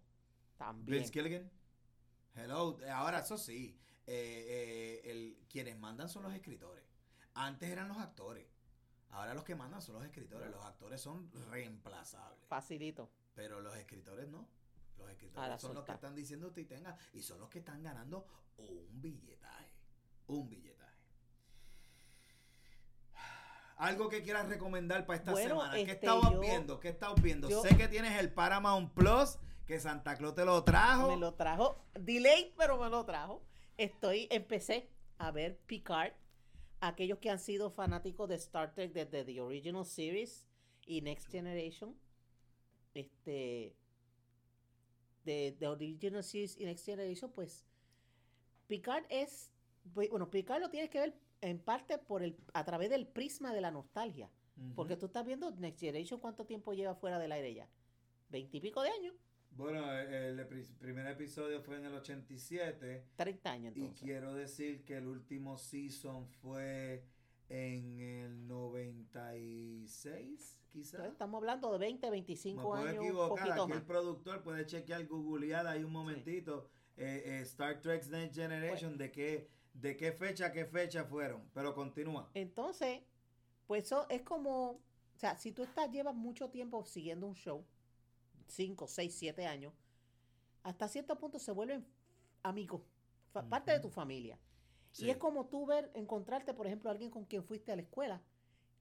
También. 0.58 0.98
Vince 0.98 1.12
Gilligan. 1.14 1.50
Hello. 2.34 2.76
Ahora, 2.92 3.20
eso 3.20 3.38
sí, 3.38 3.74
eh, 4.10 5.00
eh, 5.04 5.10
el, 5.10 5.38
quienes 5.50 5.78
mandan 5.78 6.08
son 6.08 6.22
los 6.22 6.32
escritores. 6.32 6.82
Antes 7.34 7.68
eran 7.70 7.88
los 7.88 7.98
actores. 7.98 8.46
Ahora 9.10 9.34
los 9.34 9.44
que 9.44 9.54
mandan 9.54 9.82
son 9.82 9.96
los 9.96 10.04
escritores. 10.04 10.50
Los 10.50 10.64
actores 10.64 11.00
son 11.00 11.30
reemplazables. 11.50 12.46
Facilito. 12.48 13.10
Pero 13.34 13.60
los 13.60 13.76
escritores 13.76 14.28
no. 14.28 14.48
Los 14.96 15.10
escritores 15.10 15.42
Ahora 15.42 15.58
son 15.58 15.74
los 15.74 15.84
que 15.84 15.92
están 15.92 16.14
diciendo 16.14 16.48
usted 16.48 16.66
tenga. 16.66 16.96
Y 17.12 17.22
son 17.22 17.38
los 17.38 17.50
que 17.50 17.58
están 17.58 17.82
ganando 17.82 18.26
un 18.56 19.00
billetaje. 19.00 19.70
Un 20.26 20.48
billetaje. 20.48 20.78
Algo 23.76 24.08
que 24.08 24.22
quieras 24.22 24.48
recomendar 24.48 25.04
para 25.06 25.18
esta 25.18 25.30
Bueno, 25.32 25.56
semana. 25.60 25.74
¿Qué 25.74 25.82
este, 25.82 25.92
estabas 25.92 26.32
yo- 26.32 26.40
viendo? 26.40 26.80
¿Qué 26.80 26.88
estabas 26.88 27.22
viendo? 27.22 27.48
yo- 27.48 27.62
sé 27.62 27.76
que 27.76 27.86
tienes 27.88 28.18
el 28.18 28.32
Paramount 28.32 28.92
Plus, 28.92 29.38
que 29.66 29.78
Santa 29.78 30.16
Claus 30.16 30.34
te 30.34 30.44
lo 30.44 30.64
trajo. 30.64 31.08
Me 31.08 31.16
lo 31.16 31.34
trajo. 31.34 31.84
Delay, 31.94 32.54
pero 32.56 32.78
me 32.78 32.88
lo 32.88 33.04
trajo. 33.04 33.42
Estoy, 33.78 34.26
empecé 34.30 34.90
a 35.18 35.30
ver 35.30 35.56
Picard. 35.66 36.12
Aquellos 36.80 37.18
que 37.18 37.30
han 37.30 37.38
sido 37.38 37.70
fanáticos 37.70 38.28
de 38.28 38.34
Star 38.34 38.74
Trek 38.74 38.92
desde 38.92 39.24
The 39.24 39.40
Original 39.40 39.86
Series 39.86 40.44
y 40.84 41.00
Next 41.00 41.28
Generation. 41.28 41.96
Este. 42.94 43.76
De 45.24 45.56
The 45.58 45.68
Original 45.68 46.24
Series 46.24 46.58
y 46.58 46.64
Next 46.64 46.84
Generation, 46.84 47.32
pues. 47.32 47.64
Picard 48.66 49.04
es. 49.10 49.52
Bueno, 49.84 50.28
Picard 50.28 50.60
lo 50.60 50.70
tienes 50.70 50.90
que 50.90 50.98
ver 50.98 51.18
en 51.40 51.60
parte 51.60 51.98
por 51.98 52.24
el, 52.24 52.36
a 52.54 52.64
través 52.64 52.90
del 52.90 53.06
prisma 53.06 53.54
de 53.54 53.60
la 53.60 53.70
nostalgia. 53.70 54.30
Porque 54.74 54.96
tú 54.96 55.06
estás 55.06 55.24
viendo 55.24 55.52
Next 55.52 55.78
Generation, 55.78 56.18
¿cuánto 56.18 56.44
tiempo 56.44 56.72
lleva 56.72 56.96
fuera 56.96 57.20
del 57.20 57.30
aire 57.30 57.54
ya? 57.54 57.68
Veintipico 58.28 58.82
de 58.82 58.90
años. 58.90 59.14
Bueno, 59.58 59.92
el, 59.92 60.38
el 60.38 60.46
pri- 60.46 60.62
primer 60.78 61.06
episodio 61.08 61.60
fue 61.60 61.78
en 61.78 61.86
el 61.86 61.94
87 61.94 63.04
30 63.16 63.50
años 63.50 63.76
y 63.76 63.80
entonces. 63.80 64.04
quiero 64.04 64.32
decir 64.34 64.84
que 64.84 64.98
el 64.98 65.08
último 65.08 65.58
season 65.58 66.28
fue 66.28 67.04
en 67.48 67.98
el 67.98 68.46
96, 68.46 70.58
quizás. 70.70 70.94
Entonces, 70.94 71.12
estamos 71.12 71.38
hablando 71.38 71.72
de 71.72 71.78
20, 71.78 72.06
Me 72.06 72.10
25 72.12 72.62
puedo 72.62 72.82
años, 72.84 72.98
un 73.00 73.04
equivocar, 73.06 73.50
aquí 73.50 73.68
más. 73.68 73.78
el 73.78 73.82
productor 73.84 74.42
puede 74.42 74.66
chequear, 74.66 75.06
googlear 75.06 75.66
ahí 75.66 75.82
un 75.82 75.92
momentito. 75.92 76.68
eh, 76.96 77.22
eh, 77.26 77.40
Star 77.42 77.80
Trek 77.80 78.06
Next 78.06 78.34
Generation, 78.36 78.90
Pues 78.96 78.98
de 78.98 79.12
qué 79.12 79.48
de 79.74 79.96
qué 79.96 80.12
fecha 80.12 80.46
a 80.46 80.52
qué 80.52 80.64
fecha 80.66 81.04
fueron. 81.04 81.48
Pero 81.54 81.74
continúa. 81.74 82.30
Entonces, 82.34 83.00
pues 83.66 83.84
eso 83.84 84.06
es 84.08 84.22
como, 84.22 84.70
o 84.70 84.80
sea, 85.16 85.36
si 85.36 85.52
tú 85.52 85.62
estás, 85.62 85.90
llevas 85.92 86.14
mucho 86.16 86.50
tiempo 86.50 86.84
siguiendo 86.84 87.26
un 87.28 87.34
show, 87.34 87.64
5, 88.48 88.86
6, 88.88 89.14
7 89.14 89.46
años, 89.46 89.72
hasta 90.62 90.88
cierto 90.88 91.18
punto 91.18 91.38
se 91.38 91.52
vuelven 91.52 91.86
amigos, 92.42 92.82
parte 93.48 93.72
de 93.72 93.80
tu 93.80 93.88
familia. 93.88 94.38
Sí. 94.90 95.06
Y 95.06 95.10
es 95.10 95.16
como 95.16 95.46
tú 95.46 95.66
ver, 95.66 95.90
encontrarte, 95.94 96.54
por 96.54 96.66
ejemplo, 96.66 96.90
a 96.90 96.92
alguien 96.92 97.10
con 97.10 97.24
quien 97.24 97.44
fuiste 97.44 97.70
a 97.72 97.76
la 97.76 97.82
escuela. 97.82 98.22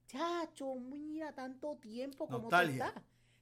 Chacho, 0.08 0.76
mira, 0.76 1.34
tanto 1.34 1.76
tiempo 1.78 2.28
como 2.28 2.50
tú 2.50 2.56
estás. 2.56 2.94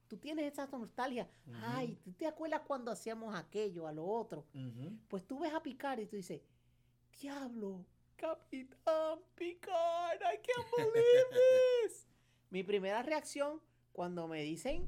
Tú 0.08 0.18
tienes 0.18 0.52
esa 0.52 0.68
nostalgia. 0.68 1.28
Ay, 1.64 1.96
¿tú 2.04 2.12
te 2.14 2.28
acuerdas 2.28 2.62
cuando 2.68 2.92
hacíamos 2.92 3.36
aquello, 3.36 3.88
a 3.88 3.92
lo 3.92 4.06
otro? 4.06 4.46
Pues 5.08 5.26
tú 5.26 5.40
ves 5.40 5.54
a 5.54 5.62
Picard 5.62 6.00
y 6.00 6.06
tú 6.08 6.16
dices, 6.16 6.42
diablo, 7.20 7.86
Capitán 8.16 9.20
Picard, 9.36 10.20
I 10.22 10.38
can't 10.38 10.68
believe 10.78 11.30
this. 11.84 12.08
Mi 12.50 12.64
primera 12.64 13.02
reacción 13.04 13.62
cuando 13.94 14.28
me 14.28 14.42
dicen, 14.42 14.88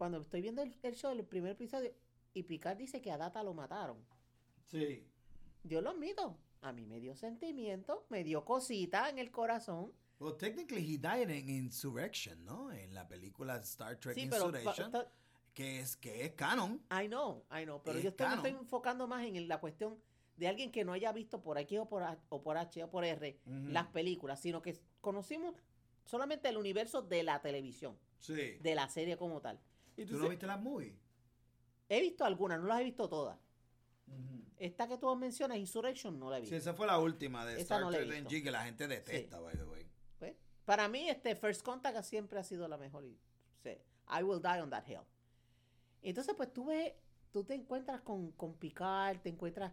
cuando 0.00 0.22
estoy 0.22 0.40
viendo 0.40 0.62
el, 0.62 0.74
el 0.82 0.94
show, 0.94 1.12
el 1.12 1.26
primer 1.26 1.52
episodio, 1.52 1.92
y 2.32 2.44
Picard 2.44 2.78
dice 2.78 3.02
que 3.02 3.12
a 3.12 3.18
Data 3.18 3.42
lo 3.42 3.52
mataron. 3.52 3.98
Sí. 4.64 5.06
Yo 5.62 5.82
lo 5.82 5.90
admito, 5.90 6.38
a 6.62 6.72
mí 6.72 6.86
me 6.86 7.00
dio 7.00 7.14
sentimiento, 7.14 8.06
me 8.08 8.24
dio 8.24 8.42
cosita 8.46 9.10
en 9.10 9.18
el 9.18 9.30
corazón. 9.30 9.92
Well, 10.18 10.38
technically 10.38 10.80
he 10.94 10.96
died 10.96 11.28
in 11.28 11.50
Insurrection, 11.50 12.42
¿no? 12.46 12.72
En 12.72 12.94
la 12.94 13.06
película 13.06 13.56
Star 13.58 13.96
Trek 14.00 14.14
Sí. 14.14 14.22
Insurrection, 14.22 14.90
que 15.52 15.80
es 15.80 15.98
que 15.98 16.24
es 16.24 16.32
canon. 16.32 16.80
I 16.90 17.06
know, 17.06 17.44
I 17.50 17.64
know, 17.64 17.82
pero 17.84 17.98
Es 17.98 18.04
yo 18.04 18.08
estoy, 18.08 18.26
me 18.28 18.34
estoy 18.36 18.50
enfocando 18.52 19.06
más 19.06 19.26
en 19.26 19.48
la 19.48 19.60
cuestión 19.60 20.00
de 20.38 20.48
alguien 20.48 20.72
que 20.72 20.82
no 20.82 20.94
haya 20.94 21.12
visto 21.12 21.42
por 21.42 21.58
aquí 21.58 21.76
o 21.76 21.86
por, 21.86 22.02
H- 22.04 22.22
o 22.30 22.42
por 22.42 22.56
H 22.56 22.82
o 22.84 22.90
por 22.90 23.04
R 23.04 23.38
las 23.44 23.88
películas, 23.88 24.40
sino 24.40 24.62
que 24.62 24.80
conocimos 25.02 25.54
solamente 26.06 26.48
el 26.48 26.56
universo 26.56 27.02
de 27.02 27.22
la 27.22 27.42
televisión, 27.42 27.98
Sí. 28.18 28.56
de 28.62 28.74
la 28.74 28.88
serie 28.88 29.18
como 29.18 29.42
tal. 29.42 29.60
¿Tú 30.06 30.14
Entonces, 30.14 30.24
no 30.24 30.30
viste 30.30 30.46
las 30.46 30.60
movies? 30.60 30.94
He 31.88 32.00
visto 32.00 32.24
algunas, 32.24 32.60
no 32.60 32.66
las 32.66 32.80
he 32.80 32.84
visto 32.84 33.08
todas. 33.08 33.38
Esta 34.56 34.86
que 34.88 34.98
tú 34.98 35.14
mencionas, 35.16 35.56
Insurrection, 35.58 36.18
no 36.18 36.30
la 36.30 36.36
he 36.38 36.40
Sí, 36.40 36.42
visto. 36.42 36.56
esa 36.56 36.74
fue 36.74 36.86
la 36.86 36.98
última 36.98 37.46
de 37.46 37.54
Esa 37.54 37.62
Star 37.76 37.80
no 37.82 37.90
Trek. 37.90 38.24
NG 38.24 38.42
que 38.42 38.50
la 38.50 38.64
gente 38.64 38.86
detesta, 38.88 39.40
by 39.40 39.56
the 39.56 39.64
way. 39.64 39.86
Pues, 40.18 40.34
para 40.64 40.88
mí, 40.88 41.08
este 41.08 41.34
First 41.34 41.62
Contact 41.62 42.02
siempre 42.04 42.38
ha 42.38 42.42
sido 42.44 42.68
la 42.68 42.76
mejor. 42.76 43.04
y, 43.04 43.18
sí, 43.62 43.70
I 44.18 44.22
will 44.22 44.40
die 44.42 44.60
on 44.60 44.68
that 44.70 44.86
hill. 44.86 45.00
Entonces, 46.02 46.34
pues 46.36 46.52
tú 46.52 46.66
ves, 46.66 46.92
tú 47.30 47.44
te 47.44 47.54
encuentras 47.54 48.00
con, 48.02 48.32
con 48.32 48.54
Picard, 48.54 49.20
te 49.20 49.28
encuentras 49.30 49.72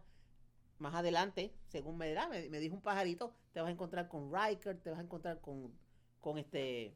más 0.80 0.93
adelante, 0.93 1.53
según 1.67 1.97
me 1.97 2.07
dirá, 2.07 2.28
me, 2.30 2.47
me 2.49 2.59
dijo 2.59 2.75
un 2.75 2.82
pajarito, 2.82 3.34
te 3.51 3.59
vas 3.59 3.67
a 3.69 3.71
encontrar 3.71 4.07
con 4.07 4.32
Riker, 4.34 4.80
te 4.80 4.91
vas 4.91 4.99
a 4.99 5.03
encontrar 5.03 5.41
con, 5.41 5.73
con 6.21 6.38
este, 6.38 6.95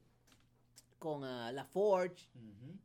con 1.01 1.23
ah, 1.23 1.51
la 1.51 1.65
Forge. 1.65 2.29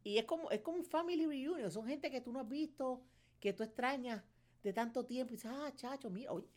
Y 0.03 0.17
es 0.17 0.25
como, 0.25 0.51
es 0.51 0.63
como 0.63 0.79
un 0.79 0.85
family 0.85 1.27
reunion. 1.27 1.71
Son 1.71 1.87
gente 1.87 2.11
que 2.11 2.23
tú 2.23 2.33
no 2.33 2.41
has 2.41 2.49
visto, 2.49 3.03
que 3.39 3.53
tú 3.53 3.63
extrañas 3.63 4.25
de 4.63 4.73
tanto 4.73 5.05
tiempo. 5.05 5.35
Y 5.35 5.37
dices, 5.37 5.51
ah, 5.55 5.71
chacho, 5.77 6.09
mira, 6.09 6.33
oye, 6.33 6.49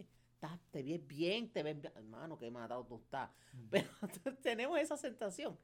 te 0.71 0.81
ves 0.81 1.05
bien, 1.05 1.51
te 1.51 1.61
ves 1.61 1.81
bien. 1.81 1.91
Hermano, 1.97 2.37
qué 2.37 2.49
matado 2.49 2.85
tú 2.85 2.95
estás. 2.95 3.29
Pero 3.69 3.89
tenemos 4.41 4.79
esa 4.79 4.95
sensación. 4.95 5.59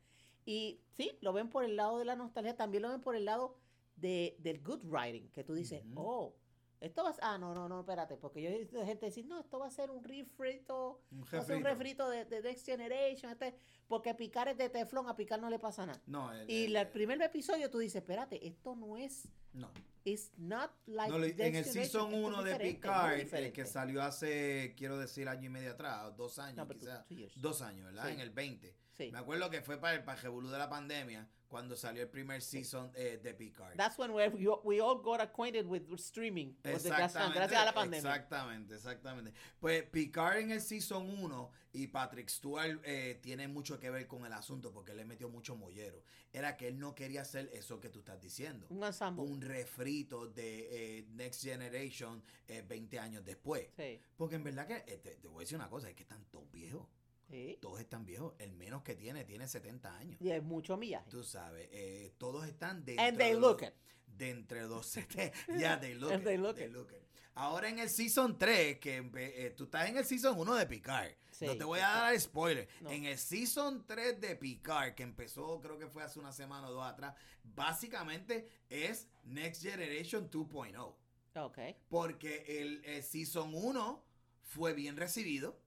Y 0.45 0.81
sí, 0.97 1.17
lo 1.21 1.31
ven 1.31 1.49
por 1.49 1.63
el 1.63 1.77
lado 1.77 1.97
de 1.97 2.03
la 2.03 2.17
nostalgia, 2.17 2.57
también 2.57 2.83
lo 2.83 2.89
ven 2.89 2.99
por 2.99 3.15
el 3.15 3.23
lado 3.23 3.55
de, 3.95 4.35
del 4.39 4.61
good 4.61 4.83
writing, 4.83 5.29
que 5.29 5.45
tú 5.45 5.53
dices, 5.53 5.81
oh, 5.95 6.35
esto 6.81 7.03
va 7.03 7.09
a 7.11 7.15
Ah, 7.21 7.37
no, 7.37 7.53
no, 7.53 7.67
no, 7.69 7.79
espérate, 7.81 8.17
porque 8.17 8.41
yo 8.41 8.49
he 8.49 8.59
visto 8.59 8.83
gente 8.85 9.05
decir, 9.07 9.25
no, 9.25 9.39
esto 9.39 9.59
va 9.59 9.67
a 9.67 9.71
ser 9.71 9.89
un 9.91 10.03
refrito, 10.03 11.01
Un 11.11 11.21
va 11.23 11.39
a 11.39 11.41
ser 11.41 11.57
un 11.57 11.63
refrito. 11.63 12.09
de, 12.09 12.25
de 12.25 12.41
Next 12.41 12.65
Generation, 12.65 13.31
este, 13.31 13.55
porque 13.87 14.13
picar 14.13 14.47
es 14.47 14.57
de 14.57 14.69
teflón, 14.69 15.07
a 15.07 15.15
picar 15.15 15.39
no 15.39 15.49
le 15.49 15.59
pasa 15.59 15.85
nada. 15.85 16.01
No, 16.05 16.31
el, 16.33 16.49
Y 16.49 16.75
el- 16.75 16.87
primer 16.89 17.21
episodio 17.21 17.69
tú 17.69 17.79
dices, 17.79 17.97
espérate, 18.01 18.45
esto 18.47 18.75
no 18.75 18.97
es, 18.97 19.27
no. 19.53 19.69
it's 20.03 20.31
not 20.37 20.71
like 20.85 21.11
No, 21.11 21.19
Next 21.19 21.39
en 21.39 21.55
el 21.55 21.63
season 21.65 21.81
esto 21.81 22.07
es 22.09 22.13
1 22.25 22.43
de 22.43 22.55
Picard, 22.57 23.19
el 23.35 23.51
que 23.53 23.65
salió 23.65 24.03
hace, 24.03 24.73
quiero 24.77 24.97
decir, 24.97 25.27
año 25.27 25.45
y 25.45 25.49
medio 25.49 25.71
atrás, 25.71 26.15
dos 26.15 26.37
años, 26.39 26.57
No, 26.57 26.67
tú- 26.67 26.73
quizás. 26.79 27.05
Dos 27.35 27.61
años, 27.61 27.85
¿verdad? 27.85 28.07
Sí. 28.07 28.13
En 28.13 28.19
el 28.19 28.29
20. 28.29 28.75
Sí. 28.97 29.11
Me 29.11 29.19
acuerdo 29.19 29.49
que 29.49 29.61
fue 29.61 29.77
para 29.77 29.95
el 29.95 30.21
revolú 30.21 30.49
de 30.49 30.57
la 30.57 30.69
pandemia, 30.69 31.27
cuando 31.47 31.75
salió 31.75 32.01
el 32.01 32.09
primer 32.09 32.41
season 32.41 32.91
eh, 32.95 33.19
de 33.21 33.33
Picard. 33.33 33.75
That's 33.77 33.97
when 33.97 34.11
we, 34.11 34.27
we 34.63 34.81
all 34.81 35.01
got 35.01 35.21
acquainted 35.21 35.65
with 35.65 35.83
streaming. 35.97 36.55
Exactamente, 36.63 37.35
gracias 37.35 37.61
a 37.61 37.65
la 37.65 37.73
pandemia. 37.73 37.97
Exactamente, 37.99 38.75
exactamente. 38.75 39.33
Pues 39.59 39.83
Picard 39.83 40.39
en 40.39 40.51
el 40.51 40.61
Season 40.61 41.07
1 41.07 41.51
y 41.73 41.87
Patrick 41.87 42.29
Stewart 42.29 42.81
eh, 42.83 43.19
tiene 43.21 43.47
mucho 43.47 43.79
que 43.79 43.89
ver 43.89 44.07
con 44.07 44.25
el 44.25 44.33
asunto 44.33 44.71
porque 44.73 44.91
él 44.91 44.97
le 44.97 45.05
metió 45.05 45.29
mucho 45.29 45.55
mollero. 45.55 46.03
Era 46.33 46.57
que 46.57 46.67
él 46.67 46.79
no 46.79 46.95
quería 46.95 47.21
hacer 47.21 47.49
eso 47.53 47.79
que 47.79 47.89
tú 47.89 47.99
estás 47.99 48.19
diciendo. 48.19 48.67
Un 48.69 48.83
ensamble. 48.83 49.23
Un 49.23 49.41
refrito 49.41 50.27
de 50.27 50.99
eh, 50.99 51.05
Next 51.11 51.43
Generation 51.43 52.21
eh, 52.47 52.63
20 52.67 52.99
años 52.99 53.23
después. 53.23 53.69
Sí. 53.77 54.01
Porque 54.17 54.35
en 54.35 54.43
verdad 54.43 54.67
que, 54.67 54.83
eh, 54.91 54.97
te, 54.97 55.15
te 55.15 55.27
voy 55.27 55.37
a 55.37 55.39
decir 55.41 55.57
una 55.57 55.69
cosa, 55.69 55.89
es 55.89 55.95
que 55.95 56.03
están 56.03 56.25
todos 56.25 56.51
viejos. 56.51 56.85
Sí. 57.29 57.57
Todos 57.61 57.79
están 57.79 58.05
viejos. 58.05 58.33
El 58.39 58.53
menos 58.53 58.83
que 58.83 58.95
tiene, 58.95 59.23
tiene 59.25 59.47
70 59.47 59.97
años. 59.97 60.21
Y 60.21 60.31
es 60.31 60.43
mucho 60.43 60.77
millaje. 60.77 61.09
Tú 61.09 61.23
sabes, 61.23 61.67
eh, 61.71 62.13
todos 62.17 62.47
están 62.47 62.83
dentro 62.85 63.03
And 63.05 63.17
they 63.17 63.33
de 63.33 63.39
look 63.39 63.61
los- 63.61 63.69
it. 63.69 63.75
de 64.07 64.29
entre 64.29 64.61
los 64.67 64.85
70. 64.87 65.33
Ya, 65.59 65.79
they 65.79 65.93
look 65.95 66.11
And 66.11 66.21
it, 66.21 66.25
they 66.25 66.37
look 66.37 66.55
they 66.55 66.65
it. 66.67 66.71
look 66.73 66.91
it. 66.91 67.01
Ahora 67.37 67.67
en 67.67 67.79
el 67.79 67.89
Season 67.89 68.37
3, 68.37 68.79
que 68.79 69.11
eh, 69.17 69.53
tú 69.57 69.65
estás 69.65 69.89
en 69.89 69.97
el 69.97 70.05
Season 70.05 70.39
1 70.39 70.55
de 70.55 70.65
Picard. 70.67 71.11
Sí, 71.31 71.45
no 71.45 71.57
te 71.57 71.65
voy 71.65 71.79
a 71.79 71.89
dar 71.89 72.17
spoiler. 72.17 72.65
No. 72.79 72.89
En 72.89 73.03
el 73.03 73.17
Season 73.17 73.85
3 73.85 74.21
de 74.21 74.37
Picard, 74.37 74.93
que 74.95 75.03
empezó 75.03 75.59
creo 75.59 75.77
que 75.77 75.87
fue 75.87 76.01
hace 76.03 76.17
una 76.17 76.31
semana 76.31 76.69
o 76.69 76.71
dos 76.71 76.85
atrás, 76.85 77.13
básicamente 77.43 78.47
es 78.69 79.09
Next 79.25 79.61
Generation 79.63 80.29
2.0. 80.29 80.95
Ok. 81.35 81.57
Porque 81.89 82.45
el, 82.61 82.81
el 82.85 83.03
Season 83.03 83.51
1 83.53 84.05
fue 84.43 84.73
bien 84.73 84.95
recibido. 84.95 85.59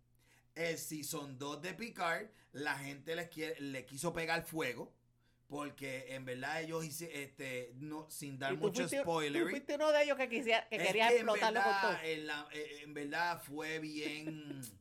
El 0.59 0.76
Season 0.78 1.38
2 1.38 1.62
de 1.62 1.74
Picard, 1.74 2.26
la 2.52 2.76
gente 2.78 3.14
les 3.16 3.28
quiere- 3.28 3.61
le 3.61 3.84
quiso 3.86 4.12
pegar 4.12 4.44
fuego. 4.44 4.92
Porque 5.46 6.14
en 6.14 6.26
verdad 6.26 6.61
ellos 6.61 6.84
hice- 6.84 7.22
este, 7.22 7.72
no, 7.76 8.06
sin 8.11 8.38
dar 8.38 8.54
mucho 8.59 8.82
fuiste- 8.82 9.00
spoiler. 9.00 9.44
Tú 9.44 9.48
fuiste 9.48 9.76
uno 9.76 9.90
de 9.92 10.02
ellos 10.02 10.18
que, 10.18 10.28
quisiera, 10.28 10.68
que 10.68 10.76
Es 10.76 10.86
quería 10.88 11.09
que 11.09 11.14
explotarlo 11.16 11.62
con 11.62 11.80
todo. 11.80 11.96
En, 12.02 12.26
la- 12.26 12.48
eh, 12.52 12.80
en 12.82 12.92
verdad 12.92 13.42
fue 13.42 13.78
bien. 13.78 14.61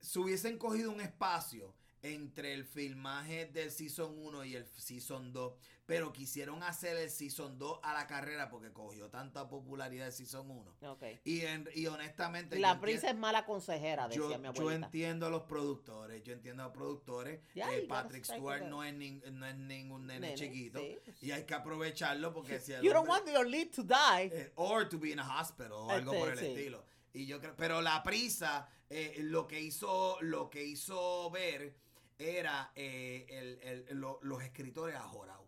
se 0.00 0.18
hubiesen 0.18 0.58
cogido 0.58 0.90
un 0.90 1.00
espacio 1.00 1.74
entre 2.02 2.54
el 2.54 2.64
filmaje 2.64 3.46
del 3.46 3.70
Season 3.70 4.12
1 4.18 4.44
y 4.44 4.56
el 4.56 4.66
Season 4.66 5.32
2, 5.32 5.52
pero 5.90 6.12
quisieron 6.12 6.62
hacer 6.62 6.96
el 6.96 7.10
Season 7.10 7.58
2 7.58 7.80
a 7.82 7.92
la 7.94 8.06
carrera 8.06 8.48
porque 8.48 8.72
cogió 8.72 9.10
tanta 9.10 9.48
popularidad 9.48 10.06
el 10.06 10.12
Season 10.12 10.48
1. 10.48 10.76
Ok. 10.92 11.02
Y, 11.24 11.40
en- 11.40 11.68
y 11.74 11.86
honestamente... 11.88 12.60
La 12.60 12.74
yo 12.74 12.80
prisa 12.80 13.10
es 13.10 13.16
mala 13.16 13.44
consejera, 13.44 14.08
yo, 14.08 14.22
decía 14.28 14.38
mi 14.38 14.44
yo 14.44 14.50
abuelita. 14.50 14.86
entiendo 14.86 15.26
a 15.26 15.30
los 15.30 15.42
productores, 15.42 16.22
yo 16.22 16.32
entiendo 16.32 16.62
a 16.62 16.66
los 16.66 16.74
productores. 16.74 17.40
Eh, 17.56 17.86
Patrick 17.88 18.24
Stewart 18.24 18.62
no 18.62 18.84
es, 18.84 18.94
nin- 18.94 19.20
no 19.32 19.44
es 19.46 19.56
ningún 19.56 20.06
nene, 20.06 20.20
Nene, 20.28 20.34
chiquito. 20.38 20.78
sí. 20.78 20.98
Y 21.22 21.32
hay 21.32 21.42
que 21.44 21.54
aprovecharlo 21.54 22.32
porque 22.32 22.60
si 22.60 22.70
You 22.74 22.92
don't 22.92 23.08
hombre- 23.08 23.10
want 23.10 23.28
your 23.28 23.46
lead 23.48 23.70
to 23.74 23.82
die. 23.82 24.30
eh, 24.32 24.52
or 24.54 24.88
to 24.88 24.96
be 24.96 25.10
in 25.10 25.18
a 25.18 25.40
hospital 25.40 25.72
o 25.72 25.90
algo 25.90 26.12
Este, 26.12 26.20
por 26.24 26.32
el 26.32 26.38
sí. 26.38 26.46
estilo. 26.46 26.84
Y 27.12 27.26
yo 27.26 27.40
creo, 27.40 27.56
pero 27.56 27.82
la 27.82 28.00
prisa, 28.04 28.68
eh, 28.88 29.16
lo 29.18 29.48
que 29.48 29.60
hizo, 29.60 30.18
lo 30.20 30.48
que 30.48 30.62
hizo 30.62 31.28
ver 31.32 31.74
era 32.16 32.70
el- 32.76 33.58
el- 33.88 33.98
lo- 33.98 34.20
los 34.22 34.40
escritores 34.42 34.94
ajorados. 34.94 35.39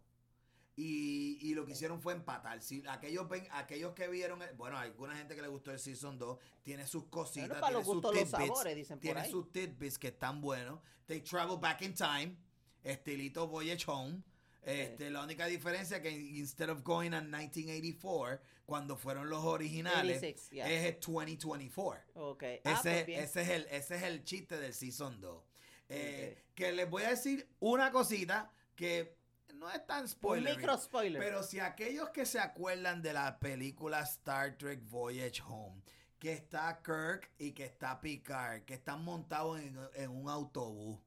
Y, 0.74 1.38
y 1.42 1.54
lo 1.54 1.66
que 1.66 1.72
hicieron 1.72 2.00
fue 2.00 2.14
empatar. 2.14 2.62
Si 2.62 2.82
aquellos 2.88 3.26
aquellos 3.50 3.92
que 3.92 4.08
vieron, 4.08 4.40
el- 4.42 4.54
bueno, 4.54 4.78
hay 4.78 4.88
alguna 4.88 5.14
gente 5.16 5.34
que 5.36 5.42
le 5.42 5.48
gustó 5.48 5.70
el 5.70 5.78
season 5.78 6.18
2, 6.18 6.38
tiene 6.62 6.86
sus 6.86 7.04
cositas, 7.08 7.60
Bueno, 7.60 7.82
tiene 7.82 7.84
los 7.84 7.86
sus 7.86 8.12
tidbits, 8.12 8.30
sabores, 8.30 8.76
dicen 8.76 8.96
por 8.98 9.02
tiene 9.02 9.20
ahí. 9.20 9.30
sus 9.30 9.52
tidbits 9.52 9.98
que 9.98 10.08
están 10.08 10.40
buenos. 10.40 10.80
They 11.06 11.20
travel 11.20 11.58
back 11.58 11.82
in 11.82 11.94
time, 11.94 12.36
estilito 12.82 13.46
Voyage 13.48 13.84
Home. 13.90 14.22
Este, 14.62 15.10
La 15.10 15.24
única 15.24 15.46
diferencia 15.46 15.96
es 15.98 16.02
que 16.02 16.10
instead 16.10 16.70
of 16.70 16.82
going 16.82 17.12
a 17.12 17.20
1984, 17.20 18.40
cuando 18.64 18.96
fueron 18.96 19.28
los 19.28 19.44
originales, 19.44 20.18
86, 20.18 20.50
yeah. 20.50 20.70
es 20.70 20.84
el 20.94 21.00
2024. 21.00 22.02
Ok. 22.14 22.44
Ah, 22.64 22.72
Ese, 22.80 23.04
pues 23.04 23.18
ese, 23.18 23.42
es 23.42 23.48
el, 23.48 23.66
ese 23.70 23.96
es 23.96 24.02
el 24.04 24.24
chiste 24.24 24.58
del 24.58 24.72
Season 24.72 25.20
2. 25.20 25.42
Eh. 25.88 26.44
Que 26.54 26.72
les 26.72 26.88
voy 26.88 27.02
a 27.02 27.10
decir 27.10 27.48
una 27.60 27.90
cosita 27.90 28.50
que 28.76 29.16
no 29.62 29.70
es 29.70 29.86
tan 29.86 30.02
Un 30.02 30.08
spoiler. 30.08 30.56
micro 30.56 30.76
spoiler. 30.76 31.20
Pero 31.22 31.42
si 31.42 31.60
aquellos 31.60 32.10
que 32.10 32.26
se 32.26 32.38
acuerdan 32.38 33.00
de 33.02 33.12
la 33.12 33.38
película 33.38 34.00
Star 34.00 34.56
Trek 34.58 34.80
Voyage 34.88 35.42
Home, 35.46 35.80
que 36.18 36.32
está 36.32 36.80
Kirk 36.84 37.30
y 37.38 37.52
que 37.52 37.64
está 37.64 38.00
Picard, 38.00 38.62
que 38.64 38.74
están 38.74 39.02
montados 39.04 39.58
en, 39.60 39.78
en 39.94 40.10
un 40.10 40.28
autobús. 40.28 40.98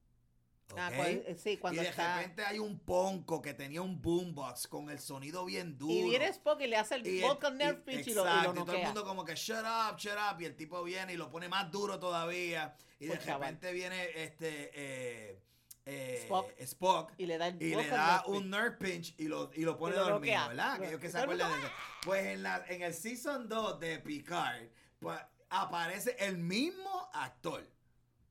Ah, 0.76 0.88
¿ok? 0.90 0.96
cual- 0.98 1.24
eh, 1.28 1.36
sí, 1.38 1.58
cuando 1.58 1.80
y 1.80 1.84
de 1.86 1.92
está. 1.92 2.18
repente 2.18 2.44
hay 2.44 2.58
un 2.58 2.80
ponco 2.80 3.40
que 3.42 3.54
tenía 3.54 3.82
un 3.84 4.02
boombox 4.02 4.68
con 4.68 4.90
el 4.90 5.00
sonido 5.00 5.46
bien 5.46 5.78
duro. 5.78 5.94
Y 5.94 6.10
viene 6.10 6.26
Spock 6.30 6.60
y 6.62 6.68
le 6.68 6.76
hace 6.78 6.96
el 6.96 7.22
Vulcan 7.22 7.56
Nerf 7.58 7.80
y- 7.88 7.98
Pitch 7.98 8.08
y 8.08 8.14
lo, 8.16 8.26
y 8.26 8.28
exacto, 8.28 8.54
lo 8.54 8.62
y 8.62 8.66
todo 8.66 8.76
el 8.76 8.84
mundo 8.84 9.06
como 9.06 9.24
que 9.24 9.36
shut 9.36 9.60
up, 9.64 9.98
shut 9.98 10.16
up. 10.18 10.42
Y 10.42 10.46
el 10.46 10.56
tipo 10.56 10.84
viene 10.84 11.14
y 11.14 11.18
lo 11.18 11.30
pone 11.30 11.48
más 11.48 11.70
duro 11.72 12.00
todavía. 12.00 12.76
Y 13.00 13.06
de 13.06 13.12
Pues, 13.16 13.26
chaval. 13.26 13.42
repente 13.42 13.72
viene 13.74 14.10
este 14.24 14.72
eh, 14.74 15.40
eh, 15.86 16.20
Spock. 16.24 16.52
Spock 16.60 17.12
Y 17.18 17.26
le 17.28 17.38
da 17.38 17.48
el 17.48 17.62
y 17.62 17.70
le 17.70 17.76
Vulcan 17.76 17.92
da 17.98 18.08
Nerf 18.08 18.24
Pitch. 18.26 18.36
un 18.36 18.50
nerve 18.50 18.72
pinch 18.78 19.16
y 19.20 19.28
lo, 19.28 19.52
y 19.54 19.62
lo 19.62 19.78
pone 19.78 19.96
Y 19.96 19.98
lo 20.00 20.04
dormido, 20.06 20.20
noquea. 20.36 20.48
¿verdad? 20.48 20.68
Lo- 20.78 20.84
Aquellos 20.84 21.00
que 21.02 21.10
se 21.12 21.18
acuerdan 21.20 21.52
de 21.52 21.60
eso. 21.60 21.70
Pues 22.04 22.26
en, 22.26 22.44
la, 22.44 22.66
en 22.68 22.82
el 22.82 22.94
Season 22.94 23.48
2 23.48 23.80
de 23.80 24.00
Picard, 24.00 24.64
pues 25.00 25.20
aparece 25.50 26.16
el 26.20 26.38
mismo 26.38 27.10
actor. 27.14 27.68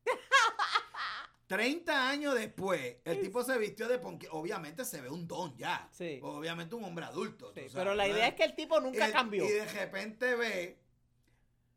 30 1.47 2.09
años 2.09 2.35
después, 2.35 2.97
el 3.05 3.21
tipo 3.21 3.45
se 3.45 3.59
vistió 3.59 3.87
de 3.87 3.99
ponque. 3.99 4.27
Obviamente 4.31 4.85
se 4.85 5.01
ve 5.03 5.11
un 5.11 5.29
don 5.29 5.55
ya. 5.57 5.89
Sí. 5.93 6.19
Obviamente 6.23 6.75
un 6.75 6.85
hombre 6.85 7.05
adulto. 7.05 7.53
Sí, 7.55 7.67
pero 7.75 7.95
la 7.95 8.09
idea 8.09 8.29
es 8.29 8.35
que 8.35 8.45
el 8.45 8.55
tipo 8.55 8.81
nunca 8.81 9.13
cambió. 9.13 9.45
Y 9.45 9.49
de 9.53 9.67
repente 9.67 10.35
ve 10.37 10.79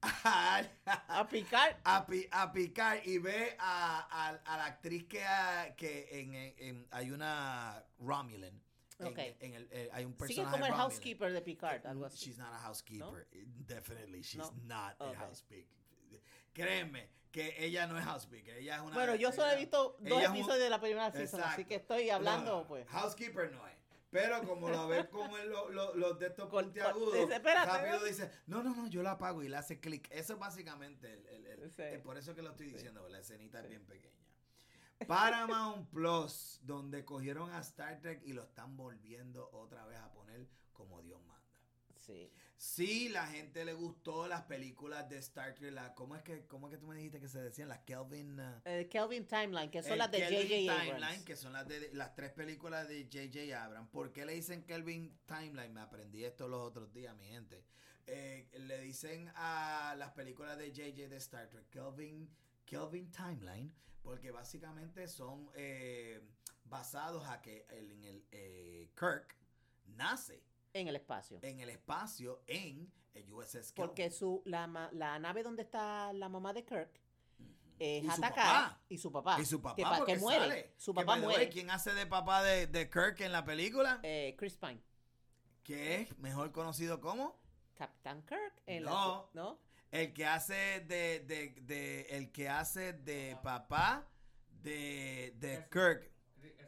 a, 0.02 0.64
A 1.08 1.28
picar. 1.28 1.80
a, 1.84 2.06
Pi- 2.06 2.28
a 2.32 2.52
Picard 2.52 3.00
y 3.06 3.18
ve 3.18 3.56
a, 3.60 4.08
a- 4.30 4.54
a 4.54 4.58
la 4.58 4.66
actriz 4.66 5.06
que, 5.06 5.24
que 5.78 6.08
en, 6.20 6.34
en- 6.34 6.56
en- 6.58 6.88
hay 6.92 7.12
una 7.12 7.84
Romulan. 8.00 8.62
En- 9.00 9.08
Ok. 9.08 9.18
En, 9.40 9.54
el, 9.54 9.68
eh, 9.72 9.90
hay 9.94 10.06
un 10.06 10.14
Sigue 10.14 10.20
personaje 10.28 10.52
como 10.52 10.66
el 10.66 10.72
Romulan. 10.72 10.90
housekeeper 10.90 11.32
de 11.34 11.42
Picard, 11.42 11.86
algo 11.86 12.06
así. 12.06 12.18
She's 12.26 12.38
not 12.38 12.52
a 12.54 12.58
housekeeper. 12.60 13.28
Definitely, 13.68 14.22
she's 14.22 14.38
No. 14.38 14.52
not 14.64 14.96
Ok. 15.00 15.16
a 15.16 15.20
housekeeper. 15.20 15.78
Créeme 16.54 17.10
que 17.32 17.54
ella 17.64 17.86
no 17.86 18.00
es 18.00 18.06
housekeeper. 18.06 18.58
Ella 18.58 18.78
es 18.78 18.82
una. 18.82 18.96
Bueno, 18.96 19.14
yo 19.16 19.32
solo 19.32 19.52
he 19.52 19.58
visto 19.58 19.98
dos 20.00 20.22
es 20.22 20.30
un- 20.30 20.36
episodios 20.36 20.60
de 20.64 20.70
la 20.72 20.80
primera 20.82 21.12
season, 21.12 21.42
así 21.42 21.62
Exacto. 21.62 21.68
que 21.68 21.76
estoy 21.76 22.10
hablando, 22.10 22.62
No, 22.62 22.68
pues. 22.68 22.88
Housekeeper 22.90 23.52
no 23.52 23.68
es. 23.68 23.77
Pero 24.18 24.44
como 24.48 24.70
lo 24.70 24.88
ves 24.88 25.06
como 25.08 25.38
en 25.38 25.50
lo- 25.50 25.70
lo- 25.70 25.94
los 25.96 26.18
de 26.20 26.28
estos 26.28 26.50
puntiagudos, 26.50 27.14
dice, 27.14 27.40
rápido 27.40 28.00
¿no? 28.00 28.06
dice, 28.06 28.32
no, 28.48 28.64
no, 28.64 28.74
no, 28.76 28.88
yo 28.88 29.04
la 29.04 29.12
apago 29.12 29.44
y 29.44 29.48
le 29.50 29.58
hace 29.58 29.80
clic. 29.80 30.08
Eso 30.12 30.34
es 30.34 30.40
básicamente 30.40 31.14
el, 31.14 31.26
el- 31.28 31.46
el- 31.46 31.72
Sí. 31.72 31.84
por 32.04 32.18
eso 32.18 32.34
que 32.34 32.42
lo 32.42 32.50
estoy 32.52 32.68
diciendo, 32.68 33.08
la 33.10 33.20
escenita 33.20 33.60
es 33.62 33.70
bien 33.70 33.86
pequeña. 33.86 34.14
Paramount 35.08 35.90
Plus, 35.92 36.60
donde 36.64 37.06
cogieron 37.06 37.52
a 37.52 37.60
Star 37.60 38.00
Trek 38.02 38.22
y 38.26 38.34
lo 38.34 38.44
están 38.44 38.76
volviendo 38.76 39.50
otra 39.52 39.86
vez 39.86 40.00
a 40.00 40.12
poner 40.12 40.48
como 40.74 41.02
Dios 41.04 41.22
manda. 41.26 41.38
Sí. 42.00 42.32
Sí, 42.60 43.08
la 43.10 43.28
gente 43.28 43.64
le 43.66 43.74
gustó 43.74 44.28
las 44.28 44.42
películas 44.44 45.08
de 45.08 45.18
Star 45.20 45.54
Trek, 45.54 45.72
la, 45.72 45.94
¿cómo 45.94 46.16
es 46.16 46.24
que, 46.24 46.48
cómo 46.48 46.68
es 46.68 46.72
que 46.74 46.80
tú 46.80 46.88
me 46.88 46.96
dijiste 46.96 47.20
que 47.20 47.28
se 47.28 47.40
decían? 47.40 47.70
Las 47.70 47.80
Kelvin... 47.82 48.40
uh, 48.40 48.62
El 48.66 48.90
Kelvin 48.90 49.28
Timeline, 49.28 49.70
que 49.70 49.84
son 49.84 49.92
el 49.94 49.98
las 50.00 50.10
de 50.12 50.18
Kelvin 50.18 50.42
J.J. 50.42 50.56
Timeline, 50.82 51.04
Abrams. 51.04 51.24
que 51.24 51.36
son 51.36 51.54
las 51.54 51.68
de 51.68 51.94
las 51.94 52.16
tres 52.16 52.32
películas 52.32 52.88
de 52.88 53.04
J.J. 53.04 53.64
Abrams. 53.64 53.90
¿Por 53.90 54.12
qué 54.12 54.26
le 54.26 54.34
dicen 54.34 54.64
Kelvin 54.64 55.16
Timeline? 55.28 55.72
Me 55.72 55.82
aprendí 55.82 56.26
esto 56.26 56.48
los 56.48 56.60
otros 56.68 56.92
días, 56.94 57.16
mi 57.16 57.28
gente. 57.28 57.64
Eh, 58.08 58.50
le 58.58 58.80
dicen 58.82 59.32
a 59.36 59.94
las 59.98 60.12
películas 60.14 60.58
de 60.58 60.70
J.J. 60.72 61.10
de 61.10 61.18
Star 61.18 61.48
Trek 61.50 61.70
Kelvin, 61.70 62.28
Kelvin 62.66 63.12
Timeline, 63.12 63.72
porque 64.02 64.32
básicamente 64.32 65.08
son 65.08 65.48
eh, 65.54 66.22
basados 66.64 67.28
a 67.28 67.40
que 67.40 67.68
el- 67.70 67.92
en 67.92 68.04
el 68.04 68.26
eh, 68.32 68.90
Kirk 68.98 69.36
nace 69.86 70.42
En 70.74 70.88
el 70.88 70.96
espacio. 70.96 71.40
en 71.42 71.60
el 71.60 71.70
espacio 71.70 72.42
en 72.48 72.92
El 73.14 73.34
USS 73.34 73.52
Kelvin. 73.54 73.74
Porque 73.76 74.10
su, 74.12 74.42
la, 74.46 74.68
ma- 74.68 74.90
la 74.94 75.18
nave 75.20 75.44
donde 75.44 75.64
está 75.64 76.14
la 76.14 76.30
mamá 76.30 76.54
de 76.54 76.64
Kirk 76.66 77.02
es 77.80 78.04
Y 78.04 78.08
su. 78.10 78.22
Y 78.90 78.98
su 78.98 79.12
papá. 79.12 79.38
y 79.40 79.46
su 79.46 79.62
papá 79.62 79.76
que, 79.76 79.84
pa- 79.84 79.92
que 79.92 79.98
porque 79.98 80.18
muere. 80.18 80.40
sale. 80.40 80.74
Su 80.78 80.94
papá 80.94 81.16
muere. 81.18 81.50
¿Quién 81.50 81.70
hace 81.72 81.94
de 81.94 82.06
papá 82.06 82.44
de, 82.44 82.68
de 82.68 82.90
Kirk 82.90 83.20
en 83.22 83.32
la 83.32 83.44
película? 83.46 84.00
Eh, 84.04 84.36
Chris 84.38 84.58
Pine. 84.58 84.82
que 85.64 86.02
es 86.02 86.18
mejor 86.20 86.52
conocido 86.52 87.00
como 87.02 87.40
Captain 87.76 88.22
Kirk. 88.24 88.62
En 88.66 88.84
No. 88.84 89.30
La, 89.34 89.42
¿No? 89.42 89.60
el 89.92 90.14
que 90.14 90.26
hace 90.26 90.82
de, 90.82 91.20
de, 91.22 91.50
de- 91.62 92.02
el 92.12 92.32
que 92.32 92.50
hace 92.50 92.94
de 92.94 93.38
papá 93.44 94.08
de, 94.50 95.34
de 95.38 95.66
Kirk, 95.72 96.12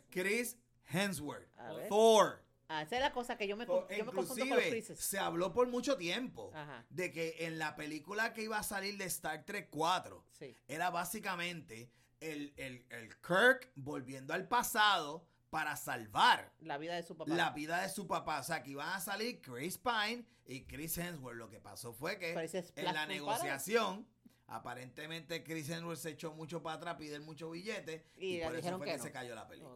Chris 0.10 0.58
Hemsworth. 0.92 1.48
Thor. 1.90 2.44
Ah, 2.72 2.84
esa 2.84 2.96
es 2.98 3.02
la 3.02 3.12
cosa 3.12 3.36
que 3.36 3.48
yo 3.48 3.58
me, 3.58 3.66
Thor. 3.66 3.88
con- 3.88 3.98
yo 3.98 4.06
me 4.06 4.12
confundo 4.14 4.46
con 4.48 4.58
los 4.58 5.00
se 5.00 5.18
habló 5.20 5.52
por 5.52 5.68
mucho 5.68 5.98
tiempo 5.98 6.52
Ajá. 6.54 6.86
de 6.92 7.12
que 7.12 7.36
en 7.40 7.58
la 7.58 7.76
película 7.76 8.32
que 8.34 8.44
iba 8.44 8.60
a 8.60 8.64
salir 8.64 8.96
de 8.98 9.06
Star 9.06 9.44
Trek 9.44 9.70
4 9.72 10.24
Sí. 10.32 10.56
era 10.68 10.92
básicamente 10.92 11.92
el, 12.20 12.54
el, 12.58 12.86
el 12.92 13.10
Kirk 13.22 13.72
volviendo 13.76 14.34
al 14.36 14.48
pasado 14.48 15.26
para 15.50 15.76
salvar 15.78 16.54
La 16.60 16.78
vida 16.78 16.94
de 16.96 17.02
su 17.02 17.18
papá. 17.18 17.34
la 17.34 17.50
vida 17.50 17.82
de 17.82 17.90
su 17.90 18.06
papá. 18.06 18.40
O 18.40 18.44
sea, 18.44 18.62
que 18.62 18.70
iban 18.70 18.90
a 18.90 19.00
salir 19.00 19.42
Chris 19.42 19.80
Pine 19.80 20.24
y 20.46 20.66
Chris 20.66 20.96
Hemsworth. 21.00 21.38
Lo 21.38 21.50
que 21.50 21.60
pasó 21.60 21.92
fue 21.92 22.20
que 22.20 22.34
en 22.76 22.86
la 22.94 23.08
negociación, 23.08 24.06
aparentemente 24.46 25.44
Chris 25.44 25.70
Hemsworth 25.70 25.98
se 26.00 26.12
echó 26.12 26.34
mucho 26.34 26.62
para 26.62 26.76
atrás, 26.76 26.96
pide 26.98 27.20
mucho 27.20 27.50
billete 27.50 28.06
y, 28.18 28.38
Y 28.38 28.42
por 28.44 28.56
eso 28.56 28.78
fue 28.78 28.86
que 28.86 28.92
que, 28.92 28.98
no. 28.98 29.04
se 29.04 29.12
cayó 29.12 29.34
la 29.34 29.48
película. 29.48 29.76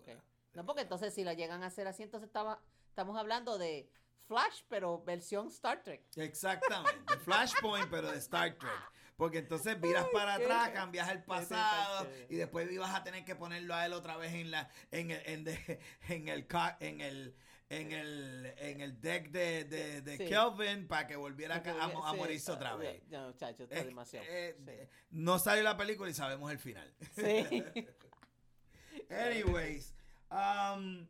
No, 0.53 0.65
porque 0.65 0.81
entonces 0.81 1.13
si 1.13 1.23
la 1.23 1.33
llegan 1.33 1.63
a 1.63 1.67
hacer 1.67 1.87
así, 1.87 2.03
entonces 2.03 2.27
estaba, 2.27 2.61
estamos 2.93 3.17
hablando 3.17 3.57
de 3.57 3.89
Flash, 4.27 4.61
pero 4.69 5.03
versión 5.03 5.47
Star 5.47 5.81
Trek. 5.83 6.05
Exactamente, 6.15 7.17
Flashpoint, 7.23 7.89
pero 7.89 8.11
de 8.11 8.19
Star 8.19 8.53
Trek. 8.55 8.71
Porque 9.17 9.39
entonces 9.39 9.79
viras 9.81 10.05
para 10.13 10.35
atrás, 10.35 10.69
cambias 10.69 11.09
el 11.09 11.23
pasado 11.23 12.07
y 12.29 12.35
después 12.35 12.71
ibas 12.71 12.93
a 12.95 13.03
tener 13.03 13.25
que 13.25 13.35
ponerlo 13.35 13.73
a 13.75 13.85
él 13.85 13.93
otra 13.93 14.17
vez 14.17 14.33
en 14.33 14.51
la 14.51 14.69
en 14.91 15.11
el 15.11 15.21
en, 15.25 15.43
de- 15.43 15.79
en 16.09 16.27
el 16.29 16.47
en 16.79 17.01
el 17.01 17.35
en 17.69 17.91
el 17.91 18.53
en 18.57 18.81
el 18.81 18.99
deck 19.01 19.29
de, 19.31 19.63
de, 19.65 20.01
de 20.01 20.17
Sí. 20.17 20.25
Kelvin 20.27 20.87
para 20.87 21.07
que 21.07 21.15
volviera 21.15 21.55
a, 21.55 21.63
Porque, 21.63 21.79
a- 21.79 21.85
a 21.85 22.11
sí, 22.11 22.17
morirse 22.17 22.51
ah, 22.51 22.55
otra 22.55 22.75
vez. 22.75 23.03
No, 23.09 23.27
muchacho, 23.27 23.63
está 23.63 23.79
Eh, 23.79 23.83
demasiado. 23.85 24.25
eh, 24.29 24.55
sí. 24.57 24.63
eh, 24.71 24.89
No 25.11 25.37
salió 25.39 25.63
la 25.63 25.77
película 25.77 26.09
y 26.09 26.13
sabemos 26.13 26.51
el 26.51 26.59
final. 26.59 26.93
Sí. 27.15 27.63
Anyways, 29.09 29.93
um, 30.31 31.07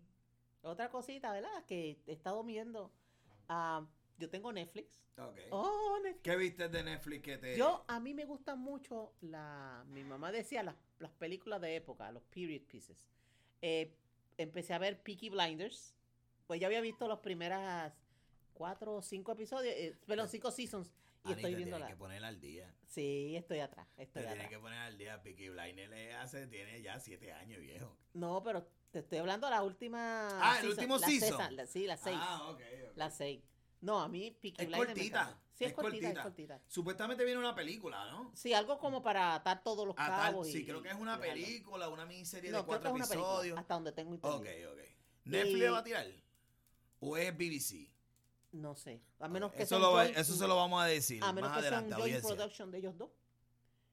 Otra 0.63 0.89
cosita, 0.89 1.31
¿verdad? 1.31 1.65
Que 1.67 1.99
he 2.07 2.11
estado 2.11 2.43
viendo. 2.43 2.91
ah, 3.49 3.85
yo 4.17 4.29
tengo 4.29 4.51
Netflix. 4.51 5.01
ok. 5.17 5.37
Oh, 5.51 5.99
Netflix. 6.03 6.23
¿Qué 6.23 6.35
viste 6.37 6.69
de 6.69 6.83
Netflix 6.83 7.23
que 7.23 7.37
te 7.37 7.57
Yo, 7.57 7.83
a 7.87 7.99
mí 7.99 8.13
me 8.13 8.25
gustan 8.25 8.59
mucho 8.59 9.13
la. 9.21 9.83
Mi 9.89 10.03
mamá 10.03 10.31
decía 10.31 10.63
las, 10.63 10.75
las 10.99 11.11
películas 11.11 11.59
de 11.61 11.75
época, 11.75 12.11
los 12.11 12.23
period 12.23 12.61
pieces. 12.67 13.07
Eh, 13.61 13.95
empecé 14.37 14.73
a 14.73 14.77
ver 14.79 15.01
Peaky 15.03 15.29
Blinders. 15.29 15.95
Pues 16.47 16.59
ya 16.59 16.67
había 16.67 16.81
visto 16.81 17.07
los 17.07 17.19
primeras 17.19 17.93
cuatro 18.53 18.95
o 18.95 19.01
cinco 19.01 19.31
episodios, 19.31 19.73
eh, 19.75 19.97
perdón, 20.05 20.27
cinco 20.29 20.51
seasons. 20.51 20.93
Y 21.25 21.31
estoy 21.31 21.55
viendo 21.55 21.77
tienes 21.77 21.79
la. 21.79 21.87
que 21.87 21.95
poner 21.95 22.23
al 22.25 22.39
día. 22.41 22.73
Sí, 22.85 23.35
estoy 23.37 23.59
atrás. 23.59 23.87
Te 23.95 24.03
Estoy 24.03 24.21
tienes 24.23 24.39
atrás. 24.39 24.49
que 24.49 24.59
poner 24.59 24.79
al 24.79 24.97
día. 24.97 25.21
Peaky 25.23 25.49
Blinders 25.49 25.89
le 25.89 26.13
hace, 26.13 26.47
tiene 26.47 26.81
ya 26.81 26.99
siete 26.99 27.31
años, 27.31 27.61
viejo. 27.61 27.97
No, 28.13 28.43
pero 28.43 28.67
te 28.93 28.99
estoy 28.99 29.17
hablando 29.17 29.47
de 29.47 29.51
la 29.51 29.63
última. 29.63 30.27
Ah, 30.39 30.59
el 30.61 30.69
último 30.69 30.97
la 30.99 31.07
season. 31.07 31.55
la- 31.55 31.65
sí, 31.65 31.87
las 31.87 31.99
seis. 31.99 32.15
Ah, 32.19 32.43
ok. 32.49 32.59
ok. 32.59 32.61
Las 32.95 33.17
seis. 33.17 33.41
No, 33.81 33.99
a 33.99 34.07
mí 34.07 34.29
Peaky 34.39 34.61
Es 34.61 34.67
Blinders 34.67 34.87
cortita. 34.93 35.39
Sí, 35.55 35.63
es, 35.65 35.71
es 35.71 35.75
cortita, 35.75 35.95
es 35.97 36.13
cortita. 36.13 36.23
cortita. 36.23 36.61
Supuestamente 36.67 37.25
viene 37.25 37.39
una 37.39 37.55
película, 37.55 38.05
¿no? 38.11 38.31
Sí, 38.35 38.53
algo 38.53 38.77
como 38.77 39.01
para 39.01 39.33
atar 39.33 39.63
todos 39.63 39.85
los 39.87 39.95
cabos. 39.95 40.47
sí, 40.47 40.59
y- 40.59 40.65
creo 40.65 40.81
que 40.83 40.89
es 40.89 40.95
una 40.95 41.19
película, 41.19 41.89
una 41.89 42.05
miniserie 42.05 42.51
No, 42.51 42.59
de 42.59 42.63
creo 42.63 42.65
que 42.65 42.67
cuatro 42.83 42.89
es 42.89 42.95
una 42.95 43.05
película, 43.07 43.29
episodios. 43.33 43.57
hasta 43.59 43.73
donde 43.73 43.91
tengo 43.91 44.13
entendido. 44.13 44.39
Ok, 44.69 44.73
ok. 44.73 44.79
¿Netflix 45.25 45.57
Y- 45.57 45.69
va 45.69 45.77
a 45.79 45.83
tirar? 45.83 46.07
¿O 46.99 47.17
es 47.17 47.35
BBC? 47.37 47.89
No 48.51 48.75
sé. 48.75 49.01
A 49.19 49.27
menos 49.27 49.51
que 49.53 49.63
eso, 49.63 49.69
sea 49.69 49.79
lo, 49.79 49.93
joint- 49.97 50.15
eso 50.17 50.35
se 50.35 50.47
lo 50.47 50.55
vamos 50.55 50.81
a 50.81 50.85
decir 50.85 51.23
a 51.23 51.33
menos 51.33 51.49
más 51.49 51.57
que 51.57 51.63
sea 51.63 51.71
un 51.71 51.77
adelante, 51.85 52.01
audiencia. 52.03 52.35
production 52.35 52.71
de 52.71 52.77
ellos 52.77 52.95
dos. 52.97 53.09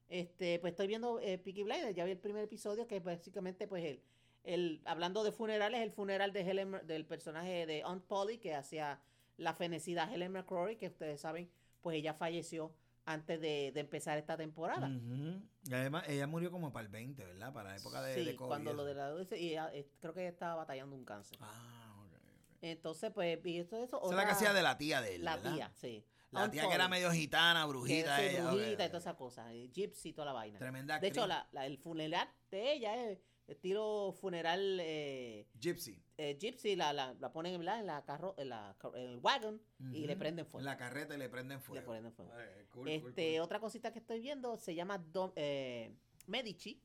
Este, 0.09 0.59
pues 0.59 0.72
estoy 0.72 0.86
viendo 0.88 1.18
eh, 1.20 1.38
Peaky 1.38 1.62
Blinders, 1.62 1.94
ya 1.96 2.05
vi 2.05 2.11
el 2.11 2.18
primer 2.18 2.44
episodio 2.44 2.86
que 2.86 2.96
es 2.96 3.03
básicamente 3.05 3.66
pues 3.68 3.84
el, 3.84 4.03
el 4.45 4.80
hablando 4.84 5.22
de 5.24 5.32
funerales, 5.32 5.80
el 5.80 5.93
funeral 5.93 6.32
de 6.32 6.41
Helen, 6.43 6.80
del 6.84 7.05
personaje 7.07 7.66
de 7.66 7.82
Aunt 7.82 8.05
Polly 8.07 8.38
que 8.38 8.55
hacía 8.55 9.01
la 9.36 9.55
fenecida 9.55 10.12
Helen 10.12 10.32
McCrory, 10.32 10.76
que 10.76 10.88
ustedes 10.88 11.20
saben, 11.20 11.51
pues 11.80 11.97
ella 11.97 12.14
falleció 12.14 12.74
antes 13.07 13.41
de, 13.41 13.72
de 13.72 13.80
empezar 13.80 14.18
esta 14.18 14.36
temporada. 14.36 14.88
Y 14.88 15.72
además, 15.74 16.05
ella 16.09 16.26
murió 16.26 16.51
como 16.51 16.72
para 16.72 16.84
el 16.86 16.93
20, 16.93 17.24
¿verdad? 17.24 17.53
Para 17.53 17.70
la 17.70 17.76
época 17.76 18.03
de, 18.03 18.14
sí, 18.14 18.24
de 18.24 18.36
COVID. 18.36 18.49
cuando 18.49 18.72
y 18.72 18.76
lo 18.76 18.84
de 18.84 18.95
la 18.95 19.14
y 19.36 19.49
ella, 19.51 19.70
eh, 19.72 19.88
creo 20.01 20.12
que 20.14 20.20
ella 20.20 20.30
estaba 20.30 20.55
batallando 20.57 20.95
un 20.95 21.05
cáncer. 21.05 21.38
Ah, 21.41 21.97
ok. 22.07 22.12
ok. 22.14 22.57
Entonces, 22.61 23.11
pues, 23.12 23.43
vi 23.43 23.59
esto 23.59 23.76
de 23.76 23.84
eso. 23.84 23.99
Esa 24.03 24.11
es 24.11 24.16
la 24.16 24.24
que 24.26 24.32
hacía 24.32 24.53
de 24.53 24.62
la 24.62 24.76
tía 24.78 25.01
de 25.01 25.16
él, 25.16 25.24
La 25.24 25.36
¿verdad? 25.36 25.55
tía, 25.55 25.72
sí. 25.76 26.05
La 26.30 26.43
Aunt 26.43 26.53
tía 26.53 26.68
que 26.68 26.74
era 26.74 26.86
medio 26.88 27.11
gitana, 27.11 27.62
que 27.62 27.68
brujita. 27.68 28.16
sí, 28.18 28.22
ella, 28.26 28.45
brujita 28.51 28.84
y 28.84 28.88
todas 28.88 29.03
esas 29.03 29.16
cosas. 29.16 29.53
Gypsy 29.72 30.11
y 30.11 30.12
toda 30.12 30.26
la 30.26 30.32
vaina. 30.34 30.59
Tremenda 30.59 30.99
De 31.01 31.09
hecho, 31.09 31.26
la, 31.26 31.49
la- 31.53 31.66
el 31.66 31.78
funeral 31.78 32.28
de 32.51 32.72
ella 32.74 32.95
es 33.11 33.18
estilo 33.51 34.12
funeral 34.20 34.78
eh, 34.80 35.46
Gypsy. 35.59 36.03
eh, 36.18 36.36
Gypsy, 36.40 36.76
la, 36.76 36.92
la, 36.92 37.14
la 37.14 37.32
ponen 37.32 37.59
¿verdad? 37.59 37.80
en 37.80 37.86
la 37.86 38.05
carro, 38.05 38.34
en, 38.38 38.48
la, 38.51 38.76
en 38.94 39.11
el 39.11 39.18
wagon 39.18 39.61
y 39.92 40.07
le 40.07 40.16
prenden 40.16 40.44
En 40.44 40.51
fuego. 40.51 40.64
la 40.64 40.76
carreta 40.76 41.14
y 41.14 41.18
le 41.18 41.28
prenden 41.28 41.59
Le 41.59 41.62
fuego. 41.64 41.90
prenden 41.90 42.12
fuego. 42.12 42.30
Cool, 42.70 42.84
cool, 42.84 42.88
este, 42.88 43.32
cool. 43.34 43.40
otra 43.42 43.61
cosita 43.61 43.92
que 43.92 43.98
estoy 43.98 44.20
viendo 44.20 44.57
se 44.57 44.74
llama 44.74 44.98
Dom- 45.12 45.32
eh, 45.36 45.94
Medici. 46.26 46.80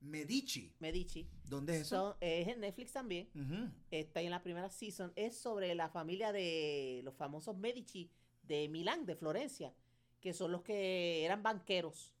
Medici. 0.00 0.72
Medici. 0.78 1.28
¿Dónde 1.44 1.74
es 1.76 1.80
eso? 1.82 1.96
Son- 2.12 2.16
es 2.20 2.48
en 2.48 2.60
Netflix 2.60 2.92
también. 2.92 3.28
Ujú. 3.34 3.70
Está 3.90 4.22
en 4.22 4.30
la 4.30 4.42
primera 4.42 4.70
season. 4.70 5.12
Es 5.14 5.36
sobre 5.36 5.74
la 5.74 5.90
familia 5.90 6.32
de 6.32 7.00
los 7.04 7.14
famosos 7.14 7.56
Medici 7.58 8.10
de 8.42 8.68
Milán, 8.68 9.04
de 9.04 9.14
Florencia, 9.14 9.74
que 10.20 10.32
son 10.32 10.52
los 10.52 10.62
que 10.62 11.24
eran 11.24 11.42
banqueros. 11.42 12.14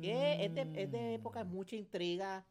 Y 0.00 0.10
es, 0.10 0.40
es 0.42 0.54
de, 0.54 0.82
es 0.82 0.92
de 0.92 1.14
época 1.14 1.42
Mm. 1.42 1.48
mucha 1.48 1.74
intriga. 1.74 2.46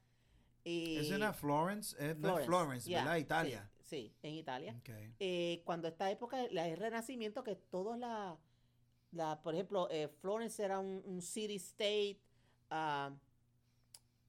Y 0.68 0.98
Es 0.98 1.12
en 1.12 1.34
Florence, 1.36 1.96
es 2.00 2.18
Florence, 2.46 2.90
yeah, 2.90 3.04
¿verdad? 3.04 3.18
Italia. 3.18 3.72
Sí, 3.84 4.16
en 4.24 4.34
Italia. 4.34 4.76
Ok. 4.80 4.90
Eh, 5.20 5.62
cuando 5.64 5.88
esta 5.88 6.10
época, 6.10 6.38
la 6.50 6.68
el 6.68 6.78
Renacimiento, 6.78 7.44
que 7.44 7.56
todos 7.56 8.00
la, 8.00 8.36
la 9.12 9.44
por 9.44 9.54
ejemplo, 9.54 9.88
eh, 9.92 10.08
Florence 10.08 10.62
era 10.64 10.80
un, 10.80 11.04
un 11.06 11.22
city 11.22 11.58
state. 11.58 12.20
ah, 12.72 13.16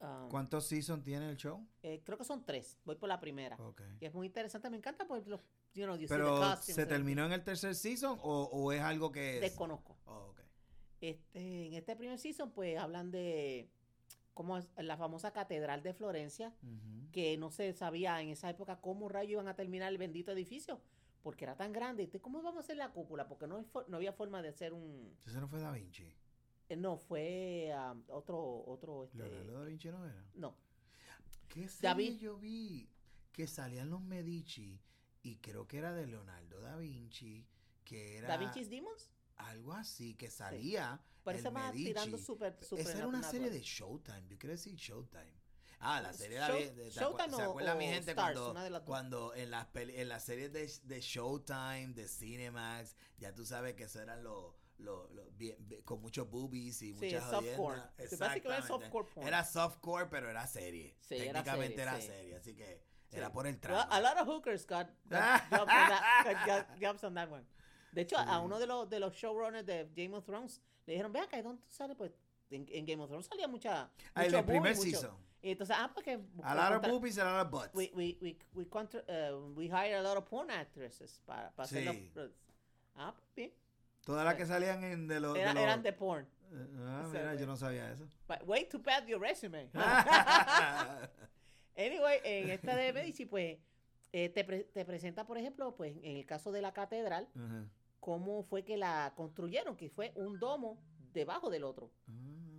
ah, 0.01 0.29
¿Cuántos 0.31 0.67
seasons 0.67 1.03
tiene 1.03 1.31
el 1.31 1.39
show? 1.39 1.67
eh, 1.83 2.03
creo 2.05 2.19
que 2.19 2.25
son 2.25 2.45
tres. 2.45 2.77
Voy 2.85 2.97
por 2.97 3.09
la 3.09 3.19
primera. 3.19 3.57
Ok. 3.57 3.81
Y 3.99 4.05
es 4.05 4.13
muy 4.13 4.27
interesante. 4.27 4.69
Me 4.69 4.77
encanta 4.77 5.07
porque 5.07 5.31
los, 5.31 5.41
you 5.73 5.85
know, 5.85 5.97
you 5.97 6.03
see 6.07 6.09
the 6.09 6.15
Pero, 6.17 6.37
costumes 6.37 6.75
¿se 6.77 6.85
terminó 6.85 7.25
en 7.25 7.33
el 7.33 7.43
tercer 7.43 7.75
season 7.75 8.19
o, 8.23 8.43
o 8.53 8.73
es 8.73 8.83
algo 8.83 9.11
que 9.11 9.37
es? 9.37 9.41
Desconozco. 9.41 9.97
Oh. 10.05 10.35
Este, 11.01 11.67
en 11.67 11.75
este 11.75 11.97
primer 11.97 12.19
season, 12.19 12.51
pues 12.51 12.79
hablan 12.79 13.11
de 13.11 13.71
cómo 14.37 14.59
es 14.59 14.69
la 14.77 14.99
famosa 14.99 15.33
catedral 15.33 15.83
de 15.83 15.95
Florencia, 15.95 16.55
que 17.11 17.39
no 17.39 17.51
se 17.51 17.73
sabía 17.73 18.21
en 18.21 18.29
esa 18.29 18.51
época 18.51 18.81
cómo 18.83 19.09
rayos 19.09 19.33
iban 19.33 19.49
a 19.49 19.57
terminar 19.57 19.91
el 19.91 19.97
bendito 19.97 20.31
edificio, 20.31 20.79
porque 21.23 21.45
era 21.47 21.57
tan 21.57 21.73
grande. 21.73 22.07
¿Cómo 22.21 22.43
vamos 22.43 22.59
a 22.59 22.61
hacer 22.61 22.77
la 22.77 22.93
cúpula? 22.93 23.27
Porque 23.27 23.47
no, 23.47 23.65
no 23.89 23.97
había 23.97 24.13
forma 24.13 24.43
de 24.43 24.49
hacer 24.51 24.75
un... 24.75 25.17
Ese 25.27 25.41
no 25.41 25.49
fue 25.49 25.59
Da 25.61 25.73
Vinci. 25.73 26.13
eh, 26.69 26.77
No, 26.77 26.99
fue 26.99 27.73
ah, 27.75 27.95
otro, 28.09 28.63
otro, 28.67 29.05
este, 29.05 29.17
Leonardo 29.17 29.59
Da 29.61 29.65
Vinci 29.65 29.89
no 29.89 30.05
era. 30.05 30.25
no. 30.35 30.55
¿Qué 31.49 31.67
serie 31.69 32.19
yo 32.19 32.37
vi? 32.37 32.91
Que 33.33 33.47
salían 33.47 33.89
los 33.89 34.03
Medici 34.03 34.79
y 35.23 35.37
creo 35.37 35.67
que 35.67 35.79
era 35.79 35.95
de 35.95 36.07
Leonardo 36.07 36.61
da 36.61 36.77
Vinci, 36.77 37.47
que 37.85 38.19
era 38.19 38.29
Da 38.29 38.37
Vinci's 38.37 38.69
Demons. 38.69 39.11
Algo 39.37 39.73
así, 39.75 40.15
que 40.15 40.31
salía 40.31 41.01
Parece 41.25 41.49
el 41.49 41.55
más 41.55 41.73
tirando 41.73 42.19
super, 42.19 42.57
super 42.63 42.87
Esa 42.87 42.99
era 42.99 43.07
una 43.09 43.23
serie 43.23 43.51
de 43.51 43.61
Showtime, 43.61 44.27
yo 44.29 44.39
quiero 44.39 44.53
decir 44.53 44.75
Showtime. 44.77 45.35
Ah, 45.81 46.01
la 46.01 46.13
serie 46.15 46.37
era 46.39 46.47
Show- 46.49 46.59
de- 46.59 46.71
¿te 46.71 46.91
Showtime 46.91 47.37
¿Se 47.37 47.43
o- 47.47 47.51
acuerda 47.51 47.75
mi 47.75 47.85
gente 47.87 48.11
Stars, 48.13 48.39
cuando, 48.39 48.63
de 48.63 48.81
cuando 48.83 49.35
en 49.35 49.51
las 49.51 49.67
peli- 49.67 49.97
en 49.97 50.09
las 50.09 50.25
series 50.25 50.53
de, 50.53 50.71
de 50.85 51.01
Showtime, 51.01 51.89
de 51.95 52.09
Cinemax, 52.09 52.97
ya 53.19 53.35
tú 53.35 53.45
sabes 53.45 53.75
que 53.75 53.85
eso 53.85 54.01
eran 54.01 54.23
los 54.25 54.55
bien- 55.37 55.57
bien- 55.59 55.83
con 55.83 56.01
muchos 56.01 56.31
boobies 56.31 56.81
y 56.83 56.93
Sí, 56.93 56.93
muchas 56.95 57.29
softcore. 57.31 57.77
Sí, 57.79 57.83
era 57.85 58.05
Exactamente. 58.05 58.67
softcore 58.69 59.09
porn. 59.15 59.27
Era 59.29 59.45
softcore, 59.45 60.07
pero 60.09 60.31
era 60.31 60.47
serie. 60.47 60.97
Sí, 61.01 61.15
era 61.17 61.25
Técnicamente 61.43 61.77
serie, 61.77 61.83
era 61.83 62.01
sí. 62.01 62.07
serie, 62.07 62.37
así 62.37 62.55
que 62.55 62.83
Sí. 63.11 63.17
era 63.17 63.33
por 63.33 63.47
el 63.47 63.55
Well, 63.55 63.61
tramo. 63.61 63.93
a 63.93 64.01
lot 64.01 64.19
of 64.19 64.27
hookers 64.29 64.67
got, 64.67 64.89
got 65.05 65.51
jobs, 65.51 65.61
on 65.61 65.67
that, 65.67 66.25
got- 66.25 66.47
got 66.69 66.81
jobs 66.81 67.05
on 67.05 67.15
that 67.15 67.31
one. 67.31 67.47
De 67.97 68.03
hecho, 68.03 68.19
a 68.19 68.41
uno 68.41 68.59
de 68.59 68.67
los, 68.67 68.89
de 68.91 69.01
los 69.01 69.15
showrunners 69.15 69.65
de 69.65 69.89
Game 69.97 70.15
of 70.15 70.25
Thrones 70.27 70.61
le 70.85 70.93
dijeron, 70.93 71.11
vea 71.13 71.23
acá, 71.25 71.39
¿y 71.39 71.43
¿dónde 71.43 71.63
tú 71.63 71.71
sales? 71.71 71.97
Pues 71.97 72.13
en, 72.51 72.67
en 72.71 72.85
Game 72.85 73.03
of 73.03 73.09
Thrones 73.09 73.25
salía 73.27 73.49
mucha. 73.49 73.91
Ah, 74.15 74.27
en 74.27 74.35
el 74.35 74.45
primer 74.45 74.77
mucho- 74.77 74.83
season. 74.83 75.17
Y 75.41 75.53
entonces, 75.53 75.75
ah, 75.79 75.91
porque. 75.95 76.21
A 76.43 76.55
lot 76.55 76.85
of 76.85 76.91
boobies, 76.91 77.19
a 77.19 77.25
lot 77.25 77.47
of 77.47 77.51
butts. 77.51 77.71
We, 77.75 77.91
we, 77.95 78.19
we, 78.21 78.39
we, 78.53 78.69
contra- 78.69 79.03
uh, 79.09 79.51
we 79.55 79.65
hire 79.65 79.95
a 79.97 80.03
lot 80.03 80.19
of 80.19 80.25
porn 80.29 80.51
actresses 80.51 81.23
para, 81.25 81.51
para 81.53 81.65
hacer 81.65 81.91
Sí. 81.91 82.11
los. 82.15 82.31
Ah, 82.97 83.15
pues 83.15 83.27
bien. 83.35 83.53
Todas 84.05 84.27
las 84.27 84.35
que 84.35 84.45
salían 84.45 84.85
en 84.85 85.09
de 85.09 85.19
los... 85.19 85.35
Era- 85.37 85.49
de 85.49 85.55
los- 85.55 85.63
eran 85.63 85.83
de 85.83 85.93
porn. 85.95 86.29
Ah, 86.53 87.03
Ese 87.09 87.19
mira, 87.19 87.35
yo 87.35 87.47
no 87.47 87.57
sabía 87.57 87.91
eso. 87.91 88.07
But 88.29 88.43
way 88.47 88.67
to 88.69 88.81
pad 88.83 89.07
your 89.07 89.21
resume. 89.21 89.71
Anyway, 91.77 92.19
en 92.25 92.51
esta 92.51 92.75
de 92.77 92.93
Medici, 92.93 93.27
pues, 93.27 93.59
eh, 94.13 94.29
te, 94.31 94.45
pre- 94.45 94.65
te 94.65 94.85
presenta, 94.85 95.27
por 95.27 95.37
ejemplo, 95.39 95.75
pues, 95.77 95.97
en 96.03 96.17
el 96.19 96.27
caso 96.27 96.53
de 96.53 96.63
la 96.63 96.73
catedral, 96.73 97.29
Ajá. 97.35 97.65
Cómo 98.01 98.43
fue 98.45 98.65
que 98.65 98.77
la 98.77 99.13
construyeron, 99.17 99.77
que 99.77 99.89
fue 99.91 100.13
un 100.17 100.39
domo 100.39 100.79
debajo 101.13 101.51
del 101.51 101.65
otro. 101.65 101.91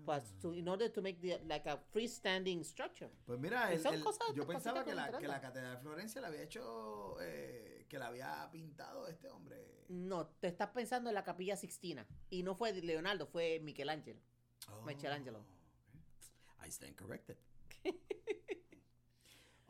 Pues, 0.05 0.23
Ah. 0.23 0.39
to- 0.41 0.53
in 0.53 0.67
order 0.69 0.89
to 0.91 1.01
make 1.01 1.19
the, 1.19 1.39
like 1.45 1.69
a 1.69 1.77
freestanding 1.77 2.63
structure. 2.63 3.09
Pues 3.25 3.37
mira, 3.39 3.71
el- 3.73 3.81
Son 3.81 3.93
el- 3.93 4.01
cosas- 4.03 4.27
yo 4.33 4.47
pensaba 4.47 4.83
que 4.85 4.95
la, 4.95 5.11
que 5.17 5.27
la. 5.27 5.41
Catedral 5.41 5.75
de 5.75 5.81
Florencia 5.81 6.21
la 6.21 6.27
había 6.27 6.43
hecho, 6.43 7.17
eh, 7.21 7.85
que 7.89 7.99
la 7.99 8.07
había 8.07 8.49
pintado 8.51 9.07
este 9.07 9.29
hombre. 9.29 9.85
No, 9.89 10.27
te 10.27 10.47
estás 10.47 10.69
pensando 10.69 11.09
en 11.09 11.13
la 11.15 11.23
capilla 11.25 11.55
Sixtina. 11.57 12.07
Y 12.29 12.43
no 12.43 12.55
fue 12.55 12.73
Leonardo, 12.73 13.27
fue 13.27 13.59
Michelangelo. 13.59 14.19
Michelangelo. 14.85 15.39
Oh, 16.59 16.65
I 16.65 16.69
stand 16.69 16.95
corrected. 16.95 17.37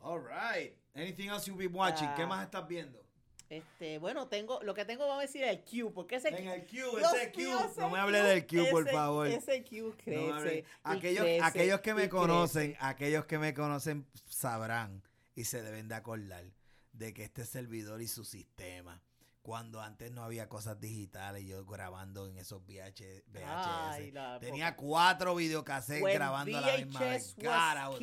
All 0.02 0.20
right. 0.20 0.78
Anything 0.96 1.30
else 1.30 1.48
you've 1.48 1.58
been 1.58 1.74
watching? 1.76 2.08
¿Qué 2.16 2.24
Ah. 2.24 2.28
más 2.28 2.46
estás 2.46 2.68
viendo? 2.68 3.04
Este, 3.50 3.98
bueno, 3.98 4.28
tengo, 4.28 4.62
lo 4.64 4.74
que 4.74 4.84
tengo 4.84 5.04
vamos 5.08 5.20
a 5.20 5.22
decir 5.22 5.44
el 5.44 5.64
Q, 5.64 5.94
porque 5.94 6.16
ese 6.18 6.30
En 6.30 6.48
el 6.48 6.66
Q, 6.66 6.98
ese 6.98 7.32
Q. 7.32 7.40
mío, 7.40 7.60
ese 7.72 7.80
No 7.80 7.90
me 7.90 8.00
hable 8.00 8.22
del 8.22 8.46
Q, 8.46 8.66
por 8.72 8.90
favor. 8.90 9.28
Ese 9.28 9.64
Q 9.64 9.94
crece. 9.98 10.66
No 10.84 10.94
y 10.94 10.98
aquellos, 10.98 11.24
crece, 11.24 11.42
aquellos 11.44 11.80
que 11.82 11.94
me 11.94 12.04
y 12.06 12.10
conocen, 12.10 12.72
crece. 12.74 12.86
aquellos 12.86 13.26
que 13.26 13.38
me 13.40 13.54
conocen 13.54 14.06
sabrán 14.28 15.02
y 15.36 15.46
se 15.46 15.62
deben 15.62 15.88
de 15.88 15.96
acordar 15.96 16.44
de 16.92 17.14
que 17.14 17.24
este 17.24 17.46
servidor 17.46 18.02
y 18.02 18.08
su 18.08 18.26
sistema, 18.26 19.02
cuando 19.44 19.80
antes 19.82 20.12
no 20.12 20.24
había 20.24 20.50
cosas 20.50 20.78
digitales, 20.82 21.46
yo 21.46 21.64
grabando 21.66 22.28
en 22.28 22.38
esos 22.38 22.62
VH, 22.68 23.24
VHS, 23.28 23.46
Ay, 23.46 24.14
tenía 24.42 24.76
cuatro 24.76 25.36
videocassettes 25.36 26.04
When 26.04 26.16
grabando 26.16 26.58
a 26.58 26.62
la 26.62 26.78
misma 26.78 27.00
vez. 27.00 27.34
VHS 27.34 27.38
was 27.38 27.46
God, 27.46 27.78
I 27.78 27.88
was. 27.88 28.02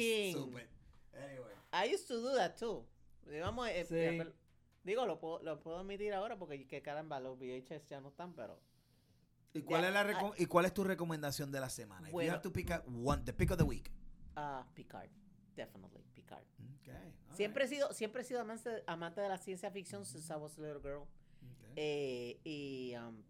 Anyway. 1.12 1.52
I 1.70 1.92
used 1.92 2.08
to 2.08 2.14
do 2.14 2.34
that 2.34 2.56
too. 2.56 2.86
Digamos, 3.26 3.68
Sí. 3.68 3.94
eh, 3.94 4.32
digo, 4.84 5.06
lo 5.06 5.18
puedo, 5.18 5.42
lo 5.42 5.60
puedo 5.60 5.78
admitir 5.78 6.12
ahora 6.14 6.38
porque 6.38 6.66
que 6.66 6.82
caramba, 6.82 7.20
los 7.20 7.38
VHS 7.38 7.86
ya 7.88 8.00
no 8.00 8.08
están, 8.08 8.34
pero 8.34 8.60
¿Y 9.52 9.62
cuál, 9.62 9.82
Ya, 9.82 9.88
es 9.88 9.94
la 9.94 10.18
ah, 10.18 10.32
¿Y 10.36 10.46
cuál 10.46 10.64
es 10.66 10.74
tu 10.74 10.82
recomendación 10.82 11.52
de 11.52 11.60
la 11.60 11.70
semana? 11.70 12.08
If 12.08 12.12
you 12.12 12.16
Bueno. 12.18 12.32
have 12.32 12.42
to 12.42 12.52
pick 12.52 12.70
one, 12.86 13.24
the 13.24 13.32
pick 13.32 13.50
of 13.52 13.58
the 13.58 13.64
week. 13.64 13.90
ah 14.36 14.66
Picard, 14.74 15.08
definitely 15.54 16.02
Picard. 16.12 16.44
Okay, 16.80 17.14
Siempre 17.36 17.64
he 17.64 17.68
sido, 17.68 17.92
siempre 17.92 18.22
he 18.22 18.24
sido 18.24 18.40
amante, 18.40 18.82
amante 18.86 19.20
de 19.20 19.28
la 19.28 19.38
ciencia 19.38 19.70
ficción 19.70 20.04
since 20.04 20.32
I 20.32 20.36
was 20.36 20.58
a 20.58 20.60
little 20.60 20.80
girl. 20.80 21.06
Okay. 21.56 21.72
Eh, 21.76 22.40
y 22.44 22.94
um, 22.96 23.22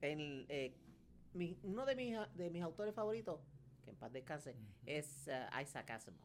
el, 0.00 0.46
eh, 0.48 0.76
mi- 1.34 1.58
uno 1.64 1.84
de 1.84 1.96
mis, 1.96 2.16
de 2.34 2.50
mis 2.50 2.62
autores 2.62 2.94
favoritos, 2.94 3.40
que 3.82 3.90
en 3.90 3.96
paz 3.96 4.12
descanse, 4.12 4.54
es 4.86 5.26
uh, 5.28 5.60
Isaac 5.60 5.90
Asimov. 5.90 6.20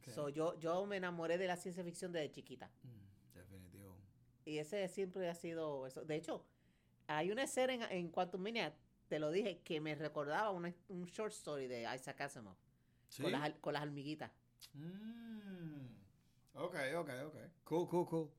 Okay. 0.00 0.12
So, 0.12 0.28
yo, 0.30 0.58
yo 0.58 0.84
me 0.86 0.96
enamoré 0.96 1.38
de 1.38 1.46
la 1.46 1.56
ciencia 1.56 1.84
ficción 1.84 2.10
desde 2.12 2.32
chiquita. 2.32 2.70
Y 4.44 4.58
ese 4.58 4.88
siempre 4.88 5.28
ha 5.28 5.34
sido 5.34 5.86
eso. 5.86 6.04
De 6.04 6.16
hecho, 6.16 6.44
hay 7.06 7.30
una 7.30 7.42
escena 7.44 7.74
en, 7.74 7.82
en 7.82 8.08
Quantum 8.10 8.40
Mania, 8.42 8.74
te 9.08 9.18
lo 9.18 9.30
dije, 9.30 9.60
que 9.64 9.80
me 9.80 9.94
recordaba 9.94 10.50
una- 10.50 10.74
un 10.88 11.04
short 11.06 11.32
story 11.32 11.66
de 11.66 11.82
Isaac 11.94 12.20
Asimov. 12.22 12.56
¿Sí? 13.08 13.22
Con, 13.22 13.32
las, 13.32 13.52
con 13.60 13.74
las 13.74 13.82
hormiguitas. 13.82 14.30
Mm. 14.74 15.86
Ok, 16.54 16.76
ok, 16.96 17.10
ok. 17.26 17.36
Cool, 17.64 17.88
cool, 17.88 18.06
cool. 18.06 18.30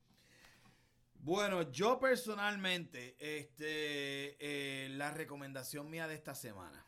Bueno, 1.16 1.72
yo 1.72 2.00
personalmente, 2.00 3.16
este, 3.20 4.38
eh, 4.86 4.90
la 4.90 5.12
recomendación 5.12 5.90
mía 5.90 6.08
de 6.08 6.16
esta 6.16 6.34
semana 6.34 6.86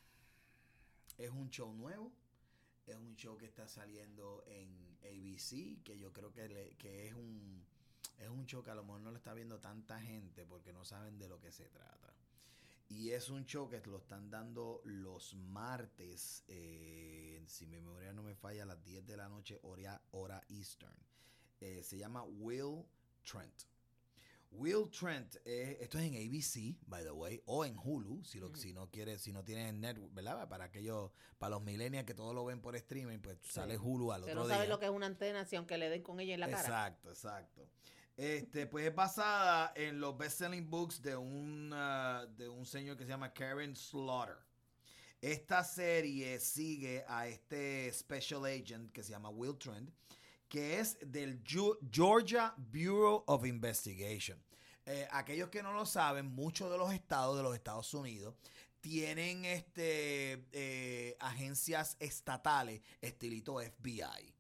es 1.18 1.30
un 1.30 1.50
show 1.50 1.72
nuevo. 1.74 2.12
Es 2.88 2.96
un 2.98 3.16
show 3.16 3.38
que 3.38 3.46
está 3.46 3.68
saliendo 3.68 4.44
en 4.48 4.98
ABC, 5.04 5.82
que 5.84 5.98
yo 5.98 6.12
creo 6.12 6.34
que, 6.34 6.50
le- 6.50 6.76
que 6.78 7.08
es 7.08 7.14
un 7.14 7.63
es 8.24 8.30
un 8.30 8.46
show 8.46 8.64
que 8.64 8.72
a 8.72 8.76
lo 8.76 8.84
mejor 8.84 9.02
no 9.02 9.12
lo 9.12 9.18
está 9.18 9.34
viendo 9.34 9.60
tanta 9.60 10.00
gente 10.02 10.46
porque 10.46 10.74
no 10.74 10.86
saben 10.86 11.18
de 11.20 11.28
lo 11.28 11.40
que 11.40 11.52
se 11.52 11.70
trata. 11.70 12.14
Y 12.90 13.12
es 13.12 13.30
un 13.30 13.46
show 13.46 13.70
que 13.70 13.82
lo 13.86 13.98
están 13.98 14.30
dando 14.30 14.82
los 14.84 15.34
martes, 15.36 16.44
eh, 16.48 17.44
si 17.48 17.66
mi 17.66 17.80
memoria 17.80 18.14
no 18.14 18.22
me 18.24 18.36
falla, 18.36 18.64
a 18.64 18.66
las 18.66 18.84
10 18.84 19.06
de 19.06 19.18
la 19.18 19.30
noche, 19.30 19.58
hora, 19.64 20.02
hora 20.12 20.44
Eastern. 20.50 20.96
Eh, 21.60 21.82
se 21.84 21.98
llama 21.98 22.24
Will 22.24 22.86
Trent. 23.24 23.64
Will 24.52 24.88
Trent, 24.92 25.38
eh, 25.46 25.80
esto 25.82 25.98
es 25.98 26.04
en 26.04 26.14
ABC, 26.14 26.78
by 26.86 27.04
the 27.04 27.12
way, 27.12 27.42
o 27.48 27.66
en 27.66 27.76
Hulu, 27.76 28.24
si, 28.24 28.40
lo, 28.40 28.56
si 28.56 28.72
no 28.72 28.88
quieres, 28.92 29.22
si 29.22 29.32
no 29.32 29.44
tienes 29.44 29.74
network, 29.74 30.14
¿verdad? 30.14 30.48
Para 30.48 30.66
aquellos, 30.66 31.10
para 31.40 31.52
los 31.52 31.64
millennials 31.64 32.06
que 32.06 32.14
todo 32.14 32.36
lo 32.36 32.46
ven 32.46 32.62
por 32.62 32.76
streaming, 32.76 33.18
pues 33.18 33.40
sale 33.42 33.80
Hulu 33.80 34.12
al 34.12 34.22
Usted 34.22 34.34
otro 34.34 34.44
no 34.44 34.48
día. 34.48 34.58
sabe 34.58 34.68
lo 34.68 34.78
que 34.78 34.86
es 34.86 34.92
una 34.92 35.08
antena 35.08 35.46
si 35.46 35.56
aunque 35.56 35.80
le 35.80 35.90
den 35.90 36.04
con 36.04 36.20
ella 36.20 36.36
en 36.36 36.40
la 36.42 36.48
cara. 36.48 36.62
Exacto, 36.62 37.10
exacto. 37.10 37.68
Este, 38.16 38.68
pues 38.68 38.86
es 38.86 38.94
basada 38.94 39.74
en 39.76 40.00
los 40.00 40.16
best-selling 40.16 40.70
books 40.70 41.02
de 41.02 41.16
un, 41.16 41.72
ah, 41.74 42.26
de 42.38 42.48
un 42.48 42.66
señor 42.66 42.96
que 42.96 43.04
se 43.04 43.10
llama 43.10 43.34
Karen 43.34 43.76
Slaughter. 43.76 44.38
Esta 45.20 45.64
serie 45.64 46.40
sigue 46.40 47.04
a 47.08 47.28
este 47.28 47.92
special 47.92 48.46
agent 48.46 48.92
que 48.92 49.02
se 49.02 49.12
llama 49.12 49.30
Will 49.30 49.58
Trent, 49.58 49.90
que 50.50 50.80
es 50.80 50.98
del 51.02 51.42
Georgia 51.92 52.54
Bureau 52.58 53.24
of 53.28 53.46
Investigation. 53.46 54.38
Eh, 54.86 55.08
aquellos 55.12 55.50
que 55.50 55.64
no 55.64 55.72
lo 55.74 55.86
saben, 55.86 56.26
muchos 56.26 56.70
de 56.70 56.78
los 56.78 56.94
estados 56.94 57.38
de 57.38 57.44
los 57.44 57.56
Estados 57.56 57.94
Unidos 57.94 58.36
tienen 58.82 59.46
este, 59.46 60.46
eh, 60.52 61.16
agencias 61.22 61.96
estatales 62.02 62.82
estilito 63.00 63.60
FBI. 63.62 64.36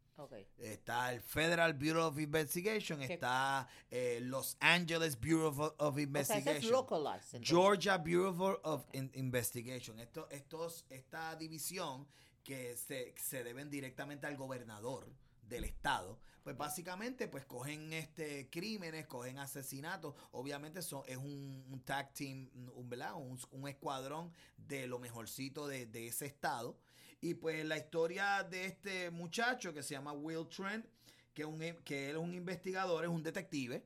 Está 0.57 1.11
el 1.11 1.21
Federal 1.21 1.73
Bureau 1.73 2.07
of 2.07 2.19
Investigation, 2.19 3.01
está 3.01 3.67
eh, 3.89 4.19
Los 4.21 4.57
Angeles 4.59 5.19
Bureau 5.19 5.47
of, 5.47 5.59
of 5.59 5.73
O 5.77 5.93
sea, 5.95 6.01
ese 6.01 6.01
es 6.01 6.05
Investigation. 6.37 6.71
localized. 6.71 7.41
Georgia 7.43 7.97
Bureau 7.97 8.59
of 8.63 8.81
Ok. 8.85 8.95
In- 8.95 9.11
Investigation. 9.15 9.99
Esto, 9.99 10.27
estos, 10.29 10.85
esta 10.89 11.35
división 11.35 12.07
que 12.43 12.75
se, 12.77 13.13
se 13.17 13.43
deben 13.43 13.69
directamente 13.69 14.27
al 14.27 14.35
gobernador 14.37 15.07
del 15.41 15.63
estado, 15.65 16.19
pues 16.43 16.55
básicamente 16.57 17.27
pues 17.27 17.45
cogen 17.45 17.91
este 17.93 18.49
crímenes, 18.49 19.07
cogen 19.07 19.39
asesinatos, 19.39 20.13
obviamente 20.31 20.81
son, 20.81 21.03
es 21.07 21.17
un, 21.17 21.65
un 21.69 21.79
tag 21.81 22.13
team, 22.13 22.49
un. 22.53 22.93
Un, 23.15 23.39
un 23.51 23.67
escuadrón 23.67 24.31
de 24.57 24.87
lo 24.87 24.99
mejorcito 24.99 25.67
de, 25.67 25.85
de 25.87 26.07
ese 26.07 26.25
estado. 26.25 26.77
Y 27.23 27.35
pues 27.35 27.63
la 27.63 27.77
historia 27.77 28.43
de 28.43 28.65
este 28.65 29.09
muchacho 29.09 29.73
que 29.73 29.81
se 29.81 29.93
llama 29.93 30.11
Will 30.11 30.45
Trent, 30.49 30.85
que, 31.33 31.45
un, 31.45 31.57
que 31.85 32.09
él 32.09 32.17
es 32.17 32.21
un 32.21 32.33
investigador, 32.33 33.05
es 33.05 33.09
un 33.09 33.23
detective, 33.23 33.81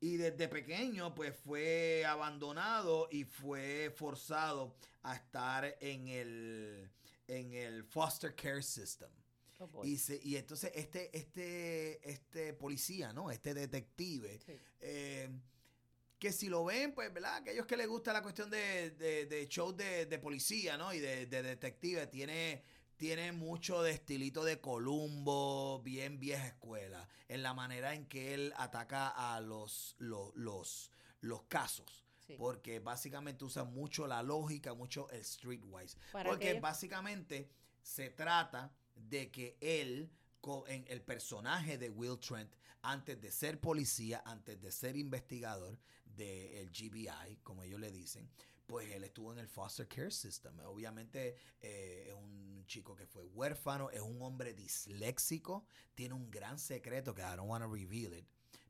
y 0.00 0.18
desde 0.18 0.48
pequeño, 0.48 1.14
pues 1.14 1.34
fue 1.34 2.04
abandonado 2.04 3.08
y 3.10 3.24
fue 3.24 3.90
forzado 3.96 4.76
a 5.02 5.16
estar 5.16 5.78
en 5.80 6.08
el, 6.08 6.90
en 7.26 7.54
el 7.54 7.84
foster 7.84 8.34
care 8.34 8.62
system. 8.62 9.08
Oh. 9.60 9.82
Y, 9.82 9.96
se- 9.96 10.20
y 10.22 10.36
entonces 10.36 10.70
este, 10.74 11.16
este, 11.16 12.06
este 12.10 12.52
policía, 12.52 13.14
¿no? 13.14 13.30
Este 13.30 13.54
detective, 13.54 14.38
Sí. 14.44 14.52
eh, 14.80 15.30
que 16.18 16.32
si 16.32 16.48
lo 16.48 16.64
ven, 16.64 16.92
pues, 16.92 17.12
¿verdad? 17.12 17.36
Aquellos 17.36 17.64
que 17.66 17.76
les 17.76 17.86
gusta 17.88 18.12
la 18.12 18.22
cuestión 18.22 18.50
de, 18.50 18.90
de, 18.90 19.24
de 19.26 19.46
shows 19.48 19.74
de, 19.76 20.04
de 20.06 20.18
policía, 20.18 20.76
¿no? 20.76 20.92
Y 20.92 20.98
de, 20.98 21.26
de 21.26 21.42
detective, 21.42 22.06
tiene, 22.08 22.62
tiene 22.96 23.32
mucho 23.32 23.82
de 23.82 23.90
estilito 23.92 24.44
de 24.44 24.60
Columbo, 24.60 25.80
bien 25.82 26.18
vieja 26.20 26.46
escuela, 26.46 27.08
en 27.28 27.42
la 27.42 27.54
manera 27.54 27.94
en 27.94 28.06
que 28.06 28.34
él 28.34 28.52
ataca 28.56 29.08
a 29.08 29.40
los, 29.40 29.96
los, 29.98 30.34
los, 30.34 30.90
los 31.20 31.42
casos. 31.44 32.04
Sí. 32.26 32.36
Porque 32.38 32.78
básicamente 32.80 33.44
usa 33.44 33.64
mucho 33.64 34.06
la 34.06 34.22
lógica, 34.22 34.72
mucho 34.74 35.10
el 35.10 35.24
streetwise. 35.24 35.96
Porque 36.12 36.30
aquellos- 36.50 36.62
básicamente 36.62 37.50
se 37.82 38.10
trata 38.10 38.72
de 38.94 39.30
que 39.30 39.58
él, 39.60 40.10
en 40.68 40.84
el 40.88 41.02
personaje 41.02 41.76
de 41.76 41.90
Will 41.90 42.18
Trent, 42.18 42.54
antes 42.82 43.20
de 43.20 43.30
ser 43.30 43.60
policía, 43.60 44.22
antes 44.24 44.60
de 44.60 44.70
ser 44.70 44.96
investigador 44.96 45.78
del 46.04 46.70
GBI, 46.70 47.38
como 47.42 47.62
ellos 47.62 47.80
le 47.80 47.90
dicen, 47.90 48.30
pues 48.66 48.90
él 48.92 49.04
estuvo 49.04 49.32
en 49.32 49.38
el 49.38 49.48
foster 49.48 49.86
care 49.88 50.10
system. 50.10 50.58
Obviamente 50.60 51.36
eh, 51.60 52.06
es 52.08 52.14
un 52.14 52.64
chico 52.66 52.94
que 52.96 53.06
fue 53.06 53.24
huérfano, 53.24 53.90
es 53.90 54.00
un 54.00 54.20
hombre 54.22 54.54
disléxico, 54.54 55.66
tiene 55.94 56.14
un 56.14 56.30
gran 56.30 56.58
secreto 56.58 57.14
que 57.14 57.22
I 57.22 57.36
don't 57.36 57.48
want 57.50 57.64
to 57.64 57.70
reveal 57.70 58.14
it, 58.14 58.26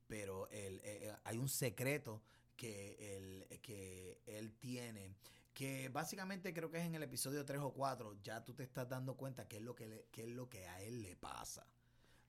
pero 0.07 0.49
él, 0.51 0.81
eh, 0.85 1.09
eh, 1.09 1.17
hay 1.25 1.39
un 1.39 1.49
secreto 1.49 2.23
que 2.57 3.17
él, 3.17 3.47
que 3.63 4.21
él 4.27 4.53
tiene 4.59 5.15
que 5.53 5.89
básicamente 5.89 6.53
creo 6.53 6.69
que 6.69 6.79
es 6.79 6.85
en 6.85 6.97
el 6.97 7.05
episodio 7.05 7.45
3 7.45 7.61
o 7.61 7.73
4, 7.73 8.17
ya 8.25 8.45
tú 8.45 8.55
te 8.55 8.65
estás 8.65 8.89
dando 8.89 9.17
cuenta 9.17 9.47
qué 9.47 9.59
es 9.59 9.63
lo 9.63 9.75
que, 9.77 9.87
le- 9.87 10.07
qué 10.11 10.23
es 10.23 10.29
lo 10.29 10.49
que 10.49 10.67
a 10.67 10.83
él 10.83 11.01
le 11.03 11.15
pasa. 11.17 11.65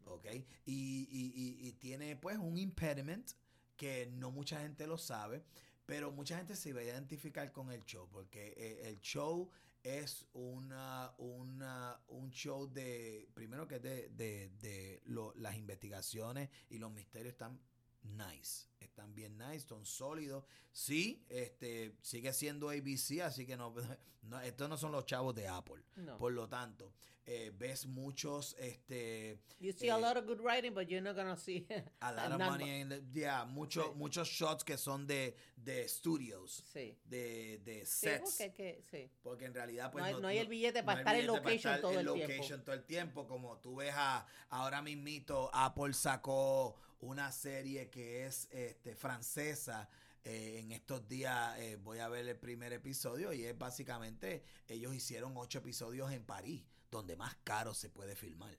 ¿Ok? 0.05 0.27
Y, 0.65 1.07
y- 1.09 1.67
y- 1.67 1.71
tiene 1.73 2.15
pues 2.15 2.37
un 2.37 2.57
impediment 2.59 3.27
que 3.75 4.05
no 4.13 4.29
mucha 4.29 4.61
gente 4.61 4.85
lo 4.85 4.97
sabe, 4.99 5.43
pero 5.85 6.11
mucha 6.11 6.37
gente 6.37 6.55
se 6.55 6.69
iba 6.69 6.81
a 6.81 6.83
identificar 6.83 7.51
con 7.51 7.71
el 7.71 7.83
show, 7.85 8.07
porque 8.11 8.53
eh, 8.57 8.87
el 8.89 8.99
show 9.01 9.49
es 9.83 10.25
una, 10.33 11.13
una, 11.19 12.01
un 12.07 12.31
show 12.31 12.67
de, 12.71 13.29
primero 13.35 13.67
que 13.67 13.75
es 13.75 13.81
de, 13.83 14.09
de, 14.09 14.49
de 14.59 15.01
lo- 15.05 15.33
las 15.35 15.55
investigaciones 15.57 16.49
y 16.69 16.79
los 16.79 16.91
misterios 16.91 17.33
están 17.33 17.59
nice, 18.01 18.67
están 18.79 19.13
bien 19.13 19.37
nice, 19.37 19.61
son 19.67 19.85
sólidos. 19.85 20.43
Sí, 20.71 21.23
este 21.29 21.95
sigue 22.01 22.33
siendo 22.33 22.69
ABC, 22.69 23.21
así 23.23 23.45
que 23.45 23.55
no, 23.57 23.73
no 24.23 24.41
estos 24.41 24.67
no 24.69 24.77
son 24.77 24.91
los 24.91 25.05
chavos 25.05 25.35
de 25.35 25.47
Apple. 25.47 25.83
No. 25.97 26.17
Por 26.17 26.33
lo 26.33 26.49
tanto, 26.49 26.93
eh, 27.27 27.51
ves 27.57 27.87
muchos, 27.87 28.55
este, 28.59 29.39
You 29.59 29.71
see 29.73 29.89
a 29.89 29.97
eh, 29.97 30.01
lot 30.01 30.15
of 30.17 30.25
good 30.27 30.39
writing, 30.41 30.73
but 30.73 30.87
you're 30.87 31.01
not 31.01 31.15
gonna 31.15 31.35
see 31.37 31.65
a 32.01 32.11
lot 32.11 32.31
of 32.31 32.37
money, 32.39 32.81
in 32.81 32.89
the- 32.89 33.01
yeah, 33.13 33.45
mucho- 33.45 33.91
Sí. 33.93 33.95
muchos 33.95 34.27
shots 34.27 34.63
que 34.63 34.77
son 34.77 35.07
de, 35.07 35.35
de 35.55 35.87
studios, 35.87 36.63
Sí. 36.71 36.97
de, 37.05 37.59
de 37.63 37.85
Sí, 37.85 38.07
sets. 38.07 38.21
porque, 38.37 38.51
que, 38.53 38.81
sí. 38.91 39.09
Porque 39.23 39.45
en 39.45 39.53
realidad, 39.53 39.91
pues. 39.91 40.03
No 40.03 40.07
hay- 40.07 40.21
no 40.21 40.27
hay 40.27 40.37
el 40.37 40.47
billete 40.47 40.83
para 40.83 40.99
hay 40.99 41.01
estar 41.03 41.15
en 41.15 41.27
location 41.27 41.81
todo 41.81 41.99
el 41.99 42.05
tiempo. 42.13 42.31
location 42.33 42.63
todo 42.63 42.75
el 42.75 42.83
tiempo. 42.85 43.27
Como 43.27 43.57
tú 43.59 43.77
ves 43.77 43.93
a, 43.95 44.27
ahora 44.49 44.81
mismito, 44.83 45.49
Apple 45.53 45.93
sacó 45.93 46.75
una 46.99 47.31
serie 47.31 47.89
que 47.89 48.25
es 48.25 48.47
este, 48.51 48.95
francesa. 48.95 49.89
eh, 50.27 50.57
en 50.59 50.71
estos 50.71 51.07
días 51.07 51.55
eh, 51.59 51.75
voy 51.75 51.99
a 51.99 52.07
ver 52.09 52.27
el 52.27 52.35
primer 52.39 52.73
episodio 52.73 53.31
y 53.31 53.45
es 53.45 53.55
básicamente, 53.55 54.43
ellos 54.67 54.95
hicieron 54.95 55.33
ocho 55.37 55.59
episodios 55.59 56.11
en 56.11 56.23
París, 56.25 56.63
donde 56.95 57.15
más 57.15 57.35
caro 57.43 57.73
se 57.73 57.89
puede 57.89 58.15
filmar. 58.15 58.57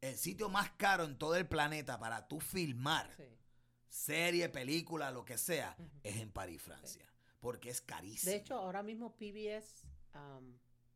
El 0.00 0.16
sitio 0.16 0.48
más 0.48 0.70
caro 0.72 1.04
en 1.04 1.18
todo 1.18 1.34
el 1.36 1.46
planeta 1.46 1.98
para 1.98 2.28
tú 2.28 2.40
filmar 2.40 3.12
sí. 3.16 3.24
serie, 3.88 4.48
película, 4.48 5.10
lo 5.10 5.24
que 5.24 5.38
sea, 5.38 5.76
es 6.02 6.16
en 6.16 6.30
París, 6.30 6.62
Francia. 6.62 7.06
Porque 7.40 7.70
es 7.70 7.80
carísimo. 7.80 8.30
De 8.30 8.38
hecho, 8.38 8.54
ahora 8.54 8.82
mismo 8.82 9.16
PBS, 9.16 9.84
um, 10.14 10.54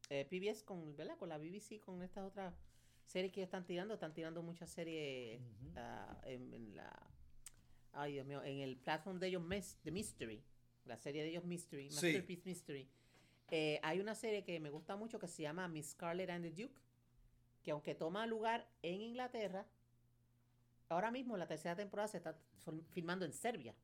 eh, 0.09 0.25
PBS 0.25 0.63
con, 0.65 0.97
¿verdad? 0.97 1.17
con 1.19 1.29
la 1.29 1.39
BBC, 1.39 1.81
con 1.81 2.03
estas 2.03 2.25
otras 2.27 2.55
series 3.07 3.33
que 3.33 3.43
están 3.43 3.65
tirando, 3.67 3.95
están 3.95 4.15
tirando 4.15 4.43
muchas 4.43 4.71
series 4.71 5.41
ah, 5.77 6.21
en, 6.25 6.53
en 6.55 6.77
la, 6.77 6.91
ay 7.93 8.13
Dios 8.15 8.27
mío, 8.27 8.43
en 8.43 8.61
el 8.61 8.77
platform 8.79 9.19
de 9.19 9.29
ellos, 9.29 9.43
The 9.83 9.91
Mystery, 9.91 10.43
la 10.85 10.97
serie 10.97 11.23
de 11.23 11.31
ellos 11.31 11.45
Mystery, 11.45 11.91
Sí. 11.91 11.95
Masterpiece 12.07 12.43
Mystery. 12.45 12.91
Eh, 13.55 13.79
hay 13.83 14.01
una 14.01 14.15
serie 14.15 14.45
que 14.45 14.59
me 14.61 14.71
gusta 14.71 14.97
mucho 14.97 15.19
que 15.19 15.29
se 15.29 15.43
llama 15.43 15.69
Miss 15.69 15.91
Scarlet 15.91 16.31
and 16.31 16.43
the 16.43 16.51
Duke, 16.63 16.81
que 17.63 17.71
aunque 17.71 17.95
toma 17.95 18.27
lugar 18.27 18.67
en 18.83 19.01
Inglaterra, 19.03 19.67
ahora 20.89 21.11
mismo 21.11 21.37
la 21.37 21.47
tercera 21.47 21.77
temporada 21.77 22.09
se 22.09 22.17
está 22.17 22.35
fil- 22.65 22.83
filmando 22.93 23.27
en 23.27 23.33
Serbia. 23.35 23.75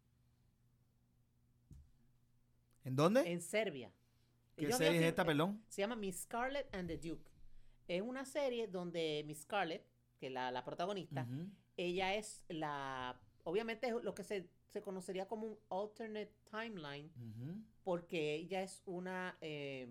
¿En 2.85 2.97
dónde? 2.97 3.31
En 3.31 3.41
Serbia. 3.43 3.93
¿Qué 4.57 4.65
Ellos 4.65 4.79
serie 4.79 4.99
es 5.01 5.05
esta, 5.05 5.25
perdón? 5.25 5.63
Se 5.69 5.83
llama 5.83 5.97
Miss 5.97 6.23
Scarlet 6.23 6.75
and 6.75 6.89
the 6.89 6.97
Duke. 6.97 7.31
Es 7.87 8.03
una 8.03 8.25
serie 8.25 8.67
donde 8.69 9.23
Miss 9.27 9.43
Scarlet, 9.43 9.85
que 10.19 10.27
es 10.29 10.33
la, 10.33 10.51
la 10.51 10.65
protagonista, 10.65 11.27
ella 11.77 12.15
es 12.15 12.43
la. 12.49 13.21
Obviamente 13.45 13.87
es 13.89 13.93
lo 14.03 14.15
que 14.15 14.25
se, 14.25 14.49
se 14.67 14.83
conocería 14.83 15.27
como 15.29 15.47
un 15.47 15.59
alternate 15.71 16.33
timeline, 16.51 17.11
Ujú. 17.17 17.63
Porque 17.89 18.35
ella 18.35 18.63
es 18.63 18.83
una. 18.85 19.39
eh, 19.41 19.89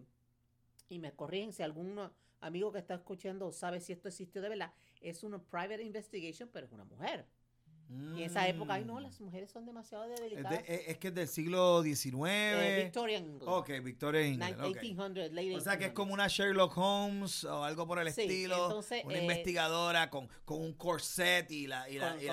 y 0.88 1.00
me 1.00 1.14
corrigen 1.14 1.52
si 1.52 1.64
algún 1.64 2.00
amigo 2.42 2.72
que 2.72 2.78
está 2.78 2.94
escuchando 2.94 3.52
sabe 3.52 3.80
si 3.80 3.92
esto 3.92 4.08
existió 4.08 4.40
de 4.40 4.50
verdad. 4.50 4.72
Es 5.02 5.24
una 5.24 5.40
private 5.42 5.82
investigation, 5.82 6.48
pero 6.54 6.68
es 6.68 6.72
una 6.72 6.86
mujer. 6.86 7.26
Y 7.90 7.94
en 7.94 8.30
esa 8.30 8.46
época, 8.50 8.74
ay 8.74 8.84
no, 8.84 8.96
Mm. 8.96 9.04
las 9.04 9.22
mujeres 9.22 9.50
son 9.50 9.66
demasiado 9.66 10.04
Es, 10.06 10.20
de- 10.20 10.30
delicadas. 10.30 10.62
es- 10.68 10.88
es 10.90 10.98
que 10.98 11.08
es 11.08 11.16
del 11.16 11.28
siglo 11.30 11.82
XIX. 11.84 12.30
Eh, 12.62 12.84
Victorian 12.84 13.24
England. 13.24 13.48
ok, 13.50 13.70
Victoria 13.82 14.22
England. 14.22 14.56
Nin- 14.58 14.60
ok. 14.60 14.82
1800, 14.82 15.32
late 15.32 15.56
O 15.56 15.60
sea 15.62 15.78
que 15.78 15.86
es 15.86 15.92
1800s. 15.92 15.94
como 15.94 16.14
una 16.14 16.28
Sherlock 16.28 16.78
Holmes 16.78 17.44
o 17.46 17.64
algo 17.64 17.88
por 17.88 18.00
el 18.00 18.12
Sí, 18.12 18.22
estilo. 18.24 18.66
entonces, 18.66 19.06
una 19.06 19.14
eh, 19.18 19.22
investigadora 19.22 20.10
con, 20.10 20.28
con 20.44 20.60
un 20.62 20.74
corset 20.74 21.50
y 21.50 21.68
la. 21.68 21.90
Y 21.90 21.98
la- 21.98 22.10
con, 22.10 22.18
esos 22.20 22.28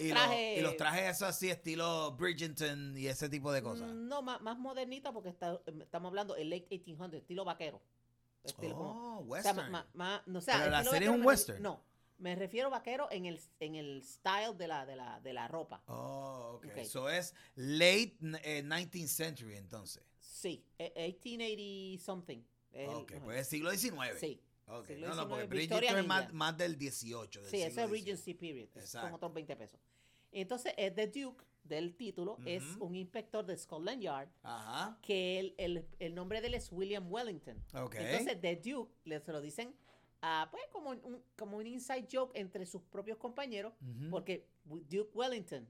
los- 0.00 0.10
trajes. 0.10 0.58
y 0.58 0.60
los 0.60 0.76
trajes 0.76 1.02
esos 1.16 1.28
así, 1.28 1.48
estilo 1.48 2.12
Bridgerton 2.18 2.98
y 2.98 3.06
ese 3.06 3.28
tipo 3.28 3.52
de 3.52 3.62
cosas. 3.62 3.92
mm, 3.92 4.08
No, 4.08 4.22
más, 4.22 4.40
más 4.40 4.58
modernita 4.58 5.12
porque 5.12 5.28
está- 5.28 5.60
estamos 5.80 6.08
hablando 6.08 6.34
el 6.34 6.50
late 6.50 6.66
1800, 6.68 7.20
estilo 7.20 7.44
vaquero. 7.44 7.80
Estilo 8.42 8.74
como- 8.76 8.90
oh, 8.90 9.20
o 9.20 9.40
sea, 9.40 9.52
western. 9.52 9.70
ma- 9.70 9.86
ma- 9.94 10.22
no, 10.26 10.40
o 10.40 10.42
sea, 10.42 10.58
Pero 10.58 10.70
la 10.72 10.82
serie 10.82 11.08
es 11.08 11.14
un 11.14 11.24
western. 11.24 11.62
No, 11.62 11.80
me 12.22 12.34
refiero 12.36 12.70
vaquero 12.70 13.08
en 13.10 13.26
el, 13.26 13.40
en 13.60 13.74
el 13.74 14.02
style 14.04 14.56
de 14.56 14.68
la, 14.68 14.86
de 14.86 14.96
la, 14.96 15.20
de 15.20 15.32
la 15.32 15.48
ropa. 15.48 15.82
Oh, 15.86 16.52
ok. 16.56 16.66
Eso 16.76 17.08
es 17.10 17.34
late 17.56 18.16
eh, 18.44 18.62
19th 18.64 19.06
century 19.08 19.56
entonces. 19.56 20.04
Sí, 20.20 20.64
eh, 20.78 20.92
1880 21.24 22.02
something. 22.04 22.38
el- 22.72 22.88
ok, 22.88 23.12
pues 23.24 23.40
es 23.40 23.48
siglo 23.48 23.70
XIX. 23.72 24.18
Sí, 24.18 24.40
Ok, 24.66 24.86
siglo 24.86 25.08
No, 25.08 25.14
no, 25.16 25.28
porque 25.28 25.44
Bridgerton 25.46 25.98
es 25.98 26.06
más, 26.06 26.32
más 26.32 26.56
del 26.56 26.78
18. 26.78 27.42
Del 27.42 27.50
sí, 27.50 27.60
ese 27.62 27.82
es. 27.82 27.90
Regency 27.90 28.34
Period. 28.34 28.68
Son 28.72 28.80
Exacto. 28.82 29.16
otros 29.16 29.34
20 29.34 29.56
pesos. 29.56 29.80
Entonces, 30.30 30.72
es 30.78 30.94
The 30.94 31.08
Duke, 31.08 31.44
del 31.64 31.94
título, 31.94 32.38
es 32.46 32.62
un 32.80 32.94
inspector 32.94 33.44
de 33.44 33.56
Scotland 33.58 34.00
Yard 34.02 34.28
Ajá. 34.42 34.98
que 35.02 35.38
el, 35.40 35.54
el- 35.58 35.86
el 35.98 36.14
nombre 36.14 36.40
de 36.40 36.46
él 36.46 36.54
es 36.54 36.70
William 36.72 37.12
Wellington. 37.12 37.62
Ok. 37.74 37.96
Entonces, 37.96 38.40
The 38.40 38.56
Duke, 38.56 38.94
le, 39.04 39.20
se 39.20 39.32
lo 39.32 39.40
dicen, 39.40 39.74
ah, 40.22 40.48
pues 40.50 40.62
como 40.72 40.90
un, 40.90 41.22
como 41.36 41.56
un 41.58 41.66
inside 41.66 42.06
joke 42.10 42.32
entre 42.38 42.64
sus 42.66 42.82
propios 42.82 43.18
compañeros, 43.18 43.74
porque 44.10 44.48
Duke 44.64 45.10
Wellington, 45.14 45.68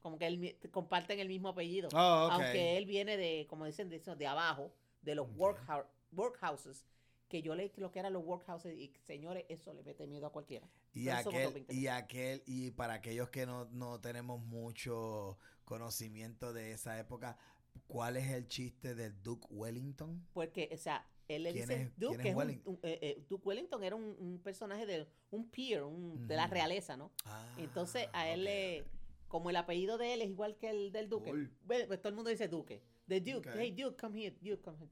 como 0.00 0.18
que 0.18 0.26
él 0.26 0.58
comparten 0.70 1.20
el 1.20 1.28
mismo 1.28 1.48
apellido, 1.48 1.88
Oh, 1.94 2.26
ok. 2.26 2.32
aunque 2.32 2.76
él 2.76 2.86
viene 2.86 3.16
de, 3.16 3.46
como 3.48 3.64
dicen, 3.64 3.88
de, 3.88 4.26
abajo, 4.26 4.72
de 5.00 5.14
los 5.14 5.28
Ok. 5.28 5.36
workhou- 5.36 5.86
workhouses, 6.12 6.84
que 7.28 7.40
yo 7.40 7.54
leí 7.54 7.72
lo 7.76 7.90
que 7.90 8.00
eran 8.00 8.12
los 8.12 8.24
workhouses 8.24 8.76
y 8.76 8.92
señores, 9.06 9.46
eso 9.48 9.72
le 9.72 9.82
mete 9.82 10.06
miedo 10.06 10.26
a 10.26 10.32
cualquiera. 10.32 10.68
Y 10.92 11.08
aquel, 11.08 11.52
20 11.54 11.74
y 11.74 11.86
aquel, 11.86 12.42
y 12.44 12.70
para 12.72 12.94
aquellos 12.94 13.30
que 13.30 13.46
no, 13.46 13.64
no 13.66 14.00
tenemos 14.00 14.40
mucho 14.44 15.38
conocimiento 15.64 16.52
de 16.52 16.72
esa 16.72 16.98
época, 16.98 17.38
¿cuál 17.86 18.18
es 18.18 18.30
el 18.30 18.46
chiste 18.48 18.94
del 18.94 19.22
Duke 19.22 19.46
Wellington? 19.50 20.26
Porque, 20.34 20.68
o 20.72 20.76
sea, 20.76 21.06
él 21.36 21.42
le 21.44 21.52
¿Quién 21.52 21.68
dice 21.68 21.82
es- 21.82 21.98
Duke, 21.98 22.18
que 22.18 22.28
es 22.28 22.34
un- 22.34 22.38
Wellington? 22.38 22.74
un- 22.74 22.80
eh, 22.82 22.98
eh, 23.02 23.24
Duke 23.28 23.46
Wellington 23.48 23.84
era 23.84 23.96
un, 23.96 24.16
un 24.18 24.38
personaje 24.42 24.86
de 24.86 25.06
un 25.30 25.48
peer, 25.50 25.82
un- 25.84 26.26
de 26.26 26.36
la 26.36 26.46
realeza, 26.46 26.96
¿no? 26.96 27.10
Entonces 27.58 28.08
a 28.12 28.28
él 28.28 28.40
Ah, 28.40 28.44
le, 28.44 28.84
como 29.28 29.50
el 29.50 29.56
apellido 29.56 29.98
de 29.98 30.14
él 30.14 30.22
es 30.22 30.28
igual 30.28 30.56
que 30.56 30.68
el 30.70 30.92
del 30.92 31.08
duque, 31.08 31.32
pues 31.66 31.86
todo 32.00 32.08
el 32.08 32.14
mundo 32.14 32.30
dice 32.30 32.48
duque. 32.48 32.82
The 33.08 33.20
Duke, 33.20 33.50
hey 33.56 33.72
Duke, 33.72 33.96
come 34.00 34.20
here, 34.22 34.36
Duke, 34.40 34.62
come 34.62 34.78
here. 34.78 34.90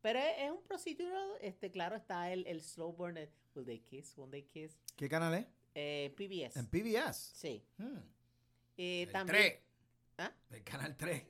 Pero 0.00 0.18
es, 0.18 0.34
es 0.38 0.50
un 0.50 0.62
procedural, 0.64 1.30
este, 1.40 1.70
claro, 1.70 1.96
está 1.96 2.32
el, 2.32 2.46
el 2.46 2.60
slow 2.60 2.94
Will 2.98 3.14
They 3.64 3.80
Kiss, 3.80 4.16
Won't 4.18 4.32
They 4.32 4.42
Kiss, 4.42 4.76
¿Qué 4.96 5.08
canal 5.08 5.34
es? 5.34 5.46
eh, 5.74 6.12
PBS. 6.16 6.58
En 6.58 6.66
PBS. 6.66 7.14
Sí. 7.34 7.64
Hmm. 7.78 7.98
Eh, 8.76 9.02
el 9.04 9.12
también, 9.12 9.38
3. 9.38 9.60
¿Ah? 10.18 10.32
El 10.50 10.62
canal 10.64 10.96
3. 10.96 11.22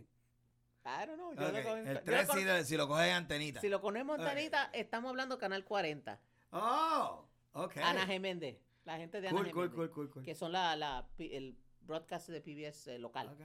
I 0.85 1.07
don't 1.07 1.16
know, 1.16 1.33
yo 1.35 1.41
lo 1.53 1.76
El 1.76 1.95
yo 1.95 2.03
3 2.03 2.20
lo 2.22 2.26
con- 2.28 2.39
si, 2.39 2.45
lo- 2.45 2.64
si 2.64 2.76
lo 2.76 2.89
coges 2.89 3.07
en 3.09 3.14
antenita. 3.14 3.61
si 3.61 3.68
lo 3.68 3.80
en 3.80 4.20
Ok. 4.20 4.26
Tanita, 4.26 4.70
estamos 4.72 5.11
hablando 5.11 5.39
Canal 5.39 5.64
40. 5.64 6.20
Oh, 6.51 7.24
ok. 7.53 7.76
Ana 7.78 8.07
Geméndez, 8.07 8.59
la 8.85 8.97
gente 8.97 9.20
de 9.20 9.28
Ana 9.28 9.37
Cool, 9.39 9.47
Geméndez, 9.49 9.74
cool, 9.76 9.91
cool, 9.91 10.11
cool. 10.11 10.24
que 10.24 10.35
son 10.35 10.53
la, 10.53 10.74
la, 10.76 11.09
el 11.18 11.57
broadcast 11.83 12.28
de 12.30 12.41
PBS 12.41 12.89
eh, 12.95 12.99
local. 12.99 13.37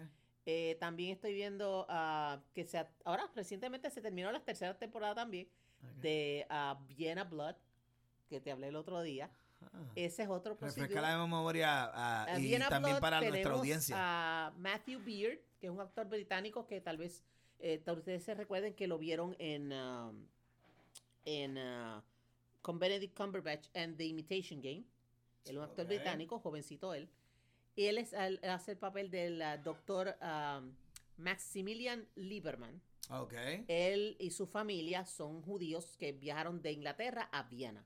Eh, 0.45 0.77
también 0.79 1.11
estoy 1.11 1.33
viendo 1.33 1.85
ah, 1.89 2.41
que 2.53 2.65
se 2.65 2.85
ahora 3.03 3.29
recientemente 3.35 3.89
se 3.91 4.01
terminó 4.01 4.31
la 4.31 4.43
tercera 4.43 4.77
temporada 4.77 5.13
también 5.15 5.47
de 5.99 6.45
ah, 6.49 6.79
Vienna 6.87 7.23
Blood, 7.25 7.55
que 8.29 8.39
te 8.41 8.51
hablé 8.51 8.69
el 8.69 8.75
otro 8.77 9.01
día. 9.01 9.29
Ah. 9.61 9.91
Ese 9.95 10.23
es 10.23 10.29
otro 10.29 10.53
Refresca 10.53 10.81
procedural. 10.81 11.17
la 11.17 11.17
memoria 11.25 12.25
A 12.25 12.39
y 12.39 12.57
también 12.59 12.99
para 12.99 13.21
nuestra 13.21 13.53
audiencia. 13.53 13.95
A 13.97 14.51
Matthew 14.57 14.99
Beard, 15.03 15.39
que 15.59 15.67
es 15.67 15.71
un 15.73 15.81
actor 15.81 16.07
británico 16.07 16.67
que 16.67 16.81
tal 16.81 16.97
vez 16.97 17.23
eh, 17.59 17.83
ustedes 17.87 18.23
se 18.23 18.35
recuerden 18.35 18.73
que 18.75 18.87
lo 18.87 18.97
vieron 18.97 19.35
en 19.39 19.73
um, 19.73 20.27
en 21.25 21.57
ah, 21.57 22.03
con 22.61 22.79
Benedict 22.79 23.15
Cumberbatch 23.15 23.67
and 23.75 23.97
The 23.97 24.05
Imitation 24.05 24.61
Game. 24.61 24.83
Él 25.45 25.51
es 25.51 25.57
un 25.57 25.63
actor 25.63 25.85
Ok. 25.85 25.89
británico, 25.89 26.39
jovencito 26.39 26.93
él. 26.93 27.09
Y 27.75 27.85
él, 27.85 27.97
es, 27.99 28.13
él 28.13 28.39
hace 28.43 28.71
el 28.71 28.77
papel 28.77 29.09
del 29.11 29.41
ah, 29.41 29.57
doctor 29.57 30.15
um, 30.21 30.73
Maximilian 31.17 32.07
Lieberman. 32.15 32.81
Ok, 33.09 33.33
Él 33.69 34.17
y 34.19 34.31
su 34.31 34.47
familia 34.47 35.05
son 35.05 35.41
judíos 35.41 35.95
que 35.97 36.11
viajaron 36.11 36.61
de 36.61 36.73
Inglaterra 36.73 37.29
a 37.31 37.43
Viena. 37.43 37.85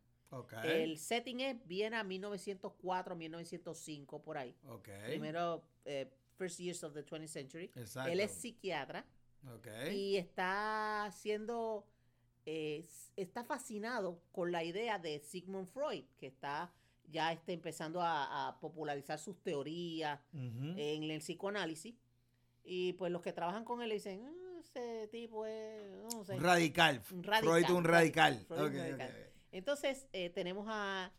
El 0.64 0.98
setting 0.98 1.42
es 1.42 1.68
Viena 1.68 2.04
1904, 2.04 3.16
1905, 3.16 4.22
por 4.22 4.38
ahí. 4.38 4.56
ok. 4.68 4.90
Primero, 5.08 5.64
eh, 5.86 6.10
first 6.38 6.60
years 6.60 6.84
of 6.84 6.94
the 6.94 7.04
20th 7.06 7.28
century. 7.28 7.66
Exacto. 7.76 8.12
Él 8.12 8.20
es 8.20 8.32
psiquiatra 8.32 9.06
Ok. 9.56 9.68
y 9.92 10.18
está 10.18 11.06
haciendo, 11.06 11.86
eh, 12.46 12.86
está 13.16 13.44
fascinado 13.44 14.22
con 14.32 14.52
la 14.52 14.64
idea 14.64 15.00
de 15.00 15.20
Sigmund 15.20 15.68
Freud, 15.68 16.06
que 16.18 16.28
está 16.28 16.74
ya 17.08 17.34
está 17.34 17.52
empezando 17.52 18.02
a, 18.02 18.48
a 18.48 18.60
popularizar 18.62 19.20
sus 19.20 19.38
teorías 19.44 20.18
en 20.34 21.04
el 21.04 21.20
psicoanálisis. 21.20 21.94
Y 22.64 22.94
pues 22.94 23.12
los 23.12 23.22
que 23.22 23.34
trabajan 23.34 23.66
con 23.66 23.82
él 23.82 23.90
le 23.90 23.96
dicen, 23.96 24.24
"Ah, 24.26 24.60
ese 24.62 25.10
tipo 25.10 25.46
es, 25.46 25.92
no 26.14 26.24
sé. 26.24 26.40
Radical. 26.40 27.02
Freud 27.02 27.70
un 27.72 27.84
radical. 27.84 28.40
Freud 28.48 28.62
un 28.62 28.74
radical. 28.74 29.31
Entonces 29.52 30.08
eh, 30.14 30.30
tenemos 30.30 30.66
a, 30.70 31.12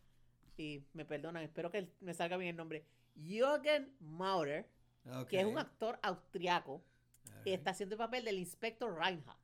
y 0.57 0.83
me 0.95 1.05
perdonan, 1.05 1.43
espero 1.43 1.71
que 1.71 1.89
me 2.01 2.15
salga 2.15 2.37
bien 2.37 2.51
el 2.51 2.57
nombre, 2.57 2.85
Jürgen 3.15 3.95
Maurer, 4.01 4.67
que 5.29 5.41
es 5.41 5.47
un 5.47 5.59
actor 5.59 5.99
austriaco, 6.03 6.75
Ok. 6.75 7.47
y 7.47 7.53
está 7.53 7.71
haciendo 7.71 7.95
el 7.95 7.99
papel 7.99 8.25
del 8.25 8.39
inspector 8.39 8.95
Reinhardt. 8.97 9.39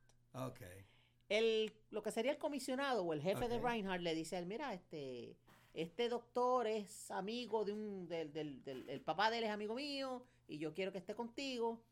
El, 1.27 1.71
lo 1.91 2.01
que 2.01 2.11
sería 2.11 2.31
el 2.31 2.37
comisionado 2.39 3.03
o 3.03 3.13
el 3.13 3.21
jefe 3.21 3.47
de. 3.47 3.59
Reinhardt 3.59 4.01
le 4.01 4.15
dice 4.15 4.35
a 4.35 4.39
él, 4.39 4.47
mira, 4.47 4.73
este, 4.73 5.35
este 5.73 6.09
doctor 6.09 6.65
es 6.65 7.11
amigo 7.11 7.63
de 7.65 7.73
un, 7.73 8.07
del, 8.07 8.33
del, 8.33 8.63
del- 8.63 8.89
el 8.89 9.01
papá 9.01 9.29
de 9.29 9.37
él 9.37 9.43
es 9.43 9.51
amigo 9.51 9.75
mío, 9.75 10.25
y 10.47 10.57
yo 10.57 10.73
quiero 10.73 10.91
que 10.91 10.97
esté 10.97 11.13
contigo. 11.13 11.83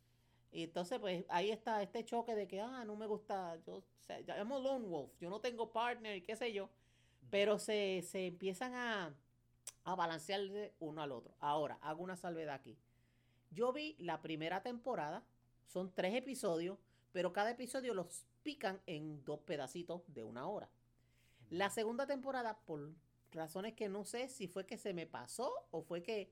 Y 0.51 0.63
entonces, 0.63 0.97
pues, 0.99 1.25
ahí 1.29 1.51
está 1.51 1.83
este 1.83 2.03
choque 2.05 2.33
de 2.33 2.47
que, 2.47 2.61
ah, 2.61 2.83
no 2.85 2.95
me 2.95 3.05
gusta, 3.05 3.57
yo, 3.67 3.75
o 3.75 3.83
sea, 3.99 4.17
a 4.17 4.43
lone 4.43 4.87
wolf, 4.87 5.11
yo 5.19 5.29
no 5.29 5.39
tengo 5.41 5.71
partner, 5.71 6.15
y 6.15 6.21
qué 6.21 6.35
sé 6.35 6.51
yo. 6.53 6.69
Pero 7.29 7.59
se, 7.59 8.03
se 8.03 8.27
empiezan 8.27 8.73
a, 8.73 9.13
a 9.83 9.95
balancear 9.95 10.41
de 10.41 10.73
uno 10.79 11.01
al 11.01 11.11
otro. 11.11 11.33
Ahora, 11.39 11.77
hago 11.81 12.03
una 12.03 12.15
salvedad 12.15 12.55
aquí. 12.55 12.77
Yo 13.51 13.73
vi 13.73 13.95
la 13.99 14.21
primera 14.21 14.61
temporada, 14.61 15.23
son 15.65 15.91
tres 15.93 16.13
episodios, 16.15 16.77
pero 17.11 17.33
cada 17.33 17.51
episodio 17.51 17.93
los 17.93 18.25
pican 18.43 18.81
en 18.85 19.23
dos 19.23 19.39
pedacitos 19.39 20.01
de 20.07 20.23
una 20.23 20.47
hora. 20.47 20.69
La 21.49 21.69
segunda 21.69 22.05
temporada, 22.05 22.59
por 22.65 22.91
razones 23.31 23.73
que 23.73 23.89
no 23.89 24.03
sé 24.03 24.27
si 24.29 24.47
fue 24.47 24.65
que 24.65 24.77
se 24.77 24.93
me 24.93 25.07
pasó 25.07 25.53
o 25.71 25.81
fue 25.81 26.03
que 26.03 26.29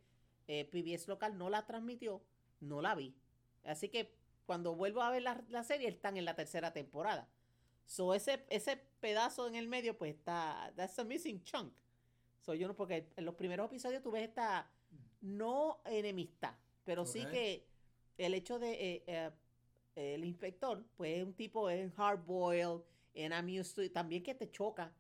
eh, 0.47 0.65
PBS 0.65 1.07
local 1.07 1.37
no 1.37 1.49
la 1.49 1.65
transmitió, 1.65 2.21
no 2.59 2.81
la 2.81 2.95
vi. 2.95 3.15
Así 3.63 3.89
que 3.89 4.13
cuando 4.45 4.75
vuelvo 4.75 5.01
a 5.01 5.09
ver 5.09 5.23
la, 5.23 5.43
la 5.49 5.63
serie, 5.63 5.87
están 5.87 6.17
en 6.17 6.25
la 6.25 6.35
tercera 6.35 6.73
temporada. 6.73 7.27
So 7.85 8.13
ese, 8.13 8.45
ese 8.49 8.77
pedazo 8.99 9.47
en 9.47 9.55
el 9.55 9.67
medio, 9.67 9.97
pues 9.97 10.15
está. 10.15 10.73
That's 10.75 10.97
a 10.99 11.03
missing 11.03 11.43
chunk. 11.43 11.73
So 12.41 12.53
yo 12.53 12.67
no, 12.67 12.75
porque 12.75 13.11
en 13.15 13.25
los 13.25 13.35
primeros 13.35 13.67
episodios 13.67 14.01
tú 14.01 14.11
ves 14.11 14.23
esta 14.23 14.69
no 15.21 15.81
enemistad, 15.85 16.53
pero 16.83 17.05
sí 17.05 17.25
que 17.25 17.67
el 18.17 18.35
hecho 18.35 18.59
de 18.59 18.73
eh, 18.73 19.03
eh, 19.07 19.31
el 19.95 20.23
inspector, 20.23 20.85
pues 20.95 21.17
es 21.17 21.23
un 21.23 21.33
tipo 21.33 21.69
en 21.69 21.91
hard 21.97 22.23
boiled, 22.25 22.83
en 23.13 23.31
I'm 23.31 23.47
used 23.47 23.75
to, 23.75 23.91
también 23.91 24.21
que 24.21 24.35
te 24.35 24.51
choca 24.51 24.93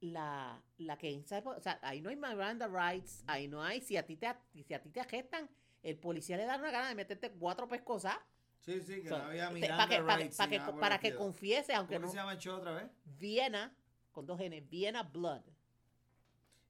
la, 0.00 0.62
la 0.76 0.96
que, 0.96 1.20
o 1.44 1.60
sea, 1.60 1.78
ahí 1.82 2.00
no 2.00 2.10
hay 2.10 2.16
Miranda 2.16 2.68
rights, 2.68 3.24
ahí 3.26 3.48
no 3.48 3.62
hay, 3.62 3.80
si 3.80 3.96
a 3.96 4.06
ti 4.06 4.16
te, 4.16 4.28
si 4.64 4.72
a 4.74 4.80
ti 4.80 4.90
te 4.90 5.00
arrestan, 5.00 5.48
el 5.82 5.96
policía 5.96 6.36
le 6.36 6.44
da 6.44 6.56
una 6.56 6.70
gana 6.70 6.88
de 6.88 6.94
meterte 6.94 7.32
cuatro 7.32 7.66
pescosas 7.68 8.16
Sí, 8.60 8.80
sí, 8.80 9.02
que 9.02 9.08
So, 9.08 9.18
no 9.18 9.24
había 9.24 9.50
Miranda 9.50 9.76
para 9.86 9.88
que, 9.88 10.02
para 10.02 10.16
que- 10.16 10.22
rights 10.24 10.36
para 10.36 10.50
que- 10.50 10.58
para 10.80 10.98
el 11.08 11.16
confiese, 11.16 11.74
aunque 11.74 11.94
¿Cómo 11.94 12.06
no. 12.06 12.12
se 12.12 12.18
llama 12.18 12.32
el 12.32 12.38
show 12.38 12.56
otra 12.56 12.72
vez? 12.72 12.90
Viena, 13.04 13.74
con 14.12 14.26
dos 14.26 14.40
N, 14.40 14.60
Viena 14.62 15.02
Blood. 15.04 15.42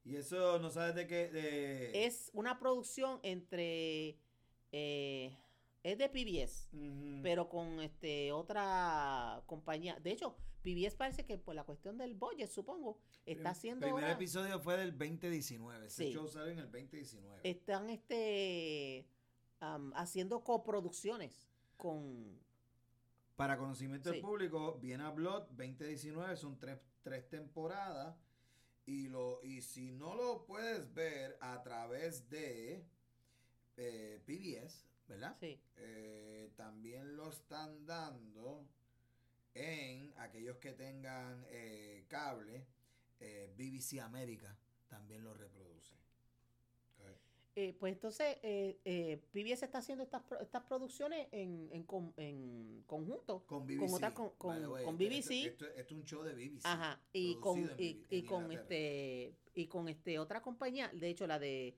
Y 0.04 0.16
eso 0.16 0.58
no 0.58 0.70
sabes 0.70 0.94
de 0.94 1.06
qué. 1.06 1.28
De... 1.28 2.06
Es 2.06 2.30
una 2.34 2.58
producción 2.58 3.20
entre. 3.22 4.16
eh, 4.72 5.36
es 5.82 5.96
de 5.98 6.08
PBS, 6.08 6.68
pero 7.22 7.48
con 7.48 7.80
este 7.80 8.32
otra 8.32 9.42
compañía. 9.46 9.98
De 10.00 10.10
hecho, 10.10 10.36
PBS 10.62 10.96
parece 10.96 11.24
que 11.24 11.38
por 11.38 11.54
la 11.54 11.64
cuestión 11.64 11.96
del 11.96 12.14
budget, 12.14 12.48
supongo, 12.50 12.98
está 13.24 13.50
haciendo. 13.50 13.86
primer 13.86 14.04
ahora- 14.04 14.14
episodio 14.14 14.60
fue 14.60 14.76
del 14.76 14.92
2019. 14.96 15.86
Ese 15.86 16.06
Sí. 16.06 16.12
show 16.12 16.28
salió 16.28 16.52
en 16.52 16.58
el 16.58 16.70
2019. 16.70 17.40
están 17.48 17.88
este 17.90 19.06
haciendo 19.94 20.44
coproducciones 20.44 21.48
con. 21.78 22.38
Para 23.36 23.56
conocimiento 23.56 24.10
Sí. 24.10 24.16
del 24.16 24.22
público, 24.22 24.78
Viena 24.80 25.10
Blood 25.10 25.44
2019 25.52 26.36
son 26.36 26.58
tres, 26.58 26.78
tres 27.02 27.26
temporadas. 27.30 28.14
Y, 28.84 29.08
lo, 29.08 29.40
y 29.44 29.60
si 29.62 29.92
no 29.92 30.14
lo 30.14 30.44
puedes 30.44 30.92
ver 30.94 31.36
a 31.40 31.62
través 31.62 32.28
de 32.30 32.84
eh, 33.76 34.20
PBS, 34.26 34.86
¿verdad? 35.06 35.36
Sí. 35.38 35.60
Eh, 35.76 36.52
también 36.56 37.16
lo 37.16 37.28
están 37.30 37.84
dando 37.86 38.66
en 39.54 40.12
aquellos 40.16 40.56
que 40.56 40.72
tengan 40.72 41.44
eh, 41.48 42.04
cable. 42.08 42.66
eh, 43.20 43.52
BBC 43.56 44.00
América 44.00 44.56
también 44.88 45.22
lo 45.24 45.34
reproduce. 45.34 45.94
Eh, 47.60 47.74
pues 47.80 47.92
entonces, 47.92 48.36
eh, 48.44 48.78
eh, 48.84 49.20
PBS 49.32 49.64
está 49.64 49.78
haciendo 49.78 50.04
estas, 50.04 50.22
estas 50.40 50.62
producciones 50.62 51.26
en, 51.32 51.68
en, 51.72 51.82
con- 51.82 52.14
en 52.16 52.84
conjunto. 52.86 53.44
Con 53.46 53.66
BBC. 53.66 53.92
otra- 53.94 54.14
con- 54.14 54.30
con- 54.38 54.64
way. 54.68 54.84
con 54.84 54.96
BBC. 54.96 55.46
Esto, 55.46 55.64
esto- 55.64 55.66
esto 55.66 55.80
es 55.80 55.90
un 55.90 56.04
show 56.04 56.22
de 56.22 56.34
BBC. 56.34 56.60
Ajá, 56.64 57.02
y 57.12 57.34
con, 57.40 57.68
y, 57.76 58.22
con 58.22 58.52
este 58.52 59.34
y 59.54 59.66
con 59.66 59.88
este 59.88 60.20
otra 60.20 60.40
compañía, 60.40 60.88
de 60.94 61.08
hecho 61.08 61.26
la 61.26 61.40
de 61.40 61.76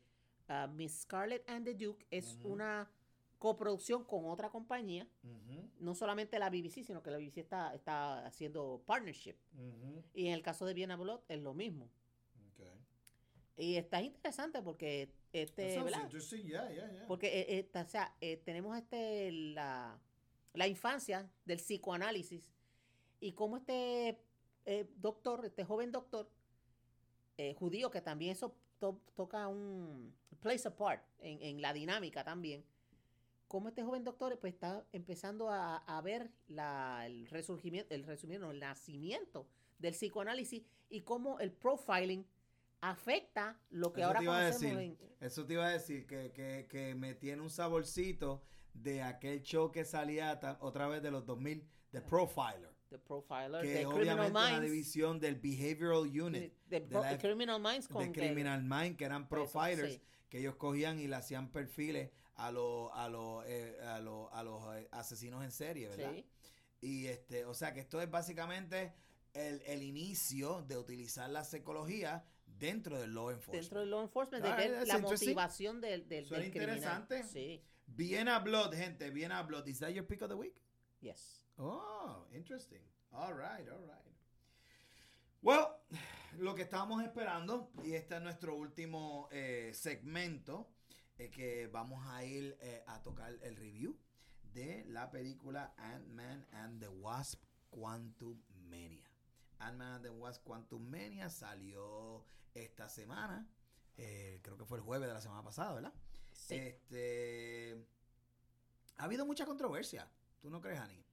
ah, 0.48 0.66
Miss 0.70 1.00
Scarlett 1.00 1.48
and 1.48 1.64
the 1.64 1.72
Duke 1.72 2.04
es 2.10 2.36
una 2.44 2.90
coproducción 3.38 4.04
con 4.04 4.26
otra 4.26 4.50
compañía, 4.50 5.08
no 5.78 5.94
solamente 5.94 6.38
la 6.38 6.50
BBC, 6.50 6.84
sino 6.84 7.02
que 7.02 7.10
la 7.10 7.16
BBC 7.16 7.38
está, 7.38 7.74
está 7.74 8.26
haciendo 8.26 8.82
partnership. 8.84 9.36
Y 10.12 10.26
en 10.26 10.34
el 10.34 10.42
caso 10.42 10.66
de 10.66 10.74
Vienna 10.74 10.96
Blood 10.96 11.20
es 11.26 11.40
lo 11.40 11.54
mismo. 11.54 11.88
Y 13.56 13.76
está 13.76 14.02
interesante 14.02 14.60
porque 14.62 15.10
este, 15.32 15.74
¿verdad? 15.84 16.02
interesting, 16.04 16.42
yeah, 16.44 16.68
yeah, 16.72 16.90
yeah. 16.92 17.06
Porque 17.06 17.26
eh, 17.40 17.58
eh, 17.58 17.62
ta- 17.64 17.82
o 17.82 17.88
sea, 17.88 18.14
eh, 18.20 18.36
tenemos 18.38 18.76
este 18.76 19.30
la, 19.32 19.98
la 20.54 20.66
infancia 20.66 21.30
del 21.44 21.58
psicoanálisis 21.58 22.42
y 23.20 23.32
cómo 23.32 23.56
este 23.58 24.18
eh, 24.66 24.88
doctor, 24.96 25.44
este 25.46 25.64
joven 25.64 25.92
doctor 25.92 26.28
eh, 27.38 27.54
judío, 27.54 27.90
que 27.90 28.00
también 28.00 28.32
eso 28.32 28.54
to- 28.78 29.00
toca 29.14 29.46
un 29.48 30.14
place 30.40 30.66
apart 30.68 31.02
en, 31.18 31.40
en 31.42 31.62
la 31.62 31.72
dinámica 31.72 32.24
también, 32.24 32.64
cómo 33.48 33.68
este 33.68 33.82
joven 33.82 34.04
doctor 34.04 34.38
pues 34.38 34.54
está 34.54 34.84
empezando 34.92 35.48
a, 35.50 35.76
a 35.78 36.00
ver 36.02 36.30
la, 36.48 37.04
el 37.06 37.26
resurgimiento, 37.26 37.94
el 37.94 38.04
resurgimiento, 38.04 38.50
el 38.50 38.60
nacimiento 38.60 39.46
del 39.78 39.92
psicoanálisis 39.94 40.62
y 40.88 41.00
cómo 41.02 41.38
el 41.40 41.52
profiling 41.52 42.26
afecta 42.80 43.58
lo 43.70 43.92
que 43.92 44.00
Eso 44.00 44.08
ahora 44.08 44.20
conocemos 44.24 44.76
decir. 44.78 44.98
en, 45.00 45.26
Eso 45.26 45.46
te 45.46 45.52
iba 45.54 45.66
a 45.66 45.70
decir, 45.70 46.06
que, 46.06 46.32
que, 46.32 46.66
que 46.68 46.94
me 46.94 47.14
tiene 47.14 47.42
un 47.42 47.50
saborcito 47.50 48.42
de 48.74 49.02
aquel 49.02 49.42
show 49.42 49.70
que 49.70 49.84
salía 49.84 50.38
ta- 50.40 50.58
otra 50.60 50.88
vez 50.88 51.02
de 51.02 51.10
los 51.10 51.24
2000, 51.26 51.66
The 51.90 52.00
Profiler. 52.02 52.70
The 52.88 52.98
Profiler, 52.98 53.62
Que 53.62 53.72
Criminal 53.84 53.92
obviamente 53.92 54.30
una 54.30 54.48
Minds. 54.48 54.62
división 54.62 55.20
del 55.20 55.36
Behavioral 55.36 56.20
Unit. 56.20 56.52
de, 56.66 56.80
de 56.80 56.88
la- 56.90 57.18
Criminal 57.18 57.60
Minds 57.60 57.88
con 57.88 58.06
de 58.06 58.12
que- 58.12 58.20
Criminal 58.20 58.62
Mind, 58.62 58.96
que 58.96 59.04
eran 59.04 59.22
eso, 59.22 59.28
profilers, 59.28 59.94
sí. 59.94 60.02
que 60.28 60.38
ellos 60.38 60.56
cogían 60.56 60.98
y 60.98 61.06
le 61.06 61.16
hacían 61.16 61.50
perfiles 61.52 62.10
a 62.36 62.50
los 62.50 62.90
a 62.94 63.08
los 63.08 63.44
eh, 63.46 63.76
a 63.84 64.00
los 64.00 64.32
a 64.32 64.42
los 64.42 64.74
eh, 64.76 64.88
asesinos 64.92 65.44
en 65.44 65.50
serie, 65.52 65.88
¿verdad? 65.88 66.12
Sí. 66.14 66.26
Y 66.80 67.06
este, 67.08 67.44
o 67.44 67.52
sea 67.52 67.74
que 67.74 67.80
esto 67.80 68.00
es 68.00 68.10
básicamente 68.10 68.94
el, 69.34 69.60
el 69.66 69.82
inicio 69.82 70.62
de 70.62 70.78
utilizar 70.78 71.28
la 71.28 71.44
psicología 71.44 72.24
dentro 72.60 73.00
del 73.00 73.12
law 73.14 73.30
enforcement. 73.30 73.62
Dentro 73.62 73.80
del 73.80 73.90
law 73.90 74.02
enforcement, 74.02 74.44
de 74.44 74.52
ver 74.52 74.86
la 74.86 74.98
motivación 74.98 75.80
del, 75.80 76.06
del, 76.08 76.24
Suena 76.26 76.42
del 76.44 76.52
criminal. 76.52 76.76
interesante. 76.76 77.24
Sí, 77.24 77.64
Vienna 77.86 78.38
Blood, 78.38 78.74
gente, 78.74 79.10
Vienna 79.10 79.42
Blood. 79.42 79.66
Is 79.66 79.80
that 79.80 79.90
your 79.92 80.04
pick 80.06 80.22
of 80.22 80.28
the 80.28 80.36
week? 80.36 80.54
yes. 81.00 81.44
Oh, 81.58 82.26
interesting. 82.34 82.80
All 83.12 83.32
right, 83.32 83.66
all 83.68 83.84
right. 83.86 84.14
Well, 85.42 85.68
lo 86.38 86.54
que 86.54 86.62
estábamos 86.62 87.02
esperando, 87.02 87.70
y 87.82 87.94
este 87.94 88.16
es 88.16 88.22
nuestro 88.22 88.54
último 88.56 89.28
eh, 89.32 89.72
segmento, 89.74 90.68
es 91.18 91.30
que 91.30 91.66
vamos 91.68 92.02
a 92.06 92.24
ir 92.24 92.56
eh, 92.60 92.82
a 92.86 93.02
tocar 93.02 93.32
el 93.42 93.56
review 93.56 93.96
de 94.52 94.84
la 94.88 95.10
película 95.10 95.72
Ant-Man 95.76 96.46
and 96.52 96.80
the 96.80 96.88
Wasp 96.88 97.42
Quantum 97.70 98.40
Mania. 98.68 99.08
Ant-Man 99.58 99.96
and 99.96 100.04
the 100.04 100.10
Wasp 100.10 100.44
Quantum 100.44 100.90
Mania 100.90 101.28
salió 101.28 102.24
esta 102.54 102.88
semana, 102.88 103.48
eh, 103.96 104.40
creo 104.42 104.56
que 104.56 104.64
fue 104.64 104.78
el 104.78 104.84
jueves 104.84 105.08
de 105.08 105.14
la 105.14 105.20
semana 105.20 105.42
pasada, 105.42 105.74
¿verdad? 105.74 105.92
Sí. 106.32 106.54
Este, 106.54 107.76
ha 108.96 109.04
habido 109.04 109.26
mucha 109.26 109.46
controversia, 109.46 110.10
¿tú 110.40 110.50
no 110.50 110.60
crees, 110.60 110.80
Ani? 110.80 111.04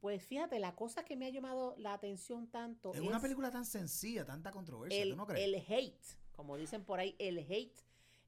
Pues 0.00 0.22
fíjate, 0.22 0.60
la 0.60 0.76
cosa 0.76 1.04
que 1.04 1.16
me 1.16 1.26
ha 1.26 1.30
llamado 1.30 1.74
la 1.78 1.92
atención 1.92 2.46
tanto 2.46 2.94
Es 2.94 3.00
una 3.00 3.20
película 3.20 3.50
tan 3.50 3.64
sencilla, 3.64 4.24
tanta 4.24 4.52
controversia, 4.52 5.02
el, 5.02 5.10
¿tú 5.10 5.16
no 5.16 5.26
crees? 5.26 5.44
el 5.44 5.54
hate, 5.56 6.06
como 6.36 6.56
dicen 6.56 6.84
por 6.84 7.00
ahí, 7.00 7.16
el 7.18 7.38
hate. 7.38 7.82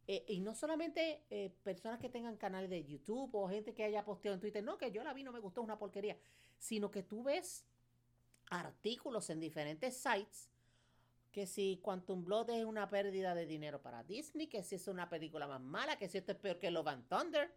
Eh, 0.08 0.24
y 0.26 0.40
no 0.40 0.56
solamente 0.56 1.24
eh, 1.30 1.54
personas 1.62 2.00
que 2.00 2.08
tengan 2.08 2.36
canales 2.36 2.68
de 2.68 2.84
YouTube 2.84 3.32
o 3.32 3.48
gente 3.48 3.74
que 3.74 3.84
haya 3.84 4.04
posteado 4.04 4.34
en 4.34 4.40
Twitter, 4.40 4.64
no, 4.64 4.76
que 4.76 4.90
yo 4.90 5.04
la 5.04 5.12
vi, 5.12 5.22
no 5.22 5.30
me 5.30 5.38
gustó, 5.38 5.60
es 5.60 5.64
una 5.66 5.78
porquería, 5.78 6.16
sino 6.58 6.90
que 6.90 7.04
tú 7.04 7.22
ves 7.22 7.64
artículos 8.50 9.30
en 9.30 9.38
diferentes 9.38 9.96
sites 9.96 10.49
que 11.32 11.46
si 11.46 11.78
Quantum 11.82 12.24
Blood 12.24 12.50
es 12.50 12.64
una 12.64 12.88
pérdida 12.90 13.34
de 13.34 13.46
dinero 13.46 13.80
para 13.80 14.02
Disney, 14.02 14.46
que 14.48 14.62
si 14.64 14.74
es 14.74 14.88
una 14.88 15.08
película 15.08 15.46
más 15.46 15.60
mala, 15.60 15.96
que 15.96 16.08
si 16.08 16.18
esto 16.18 16.32
es 16.32 16.38
peor 16.38 16.58
que 16.58 16.70
Love 16.70 16.88
and 16.88 17.08
Thunder. 17.08 17.54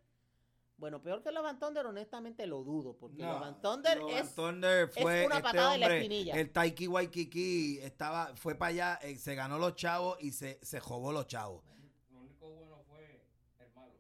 Bueno, 0.78 1.02
peor 1.02 1.22
que 1.24 1.32
Love 1.32 1.46
and 1.48 1.60
Thunder, 1.60 1.86
honestamente 1.86 2.46
lo 2.48 2.64
dudo, 2.64 2.96
porque 2.98 3.22
No, 3.22 3.34
Love 3.34 3.44
and 3.44 3.62
Thunder 3.62 3.98
Love 4.00 4.12
es... 4.12 4.22
and 4.22 4.36
Thunder 4.36 4.88
fue 4.90 5.26
una 5.26 5.36
este 5.38 5.44
patada 5.44 5.74
en 5.76 5.80
la 5.80 5.96
espinilla. 5.96 6.36
El 6.36 6.52
Taiki 6.52 6.88
Waikiki 6.88 7.80
estaba, 7.80 8.36
fue 8.36 8.56
para 8.56 8.70
allá, 8.70 9.00
eh, 9.04 9.16
se 9.18 9.36
ganó 9.36 9.58
los 9.58 9.76
chavos 9.76 10.18
y 10.20 10.32
se, 10.32 10.60
se 10.62 10.80
jobó 10.80 11.12
los 11.12 11.28
chavos. 11.28 11.64
Lo 12.12 12.20
único 12.22 12.50
bueno 12.50 12.84
fue 12.90 13.22
el 13.60 13.72
malo. 13.74 13.94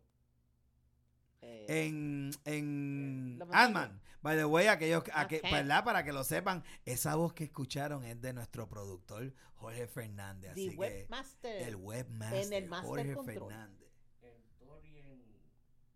eh, 1.42 1.66
En, 1.88 2.32
en 2.46 3.40
Ant-Man, 3.52 4.02
by 4.24 4.36
the 4.38 4.46
way, 4.46 4.66
aquellos, 4.68 5.04
aqu-. 5.14 5.42
¿verdad? 5.52 5.84
Para 5.84 6.04
que 6.04 6.12
lo 6.12 6.24
sepan, 6.24 6.64
esa 6.86 7.16
voz 7.16 7.34
que 7.34 7.44
escucharon 7.44 8.04
es 8.06 8.20
de 8.22 8.34
nuestro 8.34 8.68
productor 8.68 9.32
Jorge 9.56 9.88
Fernández. 9.88 10.54
The 10.56 10.62
Así 10.62 10.70
que 10.72 10.76
Webmaster. 10.78 11.62
el 11.68 11.76
webmaster 11.76 12.44
en 12.46 12.54
el 12.54 12.70
Master 12.70 12.88
Jorge 12.90 13.14
Control. 13.14 13.50
Fernández. 13.50 13.90
El 14.22 14.44
Tori 14.60 14.98
en 15.00 15.24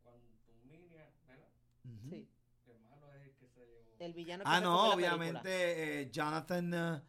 Quantumania, 0.03 1.09
¿verdad? 1.27 1.47
Sí, 2.09 2.29
El 2.67 2.79
malo 2.81 3.11
es 3.13 3.23
el 3.23 3.35
que 3.35 3.47
se 3.49 3.59
llevó. 3.65 3.95
el 3.99 4.13
villano 4.13 4.43
que 4.43 4.49
Ah, 4.49 4.57
se 4.59 4.63
no, 4.63 4.93
obviamente 4.93 6.01
eh, 6.01 6.09
Jonathan, 6.11 6.73
uh, 6.73 7.01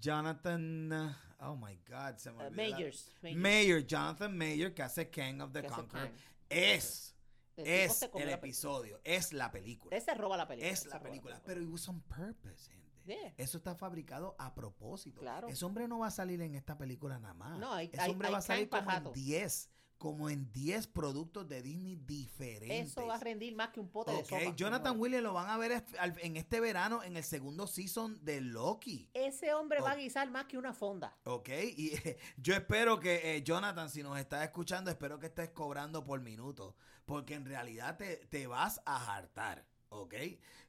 Jonathan, 0.00 0.92
uh, 0.92 1.14
oh 1.46 1.56
my 1.56 1.78
God, 1.88 2.16
se 2.18 2.30
me 2.32 2.42
Eh, 2.42 2.46
olvidó. 2.48 2.70
Majors, 2.70 3.12
Mayor, 3.34 3.80
Jonathan 3.86 4.36
Mayor, 4.36 4.72
que 4.74 4.82
hace 4.82 5.08
King 5.10 5.40
of 5.40 5.52
the 5.52 5.62
Conqueror, 5.64 6.10
es, 6.50 7.13
es 7.56 8.08
el 8.14 8.28
episodio, 8.30 9.00
es 9.04 9.32
la 9.32 9.50
película, 9.50 9.96
Ese 9.96 10.14
roba 10.14 10.36
la 10.36 10.46
película. 10.48 10.70
es 10.72 10.86
la 10.86 11.00
película, 11.00 11.40
pero 11.44 11.60
it 11.60 11.68
was 11.68 11.88
on 11.88 12.00
purpose, 12.02 12.70
gente. 12.70 12.84
Yeah. 13.06 13.34
Eso 13.36 13.58
está 13.58 13.74
fabricado 13.74 14.34
a 14.38 14.54
propósito. 14.54 15.20
Claro. 15.20 15.48
Ese 15.48 15.64
hombre 15.64 15.86
no 15.86 15.98
va 15.98 16.06
a 16.06 16.10
salir 16.10 16.40
en 16.40 16.54
esta 16.54 16.78
película 16.78 17.18
nada 17.18 17.34
más. 17.34 17.58
No, 17.58 17.72
hay- 17.72 17.90
Ese 17.92 18.10
hombre 18.10 18.30
va 18.30 18.38
a 18.38 18.42
salir 18.42 18.68
como 18.68 18.80
en 18.80 18.86
pajato. 18.86 19.12
10, 19.12 19.70
como 19.98 20.30
en 20.30 20.50
10 20.52 20.86
productos 20.86 21.46
de 21.46 21.60
Disney 21.62 21.96
diferentes. 21.96 22.92
Eso 22.92 23.06
va 23.06 23.16
a 23.16 23.18
rendir 23.18 23.54
más 23.54 23.68
que 23.70 23.80
un 23.80 23.90
pote 23.90 24.10
de 24.12 24.24
sopa. 24.24 24.56
Jonathan 24.56 24.98
Williams 24.98 25.22
lo 25.22 25.34
van 25.34 25.50
a 25.50 25.58
ver 25.58 25.84
en 26.22 26.36
este 26.38 26.60
verano 26.60 27.02
en 27.02 27.16
el 27.18 27.24
segundo 27.24 27.66
season 27.66 28.24
de 28.24 28.40
Loki. 28.40 29.10
Ese 29.12 29.52
hombre 29.52 29.80
va 29.82 29.92
a 29.92 29.96
guisar 29.96 30.30
más 30.30 30.46
que 30.46 30.56
una 30.56 30.72
fonda. 30.72 31.14
Ok, 31.24 31.50
y 31.76 31.94
eh, 31.96 32.16
yo 32.38 32.54
espero 32.54 32.98
que, 33.00 33.36
eh, 33.36 33.42
Jonathan, 33.42 33.90
si 33.90 34.02
nos 34.02 34.18
estás 34.18 34.42
escuchando, 34.44 34.90
espero 34.90 35.18
que 35.18 35.26
estés 35.26 35.50
cobrando 35.50 36.02
por 36.04 36.20
minuto, 36.22 36.74
porque 37.06 37.34
en 37.34 37.44
realidad 37.46 37.96
te, 37.96 38.16
te 38.28 38.46
vas 38.46 38.80
a 38.86 39.14
hartar, 39.16 39.66
¿ok? 39.90 40.14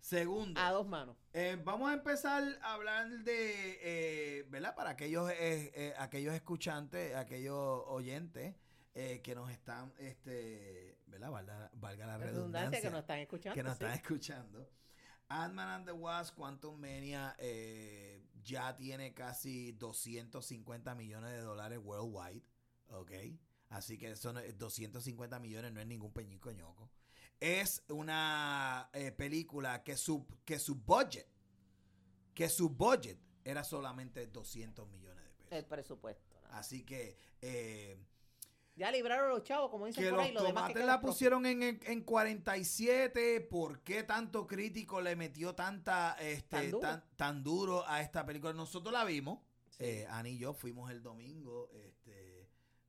Segundo, 0.01 0.59
A 0.61 0.71
dos 0.71 0.87
manos. 0.87 1.17
eh, 1.33 1.57
vamos 1.63 1.89
a 1.89 1.93
empezar 1.93 2.43
a 2.61 2.73
hablar 2.73 3.09
de, 3.23 3.79
eh, 3.81 4.43
¿verdad? 4.49 4.75
Para 4.75 4.91
aquellos, 4.91 5.29
eh, 5.31 5.71
eh, 5.75 5.93
aquellos 5.97 6.33
escuchantes, 6.33 7.15
aquellos 7.15 7.83
oyentes 7.87 8.55
eh, 8.93 9.21
que 9.23 9.33
nos 9.35 9.49
están, 9.51 9.93
este, 9.99 10.97
¿verdad? 11.07 11.31
Valga, 11.31 11.69
valga 11.73 12.05
la 12.07 12.17
redundancia 12.17 12.79
redundancia 12.79 12.81
que 12.81 12.89
nos 12.91 12.99
están 13.01 13.19
escuchando. 13.19 13.55
que 13.55 13.63
nos 13.63 13.77
sí. 13.77 13.83
están 13.83 13.97
escuchando. 13.99 14.69
Ant-Man 15.27 15.67
and 15.69 15.85
the 15.87 15.91
Wasp, 15.91 16.35
Quantum 16.35 16.79
Mania, 16.79 17.35
eh, 17.39 18.21
ya 18.43 18.75
tiene 18.75 19.13
casi 19.15 19.71
250 19.71 20.93
millones 20.93 21.31
de 21.31 21.39
dólares 21.39 21.79
worldwide, 21.83 22.43
¿ok? 22.89 23.11
Así 23.69 23.97
que 23.97 24.11
eso 24.11 24.31
no 24.33 24.39
es- 24.39 24.57
250 24.57 25.39
millones 25.39 25.71
no 25.73 25.81
es 25.81 25.87
ningún 25.87 26.11
peñico 26.13 26.51
ñoco. 26.51 26.89
Es 27.39 27.83
una 27.89 28.89
eh, 28.93 29.11
película 29.11 29.83
que 29.83 29.97
su, 29.97 30.25
que 30.45 30.57
su 30.59 30.75
budget, 30.75 31.27
que 32.33 32.47
su 32.49 32.69
budget 32.69 33.19
era 33.43 33.63
solamente 33.63 34.27
200 34.27 34.87
millones 34.89 35.23
de 35.23 35.29
pesos. 35.31 35.51
El 35.51 35.65
presupuesto. 35.65 36.35
¿no? 36.43 36.55
Así 36.57 36.83
que... 36.83 37.17
eh, 37.41 37.97
Ya 38.75 38.91
libraron 38.91 39.29
los 39.29 39.43
chavos, 39.43 39.69
como 39.69 39.85
dicen 39.85 40.03
que 40.03 40.09
por 40.09 40.17
los 40.19 40.27
ahí, 40.27 40.33
lo 40.33 40.43
demás 40.43 40.67
que 40.67 40.73
tomates 40.73 40.85
la 40.85 41.01
pusieron 41.01 41.45
en, 41.45 41.61
en, 41.63 41.79
en 41.85 42.01
47. 42.03 43.41
¿Por 43.41 43.81
qué 43.81 44.03
tanto 44.03 44.47
crítico 44.47 45.01
le 45.01 45.15
metió 45.15 45.53
tanta 45.55 46.15
este, 46.19 46.49
Tan 46.49 46.71
duro. 46.71 46.79
tan, 46.79 47.03
tan 47.17 47.43
duro 47.43 47.87
a 47.87 48.01
esta 48.01 48.25
película? 48.25 48.53
Nosotros 48.53 48.93
la 48.93 49.03
vimos. 49.03 49.39
Sí. 49.71 49.83
Eh, 49.83 50.07
Ani 50.09 50.31
y 50.31 50.37
yo 50.37 50.53
fuimos 50.53 50.89
el 50.89 51.03
domingo 51.03 51.69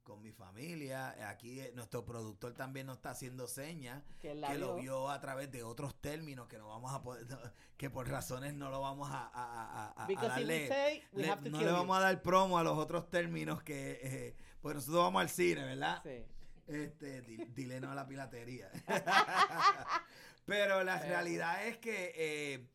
con 0.07 0.23
mi 0.23 0.31
familia. 0.31 1.29
Aquí 1.29 1.61
eh, 1.61 1.73
nuestro 1.75 2.05
productor 2.05 2.55
también 2.55 2.87
nos 2.87 2.97
está 2.99 3.11
haciendo 3.11 3.49
señas. 3.49 4.05
que 4.21 4.35
lo 4.35 4.77
vio. 4.77 5.11
a 5.11 5.21
través 5.21 5.51
de 5.51 5.65
otros 5.65 6.01
términos 6.01 6.47
que 6.47 6.57
no 6.59 6.69
vamos 6.69 6.93
a 6.95 7.03
poder, 7.03 7.27
no, 7.29 7.39
que 7.77 7.91
por 7.91 8.09
razones 8.09 8.55
no 8.55 8.71
lo 8.71 8.81
vamos 8.81 9.11
a, 9.11 9.27
a- 9.27 9.93
a- 9.97 10.05
a- 10.05 10.29
darle 10.29 10.69
say, 10.69 11.03
le- 11.13 11.37
no 11.51 11.59
le 11.61 11.67
you. 11.67 11.73
vamos 11.73 11.97
a 11.99 12.01
dar 12.01 12.23
promo 12.23 12.57
a 12.57 12.63
los 12.63 12.79
otros 12.79 13.11
términos 13.11 13.63
que 13.65 13.99
eh, 14.03 14.37
pues 14.63 14.77
nosotros 14.77 15.03
vamos 15.03 15.21
al 15.23 15.29
cine, 15.29 15.65
¿verdad? 15.65 16.01
Sí. 16.05 16.25
Este, 16.69 17.23
di- 17.23 17.37
dile 17.55 17.81
no 17.81 17.91
a 17.91 17.95
la 17.97 18.07
piratería. 18.07 18.71
Pero 20.47 20.85
la 20.85 20.99
Pero- 21.01 21.09
realidad 21.11 21.67
es 21.67 21.79
que 21.79 22.13
eh, 22.15 22.69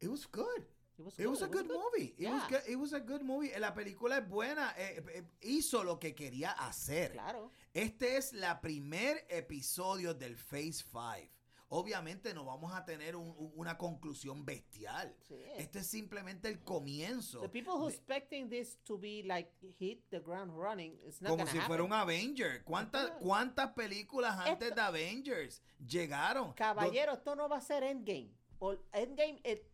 it 0.00 0.08
was 0.08 0.26
good. 0.32 0.64
It 0.98 1.04
was 1.04 1.14
It 1.18 1.24
good, 1.24 1.30
was 1.30 1.42
a 1.42 1.44
it 1.44 1.50
was 1.50 1.62
good 1.62 1.68
good. 1.68 1.78
movie. 1.78 2.14
It, 2.18 2.28
was 2.30 2.42
Yeah. 2.42 2.48
good, 2.48 2.68
it 2.68 2.76
was 2.76 2.92
a 2.94 3.00
good 3.00 3.22
movie. 3.22 3.50
La 3.58 3.74
película 3.74 4.18
es 4.18 4.28
buena. 4.28 4.74
eh, 4.78 5.02
eh, 5.14 5.24
hizo 5.42 5.84
lo 5.84 5.98
que 5.98 6.14
quería 6.14 6.52
hacer. 6.52 7.12
Claro. 7.12 7.50
Este 7.74 8.16
es 8.16 8.32
la 8.32 8.60
primer 8.60 9.26
episodio 9.28 10.14
del 10.14 10.36
Phase 10.36 10.82
5. 10.84 11.32
Obviamente 11.68 12.32
no 12.32 12.44
vamos 12.44 12.72
a 12.72 12.84
tener 12.84 13.16
un- 13.16 13.34
un- 13.36 13.52
una 13.56 13.76
conclusión 13.76 14.44
bestial. 14.44 15.14
Sí. 15.26 15.34
Este 15.56 15.80
es 15.80 15.86
simplemente 15.88 16.46
el 16.48 16.62
comienzo. 16.62 17.40
The 17.40 17.48
people 17.48 17.72
who 17.72 17.88
de- 17.88 17.94
expecting 17.96 18.48
this 18.48 18.78
to 18.84 18.96
be 18.96 19.22
like 19.24 19.50
hit 19.78 20.08
the 20.10 20.20
ground 20.20 20.52
running, 20.56 20.96
it's 21.04 21.20
not 21.20 21.30
como 21.32 21.44
si 21.46 21.58
fuera 21.58 21.82
un 21.82 21.92
happen. 21.92 22.20
Avenger. 22.20 22.62
¿Cuántas. 22.64 23.10
¿Cuántas 23.20 23.72
películas 23.74 24.38
antes 24.38 24.68
Esto- 24.68 24.74
de 24.76 24.80
Avengers 24.80 25.60
llegaron? 25.84 26.52
Caballero, 26.54 27.14
esto 27.14 27.34
no 27.34 27.48
va 27.48 27.56
a 27.56 27.60
ser 27.60 27.82
Endgame. 27.82 28.30
O 28.60 28.76
Endgame 28.92 29.40
eh, 29.42 29.66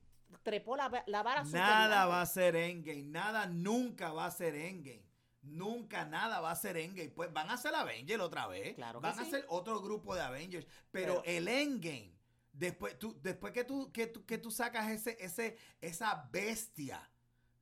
trepó 0.43 0.77
la, 0.77 0.89
va- 0.89 1.05
la 1.07 1.23
vara 1.23 1.45
Nada 1.45 2.07
va 2.07 2.23
a 2.23 2.27
ser 2.27 2.57
Endgame. 2.57 3.03
Nada 3.03 3.47
nunca 3.47 4.13
va 4.13 4.27
a 4.27 4.31
ser 4.31 4.55
Endgame. 4.55 5.05
Nunca 5.43 6.05
nada 6.05 6.41
va 6.41 6.51
a 6.53 6.57
ser 6.57 6.77
Endgame. 6.77 7.11
Pues 7.11 7.33
van 7.33 7.51
a 7.51 7.57
ser 7.57 7.75
Avengers 7.75 8.23
otra 8.23 8.47
vez. 8.47 8.75
Claro 8.75 9.01
que 9.01 9.07
van 9.09 9.19
a 9.19 9.25
ser 9.25 9.45
otro 9.49 9.81
grupo 9.81 10.15
de 10.15 10.23
Avengers. 10.23 10.67
Pero, 10.91 11.23
Pero- 11.23 11.25
el 11.25 11.49
Endgame, 11.49 12.13
después, 12.53 12.99
tú, 12.99 13.19
después 13.23 13.53
que, 13.53 13.65
tú, 13.65 13.91
que, 13.93 14.07
tú, 14.07 14.25
que 14.25 14.39
tú 14.39 14.51
sacas 14.51 14.91
ese, 14.91 15.17
ese, 15.21 15.57
esa 15.81 16.29
bestia 16.33 17.11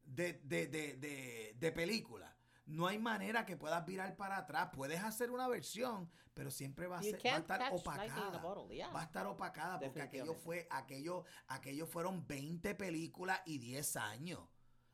de, 0.02 0.34
de, 0.44 0.66
de, 0.66 0.96
de, 0.96 1.54
de 1.58 1.72
película, 1.72 2.36
no 2.70 2.86
hay 2.86 2.98
manera 2.98 3.44
que 3.46 3.56
puedas 3.56 3.84
virar 3.84 4.16
para 4.16 4.38
atrás. 4.38 4.70
Puedes 4.72 5.02
hacer 5.02 5.30
una 5.30 5.48
versión, 5.48 6.10
pero 6.34 6.50
siempre 6.50 6.86
va 6.86 6.98
a, 6.98 7.02
ser, 7.02 7.14
va 7.14 7.18
a 7.18 7.22
can't 7.22 7.40
estar 7.50 7.60
opacada. 7.72 8.38
bottle, 8.38 8.74
yeah. 8.76 8.88
Va 8.90 9.00
a 9.00 9.04
estar 9.04 9.26
opacada 9.26 9.78
porque 9.80 10.00
aquello 10.02 10.32
Definitivamente. 10.34 10.44
fue, 10.44 10.68
aquello, 10.70 11.24
aquello 11.48 11.86
fueron 11.86 12.26
20 12.26 12.74
películas 12.74 13.40
y 13.44 13.58
10 13.58 13.96
años 13.96 14.40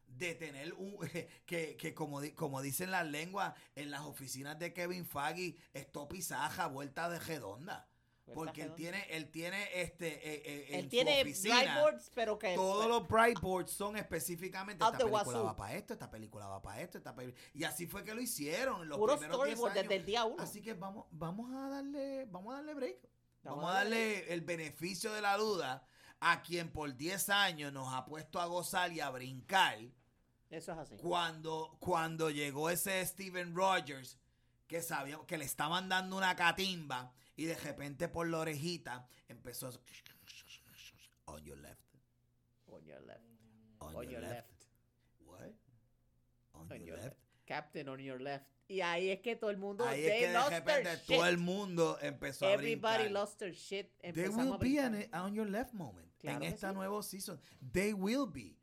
de 0.07 0.35
tener 0.37 0.73
un 0.75 0.97
que, 1.47 1.77
que 1.77 1.95
como, 1.95 2.21
di- 2.21 2.33
como 2.33 2.63
dicen 2.63 2.91
las 2.91 3.07
lenguas 3.07 3.55
en 3.75 3.91
las 3.91 4.03
oficinas 4.03 4.59
de 4.59 4.73
Kevin 4.73 5.05
Feige 5.05 5.57
esto 5.73 6.09
pisaja 6.09 6.69
vuelta 6.69 7.09
de 7.09 7.19
redonda 7.19 7.89
porque 8.35 8.63
él 8.63 8.75
tiene 8.75 9.07
él 9.11 9.31
tiene 9.31 9.81
este 9.81 10.09
eh, 10.09 10.43
eh, 10.45 10.79
Él 10.79 10.89
tiene 10.89 11.25
pero 12.15 12.39
que 12.39 12.55
todos 12.55 12.89
los 12.89 13.07
brightboards 13.07 13.71
son 13.71 13.97
específicamente 13.97 14.85
esta 14.85 14.99
película 14.99 15.23
wazoo. 15.23 15.45
va 15.45 15.57
para 15.57 15.75
esto 15.75 15.93
esta 15.93 16.11
película 16.11 16.47
va 16.47 16.61
para 16.61 16.81
esto 16.81 16.99
esta 16.99 17.15
y 17.55 17.65
así 17.65 17.87
fue 17.87 18.05
que 18.05 18.15
lo 18.15 18.21
hicieron 18.21 18.89
los 18.89 18.99
puro 18.99 19.17
primeros 19.17 19.45
10 19.45 19.59
storyboard 19.59 19.75
desde 19.75 19.97
el 19.97 20.05
día 20.05 20.25
uno. 20.25 20.43
Así 20.43 20.63
que 20.63 20.75
vamos, 20.75 21.07
vamos 21.11 21.53
a 21.55 21.69
darle, 21.69 22.27
vamos 22.27 22.53
a 22.53 22.57
darle 22.57 22.75
break. 22.75 22.99
Vamos, 23.43 23.63
Vamos 23.63 23.71
a 23.71 23.75
darle 23.79 24.33
el 24.33 24.41
beneficio 24.41 25.13
de 25.13 25.21
la 25.21 25.37
duda 25.37 25.87
a 26.21 26.43
quien 26.43 26.73
por 26.73 26.97
10 26.97 27.29
años 27.29 27.73
nos 27.73 27.93
ha 27.95 28.05
puesto 28.05 28.41
a 28.41 28.47
gozar 28.47 28.93
y 28.93 29.01
a 29.01 29.11
brincar 29.11 29.79
Eso 30.51 30.73
es 30.73 30.79
así. 30.79 30.97
cuando, 30.97 31.77
cuando 31.79 32.31
llegó 32.31 32.71
ese 32.71 33.05
Steven 33.05 33.55
Rogers 33.55 34.19
que 34.67 34.83
sabía 34.83 35.19
que 35.27 35.39
le 35.39 35.45
estaban 35.45 35.89
dando 35.89 36.17
una 36.17 36.35
catimba 36.35 37.13
y 37.37 37.45
de 37.47 37.55
repente 37.57 38.09
por 38.09 38.29
la 38.29 38.39
orejita 38.39 39.07
empezó 39.29 39.69
a- 39.69 39.73
on 41.27 41.45
your 41.45 41.59
left, 41.59 41.81
On 42.69 42.85
your 42.85 43.01
left. 43.03 43.21
on, 43.81 43.95
On 43.95 44.03
your, 44.05 44.13
your 44.13 44.21
left. 44.23 44.33
left. 44.51 44.67
What? 45.21 45.53
On, 46.55 46.61
On 46.73 46.79
your, 46.79 46.87
your 46.89 46.97
left. 46.99 47.17
Captain 47.47 47.89
on 47.89 48.01
your 48.01 48.21
left. 48.21 48.47
Y 48.69 48.81
ahí 48.81 49.11
es 49.11 49.21
que 49.21 49.37
todo 49.37 49.51
el 49.51 49.59
mundo. 49.59 49.85
Ahí 49.85 50.01
es 50.05 50.11
they 50.11 50.21
que 50.21 50.29
de 50.29 50.51
repente 50.51 50.97
shit. 50.97 51.07
todo 51.17 51.27
el 51.27 51.39
mundo 51.39 51.99
empezó 52.01 52.47
a 52.47 52.53
Everybody 52.55 53.09
lost 53.09 53.39
their 53.39 53.53
shit. 53.55 53.93
Empezamos 54.03 54.59
will 54.61 54.73
be 54.73 54.81
an 54.81 55.09
on 55.15 55.33
your 55.35 55.49
left 55.49 55.73
moment 55.73 56.11
Claro 56.19 56.39
en 56.39 56.43
esta 56.53 56.71
sí. 56.71 56.75
nueva 56.75 57.01
season. 57.03 57.41
They 57.73 57.93
will 57.93 58.27
be. 58.27 58.57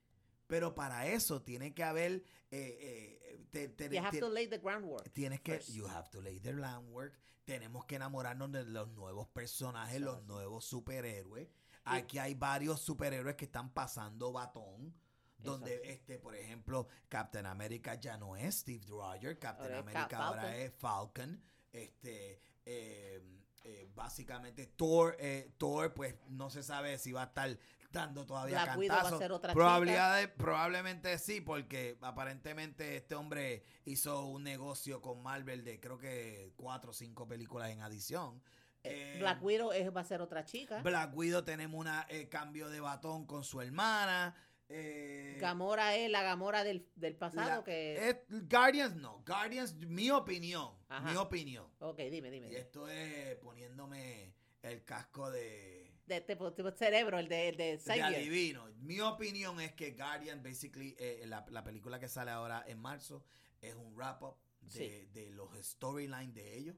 Pero 0.47 0.75
para 0.75 1.07
eso 1.07 1.41
tiene 1.41 1.73
que 1.73 1.83
haber. 1.83 2.23
eh, 2.51 3.19
eh, 3.31 3.45
te- 3.49 3.69
te- 3.69 3.89
You 3.89 3.99
have 4.01 4.11
te- 4.11 4.19
to 4.19 4.29
lay 4.29 4.47
the 4.47 4.57
groundwork. 4.57 5.09
tienes 5.13 5.39
que. 5.41 5.53
first. 5.53 5.69
You 5.69 5.87
have 5.87 6.09
to 6.11 6.21
lay 6.21 6.39
the 6.39 6.51
groundwork. 6.51 7.17
Tenemos 7.45 7.85
que 7.85 7.95
enamorarnos 7.95 8.51
de 8.51 8.63
los 8.65 8.89
nuevos 8.89 9.27
personajes, 9.27 9.99
los 9.99 10.23
nuevos 10.23 10.65
superhéroes. 10.65 11.49
Aquí 11.85 12.17
hay 12.19 12.33
varios 12.35 12.79
superhéroes 12.81 13.35
que 13.35 13.45
están 13.45 13.73
pasando 13.73 14.31
batón. 14.31 14.93
Donde, 15.37 15.81
este, 15.91 16.19
por 16.19 16.35
ejemplo, 16.35 16.87
Captain 17.09 17.45
America 17.45 17.95
ya 17.95 18.15
no 18.15 18.37
es 18.37 18.59
Steve 18.59 18.85
Rogers. 18.87 19.37
Captain 19.39 19.73
Ahora 19.73 19.79
America 19.79 20.17
ahora 20.25 20.41
Falcon. 20.43 20.61
es 20.61 20.73
Falcon. 20.75 21.43
Este, 21.73 22.39
eh, 22.65 23.21
eh, 23.65 23.89
básicamente 23.93 24.67
Thor, 24.67 25.15
eh, 25.19 25.51
Thor, 25.57 25.93
pues 25.93 26.15
no 26.29 26.49
se 26.49 26.63
sabe 26.63 26.97
si 26.97 27.11
va 27.11 27.23
a 27.23 27.25
estar 27.25 27.57
dando 27.93 28.25
todavía 28.25 28.63
Black 28.63 28.77
Widow 28.77 28.97
va 28.97 29.09
a 29.09 29.17
ser 29.19 29.31
otra 29.31 29.53
Probabilidades- 29.53 30.27
probablemente 30.35 31.17
sí, 31.19 31.39
porque 31.39 31.97
aparentemente 32.01 32.97
este 32.97 33.15
hombre 33.15 33.63
hizo 33.85 34.25
un 34.25 34.43
negocio 34.43 35.01
con 35.01 35.21
Marvel 35.23 35.63
de 35.63 35.79
creo 35.79 35.97
que 35.97 36.51
cuatro 36.57 36.89
o 36.91 36.93
cinco 36.93 37.27
películas 37.27 37.69
en 37.69 37.81
adición. 37.81 38.41
Eh, 38.83 39.13
Eh, 39.15 39.19
Black 39.19 39.41
Widow 39.41 39.71
es- 39.71 39.95
va 39.95 40.01
a 40.01 40.03
ser 40.03 40.21
otra 40.21 40.43
chica. 40.43 40.81
Black 40.81 41.15
Widow 41.15 41.43
tenemos 41.43 41.85
un 41.85 42.25
cambio 42.29 42.67
de 42.69 42.81
batón 42.81 43.25
con 43.25 43.43
su 43.45 43.61
hermana. 43.61 44.35
eh, 44.69 45.37
Gamora 45.39 45.95
es 45.95 46.09
la 46.09 46.23
Gamora 46.23 46.63
del, 46.63 46.87
del 46.95 47.15
pasado 47.15 47.57
la- 47.57 47.63
que... 47.63 48.09
es- 48.09 48.17
Guardians 48.49 48.95
no, 48.95 49.21
Guardians, 49.25 49.75
mi 49.75 50.09
opinión, 50.09 50.71
Ajá. 50.89 51.11
mi 51.11 51.15
opinión. 51.17 51.67
Ok, 51.79 51.97
dime, 52.09 52.31
dime. 52.31 52.49
Y 52.49 52.55
esto 52.55 52.87
es 52.87 53.35
poniéndome 53.35 54.33
el 54.63 54.83
casco 54.83 55.29
de, 55.29 55.92
De 56.05 56.19
tipo, 56.21 56.51
tipo 56.53 56.69
cerebro, 56.71 57.17
el 57.17 57.27
de, 57.29 57.49
el 57.49 57.57
de 57.57 58.01
adivino. 58.01 58.67
Mi 58.81 58.99
opinión 58.99 59.59
es 59.61 59.71
que 59.73 59.91
Guardian, 59.91 60.43
basically, 60.43 60.95
eh, 60.99 61.23
la, 61.27 61.45
la 61.49 61.63
película 61.63 61.99
que 61.99 62.09
sale 62.09 62.31
ahora 62.31 62.63
en 62.67 62.79
marzo, 62.79 63.23
es 63.61 63.73
un 63.75 63.95
wrap-up 63.95 64.35
de, 64.61 64.69
Sí. 64.71 65.09
de 65.13 65.29
los 65.31 65.49
storylines 65.65 66.33
de 66.33 66.57
ellos. 66.57 66.75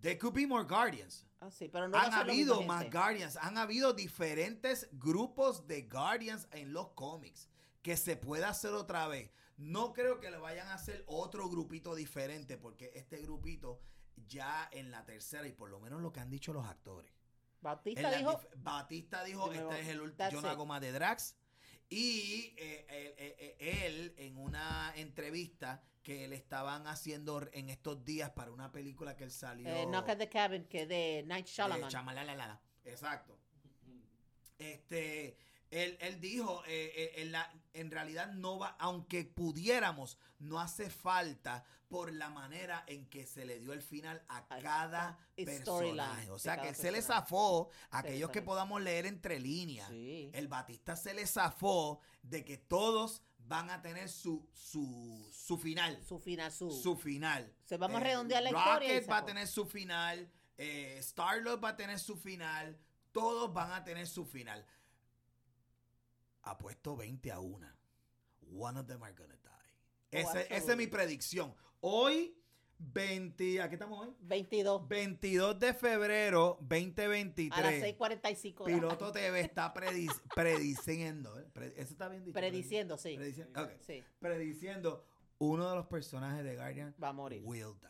There 0.00 0.18
could 0.18 0.34
be 0.34 0.46
more 0.46 0.64
Guardians. 0.64 1.24
Ah, 1.40 1.50
sí, 1.50 1.68
pero 1.68 1.88
no 1.88 1.96
han 1.96 2.12
habido 2.12 2.60
más 2.62 2.82
gente. 2.82 2.98
Guardians, 2.98 3.36
han 3.36 3.56
habido 3.56 3.92
diferentes 3.92 4.88
grupos 4.92 5.66
de 5.66 5.82
Guardians 5.82 6.48
en 6.52 6.72
los 6.72 6.88
cómics 6.90 7.48
que 7.82 7.96
se 7.96 8.16
puede 8.16 8.44
hacer 8.44 8.72
otra 8.72 9.06
vez. 9.06 9.30
No 9.56 9.92
creo 9.92 10.18
que 10.20 10.30
le 10.30 10.36
vayan 10.38 10.68
a 10.68 10.74
hacer 10.74 11.04
otro 11.06 11.48
grupito 11.48 11.94
diferente 11.94 12.58
porque 12.58 12.90
este 12.94 13.18
grupito 13.22 13.80
ya 14.26 14.68
en 14.72 14.90
la 14.90 15.04
tercera 15.04 15.46
y 15.46 15.52
por 15.52 15.70
lo 15.70 15.78
menos 15.80 16.02
lo 16.02 16.12
que 16.12 16.20
han 16.20 16.30
dicho 16.30 16.52
los 16.52 16.66
actores. 16.66 17.10
La 18.10 18.16
dijo, 18.16 18.40
Batista 18.56 19.24
dijo, 19.24 19.52
este 19.52 19.64
voy- 19.64 19.76
es 19.80 19.88
el 19.88 20.00
último, 20.00 20.30
yo 20.30 20.40
no 20.40 20.48
it. 20.48 20.52
hago 20.52 20.66
más 20.66 20.80
de 20.80 20.92
Drax. 20.92 21.36
Y 21.88 22.54
eh, 22.56 22.86
eh, 22.88 23.36
eh, 23.60 23.84
él, 23.86 24.14
en 24.18 24.38
una 24.38 24.92
entrevista 24.96 25.84
que 26.02 26.26
le 26.28 26.36
estaban 26.36 26.86
haciendo 26.86 27.48
en 27.52 27.68
estos 27.68 28.04
días 28.04 28.30
para 28.30 28.50
una 28.52 28.70
película 28.72 29.16
que 29.16 29.24
él 29.24 29.30
salió. 29.30 29.68
Knock 29.86 30.08
at 30.08 30.18
the 30.18 30.28
Cabin, 30.28 30.64
que 30.64 30.86
de 30.86 31.24
Night 31.26 31.46
Shyamalan. 31.46 32.58
Exacto. 32.84 33.38
Este, 34.58 35.36
él, 35.70 35.96
él 36.00 36.20
dijo, 36.20 36.62
eh, 36.66 36.92
eh, 36.96 37.22
en, 37.22 37.32
la- 37.32 37.52
en 37.74 37.90
realidad 37.90 38.32
no 38.32 38.58
va, 38.58 38.76
aunque 38.78 39.24
pudiéramos, 39.24 40.18
no 40.38 40.60
hace 40.60 40.90
falta 40.90 41.64
por 41.88 42.12
la 42.12 42.28
manera 42.30 42.84
en 42.88 43.06
que 43.08 43.26
se 43.26 43.44
le 43.44 43.58
dio 43.60 43.72
el 43.72 43.80
final 43.82 44.22
a 44.28 44.46
cada 44.60 45.18
personaje. 45.36 46.30
O 46.30 46.38
sea, 46.38 46.60
que 46.60 46.74
se 46.74 46.90
le 46.90 47.00
zafó 47.02 47.70
a 47.90 47.98
aquellos 47.98 48.30
que 48.30 48.42
podamos 48.42 48.80
leer 48.82 49.06
entre 49.06 49.38
líneas. 49.38 49.88
Sí. 49.88 50.30
El 50.34 50.48
Batista 50.48 50.96
se 50.96 51.14
le 51.14 51.26
zafó 51.26 52.00
de 52.22 52.44
que 52.44 52.58
todos 52.58 53.22
van 53.38 53.70
a 53.70 53.80
tener 53.82 54.08
su, 54.08 54.48
su, 54.52 55.30
su 55.32 55.56
final. 55.58 56.02
Su 56.04 56.18
final, 56.18 56.50
su... 56.50 56.70
Su 56.72 56.96
final. 56.96 57.52
Se 57.64 57.76
vamos 57.76 57.98
a 57.98 58.00
Eh, 58.00 58.08
redondear 58.08 58.42
la 58.42 58.50
historia 58.50 58.88
y 58.88 58.94
Rocket 58.96 59.10
va 59.10 59.18
a 59.18 59.24
tener 59.24 59.46
su 59.46 59.64
final. 59.66 60.28
Eh, 60.58 60.96
Star-Lord 60.98 61.62
va 61.62 61.68
a 61.70 61.76
tener 61.76 61.98
su 62.00 62.16
final. 62.16 62.76
Todos 63.12 63.52
van 63.52 63.70
a 63.72 63.84
tener 63.84 64.08
su 64.08 64.24
final. 64.26 64.66
Apuesto 66.46 66.96
20 66.96 67.30
a 67.32 67.40
1. 67.40 67.66
One 68.52 68.78
of 68.80 68.86
them 68.86 69.02
are 69.02 69.12
gonna 69.14 69.36
die. 69.36 70.20
Ese- 70.20 70.46
esa 70.54 70.72
es 70.72 70.78
mi 70.78 70.86
predicción. 70.86 71.54
Hoy, 71.80 72.34
20. 72.78 73.60
¿A 73.62 73.68
qué 73.68 73.74
estamos 73.74 73.98
hoy? 74.06 74.14
22. 74.20 74.86
22 74.86 75.58
de 75.58 75.74
febrero 75.74 76.58
A 76.60 76.62
las 76.62 76.68
2023. 76.68 77.82
6.45. 77.82 78.64
de 78.64 78.70
la- 78.72 78.76
Piloto 78.78 79.12
TV 79.12 79.40
está 79.40 79.72
predic- 79.74 80.22
prediciendo. 80.34 81.38
¿eh? 81.40 81.46
Pre- 81.52 81.72
¿Eso 81.76 81.92
está 81.92 82.08
bien 82.08 82.24
dicho? 82.24 82.34
Prediciendo, 82.34 82.96
sí. 82.98 83.16
Prediciendo. 83.16 83.62
ok. 83.62 83.70
Sí, 83.86 84.04
Prediciendo 84.20 85.04
uno 85.38 85.68
de 85.70 85.76
los 85.76 85.86
personajes 85.86 86.44
de 86.44 86.54
Guardian 86.54 86.94
va 87.02 87.08
a 87.08 87.12
morir. 87.12 87.42
will 87.44 87.74
die. 87.80 87.88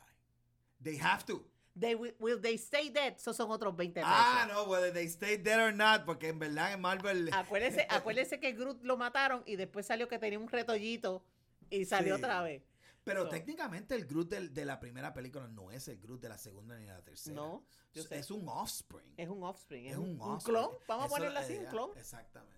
They 0.83 0.99
have 0.99 1.25
to. 1.27 1.45
They 1.79 1.95
will, 1.95 2.15
will 2.19 2.41
they 2.41 2.57
stay 2.57 2.89
dead? 2.89 3.17
Esos 3.17 3.37
son 3.37 3.51
otros 3.51 3.77
20 3.77 4.01
pesos. 4.01 4.09
Ah, 4.11 4.49
no, 4.51 4.65
whether 4.65 4.93
they 4.93 5.05
stay 5.07 5.37
dead 5.37 5.61
or 5.63 5.75
not, 5.75 6.05
porque 6.07 6.29
en 6.29 6.39
verdad 6.39 6.73
en 6.73 6.81
Marvel. 6.81 7.29
Acuérdese, 7.33 7.87
acuérdese 7.91 8.41
que 8.41 8.53
Groot 8.53 8.83
lo 8.83 8.97
mataron 8.97 9.43
y 9.47 9.57
después 9.57 9.85
salió 9.87 10.09
que 10.09 10.19
tenía 10.19 10.39
un 10.39 10.49
retollito 10.49 11.23
y 11.69 11.85
salió 11.85 12.17
Sí. 12.17 12.23
otra 12.23 12.43
vez. 12.43 12.63
pero 13.05 13.25
so- 13.25 13.29
técnicamente 13.29 13.95
el 13.95 14.07
Groot 14.07 14.29
del- 14.31 14.53
de 14.55 14.65
la 14.65 14.81
primera 14.81 15.13
película 15.13 15.47
no 15.49 15.71
es 15.71 15.87
el 15.89 15.99
Groot 15.99 16.21
de 16.23 16.29
la 16.31 16.39
segunda 16.39 16.77
ni 16.79 16.87
de 16.87 16.93
la 16.93 17.03
tercera. 17.03 17.37
No, 17.37 17.63
yo 17.93 18.03
es, 18.03 18.09
sé. 18.09 18.19
es 18.19 18.31
un 18.31 18.49
offspring. 18.49 19.15
Es 19.17 19.29
un 19.29 19.43
offspring, 19.45 19.87
es, 19.87 19.93
Es 19.93 19.99
un, 19.99 20.11
un 20.11 20.21
offspring. 20.23 20.57
clon. 20.57 20.71
Vamos 20.89 21.05
a 21.05 21.07
Eso, 21.07 21.15
ponerlo 21.17 21.39
así, 21.39 21.53
eh, 21.53 21.59
un 21.61 21.67
clon. 21.67 21.91
Exactamente. 21.97 22.57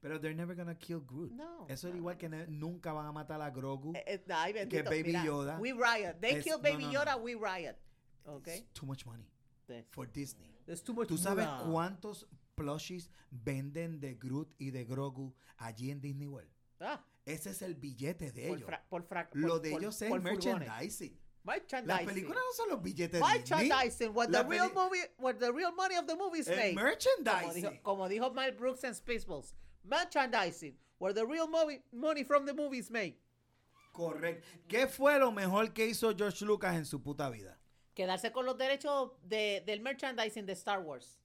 Pero 0.00 0.20
they're 0.20 0.34
never 0.36 0.56
gonna 0.56 0.74
kill 0.78 1.00
Groot. 1.06 1.30
No, 1.32 1.66
Eso 1.68 1.88
es 1.88 1.94
no, 1.94 1.98
igual 2.00 2.16
no. 2.16 2.18
que 2.18 2.28
nunca 2.48 2.92
van 2.92 3.06
a 3.06 3.12
matar 3.12 3.40
a 3.40 3.50
Grogu. 3.50 3.92
Eh, 3.94 4.02
eh, 4.06 4.24
ay, 4.30 4.52
bendito, 4.52 4.84
Baby 4.90 5.02
mira, 5.04 5.24
Yoda 5.24 5.58
We 5.58 5.72
riot. 5.72 6.14
They 6.20 6.32
es- 6.38 6.44
kill 6.44 6.58
Baby. 6.60 6.90
Yoda, 6.90 7.16
we 7.16 7.34
riot. 7.34 7.76
Ok. 8.26 8.48
It's 8.48 8.72
too 8.72 8.86
much 8.86 9.04
money 9.06 9.26
for 9.90 10.06
Disney. 10.06 10.50
there's 10.66 10.82
too 10.82 10.92
much 10.94 11.08
¿Tú 11.08 11.16
sabes 11.18 11.46
cuántos 11.70 12.26
plushies 12.54 13.10
venden 13.30 14.00
de 14.00 14.14
Groot 14.14 14.48
y 14.58 14.70
de 14.70 14.84
Grogu 14.84 15.34
allí 15.58 15.90
en 15.90 16.00
Disney 16.00 16.26
World? 16.26 16.50
Ah, 16.80 17.04
Ese 17.24 17.50
es 17.50 17.62
el 17.62 17.74
billete 17.74 18.30
de 18.32 18.48
por 18.48 18.56
ellos. 18.58 18.66
fra- 18.66 18.84
por 18.88 19.02
fra- 19.04 19.28
Lo 19.32 19.58
de 19.58 19.72
ellos 19.72 20.00
es 20.02 20.08
por 20.10 20.20
furgones. 20.20 20.44
merchandising. 20.68 21.18
Las 21.44 21.56
Merchandising. 21.56 22.06
películas 22.06 22.36
no 22.46 22.52
son 22.54 22.68
los 22.70 22.82
billetes 22.82 23.12
de 23.12 23.18
Disney. 23.18 23.38
Merchandising, 23.68 24.14
what 24.14 24.28
the, 24.30 24.42
real 24.44 24.70
movie, 24.74 25.00
what 25.18 25.34
the 25.38 25.52
real 25.52 25.72
money 25.72 25.96
of 25.96 26.06
the 26.06 26.16
movie 26.16 26.38
is 26.40 26.48
made. 26.48 26.74
Como 26.74 26.86
merchandising. 26.86 27.62
dijo, 27.62 27.82
como 27.82 28.08
dijo 28.08 28.30
Mel 28.32 28.52
Brooks 28.52 28.84
en 28.84 28.94
Spaceballs. 28.94 29.54
Merchandising, 29.84 30.74
where 30.98 31.12
the 31.14 31.24
real 31.26 31.46
movie, 31.46 31.82
money 31.92 32.24
from 32.24 32.46
the 32.46 32.54
movie 32.54 32.78
is 32.78 32.90
made. 32.90 33.16
Correcto. 33.92 34.46
¿Qué 34.68 34.86
fue 34.88 35.18
lo 35.18 35.30
mejor 35.32 35.72
que 35.74 35.86
hizo 35.86 36.14
George 36.16 36.44
Lucas 36.44 36.74
en 36.76 36.84
su 36.86 37.00
puta 37.02 37.28
vida? 37.30 37.58
Quedarse 37.94 38.32
con 38.32 38.44
los 38.46 38.58
derechos 38.58 39.12
de, 39.22 39.62
del 39.66 39.80
merchandising 39.80 40.46
de 40.46 40.52
Star 40.54 40.80
Wars. 40.80 41.20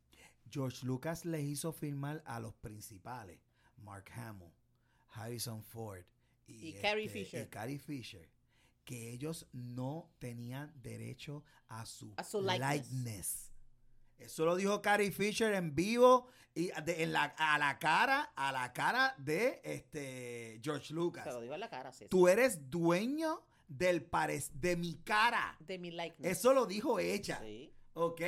George 0.52 0.86
Lucas 0.86 1.26
les 1.26 1.44
hizo 1.44 1.72
firmar 1.72 2.22
a 2.26 2.40
los 2.40 2.54
principales, 2.56 3.40
Mark 3.78 4.10
Hamill, 4.16 4.52
Harrison 5.10 5.64
Ford 5.64 6.04
y, 6.48 6.70
Y 6.70 6.74
Carrie 6.82 7.06
este, 7.06 7.20
Fisher. 7.20 7.46
y 7.46 7.50
Carrie 7.50 7.80
Fisher, 7.80 8.30
que 8.84 9.12
ellos 9.12 9.48
no 9.52 10.10
tenían 10.20 10.72
derecho 10.82 11.44
a 11.68 11.86
su, 11.86 12.14
A 12.18 12.24
su 12.24 12.42
likeness. 12.42 12.90
likeness. 12.92 13.52
Eso 14.18 14.46
lo 14.46 14.56
dijo 14.56 14.82
Carrie 14.82 15.12
Fisher 15.12 15.54
en 15.54 15.76
vivo 15.76 16.28
y 16.56 16.72
de- 16.84 17.04
en 17.04 17.14
la, 17.14 17.24
a 17.38 17.58
la 17.60 17.78
cara, 17.80 18.34
a 18.36 18.52
la 18.52 18.74
cara 18.74 19.16
de 19.18 19.62
este 19.64 20.60
George 20.64 20.94
Lucas. 20.94 21.24
Se 21.24 21.32
lo 21.32 21.42
en 21.54 21.60
la 21.60 21.70
cara, 21.70 21.94
sí. 21.94 22.08
Tú 22.10 22.28
eres 22.28 22.70
dueño 22.70 23.46
del 23.70 24.10
parec- 24.12 24.52
de 24.52 24.76
mi 24.76 24.96
cara. 24.96 25.56
De 25.60 25.78
mi 25.80 25.92
likeness. 25.92 26.38
Eso 26.40 26.54
lo 26.54 26.66
dijo 26.66 27.00
ella. 27.00 27.40
Sí. 27.42 27.74
¿Ok? 27.94 28.22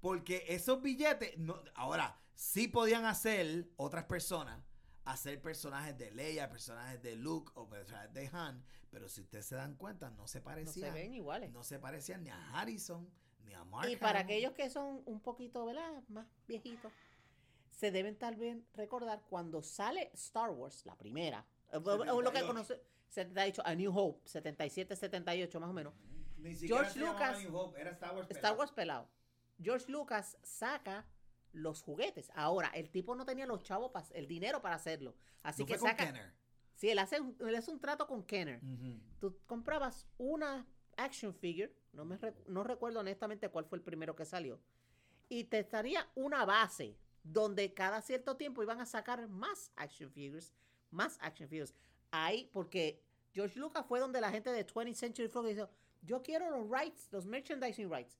Porque 0.00 0.44
esos 0.48 0.82
billetes, 0.82 1.38
no, 1.38 1.62
ahora, 1.74 2.18
sí 2.34 2.66
podían 2.68 3.04
hacer 3.04 3.68
otras 3.76 4.04
personas, 4.04 4.60
hacer 5.04 5.40
personajes 5.40 5.96
de 5.96 6.10
Leia, 6.10 6.48
personajes 6.50 7.00
de 7.02 7.14
Luke 7.16 7.52
o 7.54 7.68
personajes 7.68 8.12
de 8.12 8.28
Han, 8.32 8.64
pero 8.90 9.08
si 9.08 9.20
ustedes 9.22 9.46
se 9.46 9.54
dan 9.54 9.76
cuenta, 9.76 10.10
no 10.10 10.16
se 10.16 10.20
No 10.20 10.26
se 10.26 10.40
parecían. 10.40 10.94
ven 10.94 11.14
iguales. 11.14 11.50
no 11.52 11.62
se 11.62 11.78
parecían 11.78 12.22
ni 12.24 12.30
a 12.30 12.50
Harrison, 12.60 13.08
ni 13.44 13.54
a 13.54 13.64
Mark 13.64 13.88
Y 13.90 13.96
para 13.96 14.20
aquellos 14.20 14.52
que 14.52 14.68
son 14.70 15.02
un 15.06 15.20
poquito, 15.20 15.64
¿verdad? 15.64 16.02
Más 16.08 16.26
viejitos, 16.48 16.92
se 17.70 17.90
deben 17.90 18.16
tal 18.18 18.36
vez 18.36 18.56
recordar 18.74 19.22
cuando 19.28 19.62
sale 19.62 20.10
Star 20.14 20.50
Wars, 20.50 20.84
la 20.86 20.96
primera, 20.96 21.46
o 21.72 21.80
lo 21.80 22.30
que 22.30 22.40
78. 22.40 22.46
conoce, 22.46 22.82
se 23.14 23.24
te 23.24 23.40
ha 23.40 23.44
dicho 23.44 23.62
A 23.64 23.74
New 23.76 23.96
Hope, 23.96 24.28
77, 24.28 24.96
78 24.96 25.60
más 25.60 25.70
o 25.70 25.72
menos. 25.72 25.94
Ni 26.38 26.54
George 26.56 26.98
Lucas- 26.98 27.38
New 27.42 27.56
Hope, 27.56 27.80
era 27.80 27.92
Star 27.92 28.14
Wars. 28.14 28.28
Star 28.28 28.40
pelado. 28.42 28.58
Wars 28.58 28.72
pelado. 28.72 29.08
George 29.62 29.90
Lucas 29.90 30.36
saca 30.42 31.06
los 31.52 31.80
juguetes. 31.82 32.30
Ahora, 32.34 32.68
el 32.74 32.90
tipo 32.90 33.14
no 33.14 33.24
tenía 33.24 33.46
los 33.46 33.62
chavos, 33.62 33.92
el 34.12 34.26
dinero 34.26 34.60
para 34.60 34.74
hacerlo. 34.74 35.14
Así 35.44 35.62
¿No 35.62 35.66
que 35.66 35.78
fue 35.78 35.90
con 35.90 35.90
saca. 35.90 36.06
Kenner? 36.12 36.34
Sí, 36.74 36.90
él 36.90 36.98
hace, 36.98 37.20
un, 37.20 37.36
él 37.38 37.54
hace 37.54 37.70
un 37.70 37.78
trato 37.78 38.08
con 38.08 38.24
Kenner. 38.24 38.60
Tú 39.20 39.38
comprabas 39.46 40.08
una 40.18 40.66
action 40.96 41.32
figure, 41.32 41.72
no, 41.92 42.04
me 42.04 42.18
no 42.48 42.64
recuerdo 42.64 42.98
honestamente 43.00 43.48
cuál 43.48 43.64
fue 43.66 43.78
el 43.78 43.84
primero 43.84 44.16
que 44.16 44.24
salió, 44.24 44.60
y 45.28 45.44
te 45.44 45.60
estaría 45.60 46.08
una 46.16 46.44
base 46.44 46.98
donde 47.22 47.72
cada 47.74 48.02
cierto 48.02 48.36
tiempo 48.36 48.62
iban 48.62 48.80
a 48.80 48.86
sacar 48.86 49.28
más 49.28 49.70
action 49.76 50.10
figures, 50.10 50.52
más 50.90 51.16
action 51.20 51.48
figures. 51.48 51.74
Ahí, 52.10 52.50
porque 52.52 53.03
George 53.34 53.58
Lucas 53.58 53.84
fue 53.86 54.00
donde 54.00 54.20
la 54.20 54.30
gente 54.30 54.50
de 54.50 54.64
20th 54.66 54.94
Century 54.94 55.28
Fox 55.28 55.48
dijo, 55.48 55.68
yo 56.02 56.22
quiero 56.22 56.50
los 56.50 56.68
rights, 56.70 57.08
los 57.10 57.26
merchandising 57.26 57.90
rights. 57.90 58.16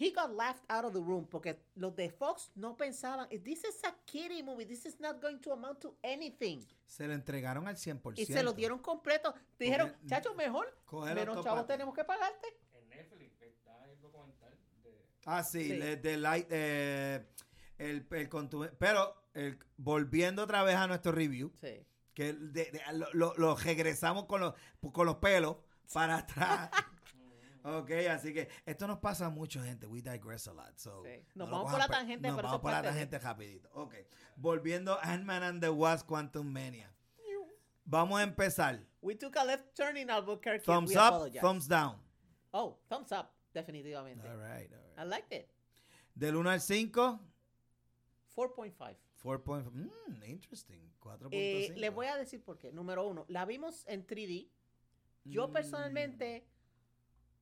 He 0.00 0.12
got 0.12 0.30
laughed 0.30 0.62
out 0.68 0.84
of 0.84 0.92
the 0.92 1.00
room 1.00 1.26
porque 1.26 1.58
los 1.74 1.96
de 1.96 2.08
Fox 2.08 2.52
no 2.54 2.76
pensaban, 2.76 3.28
this 3.42 3.64
is 3.64 3.82
a 3.84 3.92
kiddie 4.06 4.44
movie, 4.44 4.64
this 4.64 4.86
is 4.86 5.00
not 5.00 5.20
going 5.20 5.38
to 5.40 5.52
amount 5.52 5.80
to 5.80 5.96
anything. 6.04 6.64
Se 6.86 7.06
lo 7.08 7.14
entregaron 7.14 7.66
al 7.66 7.76
100%. 7.76 8.12
Y 8.16 8.24
se 8.26 8.42
lo 8.44 8.52
dieron 8.52 8.78
completo. 8.78 9.34
Dijeron, 9.58 9.90
Porque- 9.90 10.06
chacho, 10.06 10.34
mejor, 10.34 10.72
menos 11.14 11.42
chavos 11.44 11.66
tenemos 11.66 11.92
que 11.94 12.04
pagarte. 12.04 12.46
En 12.74 12.88
Netflix 12.90 13.42
está 13.42 13.90
el 13.90 14.00
documental 14.00 14.56
de 14.84 15.04
Ah, 15.24 15.42
sí, 15.42 15.66
de 15.68 16.16
light, 16.16 16.46
eh, 16.50 17.26
el, 17.78 18.06
el 18.08 18.30
contu- 18.30 18.70
pero 18.78 19.14
el- 19.34 19.58
volviendo 19.76 20.44
otra 20.44 20.62
vez 20.62 20.76
a 20.76 20.86
nuestro 20.86 21.10
review, 21.10 21.50
Sí. 21.60 21.84
Que 22.18 22.32
de- 22.32 22.72
de- 22.72 22.82
lo, 23.12 23.32
lo- 23.36 23.54
regresamos 23.54 24.24
con 24.26 24.40
los, 24.40 24.54
con 24.92 25.06
los 25.06 25.16
pelos 25.18 25.56
para 25.92 26.16
atrás. 26.16 26.68
ok, 27.62 27.90
así 28.10 28.34
que 28.34 28.48
esto 28.66 28.88
nos 28.88 28.98
pasa 28.98 29.30
mucho, 29.30 29.62
gente. 29.62 29.86
We 29.86 30.02
digress 30.02 30.48
a 30.48 30.52
lot. 30.52 30.76
So 30.76 31.04
Sí. 31.04 31.24
no 31.36 31.44
Nos 31.44 31.48
lo 31.50 31.56
vamos 31.58 31.70
por 31.70 31.78
la 31.78 31.86
tangente, 31.86 32.26
Nos 32.28 32.42
vamos 32.42 32.60
por 32.60 32.72
la 32.72 32.82
tangente 32.82 33.20
rapidito. 33.20 33.70
Ok. 33.72 33.94
Volviendo 34.34 34.98
a 34.98 35.12
Ant-Man 35.12 35.44
and 35.44 35.60
the 35.60 35.70
Wasp 35.70 36.08
Quantum 36.08 36.44
Mania. 36.52 36.92
Vamos 37.84 38.18
a 38.18 38.24
empezar. 38.24 38.80
We 39.00 39.14
took 39.14 39.36
a 39.36 39.44
left 39.44 39.76
turn 39.76 39.96
in 39.96 40.10
Albuquerque. 40.10 40.64
Thumbs 40.64 40.90
up, 40.96 41.14
apologize. 41.14 41.40
thumbs 41.40 41.68
down. 41.68 42.02
Oh, 42.52 42.80
thumbs 42.88 43.12
up, 43.12 43.30
definitivamente. 43.54 44.26
All 44.28 44.36
right, 44.38 44.68
all 44.72 44.80
I 44.96 45.00
right. 45.02 45.06
liked 45.08 45.32
it. 45.32 45.48
Del 46.14 46.34
1 46.36 46.48
al 46.50 46.60
5, 46.60 47.20
4.5. 48.36 48.96
4.5. 49.22 49.70
Mm, 49.72 50.22
interesting. 50.24 50.80
4.5. 51.00 51.28
Eh, 51.32 51.72
les 51.76 51.92
voy 51.94 52.06
a 52.06 52.16
decir 52.16 52.42
por 52.42 52.58
qué. 52.58 52.72
Número 52.72 53.06
uno, 53.06 53.24
la 53.28 53.44
vimos 53.44 53.84
en 53.86 54.06
3D. 54.06 54.48
Yo 55.24 55.48
Mm. 55.48 55.52
personalmente 55.52 56.46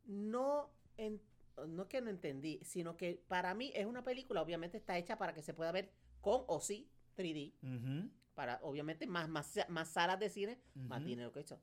no, 0.05 0.71
en- 0.97 1.21
no 1.69 1.83
es 1.83 1.89
que 1.89 2.01
no 2.01 2.11
entendí, 2.11 2.61
sino 2.63 2.97
que 2.97 3.23
para 3.29 3.55
mí 3.55 3.73
es 3.75 3.87
una 3.87 4.05
película, 4.05 4.43
obviamente 4.43 4.77
está 4.77 4.97
hecha 4.99 5.19
para 5.19 5.35
que 5.35 5.43
se 5.43 5.55
pueda 5.55 5.73
ver 5.73 5.93
con 6.21 6.43
o 6.47 6.61
sí 6.61 6.89
3D. 7.15 7.55
Ujú, 7.63 8.11
Para, 8.35 8.59
obviamente, 8.63 9.07
más, 9.07 9.29
más, 9.29 9.57
más 9.69 9.89
salas 9.89 10.19
de 10.21 10.29
cine, 10.29 10.61
más 10.75 11.03
dinero 11.05 11.33
que 11.33 11.41
eso. 11.41 11.59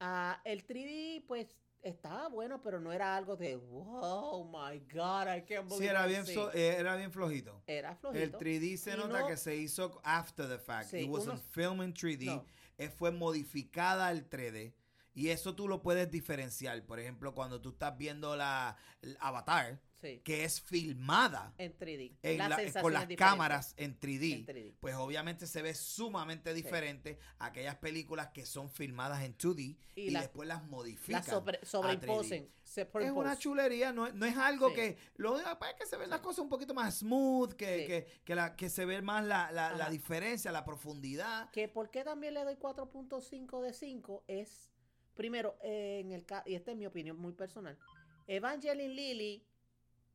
Ah, 0.00 0.40
el 0.44 0.64
3D, 0.66 1.24
pues, 1.28 1.56
estaba 1.82 2.28
bueno, 2.28 2.62
pero 2.62 2.80
no 2.80 2.92
era 2.92 3.16
algo 3.16 3.36
de, 3.36 3.56
wow, 3.56 4.44
my 4.44 4.78
God, 4.92 5.26
I 5.34 5.42
can't 5.42 5.68
believe 5.68 5.78
Sí, 5.78 5.86
era 5.86 6.06
bien, 6.06 6.24
seeing". 6.24 6.38
so- 6.38 6.52
eh, 6.52 6.76
era 6.78 6.96
bien 6.96 7.10
flojito. 7.12 7.62
Era 7.66 7.94
flojito. 7.96 8.22
El 8.24 8.32
3D 8.32 8.76
se 8.76 8.92
Y 8.92 8.96
nota 8.96 9.20
no- 9.20 9.26
que 9.26 9.36
se 9.36 9.56
hizo 9.56 10.00
after 10.04 10.48
the 10.48 10.58
fact. 10.58 10.90
Sí, 10.90 11.00
It 11.00 11.08
wasn't 11.10 11.34
unos- 11.38 11.42
filmed 11.50 11.84
in 11.86 11.92
3D. 11.94 12.26
No. 12.26 12.46
eh, 12.78 12.88
fue 12.88 13.10
modificada 13.10 14.06
al 14.08 14.28
3D. 14.28 14.74
Y 15.14 15.28
eso 15.28 15.54
tú 15.54 15.68
lo 15.68 15.82
puedes 15.82 16.10
diferenciar. 16.10 16.82
Por 16.86 16.98
ejemplo, 16.98 17.34
cuando 17.34 17.60
tú 17.60 17.70
estás 17.70 17.96
viendo 17.98 18.34
la, 18.34 18.76
el 19.02 19.16
Avatar, 19.20 19.78
Sí, 20.02 20.20
que 20.24 20.42
es 20.44 20.60
filmada 20.60 21.54
en 21.58 21.72
3D. 21.78 22.18
en 22.22 22.38
La 22.38 22.48
la- 22.48 22.56
sensación 22.56 22.82
con 22.82 22.92
las 22.92 23.06
cámaras 23.16 23.72
en 23.76 23.98
3D, 24.00 24.32
en 24.34 24.46
3D. 24.46 24.74
pues 24.80 24.96
obviamente 24.96 25.46
se 25.46 25.62
ve 25.62 25.74
sumamente 25.74 26.52
diferente 26.52 27.18
a 27.38 27.46
aquellas 27.46 27.76
películas 27.76 28.30
que 28.34 28.44
son 28.44 28.68
filmadas 28.68 29.22
en 29.22 29.36
2D 29.38 29.76
y, 29.94 30.10
después 30.12 30.48
las 30.48 30.64
modifican. 30.64 31.22
La 31.24 31.30
sobre, 31.32 31.64
sobreimposen. 31.64 32.48
3D. 32.48 32.52
se 32.64 32.82
Es 32.82 33.10
una 33.12 33.36
chulería, 33.38 33.92
no, 33.92 34.06
es- 34.08 34.14
no 34.14 34.26
es 34.26 34.36
algo 34.36 34.70
Sí. 34.70 34.74
que. 34.74 34.98
Lo 35.16 35.34
único 35.34 35.48
que 35.50 35.56
pasa 35.56 35.72
es 35.72 35.78
que 35.78 35.86
se 35.86 35.96
ven 35.96 36.10
las 36.10 36.20
cosas 36.20 36.40
un 36.40 36.48
poquito 36.48 36.74
más 36.74 36.98
smooth, 36.98 37.52
que, 37.52 37.86
que, 37.86 38.06
que, 38.24 38.34
la, 38.34 38.56
que 38.56 38.68
se 38.70 38.84
ve 38.84 39.02
más 39.02 39.24
la, 39.24 39.52
la, 39.52 39.88
diferencia, 39.90 40.50
la 40.50 40.64
profundidad. 40.64 41.48
Que 41.50 41.68
por 41.68 41.90
qué 41.90 42.02
también 42.02 42.34
le 42.34 42.42
doy 42.44 42.56
4.5 42.56 43.60
de 43.62 43.72
5 43.72 44.24
es, 44.26 44.70
primero, 45.14 45.56
eh, 45.62 46.00
en 46.00 46.10
el 46.12 46.24
y 46.46 46.54
esta 46.54 46.72
es 46.72 46.76
mi 46.76 46.86
opinión 46.86 47.18
muy 47.18 47.34
personal, 47.34 47.78
Evangeline 48.26 48.94
Lilly, 48.94 49.44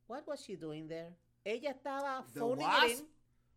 what 0.08 0.26
was 0.28 0.42
she 0.44 0.56
doing 0.56 0.88
there? 0.88 1.16
Ella 1.46 1.72
estaba 1.72 2.26
The 2.34 2.40
phoning 2.40 2.66
Wasp? 2.68 2.86
it 2.86 3.00
in. 3.00 3.08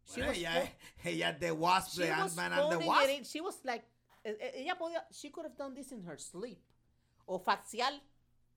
She 0.07 0.21
Bueno, 0.21 0.29
was 0.29 0.39
ella, 0.39 0.73
ella 1.05 1.39
The 1.39 1.51
Wasp, 1.53 1.91
she 1.93 2.03
de 2.03 2.11
was 2.11 2.21
Ant-Man 2.39 2.53
and 2.53 2.71
the 2.81 2.87
Wasp. 2.87 3.09
it 3.09 3.19
in. 3.19 3.25
She 3.25 3.41
was 3.41 3.65
like, 3.65 3.85
eh, 4.25 4.35
eh, 4.41 4.53
ella 4.63 4.77
podía, 4.79 5.05
she 5.13 5.31
could 5.31 5.45
have 5.47 5.57
done 5.57 5.75
this 5.75 5.93
in 5.93 6.03
her 6.03 6.19
sleep. 6.19 6.61
O 7.27 7.39
faxial, 7.39 8.01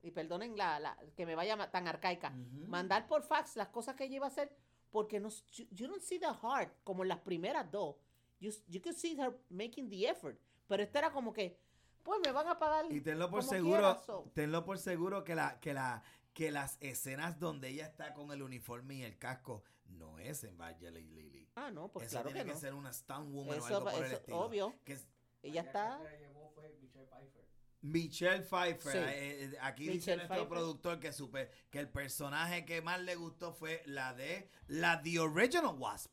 y 0.01 0.11
perdonen 0.11 0.57
la, 0.57 0.79
la 0.79 0.97
que 1.15 1.25
me 1.25 1.35
vaya 1.35 1.55
tan 1.71 1.87
arcaica, 1.87 2.29
Ujú. 2.31 2.67
mandar 2.67 3.07
por 3.07 3.21
fax 3.23 3.55
las 3.55 3.67
cosas 3.69 3.95
que 3.95 4.05
ella 4.05 4.15
iba 4.15 4.25
a 4.25 4.29
hacer, 4.29 4.51
porque 4.91 5.19
no, 5.19 5.29
you, 5.51 5.65
you 5.71 5.87
don't 5.87 6.01
see 6.01 6.19
the 6.19 6.33
heart, 6.41 6.71
como 6.83 7.03
en 7.03 7.09
las 7.09 7.19
primeras 7.19 7.69
dos. 7.71 7.95
You, 8.39 8.51
you 8.67 8.81
could 8.81 8.95
see 8.97 9.15
her 9.19 9.33
making 9.49 9.89
the 9.89 10.07
effort. 10.09 10.37
Pero 10.67 10.83
esta 10.83 10.99
era 10.99 11.11
como 11.11 11.31
que, 11.33 11.57
pues 12.03 12.19
me 12.25 12.31
van 12.31 12.47
a 12.47 12.57
pagar. 12.59 12.91
Y 12.91 12.99
tenlo 13.01 13.29
por 13.29 13.43
seguro, 13.43 13.79
quiera, 13.81 14.01
so. 14.05 14.31
tenlo 14.33 14.65
por 14.65 14.77
seguro 14.79 15.23
que 15.23 15.35
la, 15.35 15.59
que 15.59 15.73
la, 15.73 16.03
que 16.33 16.51
las 16.51 16.77
escenas 16.81 17.39
donde 17.39 17.69
ella 17.69 17.85
está 17.85 18.13
con 18.13 18.31
el 18.31 18.41
uniforme 18.41 18.95
y 18.95 19.03
el 19.03 19.17
casco 19.17 19.63
no 19.85 20.17
es 20.19 20.43
en 20.43 20.55
Evangeline 20.55 21.13
Lily. 21.13 21.47
Ah, 21.55 21.69
no, 21.71 21.91
pues 21.91 22.07
eso 22.07 22.15
claro 22.15 22.29
tiene 22.29 22.41
que 22.41 22.47
que, 22.47 22.53
no. 22.55 22.59
ser 22.59 22.73
una 22.73 22.91
stunt 22.93 23.31
woman 23.31 23.59
o 23.59 23.65
algo 23.65 23.83
por 23.83 23.93
el 23.93 24.03
eso, 24.05 24.15
estilo. 24.15 24.39
obvio. 24.39 24.75
Que 24.83 24.93
es 24.93 25.07
Ella 25.43 25.61
está. 25.61 25.99
La 25.99 26.09
que 26.09 26.17
se 26.17 26.21
llevó 26.23 26.49
fue 26.55 26.69
Michelle 26.81 27.05
Pfeiffer. 27.05 27.43
Michelle 27.81 28.41
Pfeiffer. 28.43 28.91
Sí. 28.93 28.97
eh, 28.97 29.43
eh, 29.53 29.57
aquí 29.61 29.83
dice 29.83 29.93
Michelle 29.95 30.17
nuestro 30.17 30.35
Pfeiffer. 30.35 30.49
productor 30.49 30.99
que, 30.99 31.13
supe, 31.13 31.49
que 31.69 31.79
el 31.79 31.89
personaje 31.89 32.65
que 32.65 32.81
más 32.81 32.99
le 33.01 33.15
gustó 33.15 33.53
fue 33.53 33.83
la 33.85 34.13
de 34.13 34.49
la 34.67 35.01
The 35.01 35.19
Original 35.19 35.75
Wasp. 35.77 36.11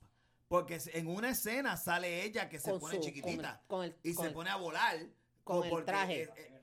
Porque 0.49 0.81
en 0.95 1.07
una 1.07 1.31
escena 1.31 1.77
sale 1.77 2.25
ella 2.25 2.49
que 2.49 2.59
se 2.59 2.73
con 2.73 2.81
pone 2.81 2.97
su- 2.97 3.03
chiquitita 3.05 3.63
Con 3.69 3.85
el, 3.85 3.93
con 3.93 4.01
el, 4.05 4.11
y 4.11 4.15
con 4.15 4.25
se 4.25 4.29
el- 4.29 4.35
pone 4.35 4.51
a 4.51 4.57
volar. 4.57 4.97
con 5.45 5.59
co- 5.59 5.65
el 5.65 5.71
porque 5.71 5.87
traje. 5.87 6.23
es- 6.23 6.29
es- 6.31 6.53
es 6.53 6.60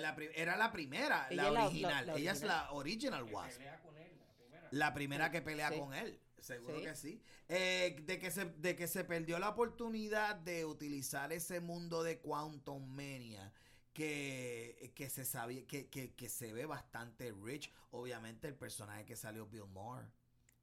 la 0.00 0.16
era 0.34 0.56
la 0.56 0.72
primera, 0.72 1.26
Ella 1.30 1.42
la 1.42 1.48
es 1.48 1.52
la- 1.52 1.60
la- 1.60 1.66
original. 1.66 2.06
la 2.06 2.14
ella 2.16 2.32
es 2.32 2.42
la 2.42 2.72
original 2.72 3.26
Que 3.26 3.32
Wasp. 3.34 3.56
pelea 3.58 3.80
con 3.80 3.96
él, 3.98 4.18
la 4.18 4.32
primera. 4.34 4.68
La 4.70 4.94
primera 4.94 5.30
que 5.30 5.42
pelea 5.42 5.70
Sí. 5.70 5.78
con 5.78 5.94
él. 5.94 6.20
Seguro 6.38 6.78
Sí. 6.78 6.84
que 6.84 6.94
sí. 6.96 7.22
Eh, 7.48 7.96
de, 8.02 8.18
que 8.18 8.30
se, 8.30 8.46
de 8.46 8.74
que 8.74 8.88
se 8.88 9.04
perdió 9.04 9.38
la 9.38 9.50
oportunidad 9.50 10.34
de 10.36 10.64
utilizar 10.64 11.32
ese 11.32 11.60
mundo 11.60 12.02
de 12.02 12.18
Quantum 12.18 12.84
Mania 12.84 13.52
que, 13.92 14.92
que 14.96 15.08
se 15.08 15.24
sabía 15.24 15.66
que, 15.66 15.88
que, 15.88 16.14
que 16.14 16.28
se 16.28 16.52
ve 16.52 16.66
bastante 16.66 17.32
rich. 17.44 17.70
Obviamente 17.90 18.48
el 18.48 18.54
personaje 18.56 19.04
que 19.04 19.16
salió 19.16 19.46
Bill 19.46 19.66
Maher. 19.68 20.06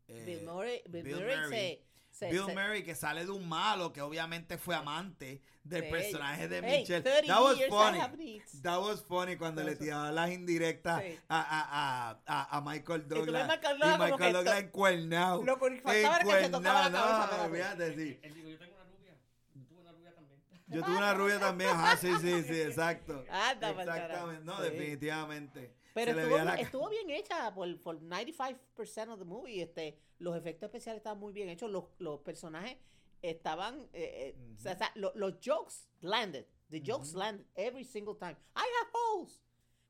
Eh, 0.10 0.24
Bill 0.26 0.42
Murray, 0.44 0.82
Bill 0.90 1.04
Bill 1.04 1.16
Murray 1.20 1.36
Murray. 1.38 1.50
se, 1.50 1.86
se- 2.12 2.30
Bill 2.32 2.46
se- 2.46 2.54
Murray 2.56 2.84
que 2.84 2.96
sale 2.96 3.26
de 3.26 3.32
un 3.32 3.48
malo 3.48 3.94
que 3.94 4.02
obviamente 4.02 4.58
fue 4.58 4.76
amante 4.76 5.42
del 5.64 5.88
personaje 5.90 6.48
de 6.48 6.58
Hey, 6.64 6.80
Michelle. 6.82 7.02
30 7.04 7.28
That 7.28 7.42
was 7.44 7.60
funny. 7.70 8.42
That 8.64 8.80
was 8.82 9.04
funny 9.04 9.36
cuando 9.38 9.62
le 9.64 9.72
Eso. 9.74 9.82
tiraban 9.84 10.16
las 10.16 10.32
indirectas 10.32 11.02
Sí. 11.04 11.20
a, 11.30 11.40
a, 11.40 12.10
a, 12.10 12.20
a, 12.26 12.58
a 12.58 12.62
Michael 12.62 13.08
Douglas. 13.08 13.48
Michael 13.48 13.76
Y 13.78 13.80
Douglas 13.80 13.98
como 13.98 14.04
Michael 14.18 14.34
Douglas 14.34 14.60
encuernado. 14.60 15.44
Lo 15.44 15.60
que 15.60 15.82
faltaba 15.82 16.16
era 16.16 16.26
que 16.26 16.44
se 16.46 16.50
tocaba 16.50 16.90
la 16.90 16.92
cabeza. 16.92 17.38
no, 17.48 17.54
fíjate, 17.54 17.96
sí. 17.96 18.20
Él 18.24 18.34
dijo, 18.34 18.48
yo 18.50 18.58
tengo 18.58 18.74
una 18.76 18.84
rubia. 18.86 19.18
Yo 19.54 19.66
tuve 19.68 19.80
una 19.82 19.92
rubia 19.92 20.16
también. 20.16 20.42
Yo 20.68 20.84
tuve 20.84 20.98
una 20.98 21.14
rubia 21.14 21.40
también, 21.40 21.70
ajá, 21.70 21.98
sí, 21.98 22.12
sí, 22.20 22.44
sí, 22.44 22.62
exacto. 22.62 23.24
Anda, 23.30 23.76
pa'l 23.76 23.88
Exactamente, 23.90 24.44
no, 24.46 24.58
Sí. 24.58 24.64
definitivamente. 24.64 25.76
Pero 25.94 26.12
estuvo 26.20 26.38
la- 26.38 26.56
estuvo 26.56 26.90
bien 26.90 27.10
hecha 27.10 27.54
por, 27.54 27.80
por 27.82 28.00
95% 28.02 29.14
of 29.14 29.20
the 29.20 29.26
movie. 29.26 29.62
Este, 29.62 30.00
los 30.20 30.36
efectos 30.38 30.68
especiales 30.68 31.00
estaban 31.00 31.20
muy 31.20 31.34
bien 31.34 31.50
hechos. 31.50 31.70
Los, 31.72 31.86
los 32.00 32.20
personajes 32.22 32.78
estaban. 33.22 33.82
eh, 33.94 34.36
eh, 34.38 34.56
o 34.58 34.60
sea, 34.60 34.74
o 34.74 34.78
sea, 34.78 34.92
lo- 34.96 35.14
los 35.16 35.36
jokes 35.44 35.90
landed. 36.02 36.46
The 36.70 36.80
jokes 36.86 37.10
Ujú. 37.10 37.20
landed 37.20 37.46
every 37.56 37.84
single 37.84 38.16
time. 38.16 38.36
I 38.56 38.60
have 38.60 38.90
holes. 38.94 39.42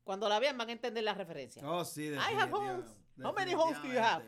Cuando 0.04 0.28
la 0.28 0.38
vean 0.40 0.56
van 0.56 0.68
a 0.70 0.72
entender 0.72 1.04
la 1.04 1.14
referencia. 1.14 1.62
Oh, 1.70 1.84
sí, 1.84 2.06
I 2.08 2.16
have 2.36 2.50
holes. 2.52 2.86
How 3.22 3.32
many 3.34 3.52
holes 3.52 3.80
do 3.82 3.88
you 3.88 3.98
have? 4.00 4.24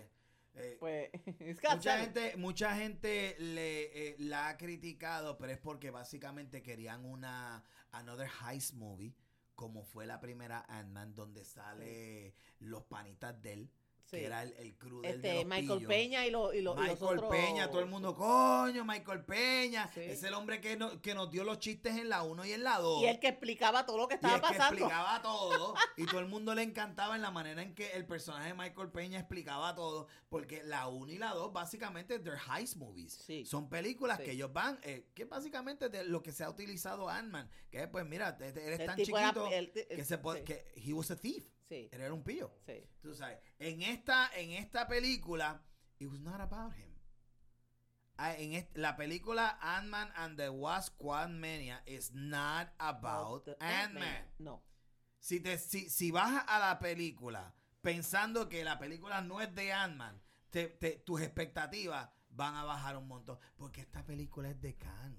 Eh, 0.54 0.76
Pues, 0.78 1.08
mucha 1.72 1.98
gente, 1.98 2.36
mucha 2.36 2.76
gente 2.76 3.36
le, 3.38 4.10
eh, 4.10 4.16
la 4.18 4.48
ha 4.50 4.56
criticado, 4.58 5.38
pero 5.38 5.50
es 5.52 5.58
porque 5.58 5.90
básicamente 5.90 6.62
querían 6.62 7.06
una 7.06 7.64
another 7.92 8.28
heist 8.46 8.74
movie, 8.74 9.14
como 9.62 9.84
fue 9.84 10.06
la 10.06 10.18
primera 10.18 10.64
Ant-Man, 10.66 11.14
donde 11.14 11.44
sale 11.44 12.34
los 12.58 12.82
panitas 12.82 13.40
de 13.42 13.52
él, 13.52 13.70
Sí. 14.04 14.18
que 14.18 14.26
era 14.26 14.42
el, 14.42 14.52
el 14.58 14.76
crew 14.76 15.00
del 15.00 15.22
de 15.22 15.28
Este, 15.28 15.34
los 15.36 15.46
Michael 15.46 15.78
pillos. 15.78 15.88
Peña 15.88 16.26
y, 16.26 16.30
lo- 16.30 16.52
y, 16.52 16.60
lo- 16.60 16.72
y 16.72 16.76
los 16.86 16.88
Michael 17.00 17.18
otros. 17.18 17.30
Peña, 17.30 17.70
todo 17.70 17.80
el 17.80 17.86
mundo, 17.86 18.14
coño, 18.14 18.84
Michael 18.84 19.24
Peña. 19.24 19.90
Sí. 19.94 20.00
Es 20.00 20.22
el 20.22 20.34
hombre 20.34 20.60
que, 20.60 20.76
no- 20.76 21.00
que 21.00 21.14
nos 21.14 21.30
dio 21.30 21.44
los 21.44 21.58
chistes 21.58 21.96
en 21.96 22.08
la 22.10 22.22
1 22.22 22.44
y 22.44 22.52
en 22.52 22.62
la 22.62 22.78
2. 22.78 23.02
Y 23.02 23.06
el 23.06 23.18
que 23.20 23.28
explicaba 23.28 23.86
todo 23.86 23.96
lo 23.98 24.08
que 24.08 24.14
Y 24.14 24.16
estaba 24.16 24.34
es 24.36 24.42
que 24.42 24.48
pasando. 24.48 24.74
explicaba 24.84 25.22
todo. 25.22 25.74
y 25.96 26.04
todo 26.06 26.20
el 26.20 26.26
mundo 26.26 26.54
le 26.54 26.62
encantaba 26.62 27.16
en 27.16 27.22
la 27.22 27.30
manera 27.30 27.62
en 27.62 27.74
que 27.74 27.92
el 27.92 28.04
personaje 28.06 28.48
de 28.48 28.54
Michael 28.54 28.90
Peña 28.90 29.18
explicaba 29.18 29.74
todo. 29.74 30.08
Porque 30.28 30.62
la 30.62 30.88
1 30.88 31.12
y 31.12 31.18
la 31.18 31.30
2, 31.32 31.52
básicamente, 31.52 32.18
they're 32.18 32.38
heist 32.54 32.76
movies. 32.76 33.12
Sí. 33.14 33.46
Son 33.46 33.68
películas 33.70 34.18
que 34.20 34.32
ellos 34.32 34.52
van, 34.52 34.78
eh, 34.82 35.06
que 35.14 35.24
básicamente 35.24 35.88
de 35.88 36.04
lo 36.04 36.22
que 36.22 36.32
se 36.32 36.44
ha 36.44 36.50
utilizado 36.50 37.08
Ant-Man. 37.08 37.48
Que 37.70 37.88
pues, 37.88 38.04
mira, 38.06 38.36
eres 38.40 38.80
El 38.80 38.86
tan 38.86 38.96
tipo 38.96 39.16
era- 39.16 39.28
chiquito 39.28 39.46
el- 39.50 39.72
el- 39.74 39.96
que 39.96 40.04
se 40.04 40.18
puede, 40.18 40.44
que 40.44 40.66
he 40.76 40.92
was 40.92 41.10
a 41.10 41.16
thief. 41.16 41.46
Sí, 41.68 41.88
Él 41.92 42.00
era 42.02 42.12
un 42.12 42.22
pillo. 42.22 42.52
sí. 42.66 42.86
Tú 43.00 43.14
sabes, 43.14 43.38
en 43.58 43.82
esta, 43.82 44.30
en 44.34 44.50
esta 44.50 44.86
película, 44.86 45.62
it 45.98 46.08
was 46.08 46.20
not 46.20 46.40
about 46.40 46.74
him. 46.74 46.92
Ah, 48.18 48.34
En 48.36 48.68
la 48.74 48.94
película 48.96 49.58
Ant-Man 49.60 50.12
and 50.16 50.36
the 50.36 50.48
Wasp 50.50 50.96
Quantumania 50.98 51.82
is 51.86 52.12
not 52.12 52.68
about 52.78 53.48
Ant-Man. 53.58 54.30
No. 54.38 54.62
Si, 55.18 55.40
te, 55.40 55.56
si, 55.58 55.88
si 55.88 56.10
vas 56.10 56.44
a 56.46 56.58
la 56.58 56.78
película 56.78 57.54
pensando 57.80 58.48
que 58.48 58.64
la 58.64 58.78
película 58.78 59.22
no 59.22 59.40
es 59.40 59.52
de 59.54 59.72
Ant-Man, 59.72 60.20
te- 60.50 60.68
te- 60.68 60.98
tus 60.98 61.20
expectativas 61.22 62.10
van 62.28 62.54
a 62.54 62.64
bajar 62.64 62.96
un 62.98 63.08
montón. 63.08 63.38
Porque 63.56 63.80
esta 63.80 64.04
película 64.04 64.50
es 64.50 64.60
de 64.60 64.76
Khan. 64.76 65.18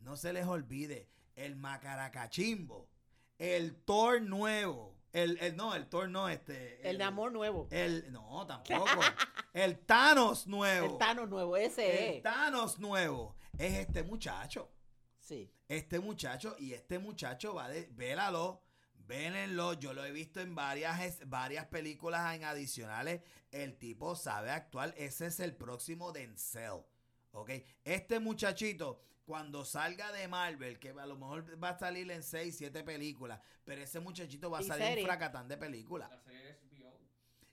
No 0.00 0.16
se 0.16 0.32
les 0.32 0.46
olvide, 0.46 1.08
el 1.34 1.56
macaracachimbo, 1.56 2.90
el 3.38 3.74
Thor 3.84 4.20
nuevo, 4.20 5.00
El, 5.12 5.38
el, 5.40 5.56
no, 5.56 5.74
el 5.74 5.86
Thor 5.88 6.08
no, 6.08 6.28
este. 6.28 6.88
El 6.88 7.00
amor 7.02 7.32
nuevo. 7.32 7.68
El, 7.70 8.10
no, 8.12 8.46
tampoco. 8.46 9.00
el 9.52 9.78
Thanos 9.80 10.46
nuevo. 10.46 10.86
El 10.92 10.98
Thanos 10.98 11.28
nuevo, 11.28 11.56
ese 11.56 12.08
El 12.10 12.14
es. 12.16 12.22
Thanos 12.22 12.78
nuevo 12.78 13.36
es 13.58 13.74
este 13.74 14.02
muchacho. 14.02 14.70
Sí. 15.18 15.52
Este 15.68 16.00
muchacho, 16.00 16.56
y 16.58 16.72
este 16.72 16.98
muchacho 16.98 17.54
va 17.54 17.68
de. 17.68 17.88
Vélalo, 17.92 18.62
vélenlo. 18.94 19.74
Yo 19.74 19.92
lo 19.92 20.04
he 20.04 20.12
visto 20.12 20.40
en 20.40 20.54
varias, 20.54 21.00
es- 21.02 21.28
varias 21.28 21.66
películas 21.66 22.34
en 22.34 22.44
adicionales. 22.44 23.20
El 23.50 23.76
tipo 23.78 24.16
sabe 24.16 24.50
actuar. 24.50 24.94
Ese 24.96 25.26
es 25.26 25.40
el 25.40 25.54
próximo 25.54 26.12
Denzel. 26.12 26.80
¿Ok? 27.32 27.50
Este 27.84 28.18
muchachito, 28.18 29.00
cuando 29.24 29.64
salga 29.64 30.10
de 30.12 30.28
Marvel, 30.28 30.78
que 30.78 30.90
a 30.90 31.06
lo 31.06 31.16
mejor 31.16 31.62
va 31.62 31.70
a 31.70 31.78
salir 31.78 32.10
en 32.10 32.22
6, 32.22 32.56
7 32.56 32.82
películas, 32.82 33.40
pero 33.64 33.82
ese 33.82 34.00
muchachito 34.00 34.50
va 34.50 34.58
a 34.58 34.62
salir 34.62 34.86
serie. 34.86 35.02
en 35.02 35.06
fracatán 35.06 35.48
de 35.48 35.56
películas. 35.56 36.10
La 36.10 36.18
serie 36.18 36.50
es 36.50 36.58
HBO. 36.62 36.98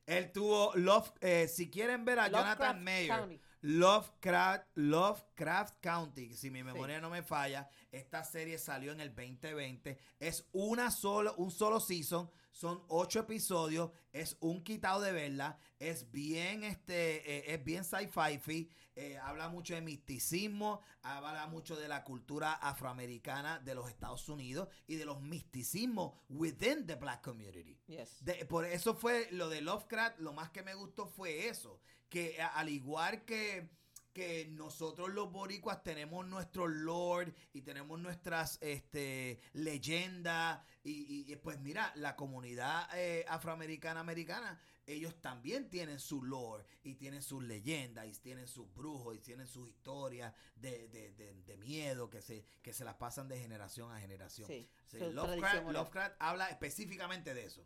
Él 0.05 0.31
tuvo 0.31 0.75
Love, 0.75 1.11
eh, 1.21 1.47
si 1.47 1.69
quieren 1.69 2.05
ver 2.05 2.19
a 2.19 2.29
Lovecraft 2.29 2.59
Jonathan 2.59 2.83
Mayer, 2.83 3.07
County. 3.07 3.41
Lovecraft, 3.61 4.65
Lovecraft 4.75 5.75
County, 5.81 6.33
si 6.33 6.49
mi 6.49 6.63
memoria 6.63 6.99
no 7.01 7.09
me 7.09 7.23
falla, 7.23 7.69
esta 7.91 8.23
serie 8.23 8.57
salió 8.57 8.91
en 8.91 9.01
el 9.01 9.09
2020. 9.13 9.97
Es 10.19 10.47
una 10.53 10.91
solo, 10.91 11.35
un 11.35 11.51
solo 11.51 11.79
season, 11.79 12.29
son 12.51 12.83
ocho 12.87 13.19
episodios, 13.19 13.91
es 14.11 14.37
un 14.39 14.63
quitado 14.63 15.01
de 15.01 15.11
verla, 15.11 15.57
es 15.77 16.09
bien, 16.11 16.63
este, 16.63 17.51
eh, 17.51 17.53
es 17.53 17.63
bien 17.63 17.83
sci-fi, 17.83 18.69
eh, 18.95 19.17
habla 19.19 19.49
mucho 19.49 19.75
de 19.75 19.81
misticismo, 19.81 20.81
habla 21.01 21.47
mucho 21.47 21.75
de 21.75 21.87
la 21.87 22.03
cultura 22.03 22.53
afroamericana 22.53 23.59
de 23.59 23.75
los 23.75 23.87
Estados 23.89 24.27
Unidos 24.29 24.67
y 24.87 24.95
de 24.95 25.05
los 25.05 25.21
misticismos 25.21 26.13
within 26.29 26.85
the 26.85 26.95
black 26.95 27.23
community. 27.23 27.77
Yes. 27.87 28.23
De- 28.23 28.45
por 28.45 28.65
eso 28.65 28.95
fue 28.95 29.27
lo 29.31 29.47
de 29.49 29.61
Lovecraft, 29.61 30.19
lo 30.19 30.33
más 30.33 30.49
que 30.49 30.63
me 30.63 30.73
gustó 30.75 31.07
fue 31.07 31.47
eso, 31.47 31.79
que 32.09 32.41
al 32.41 32.69
igual 32.69 33.23
que, 33.25 33.69
que 34.13 34.47
nosotros 34.51 35.09
los 35.09 35.31
boricuas 35.31 35.83
tenemos 35.83 36.25
nuestro 36.27 36.67
lord 36.67 37.33
y 37.53 37.61
tenemos 37.61 37.99
nuestras 37.99 38.57
este, 38.61 39.39
leyendas 39.53 40.61
y, 40.83 41.31
y- 41.31 41.35
pues 41.37 41.59
mira, 41.59 41.91
la 41.95 42.15
comunidad 42.15 42.89
eh, 42.95 43.23
afroamericana 43.29 43.99
americana, 43.99 44.59
ellos 44.87 45.21
también 45.21 45.69
tienen 45.69 45.99
su 45.99 46.23
lore 46.23 46.65
y 46.81 46.95
tienen 46.95 47.21
sus 47.21 47.43
leyendas 47.43 48.07
y 48.07 48.11
tienen 48.13 48.47
sus 48.47 48.73
brujos 48.73 49.15
y 49.15 49.19
tienen 49.19 49.45
sus 49.45 49.69
historias 49.69 50.33
de, 50.55 50.87
de- 50.87 51.11
de- 51.11 51.35
de 51.43 51.57
miedo 51.57 52.09
que 52.09 52.23
se, 52.23 52.43
que 52.63 52.73
se 52.73 52.83
las 52.83 52.95
pasan 52.95 53.27
de 53.27 53.39
generación 53.39 53.91
a 53.91 53.99
generación. 53.99 54.47
Sí. 54.47 54.67
Sí, 54.87 54.97
su 54.97 55.11
Lovecraft. 55.13 55.53
Lovecraft 55.73 56.15
habla 56.17 56.49
específicamente 56.49 57.35
de 57.35 57.45
eso. 57.45 57.63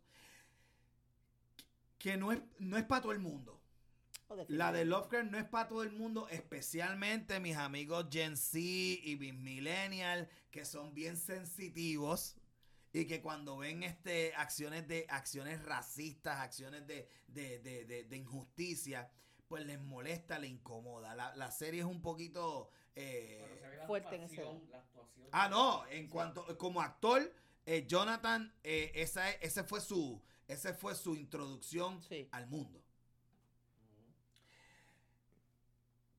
Que 1.97 2.17
no 2.17 2.33
es, 2.33 2.41
no 2.59 2.77
es 2.77 2.83
para 2.83 3.01
todo 3.01 3.13
el 3.13 3.19
mundo. 3.19 3.61
La 4.47 4.71
de. 4.71 4.85
Lovecraft 4.85 5.31
no 5.31 5.37
es 5.37 5.45
para 5.45 5.67
todo 5.67 5.83
el 5.83 5.91
mundo, 5.91 6.27
especialmente 6.29 7.39
mis 7.39 7.55
amigos 7.57 8.07
Gen 8.11 8.35
Z 8.37 8.57
y 8.59 9.17
mis 9.19 9.33
millennials, 9.33 10.27
que 10.51 10.65
son 10.65 10.93
bien 10.93 11.17
sensitivos 11.17 12.35
y 12.91 13.05
que 13.05 13.21
cuando 13.21 13.57
ven 13.57 13.83
este 13.83 14.33
acciones 14.35 14.87
de 14.87 15.05
acciones 15.09 15.61
racistas, 15.63 16.39
acciones 16.39 16.85
de, 16.87 17.07
de, 17.27 17.59
de- 17.59 17.85
de- 17.85 18.03
de 18.03 18.17
injusticia, 18.17 19.09
pues 19.47 19.65
les 19.65 19.79
molesta, 19.81 20.39
les 20.39 20.51
incomoda. 20.51 21.15
La, 21.15 21.35
la 21.35 21.51
serie 21.51 21.81
es 21.81 21.85
un 21.85 22.01
poquito 22.01 22.69
eh, 22.95 23.61
fuerte 23.87 24.15
en 24.15 24.23
ese 24.23 24.41
actuación, 24.41 24.69
la 24.71 24.77
actuación. 24.79 25.27
Ah, 25.31 25.49
no, 25.49 25.85
en 25.87 26.07
cuanto 26.07 26.57
como 26.57 26.81
actor, 26.81 27.33
eh, 27.65 27.85
Jonathan, 27.87 28.53
eh, 28.63 28.91
esa, 28.95 29.29
es- 29.31 29.37
ese 29.41 29.63
fue 29.63 29.81
su, 29.81 30.21
ese 30.47 30.73
fue 30.73 30.93
su 30.95 31.15
introducción 31.15 32.01
Sí. 32.03 32.27
al 32.31 32.47
mundo. 32.47 32.83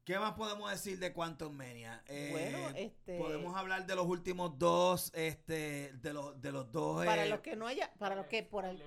¿Qué 0.05 0.19
más 0.19 0.35
podemos 0.35 0.71
decir 0.71 0.99
de 0.99 1.15
Quantum 1.15 1.55
Mania? 1.55 2.03
Eh, 2.09 2.29
Bueno, 2.31 2.77
este- 2.77 3.19
podemos 3.19 3.57
hablar 3.57 3.87
de 3.87 3.95
los 3.97 4.07
últimos 4.07 4.59
dos, 4.59 5.11
este, 5.15 5.93
de 5.95 6.13
los, 6.13 6.41
de 6.43 6.53
los 6.53 6.71
dos. 6.71 7.07
Para 7.07 7.25
eh, 7.25 7.31
los 7.31 7.41
que 7.41 7.57
no 7.57 7.67
haya, 7.67 7.91
para 7.95 8.15
los 8.15 8.27
que 8.27 8.43
por 8.43 8.67
el, 8.67 8.83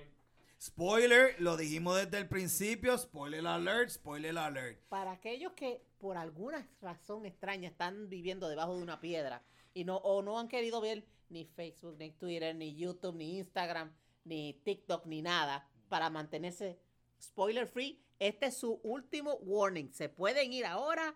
Spoiler, 0.60 1.40
lo 1.40 1.56
dijimos 1.56 1.96
desde 1.96 2.18
el 2.18 2.28
principio. 2.28 2.96
Spoiler 2.98 3.46
alert, 3.46 3.90
spoiler 3.90 4.36
alert. 4.38 4.80
para 4.88 5.12
aquellos 5.12 5.52
que 5.52 5.84
por 5.98 6.16
alguna 6.16 6.68
razón 6.80 7.26
extraña 7.26 7.68
están 7.68 8.08
viviendo 8.08 8.48
debajo 8.48 8.76
de 8.76 8.82
una 8.82 9.00
piedra 9.00 9.42
y 9.74 9.84
no 9.84 9.96
o 9.98 10.22
no 10.22 10.38
han 10.38 10.48
querido 10.48 10.80
ver 10.80 11.04
ni 11.30 11.44
Facebook, 11.44 11.96
ni 11.98 12.10
Twitter, 12.12 12.54
ni 12.54 12.74
YouTube, 12.76 13.14
ni 13.16 13.38
Instagram, 13.38 13.92
ni 14.24 14.54
TikTok, 14.64 15.06
ni 15.06 15.22
nada 15.22 15.68
para 15.88 16.10
mantenerse 16.10 16.80
spoiler 17.20 17.66
free, 17.66 18.00
este 18.18 18.46
es 18.46 18.56
su 18.58 18.80
último 18.82 19.34
warning. 19.42 19.92
Se 19.92 20.08
pueden 20.08 20.52
ir 20.52 20.66
ahora. 20.66 21.14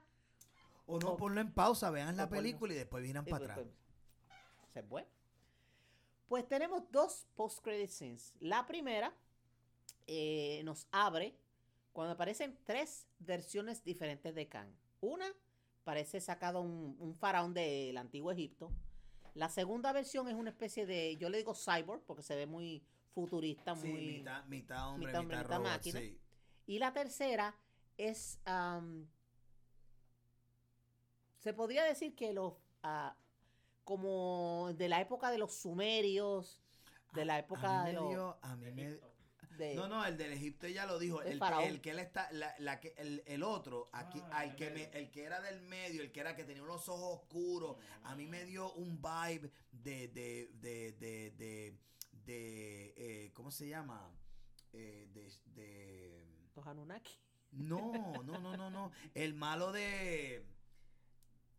O 0.87 0.99
no, 0.99 1.13
O- 1.13 1.17
ponlo 1.17 1.41
en 1.41 1.53
pausa, 1.53 1.91
vean 1.91 2.17
la 2.17 2.29
película 2.29 2.73
y 2.73 2.77
después 2.77 3.03
vienen 3.03 3.25
para 3.25 3.39
pues, 3.39 3.51
atrás. 3.51 3.67
pues, 3.67 4.69
se 4.73 4.83
fue. 4.83 5.07
Pues 6.29 6.49
tenemos 6.49 6.91
dos 6.91 7.27
post-credit 7.37 7.91
scenes. 7.91 8.33
La 8.41 8.67
primera 8.67 9.15
eh, 10.07 10.63
nos 10.65 10.87
abre 10.91 11.37
cuando 11.93 12.15
aparecen 12.15 12.59
tres 12.65 13.07
versiones 13.19 13.85
diferentes 13.85 14.35
de 14.35 14.49
Khan. 14.49 14.75
Una 15.01 15.27
parece 15.85 16.21
sacado 16.21 16.63
un, 16.63 16.97
un 16.99 17.15
faraón 17.15 17.53
del 17.55 17.97
antiguo 17.99 18.33
Egipto. 18.33 18.71
La 19.35 19.49
segunda 19.49 19.93
versión 19.93 20.29
es 20.29 20.35
una 20.35 20.51
especie 20.51 20.87
de, 20.87 21.17
yo 21.17 21.29
le 21.29 21.39
digo 21.39 21.55
cyborg, 21.55 22.03
porque 22.07 22.23
se 22.23 22.37
ve 22.37 22.47
muy 22.47 22.83
futurista, 23.15 23.75
Sí, 23.77 23.89
muy... 23.89 24.01
mitad, 24.19 24.45
mitad 24.47 24.89
hombre, 24.91 25.09
mitad 25.09 25.21
mitad, 25.21 25.21
hombre, 25.21 25.37
mitad 25.39 25.51
robot, 25.51 25.65
máquina. 25.71 26.01
sí. 26.01 26.19
Y 26.67 26.79
la 26.79 26.93
tercera 26.93 27.55
es, 27.97 28.39
se 31.39 31.53
podría 31.55 31.85
decir 31.85 32.15
que 32.15 32.33
los, 32.33 32.55
ah, 32.83 33.17
como 33.85 34.73
de 34.75 34.89
la 34.89 35.01
época 35.01 35.31
de 35.31 35.39
los 35.39 35.55
sumerios, 35.55 36.61
de 37.15 37.25
la 37.25 37.39
época 37.39 37.81
a 37.81 37.85
mí 37.85 37.91
de 37.91 37.93
los... 37.95 38.09
dio- 38.11 38.39
a 38.43 38.57
mí 38.57 38.71
me- 38.71 38.83
Egipto. 38.89 39.13
de- 39.59 39.75
No, 39.75 39.89
no, 39.89 40.05
el 40.07 40.17
del 40.17 40.33
Egipto 40.33 40.67
ya 40.69 40.87
lo 40.87 40.99
dijo. 40.99 41.21
El 41.21 41.41
El, 41.65 41.81
que 41.81 41.91
él 41.91 41.99
está, 41.99 42.31
la, 42.33 42.55
la 42.59 42.81
que, 42.81 42.95
el, 42.97 43.23
el 43.27 43.43
otro, 43.43 43.91
aquí, 43.93 44.21
Ah, 44.31 44.39
al 44.41 44.51
el 44.51 44.57
que 44.57 44.71
me, 44.71 44.85
el 44.99 45.11
que 45.11 45.25
era 45.25 45.41
del 45.43 45.61
medio, 45.63 46.01
el 46.03 46.11
que 46.13 46.21
era 46.21 46.35
que 46.37 46.45
tenía 46.45 46.63
unos 46.63 46.89
ojos 46.89 47.19
oscuros, 47.21 47.77
a 48.05 48.15
mí 48.15 48.27
me 48.27 48.45
dio 48.45 48.73
un 48.75 49.03
vibe 49.03 49.51
de, 49.73 50.09
de, 50.09 50.51
de, 50.55 50.93
de, 50.93 51.31
de, 51.33 51.79
de, 52.25 52.95
eh, 52.97 53.33
¿cómo 53.35 53.51
se 53.51 53.69
llama? 53.69 54.11
Eh, 54.73 55.09
de, 55.13 55.31
de, 55.53 56.22
los 56.55 56.67
Anunnaki. 56.67 57.13
no, 57.53 57.93
no, 58.25 58.39
no, 58.41 58.57
no, 58.57 58.71
no, 58.71 58.93
el 59.15 59.35
malo 59.35 59.73
de, 59.73 60.45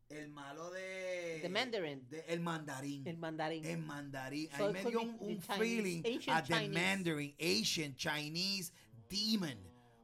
el 0.09 0.29
malo 0.29 0.69
de, 0.71 1.39
The 1.41 1.49
Mandarin. 1.49 2.07
de- 2.09 2.25
el 2.27 2.39
mandarín. 2.39 3.07
El 3.07 3.17
mandarín. 3.17 3.65
En 3.65 3.85
mandarín. 3.85 4.49
So 4.57 4.67
Ahí 4.67 4.73
me 4.73 4.85
dio 4.85 5.01
un, 5.01 5.17
un 5.19 5.39
Chinese- 5.41 5.57
feeling 5.59 6.01
ancient 6.05 6.29
a 6.37 6.41
the 6.43 6.53
Chinese. 6.53 6.73
Mandarin, 6.81 7.35
Asian, 7.39 7.95
Chinese 7.95 8.71
demon. 9.09 9.57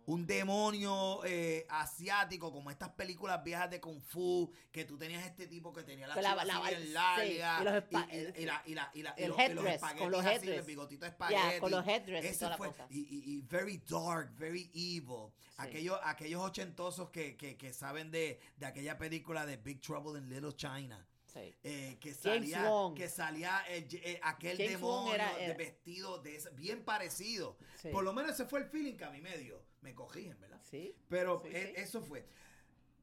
Un 0.09 0.25
demonio 0.25 1.21
eh, 1.23 1.67
asiático, 1.69 2.51
como 2.51 2.71
estas 2.71 2.89
películas 2.89 3.43
viejas 3.43 3.69
de 3.69 3.79
Kung 3.79 4.01
Fu, 4.01 4.51
que 4.71 4.83
tú 4.83 4.97
tenías 4.97 5.23
este 5.23 5.45
tipo 5.45 5.71
que 5.71 5.83
tenía 5.83 6.07
la 6.07 6.15
la- 6.15 6.43
la- 6.43 6.57
así 6.57 6.75
bien 6.75 6.93
larga, 6.93 7.59
y 7.61 7.63
los 7.63 7.73
espa- 7.75 8.07
y, 8.11 8.15
y- 8.17 8.41
y 8.41 8.45
la, 8.45 8.63
y 8.65 8.73
la, 8.73 8.91
y 8.95 9.03
la- 9.03 9.13
y 9.17 9.21
el 9.23 9.29
los- 9.29 9.37
y 9.37 9.53
los 9.53 9.65
headdress, 9.65 9.81
con 9.81 9.89
espaguetis 9.89 10.09
los 10.11 10.25
así, 10.25 10.49
el 10.49 10.61
bigotito 10.63 11.05
Ya, 11.05 11.09
espagueti. 11.09 11.59
con 11.59 11.71
los 11.71 11.85
headdress 11.87 12.23
y 12.25 12.27
Ese 12.27 12.39
toda 12.39 12.49
la 12.49 12.57
fue, 12.57 12.67
cosa. 12.69 12.87
y, 12.89 12.99
y- 13.01 13.23
y 13.37 13.41
very 13.41 13.77
dark, 13.87 14.35
very 14.35 14.71
evil. 14.73 15.31
Sí. 15.41 15.55
Aquellos, 15.57 15.99
aquellos 16.03 16.41
ochentosos 16.43 17.09
que, 17.11 17.37
que, 17.37 17.55
que 17.55 17.71
saben 17.71 18.09
de, 18.09 18.39
de 18.57 18.65
aquella 18.65 18.97
película 18.97 19.45
de 19.45 19.57
Big 19.57 19.79
Trouble 19.79 20.17
in 20.19 20.27
Little 20.27 20.55
China. 20.55 21.05
Sí. 21.31 21.53
Eh, 21.63 21.97
que 22.01 22.15
salía, 22.15 22.67
que 22.95 23.07
salía 23.07 23.63
eh, 23.67 24.19
aquel 24.23 24.57
James 24.57 24.71
demonio 24.71 25.13
era- 25.13 25.37
de 25.37 25.53
vestido 25.53 26.17
de 26.17 26.37
ese- 26.37 26.49
bien 26.51 26.83
parecido. 26.83 27.57
Sí. 27.79 27.89
Por 27.89 28.03
lo 28.03 28.11
menos 28.13 28.31
ese 28.31 28.45
fue 28.45 28.61
el 28.61 28.65
feeling 28.65 28.95
que 28.97 29.03
a 29.05 29.11
mí 29.11 29.21
me 29.21 29.37
dio. 29.37 29.61
Me 29.81 29.93
corrigen, 29.95 30.39
¿verdad? 30.39 30.61
Sí. 30.69 30.95
Pero 31.07 31.41
Sí, 31.45 31.49
eh, 31.53 31.73
sí. 31.75 31.81
eso 31.81 32.01
fue. 32.01 32.25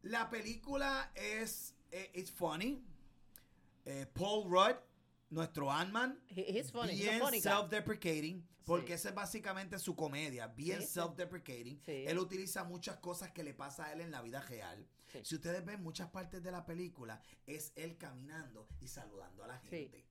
La 0.03 0.29
película 0.31 1.11
es 1.15 1.75
eh, 1.91 2.11
it's 2.15 2.31
funny. 2.31 2.85
Eh, 3.85 4.07
Paul 4.13 4.51
Rudd, 4.51 4.77
nuestro 5.31 5.71
Ant-Man, 5.71 6.21
bien 6.35 6.65
self-deprecating, 7.41 8.45
porque 8.65 8.89
Sí. 8.89 8.93
esa 8.95 9.09
es 9.11 9.15
básicamente 9.15 9.79
su 9.79 9.95
comedia, 9.95 10.49
bien 10.49 10.81
self-deprecating. 10.83 11.81
Él 11.87 12.19
utiliza 12.19 12.65
muchas 12.65 12.97
cosas 12.99 13.31
que 13.31 13.43
le 13.45 13.55
pasa 13.55 13.87
a 13.87 13.93
él 13.93 14.01
en 14.01 14.11
la 14.11 14.23
vida 14.23 14.41
real. 14.43 14.87
Si 15.23 15.37
ustedes 15.37 15.65
ven 15.65 15.83
muchas 15.83 16.11
partes 16.11 16.43
de 16.43 16.51
la 16.51 16.67
película, 16.67 17.23
es 17.47 17.73
él 17.77 17.97
caminando 17.97 18.69
y 18.81 18.89
saludando 18.89 19.45
a 19.45 19.47
la 19.47 19.59
gente. 19.61 20.05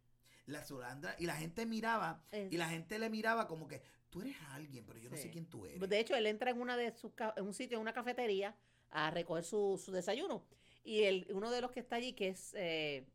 La 0.48 0.64
saludando, 0.64 1.08
y 1.18 1.26
la 1.26 1.36
gente 1.36 1.66
miraba, 1.66 2.24
Es- 2.32 2.52
y 2.52 2.58
la 2.58 2.70
gente 2.70 3.00
le 3.00 3.10
miraba 3.10 3.48
como 3.48 3.68
que, 3.68 3.82
tú 4.10 4.22
eres 4.22 4.36
alguien, 4.52 4.86
pero 4.86 5.00
yo 5.00 5.10
no 5.10 5.18
sé 5.18 5.30
quién 5.32 5.46
tú 5.48 5.66
eres. 5.66 5.80
De 5.90 6.00
hecho, 6.00 6.16
él 6.16 6.26
entra 6.28 6.52
en 6.52 6.62
una 6.62 6.78
de 6.78 6.96
sus 6.96 7.12
en 7.36 7.46
un 7.46 7.54
sitio, 7.54 7.78
en 7.78 7.82
una 7.82 7.94
cafetería, 7.94 8.56
a 8.92 9.10
recoger 9.12 9.44
su, 9.44 9.82
su 9.84 9.92
desayuno. 9.92 10.46
Y 10.84 11.04
el, 11.04 11.28
uno 11.34 11.50
de 11.52 11.62
los 11.62 11.72
que 11.72 11.80
está 11.80 11.96
allí, 11.98 12.14
que 12.14 12.30
es, 12.30 12.54
eh, 12.56 13.08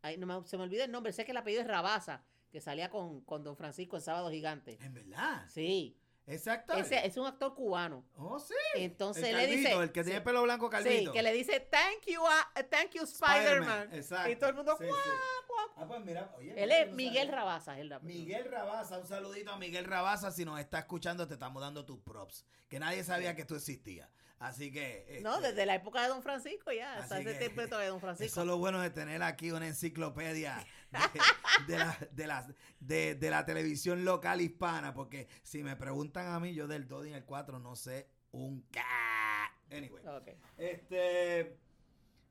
ay, 0.00 0.16
no 0.16 0.26
me- 0.26 0.46
se 0.48 0.56
me 0.56 0.62
olvida 0.64 0.84
el 0.84 0.90
nombre, 0.90 1.12
sé 1.12 1.24
que 1.24 1.30
el 1.32 1.36
apellido 1.36 1.62
es 1.62 1.68
Rabasa, 1.68 2.24
que 2.50 2.60
salía 2.60 2.88
con, 2.90 3.20
con 3.20 3.44
Don 3.44 3.56
Francisco 3.56 3.96
en 3.96 4.02
Sábado 4.02 4.30
Gigante. 4.30 4.78
En 4.80 4.94
verdad. 4.94 5.46
Sí, 5.48 5.96
Exacto. 6.26 6.74
ese 6.74 7.04
es 7.06 7.16
un 7.16 7.26
actor 7.26 7.54
cubano. 7.54 8.04
Oh, 8.16 8.38
sí. 8.38 8.54
Entonces 8.76 9.24
el 9.24 9.36
le 9.36 9.46
dice, 9.46 9.72
el 9.72 9.90
que 9.92 10.04
tiene 10.04 10.20
sí, 10.20 10.24
pelo 10.24 10.42
blanco 10.42 10.66
sí, 10.66 10.70
calvito. 10.70 11.12
que 11.12 11.22
le 11.22 11.32
dice 11.32 11.60
thank 11.60 12.06
you, 12.06 12.20
uh, 12.22 12.62
thank 12.70 12.90
you 12.92 13.02
Spider-Man. 13.02 13.92
Exacto. 13.92 14.30
y 14.30 14.36
todo 14.36 14.50
el 14.50 14.56
mundo 14.56 14.76
Sí, 14.78 14.86
"Guau, 14.86 14.98
sí. 15.02 15.10
guau". 15.48 15.68
Ah, 15.76 15.86
pues 15.88 16.00
mira, 16.04 16.32
oye, 16.36 16.54
Él 16.62 16.70
es 16.70 16.92
Miguel 16.92 17.26
sabía. 17.26 17.32
Rabasa, 17.36 17.78
es 17.80 17.86
la 17.86 17.98
Miguel 18.00 18.44
Rabasa, 18.50 18.98
un 18.98 19.06
saludito 19.06 19.50
a 19.52 19.58
Miguel 19.58 19.84
Rabasa. 19.84 20.30
Si 20.30 20.44
nos 20.44 20.60
está 20.60 20.78
escuchando, 20.80 21.26
te 21.26 21.34
estamos 21.34 21.60
dando 21.60 21.84
tus 21.84 21.98
props. 22.00 22.44
Que 22.68 22.78
nadie 22.78 23.02
sabía 23.04 23.34
que 23.34 23.44
tú 23.44 23.56
existías. 23.56 24.08
Así 24.42 24.72
que. 24.72 25.20
No, 25.22 25.36
este, 25.36 25.48
desde 25.48 25.66
la 25.66 25.74
época 25.76 26.02
de 26.02 26.08
Don 26.08 26.22
Francisco 26.22 26.72
ya, 26.72 26.98
hasta 26.98 27.20
ese 27.20 27.34
tiempo 27.34 27.60
de 27.62 27.66
Don 27.68 27.80
Eso 27.82 28.00
Francisco. 28.00 28.40
es 28.40 28.46
lo 28.46 28.58
bueno 28.58 28.80
de 28.80 28.90
tener 28.90 29.22
aquí 29.22 29.50
una 29.52 29.66
enciclopedia 29.66 30.64
de, 30.90 30.98
de 31.68 31.78
la, 31.78 31.98
de, 32.10 32.26
la, 32.26 32.46
de, 32.80 33.14
de 33.14 33.30
la 33.30 33.44
televisión 33.44 34.04
local 34.04 34.40
hispana. 34.40 34.94
Porque 34.94 35.28
si 35.42 35.62
me 35.62 35.76
preguntan 35.76 36.26
a 36.26 36.40
mí, 36.40 36.54
yo 36.54 36.66
del 36.66 36.88
2 36.88 37.06
y 37.08 37.12
el 37.12 37.24
4 37.24 37.58
no 37.58 37.76
sé 37.76 38.08
un 38.32 38.62
ca. 38.70 39.52
Anyway. 39.70 40.04
Ok. 40.06 40.28
Este. 40.58 41.56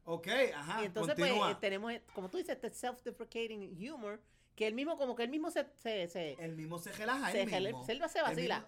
Ok, 0.04 0.28
ajá. 0.56 0.82
y 0.82 0.86
entonces, 0.88 1.16
continúa. 1.16 1.46
pues, 1.46 1.56
eh, 1.56 1.58
tenemos, 1.62 1.94
como 2.14 2.28
tú 2.30 2.38
dices, 2.38 2.56
este 2.62 2.72
self-deprecating 2.72 3.78
humor, 3.94 4.20
que 4.56 4.66
él 4.66 4.74
mismo, 4.74 4.98
como 4.98 5.16
que 5.16 5.24
él 5.24 5.30
mismo 5.30 5.52
se, 5.52 5.66
se, 5.78 6.08
se, 6.08 6.34
el 6.44 6.56
mismo 6.56 6.80
se 6.80 6.92
relaja. 6.92 7.32
se, 7.32 7.44
el 7.44 7.50
jale- 7.50 7.68
mismo. 7.70 7.86
se, 7.86 7.92
él 7.94 8.02
se 8.10 8.22
vacila. 8.22 8.66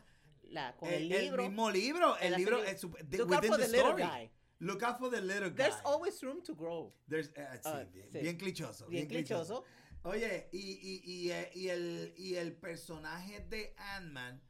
La, 0.53 0.75
con 0.77 0.89
el, 0.89 1.11
el, 1.11 1.21
libro. 1.23 1.43
el 1.43 1.49
mismo 1.49 1.71
libro. 1.71 2.17
El 2.17 2.35
libro 2.35 2.57
Look 2.61 3.33
out 3.33 3.45
for 3.45 3.57
the 3.57 3.65
the 3.65 3.71
little 3.71 3.93
guy. 3.95 4.29
Look 4.59 4.83
out 4.83 4.99
for 4.99 5.09
the 5.09 5.19
little 5.21 5.49
guy. 5.49 5.55
There's 5.55 5.75
always 5.83 6.21
room 6.23 6.41
to 6.43 6.53
grow. 6.55 6.93
There's, 7.09 7.29
sí, 7.33 7.41
Ah, 7.65 7.83
bien, 7.91 8.09
sí. 8.11 8.19
bien 8.21 8.37
clichoso. 8.37 8.87
Bien 8.87 9.07
clichoso. 9.07 9.63
Oye, 10.03 10.49
y, 10.51 10.57
y, 10.59 11.01
y, 11.05 11.31
eh, 11.31 11.49
y 11.55 11.69
el, 11.69 12.13
y 12.17 12.35
el 12.35 12.53
personaje 12.53 13.39
de 13.49 13.73
Ant-Man, 13.77 14.41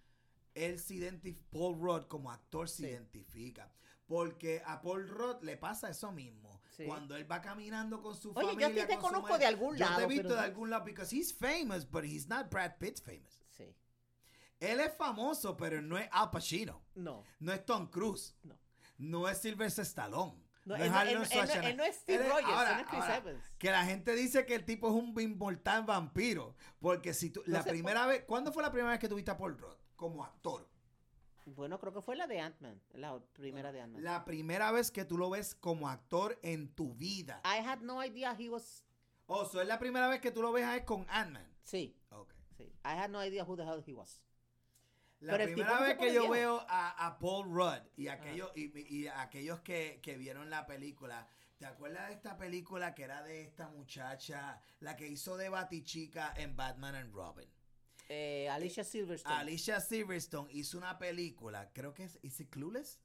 él 0.55 0.79
se 0.79 0.95
identifica, 0.95 1.45
Paul 1.51 1.79
Rudd 1.79 2.07
como 2.07 2.31
actor 2.31 2.67
se 2.69 2.89
identifica. 2.89 3.71
Porque 4.05 4.61
a 4.65 4.81
Paul 4.81 5.07
Rudd 5.07 5.43
le 5.43 5.55
pasa 5.57 5.89
eso 5.89 6.11
mismo. 6.11 6.61
Sí. 6.75 6.85
Cuando 6.85 7.15
él 7.15 7.31
va 7.31 7.39
caminando 7.41 8.01
con 8.01 8.15
su 8.15 8.31
Oye, 8.35 8.47
yo 8.47 8.59
familia. 8.59 8.87
te 8.87 8.95
su 8.95 8.99
conozco 8.99 9.27
madre. 9.29 9.39
de 9.39 9.45
algún 9.45 9.77
Yo 9.77 9.85
te 9.85 9.93
he 9.93 9.95
lado, 9.95 10.07
visto 10.07 10.23
pero 10.23 10.35
de 10.35 10.41
no- 10.41 10.45
algún 10.47 10.69
lado, 10.71 10.83
because 10.85 11.15
he's 11.15 11.31
famous, 11.33 11.85
but 11.89 12.03
he's 12.03 12.27
not 12.27 12.49
Brad 12.49 12.77
Pitt 12.79 12.99
famous. 12.99 13.42
Él 14.71 14.79
es 14.79 14.93
famoso, 14.95 15.55
pero 15.57 15.81
no 15.81 15.97
es 15.97 16.07
Al 16.11 16.29
Pacino. 16.31 16.81
No. 16.95 17.23
No 17.39 17.51
es 17.53 17.65
Tom 17.65 17.87
Cruise. 17.89 18.35
No. 18.43 18.57
No 18.97 19.27
es 19.27 19.37
Sylvester 19.39 19.83
Stallone. 19.83 20.41
No, 20.65 20.77
No 20.77 20.83
él, 20.83 20.91
es 20.93 21.01
él- 21.01 21.07
él 21.09 21.19
no- 21.19 21.25
Schwarzenegger. 21.25 21.71
él 21.71 21.77
no 21.77 21.83
es 21.83 21.95
Steve 21.97 22.29
Rogers, 22.29 22.47
ahora- 22.47 22.79
es 22.79 22.87
Chris 22.87 23.01
ahora, 23.01 23.17
Evans. 23.17 23.43
Que 23.57 23.71
la 23.71 23.83
gente 23.85 24.15
dice 24.15 24.45
que 24.45 24.55
el 24.55 24.63
tipo 24.63 24.87
es 24.87 24.93
un 24.93 25.19
inmortal 25.19 25.83
vampiro. 25.83 26.55
Porque 26.79 27.13
si 27.13 27.29
tú. 27.31 27.41
No 27.45 27.53
la 27.53 27.63
sé 27.63 27.69
primera 27.71 28.05
vez. 28.07 28.23
¿Cuándo 28.25 28.53
fue 28.53 28.63
la 28.63 28.71
primera 28.71 28.91
vez 28.91 28.99
que 28.99 29.09
tuviste 29.09 29.31
a 29.31 29.37
Paul 29.37 29.57
Rudd 29.57 29.75
como 29.97 30.23
actor? 30.23 30.69
Bueno, 31.45 31.77
creo 31.77 31.91
que 31.91 32.01
fue 32.01 32.15
la 32.15 32.25
de 32.27 32.39
Ant-Man, 32.39 32.81
la 32.93 33.19
primera 33.33 33.73
de 33.73 33.81
Ant-Man. 33.81 34.01
La 34.01 34.23
primera 34.23 34.71
vez 34.71 34.89
que 34.91 35.03
tú 35.03 35.17
lo 35.17 35.29
ves 35.29 35.55
como 35.55 35.89
actor 35.89 36.39
en 36.41 36.73
tu 36.73 36.93
vida. 36.95 37.41
I 37.43 37.57
had 37.67 37.79
no 37.81 38.01
idea 38.01 38.33
he 38.39 38.47
was... 38.47 38.85
O 39.25 39.43
sea, 39.45 39.63
es 39.63 39.67
la 39.67 39.77
primera 39.79 40.07
vez 40.07 40.21
que 40.21 40.31
tú 40.31 40.41
lo 40.41 40.53
ves 40.53 40.63
a 40.63 40.77
él 40.77 40.85
con 40.85 41.05
Ant-Man. 41.09 41.45
Sí, 41.63 41.97
Ok. 42.11 42.33
sí. 42.55 42.63
I 42.85 42.97
had 42.97 43.09
no 43.09 43.21
idea 43.25 43.43
who 43.43 43.57
the 43.57 43.63
hell 43.63 43.83
he 43.85 43.93
was. 43.93 44.21
La 45.23 45.33
Pero 45.37 45.45
primera 45.45 45.79
vez 45.79 45.97
que 45.97 46.13
yo 46.13 46.29
veo 46.29 46.65
a, 46.67 47.07
a 47.07 47.17
Paul 47.17 47.45
Rudd 47.49 47.81
y 47.95 48.07
aquellos, 48.09 48.51
y, 48.55 48.71
y 48.95 49.07
aquellos 49.07 49.61
que, 49.61 49.99
que 50.01 50.17
vieron 50.17 50.49
la 50.49 50.65
película, 50.65 51.27
¿te 51.57 51.65
acuerdas 51.65 52.09
de 52.09 52.15
esta 52.15 52.37
película 52.37 52.93
que 52.93 53.03
era 53.03 53.23
de 53.23 53.41
esta 53.41 53.69
muchacha, 53.69 54.59
la 54.81 54.95
que 54.97 55.07
hizo 55.07 55.37
de 55.37 55.47
Batichica 55.49 56.33
en 56.35 56.55
Batman 56.57 56.95
and 56.95 57.13
Robin? 57.13 57.49
Eh, 58.09 58.49
Alicia 58.49 58.83
Silverstone. 58.83 59.33
Alicia 59.35 59.79
Silverstone 59.79 60.51
hizo 60.51 60.77
una 60.77 60.97
película, 60.97 61.71
creo 61.73 61.93
que 61.93 62.03
es, 62.03 62.19
¿is 62.21 62.39
it 62.41 62.49
Clueless? 62.49 62.99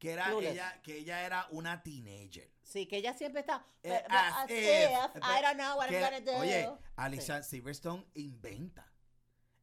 Que 0.00 0.10
era 0.10 0.24
Clueless. 0.26 0.52
ella, 0.54 0.82
que 0.82 0.98
ella 0.98 1.24
era 1.24 1.46
una 1.52 1.82
teenager. 1.84 2.50
Sí, 2.62 2.86
que 2.86 2.96
ella 2.96 3.14
siempre 3.14 3.40
está... 3.42 3.64
Eh, 3.84 3.90
"But- 3.90 4.02
but 4.02 4.12
as 4.12 4.36
as 4.38 4.50
if, 4.50 4.56
if, 4.58 5.14
but- 5.14 5.22
I 5.22 5.40
don't 5.40 5.56
know 5.56 5.76
what 5.78 5.88
que- 5.88 6.00
I'm 6.00 6.10
gonna 6.10 6.20
do. 6.20 6.36
Oye, 6.40 6.68
Alicia 6.96 7.42
Silverstone 7.44 8.04
inventa 8.14 8.90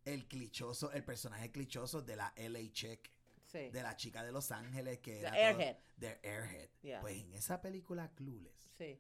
el 0.05 0.27
clichoso, 0.27 0.91
el 0.91 1.03
personaje 1.03 1.51
clichoso 1.51 2.01
de 2.01 2.15
la 2.15 2.33
LA 2.35 2.71
Chick. 2.71 3.11
sí. 3.45 3.69
de 3.69 3.83
la 3.83 3.95
chica 3.97 4.23
de 4.23 4.31
Los 4.31 4.49
Ángeles 4.51 4.99
que 4.99 5.11
The 5.15 5.19
era 5.27 5.31
Airhead. 5.33 5.75
todo- 5.99 6.09
Airhead. 6.23 6.69
Yeah. 6.81 7.01
Pues 7.01 7.17
en 7.17 7.33
esa 7.33 7.59
película 7.61 8.09
Clueless 8.15 8.69
sí. 8.77 8.97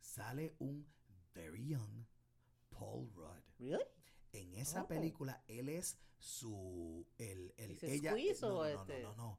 sale 0.00 0.54
un 0.58 0.86
very 1.34 1.66
young 1.68 2.06
Paul 2.70 3.10
Rudd. 3.14 3.42
¿Really? 3.58 3.84
En 4.32 4.54
esa 4.54 4.82
Oh. 4.84 4.88
película 4.88 5.42
él 5.48 5.68
es 5.68 5.98
su 6.18 7.06
el, 7.18 7.52
el 7.56 7.72
¿Ese 7.72 7.92
ella 7.94 8.12
no, 8.12 8.16
o 8.48 8.50
no, 8.50 8.74
no, 8.74 8.80
este? 8.80 9.02
no, 9.02 9.08
no, 9.10 9.16
no. 9.16 9.38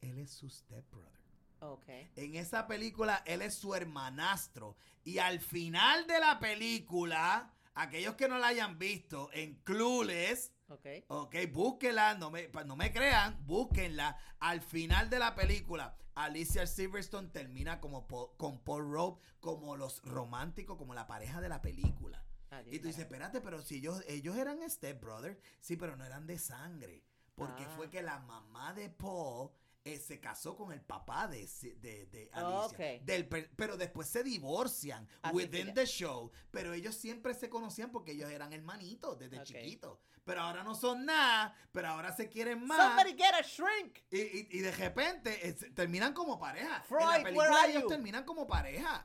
Él 0.00 0.18
es 0.18 0.30
su 0.30 0.48
stepbrother. 0.50 1.22
Ok. 1.60 1.84
En 2.16 2.34
esa 2.34 2.66
película 2.66 3.22
él 3.24 3.40
es 3.40 3.54
su 3.54 3.74
hermanastro 3.74 4.76
y 5.04 5.18
al 5.18 5.40
final 5.40 6.06
de 6.06 6.18
la 6.20 6.38
película, 6.40 7.54
aquellos 7.74 8.14
que 8.16 8.28
no 8.28 8.38
la 8.38 8.48
hayan 8.48 8.78
visto 8.78 9.30
en 9.32 9.54
Clueless 9.64 10.52
Ok. 10.68 10.86
Ok, 11.08 11.34
búsquenla, 11.52 12.14
no 12.14 12.30
me, 12.30 12.48
no 12.64 12.76
me 12.76 12.90
crean, 12.92 13.38
búsquenla. 13.46 14.16
Al 14.40 14.62
final 14.62 15.10
de 15.10 15.18
la 15.18 15.34
película, 15.34 15.94
Alicia 16.14 16.66
Silverstone 16.66 17.28
termina 17.28 17.78
como 17.78 18.06
Po- 18.08 18.34
con 18.38 18.58
Paul 18.64 18.90
Rudd 18.90 19.18
como 19.40 19.76
los 19.76 20.00
románticos, 20.02 20.78
como 20.78 20.94
la 20.94 21.06
pareja 21.06 21.42
de 21.42 21.50
la 21.50 21.60
película. 21.60 22.24
Adiós, 22.50 22.74
Y 22.74 22.78
tú 22.78 22.86
dices, 22.86 23.02
espérate, 23.04 23.42
pero 23.42 23.60
si 23.60 23.76
ellos, 23.76 24.02
ellos 24.08 24.34
eran 24.38 24.58
step 24.70 24.98
brothers, 24.98 25.38
sí, 25.60 25.76
pero 25.76 25.94
no 25.96 26.04
eran 26.06 26.26
de 26.26 26.38
sangre. 26.38 27.04
Porque 27.34 27.64
Ah. 27.64 27.72
fue 27.76 27.90
que 27.90 28.00
la 28.02 28.20
mamá 28.20 28.72
de 28.72 28.88
Paul 28.88 29.50
eh, 29.84 29.98
se 29.98 30.20
casó 30.20 30.54
con 30.56 30.72
el 30.72 30.80
papá 30.80 31.26
de, 31.28 31.46
de, 31.80 32.06
de 32.06 32.30
Alicia. 32.32 32.66
Ok. 32.66 33.02
Del 33.04 33.28
per- 33.28 33.50
pero 33.56 33.76
después 33.76 34.08
se 34.08 34.22
divorcian 34.22 35.08
Así 35.22 35.34
within 35.36 35.66
ya. 35.68 35.74
the 35.74 35.86
show. 35.86 36.30
Pero 36.50 36.72
ellos 36.72 36.94
siempre 36.94 37.34
se 37.34 37.48
conocían 37.50 37.90
porque 37.90 38.12
ellos 38.12 38.30
eran 38.30 38.52
hermanitos 38.52 39.18
desde 39.18 39.38
Ok. 39.38 39.44
chiquitos. 39.44 39.98
Pero 40.24 40.40
ahora 40.42 40.62
no 40.62 40.76
son 40.76 41.04
nada, 41.04 41.52
pero 41.72 41.88
ahora 41.88 42.14
se 42.14 42.28
quieren 42.28 42.64
más. 42.64 42.78
Somebody 42.78 43.16
get 43.20 43.34
a 43.34 43.42
shrink. 43.42 43.98
Y, 44.10 44.20
y- 44.20 44.48
y 44.52 44.58
de 44.60 44.70
repente 44.70 45.52
se- 45.58 45.70
terminan 45.70 46.12
como 46.14 46.38
pareja. 46.38 46.76
en 46.76 46.84
Freud, 46.84 47.00
la 47.02 47.08
where 47.10 47.22
película 47.24 47.66
ellos 47.66 47.82
you? 47.82 47.88
terminan 47.88 48.24
como 48.24 48.46
pareja. 48.46 49.04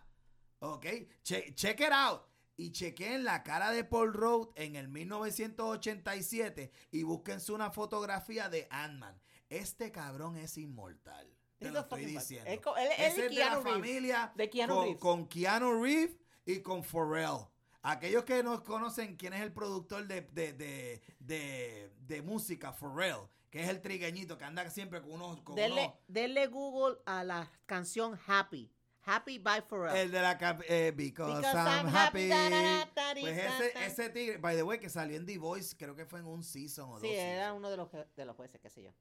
Ok, 0.60 0.86
che- 1.24 1.56
check 1.56 1.80
it 1.80 1.92
out. 1.92 2.22
Y 2.60 2.72
chequen 2.72 3.24
la 3.24 3.44
cara 3.44 3.70
de 3.72 3.84
Paul 3.84 4.14
Rudd 4.14 4.50
en 4.56 4.76
el 4.76 4.88
1987 4.88 6.72
y 6.92 7.04
búsquense 7.04 7.52
una 7.52 7.72
fotografía 7.72 8.50
de 8.50 8.68
Ant-Man. 8.72 9.20
Este 9.50 9.92
cabrón 9.92 10.38
es 10.38 10.58
inmortal. 10.58 11.28
Te 11.60 11.72
lo 11.72 11.80
estoy 11.80 12.06
diciendo. 12.06 12.50
él 12.52 12.60
él- 12.78 12.92
él 12.98 13.06
es 13.08 13.16
de 13.16 13.24
la 13.24 13.30
Keanu 13.30 13.56
Reeves. 13.64 13.74
familia 13.74 14.32
De 14.36 14.50
Keanu 14.50 14.74
con, 14.76 14.84
Reeves. 14.84 15.00
con 15.02 15.28
Keanu 15.28 15.84
Reeves 15.84 16.18
y 16.46 16.60
con 16.60 16.84
Pharrell. 16.84 17.48
Aquellos 17.82 18.24
que 18.26 18.44
no 18.44 18.64
conocen 18.64 19.16
quién 19.16 19.34
es 19.34 19.42
el 19.42 19.52
productor 19.54 20.06
de, 20.08 20.22
de, 20.22 20.54
de, 20.54 21.02
de, 21.20 21.90
de 22.00 22.22
música, 22.22 22.74
Pharrell, 22.74 23.28
que 23.50 23.62
es 23.64 23.70
el 23.70 23.82
trigueñito 23.82 24.38
que 24.38 24.44
anda 24.44 24.70
siempre 24.70 25.02
con 25.02 25.14
unos... 25.14 25.42
Con 25.42 25.56
Denle, 25.56 25.86
unos- 25.86 25.96
denle 26.08 26.48
Google 26.48 26.98
a 27.06 27.24
la 27.24 27.50
canción 27.66 28.20
Happy. 28.28 28.72
Happy 29.04 29.40
by 29.40 29.62
Pharrell. 29.62 29.96
el 29.96 30.12
de 30.12 30.22
la... 30.22 30.38
eh, 30.68 30.92
because, 30.94 31.38
Because 31.38 31.58
I'm, 31.58 31.88
I'm 31.88 31.96
happy. 31.96 31.96
happy, 31.96 32.28
da, 32.28 32.50
da, 32.50 32.62
da, 32.62 32.92
da, 33.14 33.22
Pues 33.22 33.38
ese, 33.38 33.86
ese 33.86 34.10
tigre, 34.10 34.38
by 34.38 34.56
the 34.58 34.64
way, 34.64 34.80
que 34.80 34.90
salió 34.90 35.16
en 35.16 35.26
The 35.26 35.38
Voice, 35.38 35.76
creo 35.78 35.96
que 35.96 36.06
fue 36.06 36.20
en 36.20 36.26
un 36.26 36.44
season 36.44 36.92
o 36.92 37.00
sí, 37.00 37.08
dos 37.08 37.16
era 37.16 37.36
seasons. 37.46 37.58
uno 37.58 37.70
de 37.72 37.78
los, 37.78 37.90
de 37.92 38.26
los 38.26 38.36
jueces, 38.36 38.60
qué 38.60 38.70
sé 38.70 38.84
yo. 38.84 38.92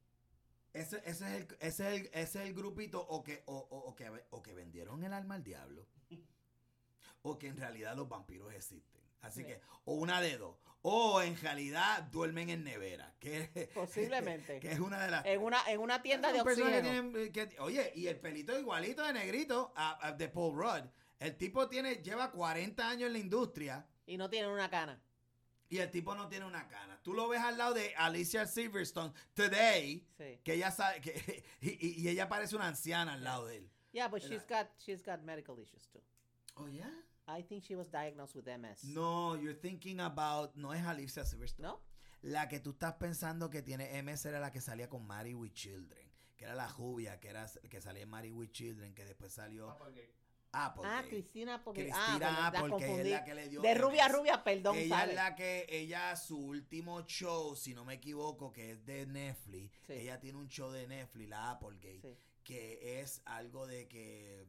Ese, 0.81 1.03
ese, 1.05 1.11
es 1.11 1.23
el, 1.23 1.47
ese, 1.61 1.67
es 1.67 1.81
el, 1.81 2.07
ese 2.13 2.21
es 2.43 2.49
el 2.49 2.55
grupito 2.55 3.01
o 3.01 3.23
que, 3.23 3.43
o, 3.47 3.57
o- 3.57 3.79
o 3.91 3.95
que, 3.97 4.11
o 4.31 4.43
que 4.43 4.55
vendieron 4.55 5.03
el 5.05 5.13
alma 5.13 5.35
al 5.37 5.43
diablo 5.45 5.87
o 7.23 7.39
que 7.39 7.49
en 7.49 7.57
realidad 7.57 7.97
los 7.97 8.09
vampiros 8.09 8.53
existen. 8.55 9.03
Así 9.21 9.41
Sí. 9.41 9.47
que, 9.47 9.61
o 9.85 9.95
una 9.95 10.21
de 10.21 10.37
dos. 10.39 10.57
O 10.83 11.21
en 11.23 11.37
realidad 11.41 12.05
duermen 12.05 12.49
en 12.51 12.63
nevera. 12.63 13.13
Que, 13.19 13.51
Posiblemente. 13.75 14.61
que 14.61 14.71
es 14.71 14.79
una 14.79 15.03
de 15.05 15.11
las... 15.11 15.27
En 15.27 15.43
una, 15.43 15.59
en 15.69 15.81
una 15.81 16.01
tienda 16.03 16.29
de 16.29 16.35
que 16.35 16.41
oxígeno. 16.43 16.81
tienen, 16.83 17.33
que- 17.33 17.57
oye, 17.59 17.91
y 17.97 18.07
el 18.07 18.21
pelito 18.21 18.57
igualito 18.57 19.03
de 19.05 19.13
negrito 19.13 19.73
a- 19.75 20.07
a- 20.07 20.13
de 20.13 20.29
Paul 20.29 20.55
Rudd. 20.55 20.89
El 21.19 21.37
tipo 21.37 21.69
tiene, 21.69 21.97
lleva 21.97 22.31
40 22.31 22.89
años 22.89 23.07
en 23.09 23.15
la 23.15 23.19
industria 23.19 23.87
Y 24.07 24.17
no 24.19 24.31
tienen 24.31 24.51
una 24.51 24.71
cana. 24.71 25.03
Y 25.69 25.79
el 25.79 25.91
tipo 25.91 26.15
no 26.15 26.29
tiene 26.29 26.45
una 26.47 26.69
cana. 26.69 27.01
Tú 27.03 27.13
lo 27.15 27.29
ves 27.29 27.41
al 27.41 27.59
lado 27.59 27.75
de 27.75 27.95
Alicia 27.97 28.47
Silverstone 28.47 29.13
today, 29.35 30.07
Sí. 30.17 30.41
que 30.45 30.55
ella 30.55 30.71
sabe 30.71 31.01
que 31.01 31.45
y, 31.61 31.71
y- 31.87 32.01
y 32.03 32.09
ella 32.09 32.29
parece 32.29 32.57
una 32.57 32.69
anciana 32.69 33.15
al 33.15 33.25
lado 33.25 33.47
de 33.47 33.57
él. 33.59 33.71
Yeah, 33.93 34.09
but 34.09 34.21
she's 34.23 34.45
got, 34.47 34.69
she's 34.79 35.03
got 35.03 35.23
medical 35.23 35.59
issues 35.59 35.87
too. 35.89 36.03
Oh 36.57 36.67
yeah. 36.69 36.91
I 37.29 37.43
think 37.43 37.65
she 37.65 37.75
was 37.75 37.89
diagnosed 37.91 38.37
with 38.37 38.47
MS. 38.47 38.85
No, 38.85 39.35
you're 39.37 39.59
thinking 39.59 40.01
about 40.01 40.55
no 40.57 40.73
es 40.73 40.83
Alicia 40.85 41.25
Silverstone. 41.25 41.63
¿No? 41.67 41.81
La 42.23 42.49
que 42.49 42.61
tú 42.61 42.71
estás 42.71 42.95
pensando 42.95 43.51
que 43.51 43.63
tiene 43.63 44.01
MS 44.03 44.27
era 44.27 44.39
la 44.41 44.51
que 44.53 44.61
salía 44.61 44.89
con 44.89 45.07
Marry 45.07 45.35
with 45.35 45.53
Children, 45.53 46.11
que 46.37 46.45
era 46.45 46.55
la 46.55 46.69
jubia, 46.69 47.19
que 47.21 47.29
era 47.29 47.47
que 47.69 47.81
salía 47.81 48.03
en 48.03 48.09
Marry 48.11 48.31
with 48.31 48.51
Children, 48.53 48.95
que 48.95 49.05
después 49.05 49.33
salió 49.33 49.71
Applegate. 49.71 50.15
Applegate. 50.65 50.97
Ah, 50.97 51.09
Cristina 51.09 51.63
porque 51.63 51.83
Cristina 51.83 52.47
ah, 52.47 52.51
que 52.79 53.01
es 53.01 53.07
la 53.11 53.25
que 53.25 53.35
le 53.35 53.49
dio 53.49 53.61
De 53.61 53.75
rubia 53.75 54.07
a 54.07 54.09
rubia, 54.09 54.43
perdón, 54.43 54.77
ella 54.77 54.97
¿sabes? 54.97 55.11
es 55.11 55.17
la 55.17 55.35
que, 55.37 55.67
ella, 55.69 56.17
su 56.17 56.39
último 56.39 57.03
show, 57.03 57.55
si 57.55 57.75
no 57.75 57.85
me 57.85 57.95
equivoco, 57.95 58.53
que 58.53 58.71
es 58.73 58.85
de 58.85 59.07
Netflix, 59.07 59.79
Sí. 59.87 59.93
ella 59.93 60.19
tiene 60.19 60.39
un 60.39 60.49
show 60.49 60.71
de 60.71 60.87
Netflix, 60.87 61.29
la 61.29 61.51
Applegate, 61.51 62.01
Sí. 62.01 62.17
que 62.43 63.01
es 63.01 63.21
algo 63.27 63.67
de 63.67 63.87
que 63.89 64.47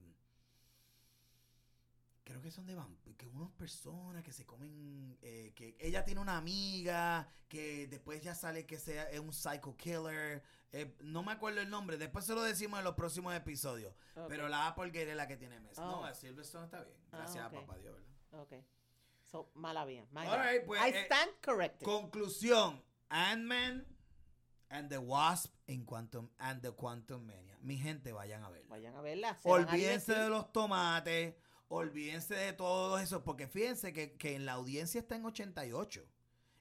creo 2.24 2.42
que 2.42 2.52
son 2.52 2.66
de 2.66 2.76
que 3.16 3.26
unas 3.28 3.52
personas 3.52 4.22
que 4.22 4.34
se 4.34 4.46
comen 4.46 5.18
eh, 5.22 5.54
que 5.56 5.78
ella 5.80 6.04
tiene 6.04 6.20
una 6.20 6.36
amiga 6.38 7.26
que 7.48 7.88
después 7.88 8.22
ya 8.22 8.36
sale 8.36 8.66
que 8.66 8.78
sea 8.78 9.10
es 9.10 9.20
un 9.22 9.32
psycho 9.32 9.78
killer 9.78 10.44
eh, 10.74 10.96
no 11.02 11.24
me 11.24 11.32
acuerdo 11.32 11.62
el 11.62 11.70
nombre 11.70 11.98
después 11.98 12.26
se 12.26 12.34
lo 12.34 12.42
decimos 12.44 12.80
en 12.80 12.86
los 12.86 12.96
próximos 12.96 13.34
episodios 13.36 13.94
pero 14.28 14.48
la 14.50 14.68
Applegate 14.68 15.10
es 15.12 15.16
la 15.16 15.28
que 15.28 15.38
tiene 15.38 15.60
mes 15.60 15.78
no 15.78 16.02
Oh. 16.02 16.08
el 16.08 16.16
Silverstone 16.16 16.66
está 16.66 16.84
bien 16.84 16.98
Ah, 17.12 17.18
gracias 17.20 17.46
a 17.46 17.50
papá 17.52 17.78
Dios 17.78 17.96
¿verdad? 17.96 18.42
ok. 18.42 18.54
So, 19.24 19.52
mala 19.56 19.84
bad. 19.84 20.06
right, 20.14 20.66
pues, 20.66 20.82
I 20.82 20.90
eh, 20.96 21.04
stand 21.06 21.32
corrected. 21.44 21.86
Conclusión: 21.86 22.82
Ant-Man 23.10 23.86
and 24.70 24.90
the 24.90 24.98
Wasp 25.00 25.54
en 25.68 25.84
Quantum 25.86 26.30
and 26.38 26.62
the 26.62 26.72
Quantum 26.72 27.26
Mania. 27.26 27.58
Mi 27.62 27.78
gente, 27.78 28.14
vayan 28.14 28.44
a 28.46 28.50
verla. 28.50 28.70
Vayan 28.70 28.96
a 28.96 29.02
verla. 29.02 29.30
a 29.32 29.38
Olvídense 29.44 30.14
de 30.14 30.30
los 30.30 30.52
tomates, 30.54 31.36
olvídense 31.68 32.36
de 32.36 32.54
todo 32.54 32.98
eso, 33.00 33.24
porque 33.26 33.48
fíjense 33.50 33.92
que, 33.92 34.16
que 34.18 34.36
en 34.36 34.46
la 34.46 34.54
audiencia 34.54 35.00
está 35.02 35.18
en 35.18 35.26
88. 35.26 36.06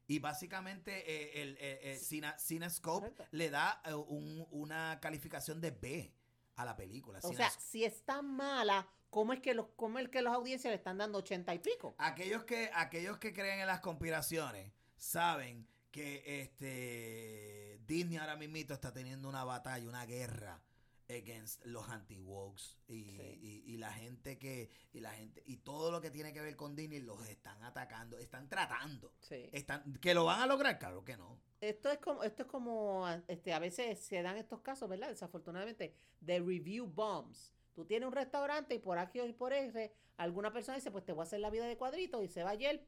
Y 0.09 0.19
básicamente 0.21 1.03
eh, 1.11 1.43
el, 1.43 1.57
el- 1.59 1.79
el 1.83 1.99
Cine- 1.99 2.39
Cinescope 2.39 3.01
Correcto. 3.11 3.27
le 3.33 3.51
da 3.51 3.81
eh, 3.85 3.95
un- 3.95 4.47
una 4.51 4.99
calificación 5.01 5.61
de 5.61 5.71
B 5.73 6.15
a 6.57 6.65
la 6.65 6.77
película. 6.77 7.19
O 7.23 7.33
sea, 7.33 7.51
si 7.51 7.85
está 7.85 8.23
mala, 8.23 8.89
¿cómo 9.11 9.33
es 9.33 9.41
que 9.41 9.53
los, 9.55 9.67
cómo 9.77 9.99
es 9.99 10.09
que 10.09 10.23
los 10.23 10.33
audiencias 10.33 10.71
le 10.71 10.77
están 10.77 10.99
dando 10.99 11.19
ochenta 11.19 11.53
y 11.55 11.59
pico? 11.59 11.95
Aquellos 11.99 12.45
que, 12.45 12.71
aquellos 12.75 13.19
que 13.19 13.33
creen 13.33 13.61
en 13.61 13.67
las 13.67 13.81
conspiraciones 13.81 14.73
saben 14.97 15.67
que 15.91 16.23
este 16.43 17.81
Disney 17.87 18.19
ahora 18.19 18.37
mismo 18.37 18.57
está 18.57 18.93
teniendo 18.93 19.29
una 19.29 19.45
batalla, 19.45 19.89
una 19.89 20.05
guerra 20.07 20.63
against 21.09 21.65
los 21.65 21.89
anti-wokes 21.89 22.77
y, 22.89 23.05
Sí. 23.05 23.39
y- 23.41 23.73
y 23.75 23.77
la 23.77 23.93
gente 23.93 24.39
que 24.39 24.71
y 24.93 25.01
la 25.01 25.13
gente 25.13 25.43
y 25.47 25.59
todo 25.59 25.91
lo 25.91 26.01
que 26.01 26.11
tiene 26.11 26.33
que 26.33 26.41
ver 26.41 26.57
con 26.57 26.75
Disney 26.75 27.01
los 27.01 27.27
están 27.29 27.63
atacando, 27.63 28.19
están 28.19 28.49
tratando, 28.49 29.13
Sí. 29.21 29.49
están 29.53 29.95
que 30.01 30.15
lo 30.15 30.25
van 30.25 30.41
a 30.41 30.47
lograr, 30.47 30.79
claro 30.79 31.05
que 31.05 31.17
no. 31.17 31.39
Esto 31.61 31.91
es 31.91 31.99
como, 31.99 32.23
esto 32.23 32.43
es 32.43 32.49
como, 32.49 33.07
este, 33.29 33.53
a 33.55 33.59
veces 33.59 33.99
se 34.01 34.21
dan 34.23 34.37
estos 34.37 34.61
casos, 34.61 34.89
¿verdad? 34.89 35.09
Desafortunadamente, 35.09 35.95
de 36.21 36.39
review 36.41 36.87
bombs. 36.87 37.53
Tú 37.75 37.85
tienes 37.85 38.07
un 38.07 38.13
restaurante 38.15 38.75
y 38.75 38.79
por 38.79 38.99
aquí 38.99 39.21
y 39.21 39.33
por 39.33 39.53
ese, 39.53 39.93
alguna 40.17 40.53
persona 40.53 40.77
dice, 40.77 40.91
pues 40.91 41.05
te 41.05 41.13
voy 41.13 41.23
a 41.23 41.25
hacer 41.25 41.41
la 41.41 41.51
vida 41.51 41.67
de 41.67 41.77
cuadrito 41.77 42.23
y 42.23 42.29
se 42.29 42.43
va 42.43 42.51
a 42.51 42.55
Yelp 42.55 42.83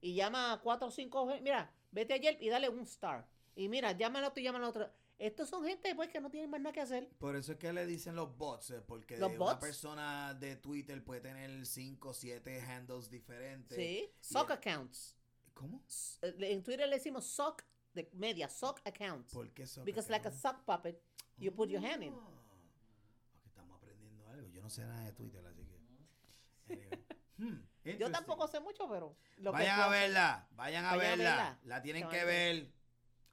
y 0.00 0.14
llama 0.14 0.52
a 0.52 0.60
cuatro 0.60 0.88
o 0.88 0.90
cinco, 0.90 1.26
mira, 1.42 1.72
vete 1.90 2.14
a 2.14 2.16
Yelp 2.16 2.42
y 2.42 2.48
dale 2.48 2.68
un 2.68 2.80
star. 2.80 3.26
Y 3.54 3.68
mira, 3.68 3.92
llámalo 3.92 4.28
otro 4.28 4.40
y 4.40 4.44
llámalo 4.44 4.68
otro. 4.68 4.90
Estos 5.18 5.48
son 5.48 5.64
gente 5.64 5.94
pues 5.94 6.08
que 6.10 6.20
no 6.20 6.30
tienen 6.30 6.50
más 6.50 6.60
nada 6.60 6.72
que 6.72 6.80
hacer. 6.80 7.08
Por 7.18 7.36
eso 7.36 7.52
es 7.52 7.58
que 7.58 7.72
le 7.72 7.86
dicen 7.86 8.16
los 8.16 8.36
bots, 8.36 8.70
eh, 8.70 8.80
porque 8.80 9.16
¿Los 9.18 9.30
una 9.30 9.38
bots? 9.38 9.60
persona 9.60 10.34
de 10.34 10.56
Twitter 10.56 11.02
puede 11.04 11.20
tener 11.20 11.64
5 11.64 12.08
o 12.08 12.14
7 12.14 12.60
handles 12.62 13.08
diferentes. 13.08 13.76
Sí. 13.76 14.12
Sock 14.20 14.50
el- 14.50 14.56
accounts. 14.56 15.16
¿Cómo? 15.54 15.80
Eh, 16.22 16.34
En 16.40 16.62
Twitter 16.64 16.88
le 16.88 16.96
decimos 16.96 17.24
sock 17.26 17.62
de 17.94 18.10
media, 18.14 18.48
sock 18.48 18.80
accounts. 18.84 19.32
¿Por 19.32 19.52
qué 19.52 19.62
eso? 19.64 19.84
Because 19.84 20.10
like 20.10 20.26
a 20.26 20.32
sock 20.32 20.64
puppet, 20.64 21.00
you 21.36 21.52
put 21.54 21.68
your 21.68 21.84
hand 21.84 22.02
in. 22.02 22.14
Ah, 22.14 22.28
ok, 22.56 23.46
estamos 23.46 23.76
aprendiendo 23.76 24.26
algo. 24.28 24.48
Yo 24.48 24.60
no 24.62 24.70
sé 24.70 24.82
nada 24.84 25.04
de 25.04 25.12
Twitter, 25.12 25.44
así 25.46 25.64
que. 25.64 25.78
Hmm, 27.38 27.58
Yo 27.98 28.08
tampoco 28.12 28.46
sé 28.46 28.60
mucho, 28.60 28.88
pero... 28.88 29.16
lo 29.38 29.50
que 29.50 29.58
Vayan 29.58 29.80
a 29.80 29.88
verla, 29.88 30.48
vayan 30.52 30.84
a 30.84 30.94
Vayan 30.96 31.12
a 31.12 31.16
verla. 31.24 31.58
La 31.64 31.82
tienen 31.82 32.08
que 32.08 32.24
ver. 32.24 32.70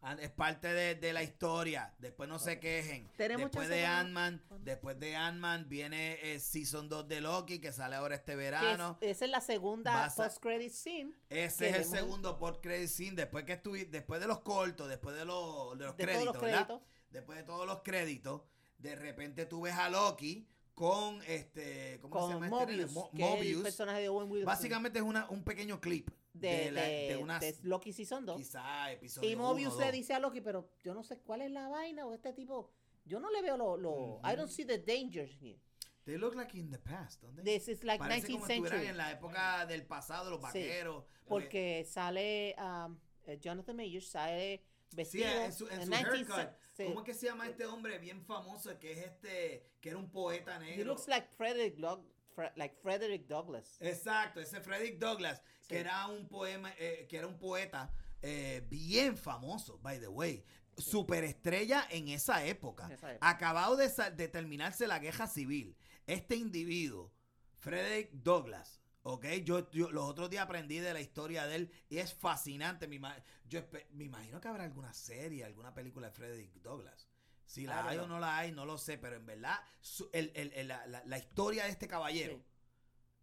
Ah, 0.02 0.16
Es 0.20 0.30
parte 0.30 0.68
de, 0.70 0.96
de 0.96 1.12
la 1.12 1.24
historia. 1.24 1.94
Después 2.00 2.30
no 2.30 2.40
se 2.40 2.58
quejen. 2.60 3.10
Después 3.18 3.68
de 3.68 3.86
Ant-Man, 3.86 4.42
¿cuándo? 4.48 4.64
después 4.66 4.98
de 5.00 5.16
Ant-Man 5.16 5.68
viene 5.68 6.18
eh, 6.22 6.40
Season 6.40 6.88
2 6.88 7.08
de 7.08 7.20
Loki 7.22 7.60
que 7.60 7.74
sale 7.74 7.96
ahora 7.98 8.16
este 8.16 8.32
es- 8.32 8.38
verano. 8.38 8.98
esa 9.02 9.26
es 9.26 9.32
la 9.32 9.42
segunda 9.42 10.10
post-credit 10.16 10.72
scene. 10.72 11.12
Ese 11.30 11.70
es 11.70 11.76
el 11.76 11.84
segundo 11.86 12.38
post 12.40 12.62
credit 12.64 12.88
scene. 12.88 13.16
Después 13.16 13.44
que 13.44 13.54
estuvi, 13.54 13.84
después 13.86 14.22
de 14.22 14.28
los 14.28 14.40
cortos, 14.40 14.88
después 14.88 15.16
de 15.18 15.26
los, 15.26 15.78
de 15.78 15.86
los 15.86 15.98
de 15.98 16.04
créditos, 16.06 16.26
todos 16.34 16.36
los 16.36 16.42
¿verdad? 16.44 16.66
créditos. 16.68 16.88
después 17.12 17.38
de 17.38 17.44
todos 17.44 17.66
los 17.68 17.82
créditos, 17.82 18.42
de 18.78 18.96
repente 18.96 19.46
tú 19.48 19.62
ves 19.62 19.74
a 19.76 19.90
Loki 19.90 20.48
con 20.74 21.22
este, 21.28 22.00
¿cómo 22.02 22.16
se 22.16 22.20
Con 22.22 22.30
llama 22.44 22.46
este? 22.46 22.74
Mobius, 22.74 22.92
Mo- 22.94 23.12
que 23.12 23.18
es 23.22 23.30
el 23.32 23.36
Mobius. 23.38 23.64
personaje 23.64 24.00
de 24.00 24.08
Owen 24.08 24.32
Wilson. 24.32 24.46
Básicamente 24.46 25.00
es 25.00 25.04
una, 25.04 25.30
un 25.30 25.44
pequeño 25.44 25.82
clip 25.82 26.10
de, 26.40 26.48
de, 26.66 26.72
la- 26.72 26.82
de- 26.84 27.08
de 27.10 27.18
unas, 27.18 27.42
de 27.42 27.56
Loki 27.64 27.94
Season 27.94 28.26
2. 28.26 28.38
quizá 28.38 28.92
episodio 28.92 29.30
Y 29.30 29.36
Mobius 29.36 29.78
le 29.78 29.92
dice 29.92 30.14
a 30.14 30.20
Loki, 30.20 30.42
pero 30.42 30.70
yo 30.84 30.94
no 30.94 31.04
sé 31.04 31.18
cuál 31.20 31.42
es 31.42 31.52
la 31.52 31.68
vaina 31.68 32.06
o 32.06 32.14
este 32.14 32.34
tipo... 32.34 32.72
Yo 33.06 33.20
no 33.20 33.30
le 33.32 33.42
veo 33.42 33.58
lo... 33.58 33.76
lo. 33.78 34.20
I 34.24 34.36
don't 34.36 34.50
see 34.52 34.66
the 34.66 34.78
dangers 34.78 35.32
here. 35.42 35.60
They 36.06 36.18
look 36.18 36.36
like 36.36 36.56
in 36.58 36.70
the 36.72 36.78
past, 36.80 37.22
don't 37.22 37.36
they? 37.36 37.44
This 37.44 37.68
is 37.68 37.84
like 37.84 38.00
Parece 38.00 38.28
19th 38.28 38.32
como 38.34 38.46
century. 38.48 38.86
en 38.88 38.98
la 38.98 39.12
época 39.12 39.66
del 39.66 39.86
pasado, 39.86 40.30
los 40.30 40.40
Sí, 40.40 40.46
vaqueros. 40.60 41.06
Porque 41.28 41.86
sale 41.86 42.56
um, 42.58 42.98
eh, 43.26 43.38
Jonathan 43.40 43.76
Majors, 43.76 44.08
sale 44.10 44.64
Sí, 44.90 44.96
vestido 44.96 45.28
en 45.44 45.54
su, 45.54 45.68
en 45.70 45.86
su 45.86 45.92
19th 45.92 46.12
haircut. 46.14 46.50
sí. 46.74 46.84
¿Cómo 46.86 47.00
es 47.02 47.06
que 47.06 47.14
se 47.14 47.26
llama 47.28 47.48
este 47.48 47.66
hombre 47.66 48.00
bien 48.00 48.24
famoso 48.24 48.78
que 48.80 48.92
es 48.94 48.98
este, 49.06 49.64
que 49.82 49.90
era 49.90 49.98
un 50.00 50.10
poeta 50.10 50.56
He 50.58 50.60
negro? 50.78 50.86
looks 50.86 51.08
like 51.08 51.28
Frederick, 51.38 51.76
Doug- 51.78 52.04
Fre- 52.40 52.54
like 52.56 52.76
Frederick 52.82 53.28
Douglass. 53.28 53.78
Exacto, 53.82 54.40
ese 54.40 54.62
Frederick 54.62 54.98
Douglass, 54.98 55.42
Sí. 55.62 55.68
que 55.70 55.80
era 55.80 56.08
un 56.08 56.28
poema, 56.28 56.74
eh, 56.78 57.06
que 57.10 57.18
era 57.18 57.28
un 57.28 57.38
poeta 57.38 57.94
eh, 58.22 58.66
bien 58.70 59.18
famoso, 59.18 59.78
by 59.80 60.00
the 60.00 60.08
way. 60.08 60.44
Superestrella 60.78 61.86
en 61.90 62.08
esa 62.08 62.46
época. 62.46 62.86
En 62.86 62.94
esa 62.94 63.12
época. 63.12 63.30
Acabado 63.30 63.76
de, 63.76 64.28
terminarse 64.30 64.88
la 64.88 65.00
guerra 65.00 65.28
civil. 65.28 65.76
Este 66.08 66.36
individuo, 66.36 67.14
Frederick 67.60 68.12
Douglass, 68.14 68.82
¿ok? 69.04 69.26
Yo, 69.44 69.70
yo 69.72 69.92
los 69.92 70.06
otros 70.06 70.30
días 70.30 70.44
aprendí 70.44 70.80
de 70.80 70.94
la 70.94 71.02
historia 71.02 71.46
de 71.46 71.56
él 71.56 71.72
y 71.90 71.98
es 71.98 72.14
fascinante. 72.14 72.88
Me, 72.88 73.00
yo 73.48 73.62
me 73.92 74.06
imagino 74.06 74.40
que 74.40 74.48
habrá 74.48 74.64
alguna 74.64 74.94
serie, 74.94 75.44
alguna 75.44 75.74
película 75.74 76.08
de 76.08 76.14
Frederick 76.14 76.54
Douglass. 76.62 77.08
Si 77.50 77.66
la 77.66 77.88
hay 77.88 77.98
o 77.98 78.06
no 78.06 78.20
la 78.20 78.38
hay, 78.38 78.52
no 78.52 78.64
lo 78.64 78.78
sé, 78.78 79.00
pero 79.00 79.16
en 79.16 79.26
verdad 79.26 79.60
su- 79.82 80.08
el- 80.14 80.32
el- 80.36 80.54
el- 80.54 80.68
la, 80.68 80.86
la- 80.86 81.04
la 81.04 81.18
historia 81.18 81.64
de 81.64 81.72
este 81.72 81.88
caballero 81.88 82.36
Sí. 82.36 82.44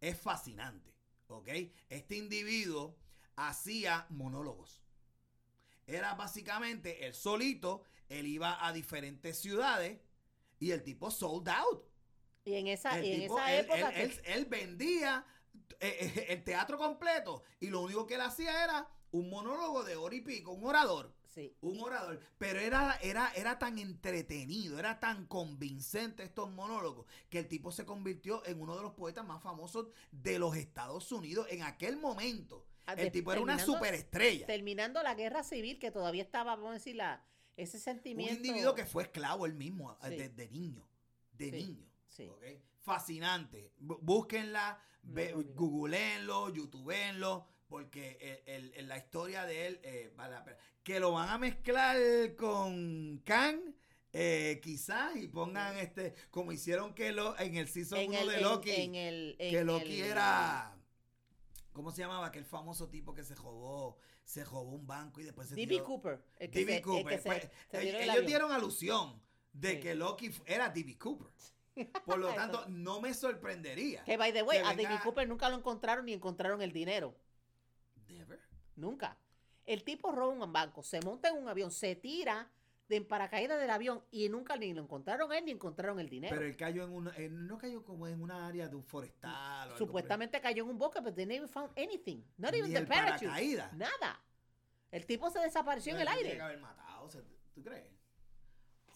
es 0.00 0.20
fascinante, 0.20 0.92
¿ok? 1.28 1.48
Este 1.88 2.16
individuo 2.16 2.96
hacía 3.36 4.04
monólogos. 4.10 4.82
Era 5.86 6.14
básicamente 6.14 7.06
él 7.06 7.14
solito, 7.14 7.84
él 8.08 8.26
iba 8.26 8.66
a 8.66 8.72
diferentes 8.72 9.38
ciudades 9.38 10.00
y 10.58 10.72
el 10.72 10.82
tipo 10.82 11.12
sold 11.12 11.48
out. 11.48 11.84
Y 12.44 12.54
en 12.54 12.66
esa, 12.66 13.00
y 13.00 13.12
en 13.12 13.20
tipo, 13.20 13.38
esa 13.38 13.54
él, 13.54 13.64
época... 13.66 13.88
él- 13.90 13.94
que- 13.94 14.02
él- 14.02 14.22
él 14.38 14.44
vendía 14.46 15.24
eh, 15.78 15.98
eh, 16.16 16.26
el 16.30 16.42
teatro 16.42 16.78
completo 16.78 17.44
y 17.60 17.68
lo 17.68 17.80
único 17.80 18.06
que 18.08 18.16
él 18.16 18.22
hacía 18.22 18.64
era 18.64 18.88
un 19.12 19.30
monólogo 19.30 19.84
de 19.84 19.94
hora 19.94 20.16
y 20.16 20.20
pico, 20.20 20.50
un 20.50 20.64
orador. 20.66 21.14
Sí. 21.36 21.54
Un 21.60 21.78
orador, 21.80 22.18
pero 22.38 22.58
era, 22.58 22.96
era, 23.02 23.30
era 23.36 23.58
tan 23.58 23.78
entretenido, 23.78 24.78
era 24.78 24.98
tan 24.98 25.26
convincente 25.26 26.22
estos 26.24 26.50
monólogos, 26.50 27.06
que 27.30 27.38
el 27.38 27.46
tipo 27.48 27.70
se 27.70 27.84
convirtió 27.84 28.44
en 28.46 28.60
uno 28.60 28.74
de 28.76 28.82
los 28.82 28.94
poetas 28.94 29.24
más 29.24 29.42
famosos 29.42 29.88
de 30.10 30.38
los 30.40 30.56
Estados 30.56 31.12
Unidos 31.12 31.46
en 31.50 31.62
aquel 31.62 31.96
momento. 31.98 32.66
Ah, 32.86 32.94
El 32.94 33.04
de- 33.06 33.10
tipo 33.10 33.32
era 33.32 33.40
una 33.42 33.58
superestrella. 33.58 34.46
Terminando 34.46 35.02
la 35.02 35.14
guerra 35.14 35.42
civil, 35.44 35.78
que 35.78 35.90
todavía 35.90 36.22
estaba, 36.22 36.56
vamos 36.56 36.70
a 36.70 36.74
decir, 36.74 36.96
la, 36.96 37.24
ese 37.56 37.76
Un 37.76 37.82
sentimiento... 37.82 38.34
individuo 38.34 38.74
que 38.74 38.86
fue 38.86 39.02
esclavo 39.04 39.44
él 39.46 39.54
mismo, 39.54 39.92
eh, 40.02 40.08
Sí. 40.08 40.16
de, 40.16 40.28
de 40.30 40.48
niño. 40.50 40.88
De 41.32 41.50
Sí, 41.50 41.50
niño. 41.52 41.86
sí. 42.08 42.30
Fascinante. 42.80 43.72
Búsquenla, 43.78 44.80
No, 45.02 45.14
no, 45.14 45.36
no. 45.42 45.54
googleenlo, 45.54 46.48
youtubeenlo, 46.54 47.46
porque 47.68 48.42
el- 48.46 48.72
el- 48.74 48.88
la 48.88 48.96
historia 48.96 49.44
de 49.44 49.66
él 49.66 49.80
eh, 49.82 50.12
vale 50.16 50.34
la 50.34 50.44
pena. 50.44 50.56
Que 50.82 51.00
lo 51.00 51.12
van 51.12 51.28
a 51.28 51.38
mezclar 51.38 51.96
con 52.36 53.18
Kang, 53.24 53.58
eh, 54.12 54.60
quizás, 54.62 55.16
y 55.16 55.26
pongan 55.28 55.76
este, 55.78 56.14
como 56.30 56.52
hicieron 56.52 56.94
que 56.94 57.12
lo, 57.12 57.38
en 57.38 57.56
el 57.56 57.68
season 57.68 57.98
en 57.98 58.10
1 58.10 58.20
el, 58.20 58.28
de 58.28 58.40
Loki, 58.40 58.70
en 58.70 58.94
el, 58.94 59.36
en 59.38 59.50
que 59.50 59.64
Loki 59.64 60.00
era. 60.00 60.72
¿Cómo 61.72 61.90
se 61.90 62.00
llamaba? 62.02 62.26
Aquel 62.28 62.44
famoso 62.46 62.88
tipo 62.88 63.12
que 63.12 63.22
se 63.22 63.34
robó, 63.34 63.98
se 64.24 64.44
robó 64.44 64.72
un 64.72 64.86
banco 64.86 65.20
y 65.20 65.24
después 65.24 65.48
se 65.48 65.54
D.B. 65.56 65.82
Cooper. 65.82 66.22
D.B. 66.38 66.76
el 66.76 66.82
Cooper. 66.82 67.18
que 67.20 67.28
Pues, 67.28 67.50
se 67.70 68.02
ellos 68.04 68.24
dieron 68.26 68.50
alusión 68.52 69.20
de 69.52 69.72
Sí. 69.72 69.80
que 69.80 69.94
Loki 69.94 70.30
era 70.46 70.70
D.B. 70.70 70.96
Cooper. 70.96 71.28
Por 72.06 72.18
lo 72.18 72.32
tanto, 72.32 72.64
no 72.68 73.02
me 73.02 73.12
sorprendería. 73.12 74.02
Que, 74.04 74.16
by 74.16 74.32
the 74.32 74.42
way, 74.42 74.58
a 74.64 74.70
D.B. 74.70 74.84
venga- 74.84 75.02
Cooper 75.02 75.28
nunca 75.28 75.50
lo 75.50 75.56
encontraron 75.56 76.06
ni 76.06 76.14
encontraron 76.14 76.62
el 76.62 76.72
dinero. 76.72 77.14
Nunca. 78.76 79.16
El 79.64 79.82
tipo 79.82 80.12
roba 80.12 80.32
un 80.44 80.52
banco, 80.52 80.82
se 80.82 81.00
monta 81.00 81.28
en 81.28 81.36
un 81.36 81.48
avión, 81.48 81.70
se 81.72 81.96
tira 81.96 82.48
de 82.88 83.00
paracaídas 83.00 83.58
del 83.60 83.70
avión 83.70 84.00
y 84.12 84.28
nunca 84.28 84.56
ni 84.56 84.72
lo 84.72 84.80
encontraron 84.82 85.32
él 85.32 85.44
ni 85.44 85.50
encontraron 85.50 85.98
el 85.98 86.08
dinero. 86.08 86.36
Pero 86.36 86.46
él 86.48 86.56
cayó 86.56 86.84
en 86.84 86.92
una, 86.92 87.10
él 87.16 87.46
no 87.48 87.58
cayó 87.58 87.82
como 87.82 88.06
en 88.06 88.22
una 88.22 88.46
área 88.46 88.68
de 88.68 88.76
un 88.76 88.84
forestal. 88.84 89.32
o 89.34 89.62
algo 89.72 89.76
Supuestamente 89.78 90.40
cayó 90.40 90.62
en 90.62 90.70
un 90.70 90.78
bosque, 90.78 91.00
pero 91.02 91.12
they 91.14 91.26
never 91.26 91.48
found 91.48 91.70
anything. 91.76 92.22
Not 92.38 92.54
even 92.54 92.70
Ni 92.72 92.78
the 92.78 92.86
parachute. 92.86 93.26
paracaídas. 93.26 93.72
Nada. 93.72 94.22
El 94.92 95.04
tipo 95.04 95.28
se 95.30 95.40
desapareció 95.40 95.94
en 95.94 96.00
el 96.00 96.06
tiene 96.06 96.20
aire. 96.20 96.36
que 96.36 96.42
haber 96.42 96.60
matado, 96.60 97.04
o 97.06 97.10
sea, 97.10 97.22
¿tú 97.54 97.62
crees? 97.62 97.90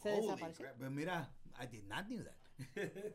Se 0.02 0.12
Holy 0.12 0.20
desapareció. 0.22 0.64
crap. 0.66 0.76
Pues 0.78 0.90
mira, 0.92 1.34
I 1.60 1.66
did 1.66 1.82
not 1.84 2.06
knew 2.06 2.22
that. 2.22 2.36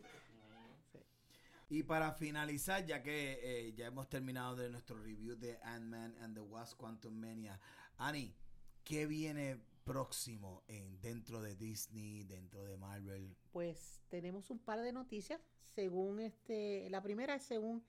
Y 1.69 1.83
para 1.83 2.13
finalizar, 2.13 2.85
ya 2.85 3.01
que 3.01 3.39
eh, 3.41 3.73
ya 3.73 3.87
hemos 3.87 4.07
terminado 4.07 4.55
de 4.55 4.69
nuestro 4.69 5.01
review 5.01 5.35
de 5.35 5.57
Ant-Man 5.63 6.15
and 6.21 6.35
the 6.35 6.41
Wasp 6.41 6.77
Quantum 6.77 7.13
Mania, 7.13 7.59
Ani, 7.97 8.35
¿qué 8.83 9.07
viene 9.07 9.59
próximo 9.83 10.63
en 10.67 10.99
dentro 11.01 11.41
de 11.41 11.55
Disney, 11.55 12.23
dentro 12.23 12.63
de 12.65 12.77
Marvel? 12.77 13.35
Pues 13.51 14.03
tenemos 14.09 14.51
un 14.51 14.59
par 14.59 14.81
de 14.81 14.91
noticias. 14.91 15.41
Según 15.73 16.19
este, 16.19 16.87
la 16.89 17.01
primera 17.01 17.35
es 17.35 17.43
según 17.43 17.83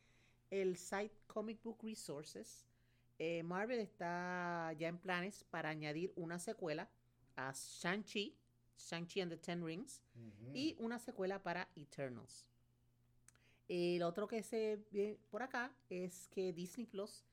el 0.51 0.77
site 0.77 1.15
Comic 1.27 1.63
Book 1.63 1.83
Resources. 1.83 2.67
eh, 3.19 3.43
Marvel 3.43 3.79
está 3.81 4.73
ya 4.79 4.89
en 4.89 4.99
planes 4.99 5.45
para 5.45 5.71
añadir 5.71 6.13
una 6.17 6.39
secuela 6.39 6.89
a 7.37 7.53
Shang-Chi, 7.53 8.37
Shang-Chi 8.77 9.21
and 9.23 9.33
the 9.33 9.39
Ten 9.39 9.65
Rings, 9.65 10.03
y 10.55 10.77
una 10.79 10.99
secuela 10.99 11.43
para 11.43 11.69
Eternals. 11.77 12.47
El 13.69 14.03
otro 14.03 14.29
que 14.29 14.43
se 14.43 14.85
ve 14.91 15.19
por 15.31 15.43
acá 15.43 15.73
es 15.89 16.29
que 16.29 16.53
Disney 16.53 16.87
Plus 16.87 17.25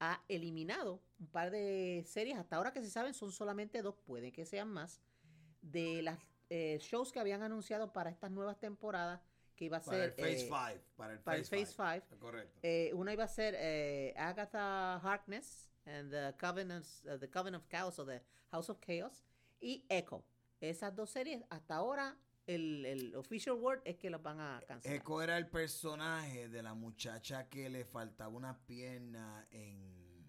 ha 0.00 0.22
eliminado 0.28 1.00
un 1.18 1.26
par 1.28 1.50
de 1.50 2.04
series, 2.06 2.36
hasta 2.36 2.56
ahora 2.56 2.72
que 2.72 2.82
se 2.82 2.90
saben 2.90 3.14
son 3.14 3.32
solamente 3.32 3.82
dos, 3.82 3.94
puede 4.04 4.32
que 4.32 4.44
sean 4.44 4.68
más, 4.68 5.00
de 5.62 6.02
las 6.02 6.18
eh, 6.50 6.78
shows 6.80 7.12
que 7.12 7.20
habían 7.20 7.42
anunciado 7.42 7.92
para 7.92 8.10
estas 8.10 8.30
nuevas 8.30 8.58
temporadas, 8.58 9.20
que 9.54 9.64
iba 9.64 9.78
a 9.78 9.82
para 9.82 10.04
el 10.04 10.14
ser... 10.14 10.20
Phase 10.20 10.32
eh, 10.32 10.38
5. 10.38 10.84
Para 10.96 11.12
el 11.14 11.20
para 11.20 11.38
el 11.38 11.44
Phase 11.44 11.64
Phase 11.64 11.72
5. 11.72 11.82
Five. 11.82 12.18
Correcto. 12.20 12.58
eh, 12.62 12.90
una 12.94 13.12
iba 13.12 13.24
a 13.24 13.28
ser 13.28 13.54
eh, 13.56 14.12
Agatha 14.16 14.96
Harkness 14.98 15.70
and 15.86 16.10
the 16.10 16.34
Covenant, 16.38 16.84
uh, 17.06 17.18
the 17.18 17.30
Covenant 17.30 17.62
of 17.64 17.68
Chaos 17.70 17.98
o 17.98 18.04
The 18.04 18.22
House 18.50 18.68
of 18.68 18.78
Chaos 18.80 19.24
y 19.60 19.84
Echo. 19.88 20.24
Esas 20.60 20.94
dos 20.94 21.10
series, 21.10 21.44
hasta 21.48 21.76
ahora, 21.76 22.16
el, 22.46 22.84
el 22.86 23.14
official 23.16 23.56
word 23.56 23.80
es 23.84 23.96
que 23.96 24.08
las 24.10 24.22
van 24.22 24.40
a 24.40 24.62
cancelar. 24.66 24.96
Echo 24.96 25.22
era 25.22 25.36
el 25.38 25.48
personaje 25.48 26.48
de 26.48 26.62
la 26.62 26.74
muchacha 26.74 27.48
que 27.48 27.68
le 27.68 27.84
faltaba 27.84 28.30
una 28.30 28.58
pierna 28.66 29.46
en, 29.50 30.28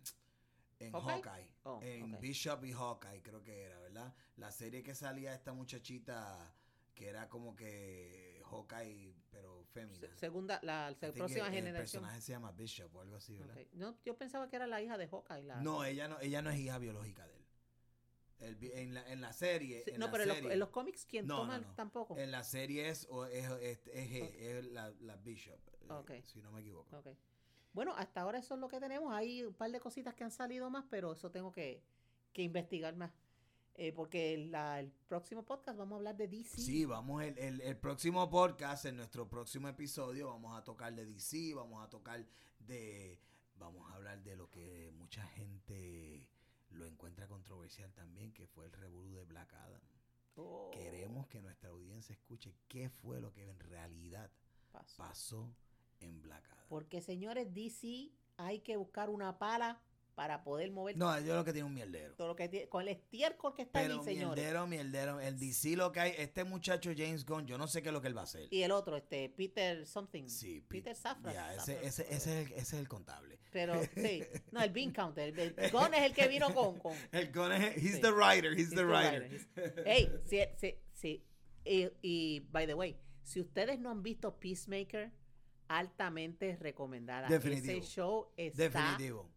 en 0.79 0.91
¿Hawkeye? 0.91 1.11
Hawkeye. 1.23 1.53
Oh, 1.63 1.79
en. 1.83 2.19
Bishop 2.19 2.63
y 2.65 2.71
Hawkeye, 2.73 3.21
creo 3.21 3.43
que 3.43 3.61
era, 3.63 3.79
¿verdad? 3.79 4.13
La 4.37 4.51
serie 4.51 4.83
que 4.83 4.95
salía 4.95 5.33
esta 5.33 5.53
muchachita 5.53 6.53
que 6.93 7.07
era 7.09 7.29
como 7.29 7.55
que 7.55 8.41
Hawkeye, 8.49 9.13
pero 9.29 9.63
fémina. 9.71 9.99
Se- 9.99 10.17
Segunda, 10.17 10.59
la, 10.63 10.95
próxima 10.99 11.25
el- 11.27 11.53
El 11.53 11.53
generación. 11.53 12.01
personaje 12.01 12.21
se 12.21 12.31
llama 12.31 12.51
Bishop 12.51 12.95
o 12.95 13.01
algo 13.01 13.17
así, 13.17 13.37
¿verdad? 13.37 13.55
No, 13.73 13.95
yo 14.03 14.17
pensaba 14.17 14.49
que 14.49 14.55
era 14.55 14.65
la 14.65 14.81
hija 14.81 14.97
de 14.97 15.07
Hawkeye. 15.07 15.43
La, 15.43 15.61
No, 15.61 15.83
ella 15.85 16.07
no, 16.07 16.19
ella 16.21 16.41
no 16.41 16.49
es 16.49 16.57
hija 16.59 16.79
biológica 16.79 17.27
de 17.27 17.35
él. 17.35 17.45
El 18.39 18.57
en, 18.73 18.93
la, 18.93 19.11
en 19.11 19.21
la 19.21 19.33
serie. 19.33 19.83
Sí, 19.83 19.91
en 19.91 19.99
no, 19.99 20.05
la 20.07 20.11
pero 20.11 20.23
en 20.23 20.29
los, 20.29 20.37
serie- 20.37 20.53
en 20.53 20.59
los 20.59 20.69
cómics, 20.69 21.05
¿quién 21.05 21.25
No, 21.27 21.37
toma 21.37 21.57
no, 21.59 21.67
no. 21.67 21.75
tampoco? 21.75 22.17
En 22.17 22.31
la 22.31 22.43
serie 22.43 22.89
es, 22.89 23.07
o 23.09 23.25
es, 23.25 23.49
es, 23.61 23.79
es- 23.87 24.21
Ok. 24.23 24.35
es 24.37 24.65
la, 24.67 24.91
la 25.01 25.15
Bishop, 25.17 25.59
eh, 25.81 25.87
Ok. 25.91 26.11
si 26.23 26.41
no 26.41 26.51
me 26.51 26.61
equivoco. 26.61 26.95
Ok. 26.97 27.07
Bueno, 27.73 27.93
hasta 27.95 28.21
ahora 28.21 28.39
eso 28.39 28.53
es 28.55 28.59
lo 28.59 28.67
que 28.67 28.79
tenemos. 28.79 29.13
Hay 29.13 29.43
un 29.43 29.53
par 29.53 29.71
de 29.71 29.79
cositas 29.79 30.13
que 30.15 30.23
han 30.23 30.31
salido 30.31 30.69
más, 30.69 30.85
pero 30.89 31.13
eso 31.13 31.29
tengo 31.31 31.51
que, 31.51 31.83
que 32.33 32.41
investigar 32.43 32.95
más. 32.95 33.11
Eh, 33.79 33.91
porque 33.93 34.37
la- 34.49 34.79
el 34.79 34.91
próximo 35.07 35.43
podcast 35.45 35.77
vamos 35.77 35.93
a 35.93 35.97
hablar 35.97 36.17
de 36.17 36.27
DC. 36.27 36.57
Sí, 36.61 36.85
vamos, 36.85 37.23
el, 37.23 37.37
el, 37.37 37.61
el 37.61 37.77
próximo 37.77 38.27
podcast, 38.29 38.85
en 38.85 38.95
nuestro 38.97 39.29
próximo 39.29 39.67
episodio, 39.67 40.27
vamos 40.29 40.57
a 40.57 40.63
tocar 40.63 40.93
de 40.95 41.05
DC, 41.05 41.53
vamos 41.53 41.83
a 41.85 41.89
tocar 41.89 42.25
de, 42.59 43.19
vamos 43.55 43.87
a 43.91 43.95
hablar 43.95 44.23
de 44.23 44.35
lo 44.35 44.49
que 44.49 44.91
mucha 44.95 45.23
gente 45.27 46.27
lo 46.69 46.85
encuentra 46.85 47.27
controversial 47.27 47.91
también, 47.93 48.33
que 48.33 48.47
fue 48.47 48.65
el 48.65 48.71
revolú 48.71 49.13
de 49.13 49.23
Black 49.25 49.53
Adam. 49.53 49.81
Oh, 50.35 50.69
Queremos 50.71 51.27
que 51.27 51.41
nuestra 51.41 51.69
audiencia 51.69 52.13
escuche 52.13 52.53
qué 52.67 52.89
fue 52.89 53.19
lo 53.19 53.33
que 53.33 53.49
en 53.49 53.59
realidad 53.59 54.31
pasó. 54.71 54.97
pasó 54.97 55.55
en 55.99 56.21
Black 56.21 56.47
Adam. 56.51 56.65
Porque, 56.69 57.01
señores, 57.01 57.53
DC 57.53 58.11
hay 58.37 58.59
que 58.59 58.77
buscar 58.77 59.09
una 59.09 59.39
pala 59.39 59.81
para 60.17 60.43
poder 60.43 60.71
mover 60.71 60.97
No, 60.97 61.19
yo 61.21 61.35
lo 61.35 61.45
que 61.45 61.53
tiene 61.53 61.67
un 61.67 61.75
mierdero. 61.75 62.15
todo 62.15 62.29
lo 62.29 62.35
que 62.35 62.49
tiene. 62.49 62.67
Con 62.69 62.81
el 62.81 62.87
estiércol 62.87 63.53
que 63.53 63.61
está 63.61 63.79
Pero 63.81 63.93
allí, 63.93 64.03
señores. 64.03 64.35
mierdero, 64.35 64.65
mierdero. 64.65 65.19
El 65.19 65.37
DC 65.37 65.75
lo 65.77 65.91
que 65.91 65.99
hay, 65.99 66.13
este 66.17 66.43
muchacho 66.43 66.89
James 66.97 67.23
Gunn, 67.23 67.45
yo 67.45 67.55
no 67.59 67.67
sé 67.67 67.83
qué 67.83 67.89
es 67.89 67.93
lo 67.93 68.01
que 68.01 68.07
él 68.07 68.17
va 68.17 68.21
a 68.21 68.23
hacer. 68.23 68.47
Y 68.49 68.63
el 68.63 68.71
otro, 68.71 68.97
este, 68.97 69.29
Peter 69.29 69.85
something. 69.85 70.27
Sí, 70.27 70.59
Peter 70.67 70.95
Safran. 70.95 71.35
Ya, 71.35 71.53
ese, 71.53 71.59
Safran, 71.75 71.85
ese, 71.85 72.01
ese, 72.09 72.15
es 72.15 72.27
el, 72.27 72.51
ese 72.53 72.59
es 72.61 72.73
el 72.73 72.87
contable. 72.87 73.37
Pero, 73.51 73.79
sí. 73.95 74.23
No, 74.51 74.63
el 74.63 74.71
bean 74.71 74.91
counter. 74.91 75.37
El, 75.39 75.53
el 75.55 75.71
Gunn 75.71 75.93
es 75.93 76.01
el 76.01 76.13
que 76.15 76.27
vino 76.27 76.51
con... 76.51 76.79
con 76.79 76.95
El 77.11 77.31
Gunn 77.31 77.51
es, 77.51 77.77
he's 77.77 77.95
Sí. 77.97 78.01
the 78.01 78.11
writer, 78.11 78.53
he's, 78.53 78.61
He's 78.61 78.69
the 78.71 78.75
the 78.77 78.85
writer. 78.85 79.21
writer, 79.29 79.83
Hey, 79.85 80.11
sí, 80.25 80.39
sí, 80.57 80.75
sí. 80.93 81.23
Y, 81.63 81.89
y, 82.01 82.39
by 82.51 82.65
the 82.65 82.73
way, 82.73 82.97
si 83.21 83.39
ustedes 83.39 83.77
no 83.79 83.91
han 83.91 84.01
visto 84.01 84.39
Peacemaker, 84.39 85.11
altamente 85.67 86.55
recomendada. 86.59 87.27
Definitivo. 87.27 87.77
Ese 87.77 87.81
show 87.87 88.31
está 88.35 88.63
Definitivo. 88.63 89.29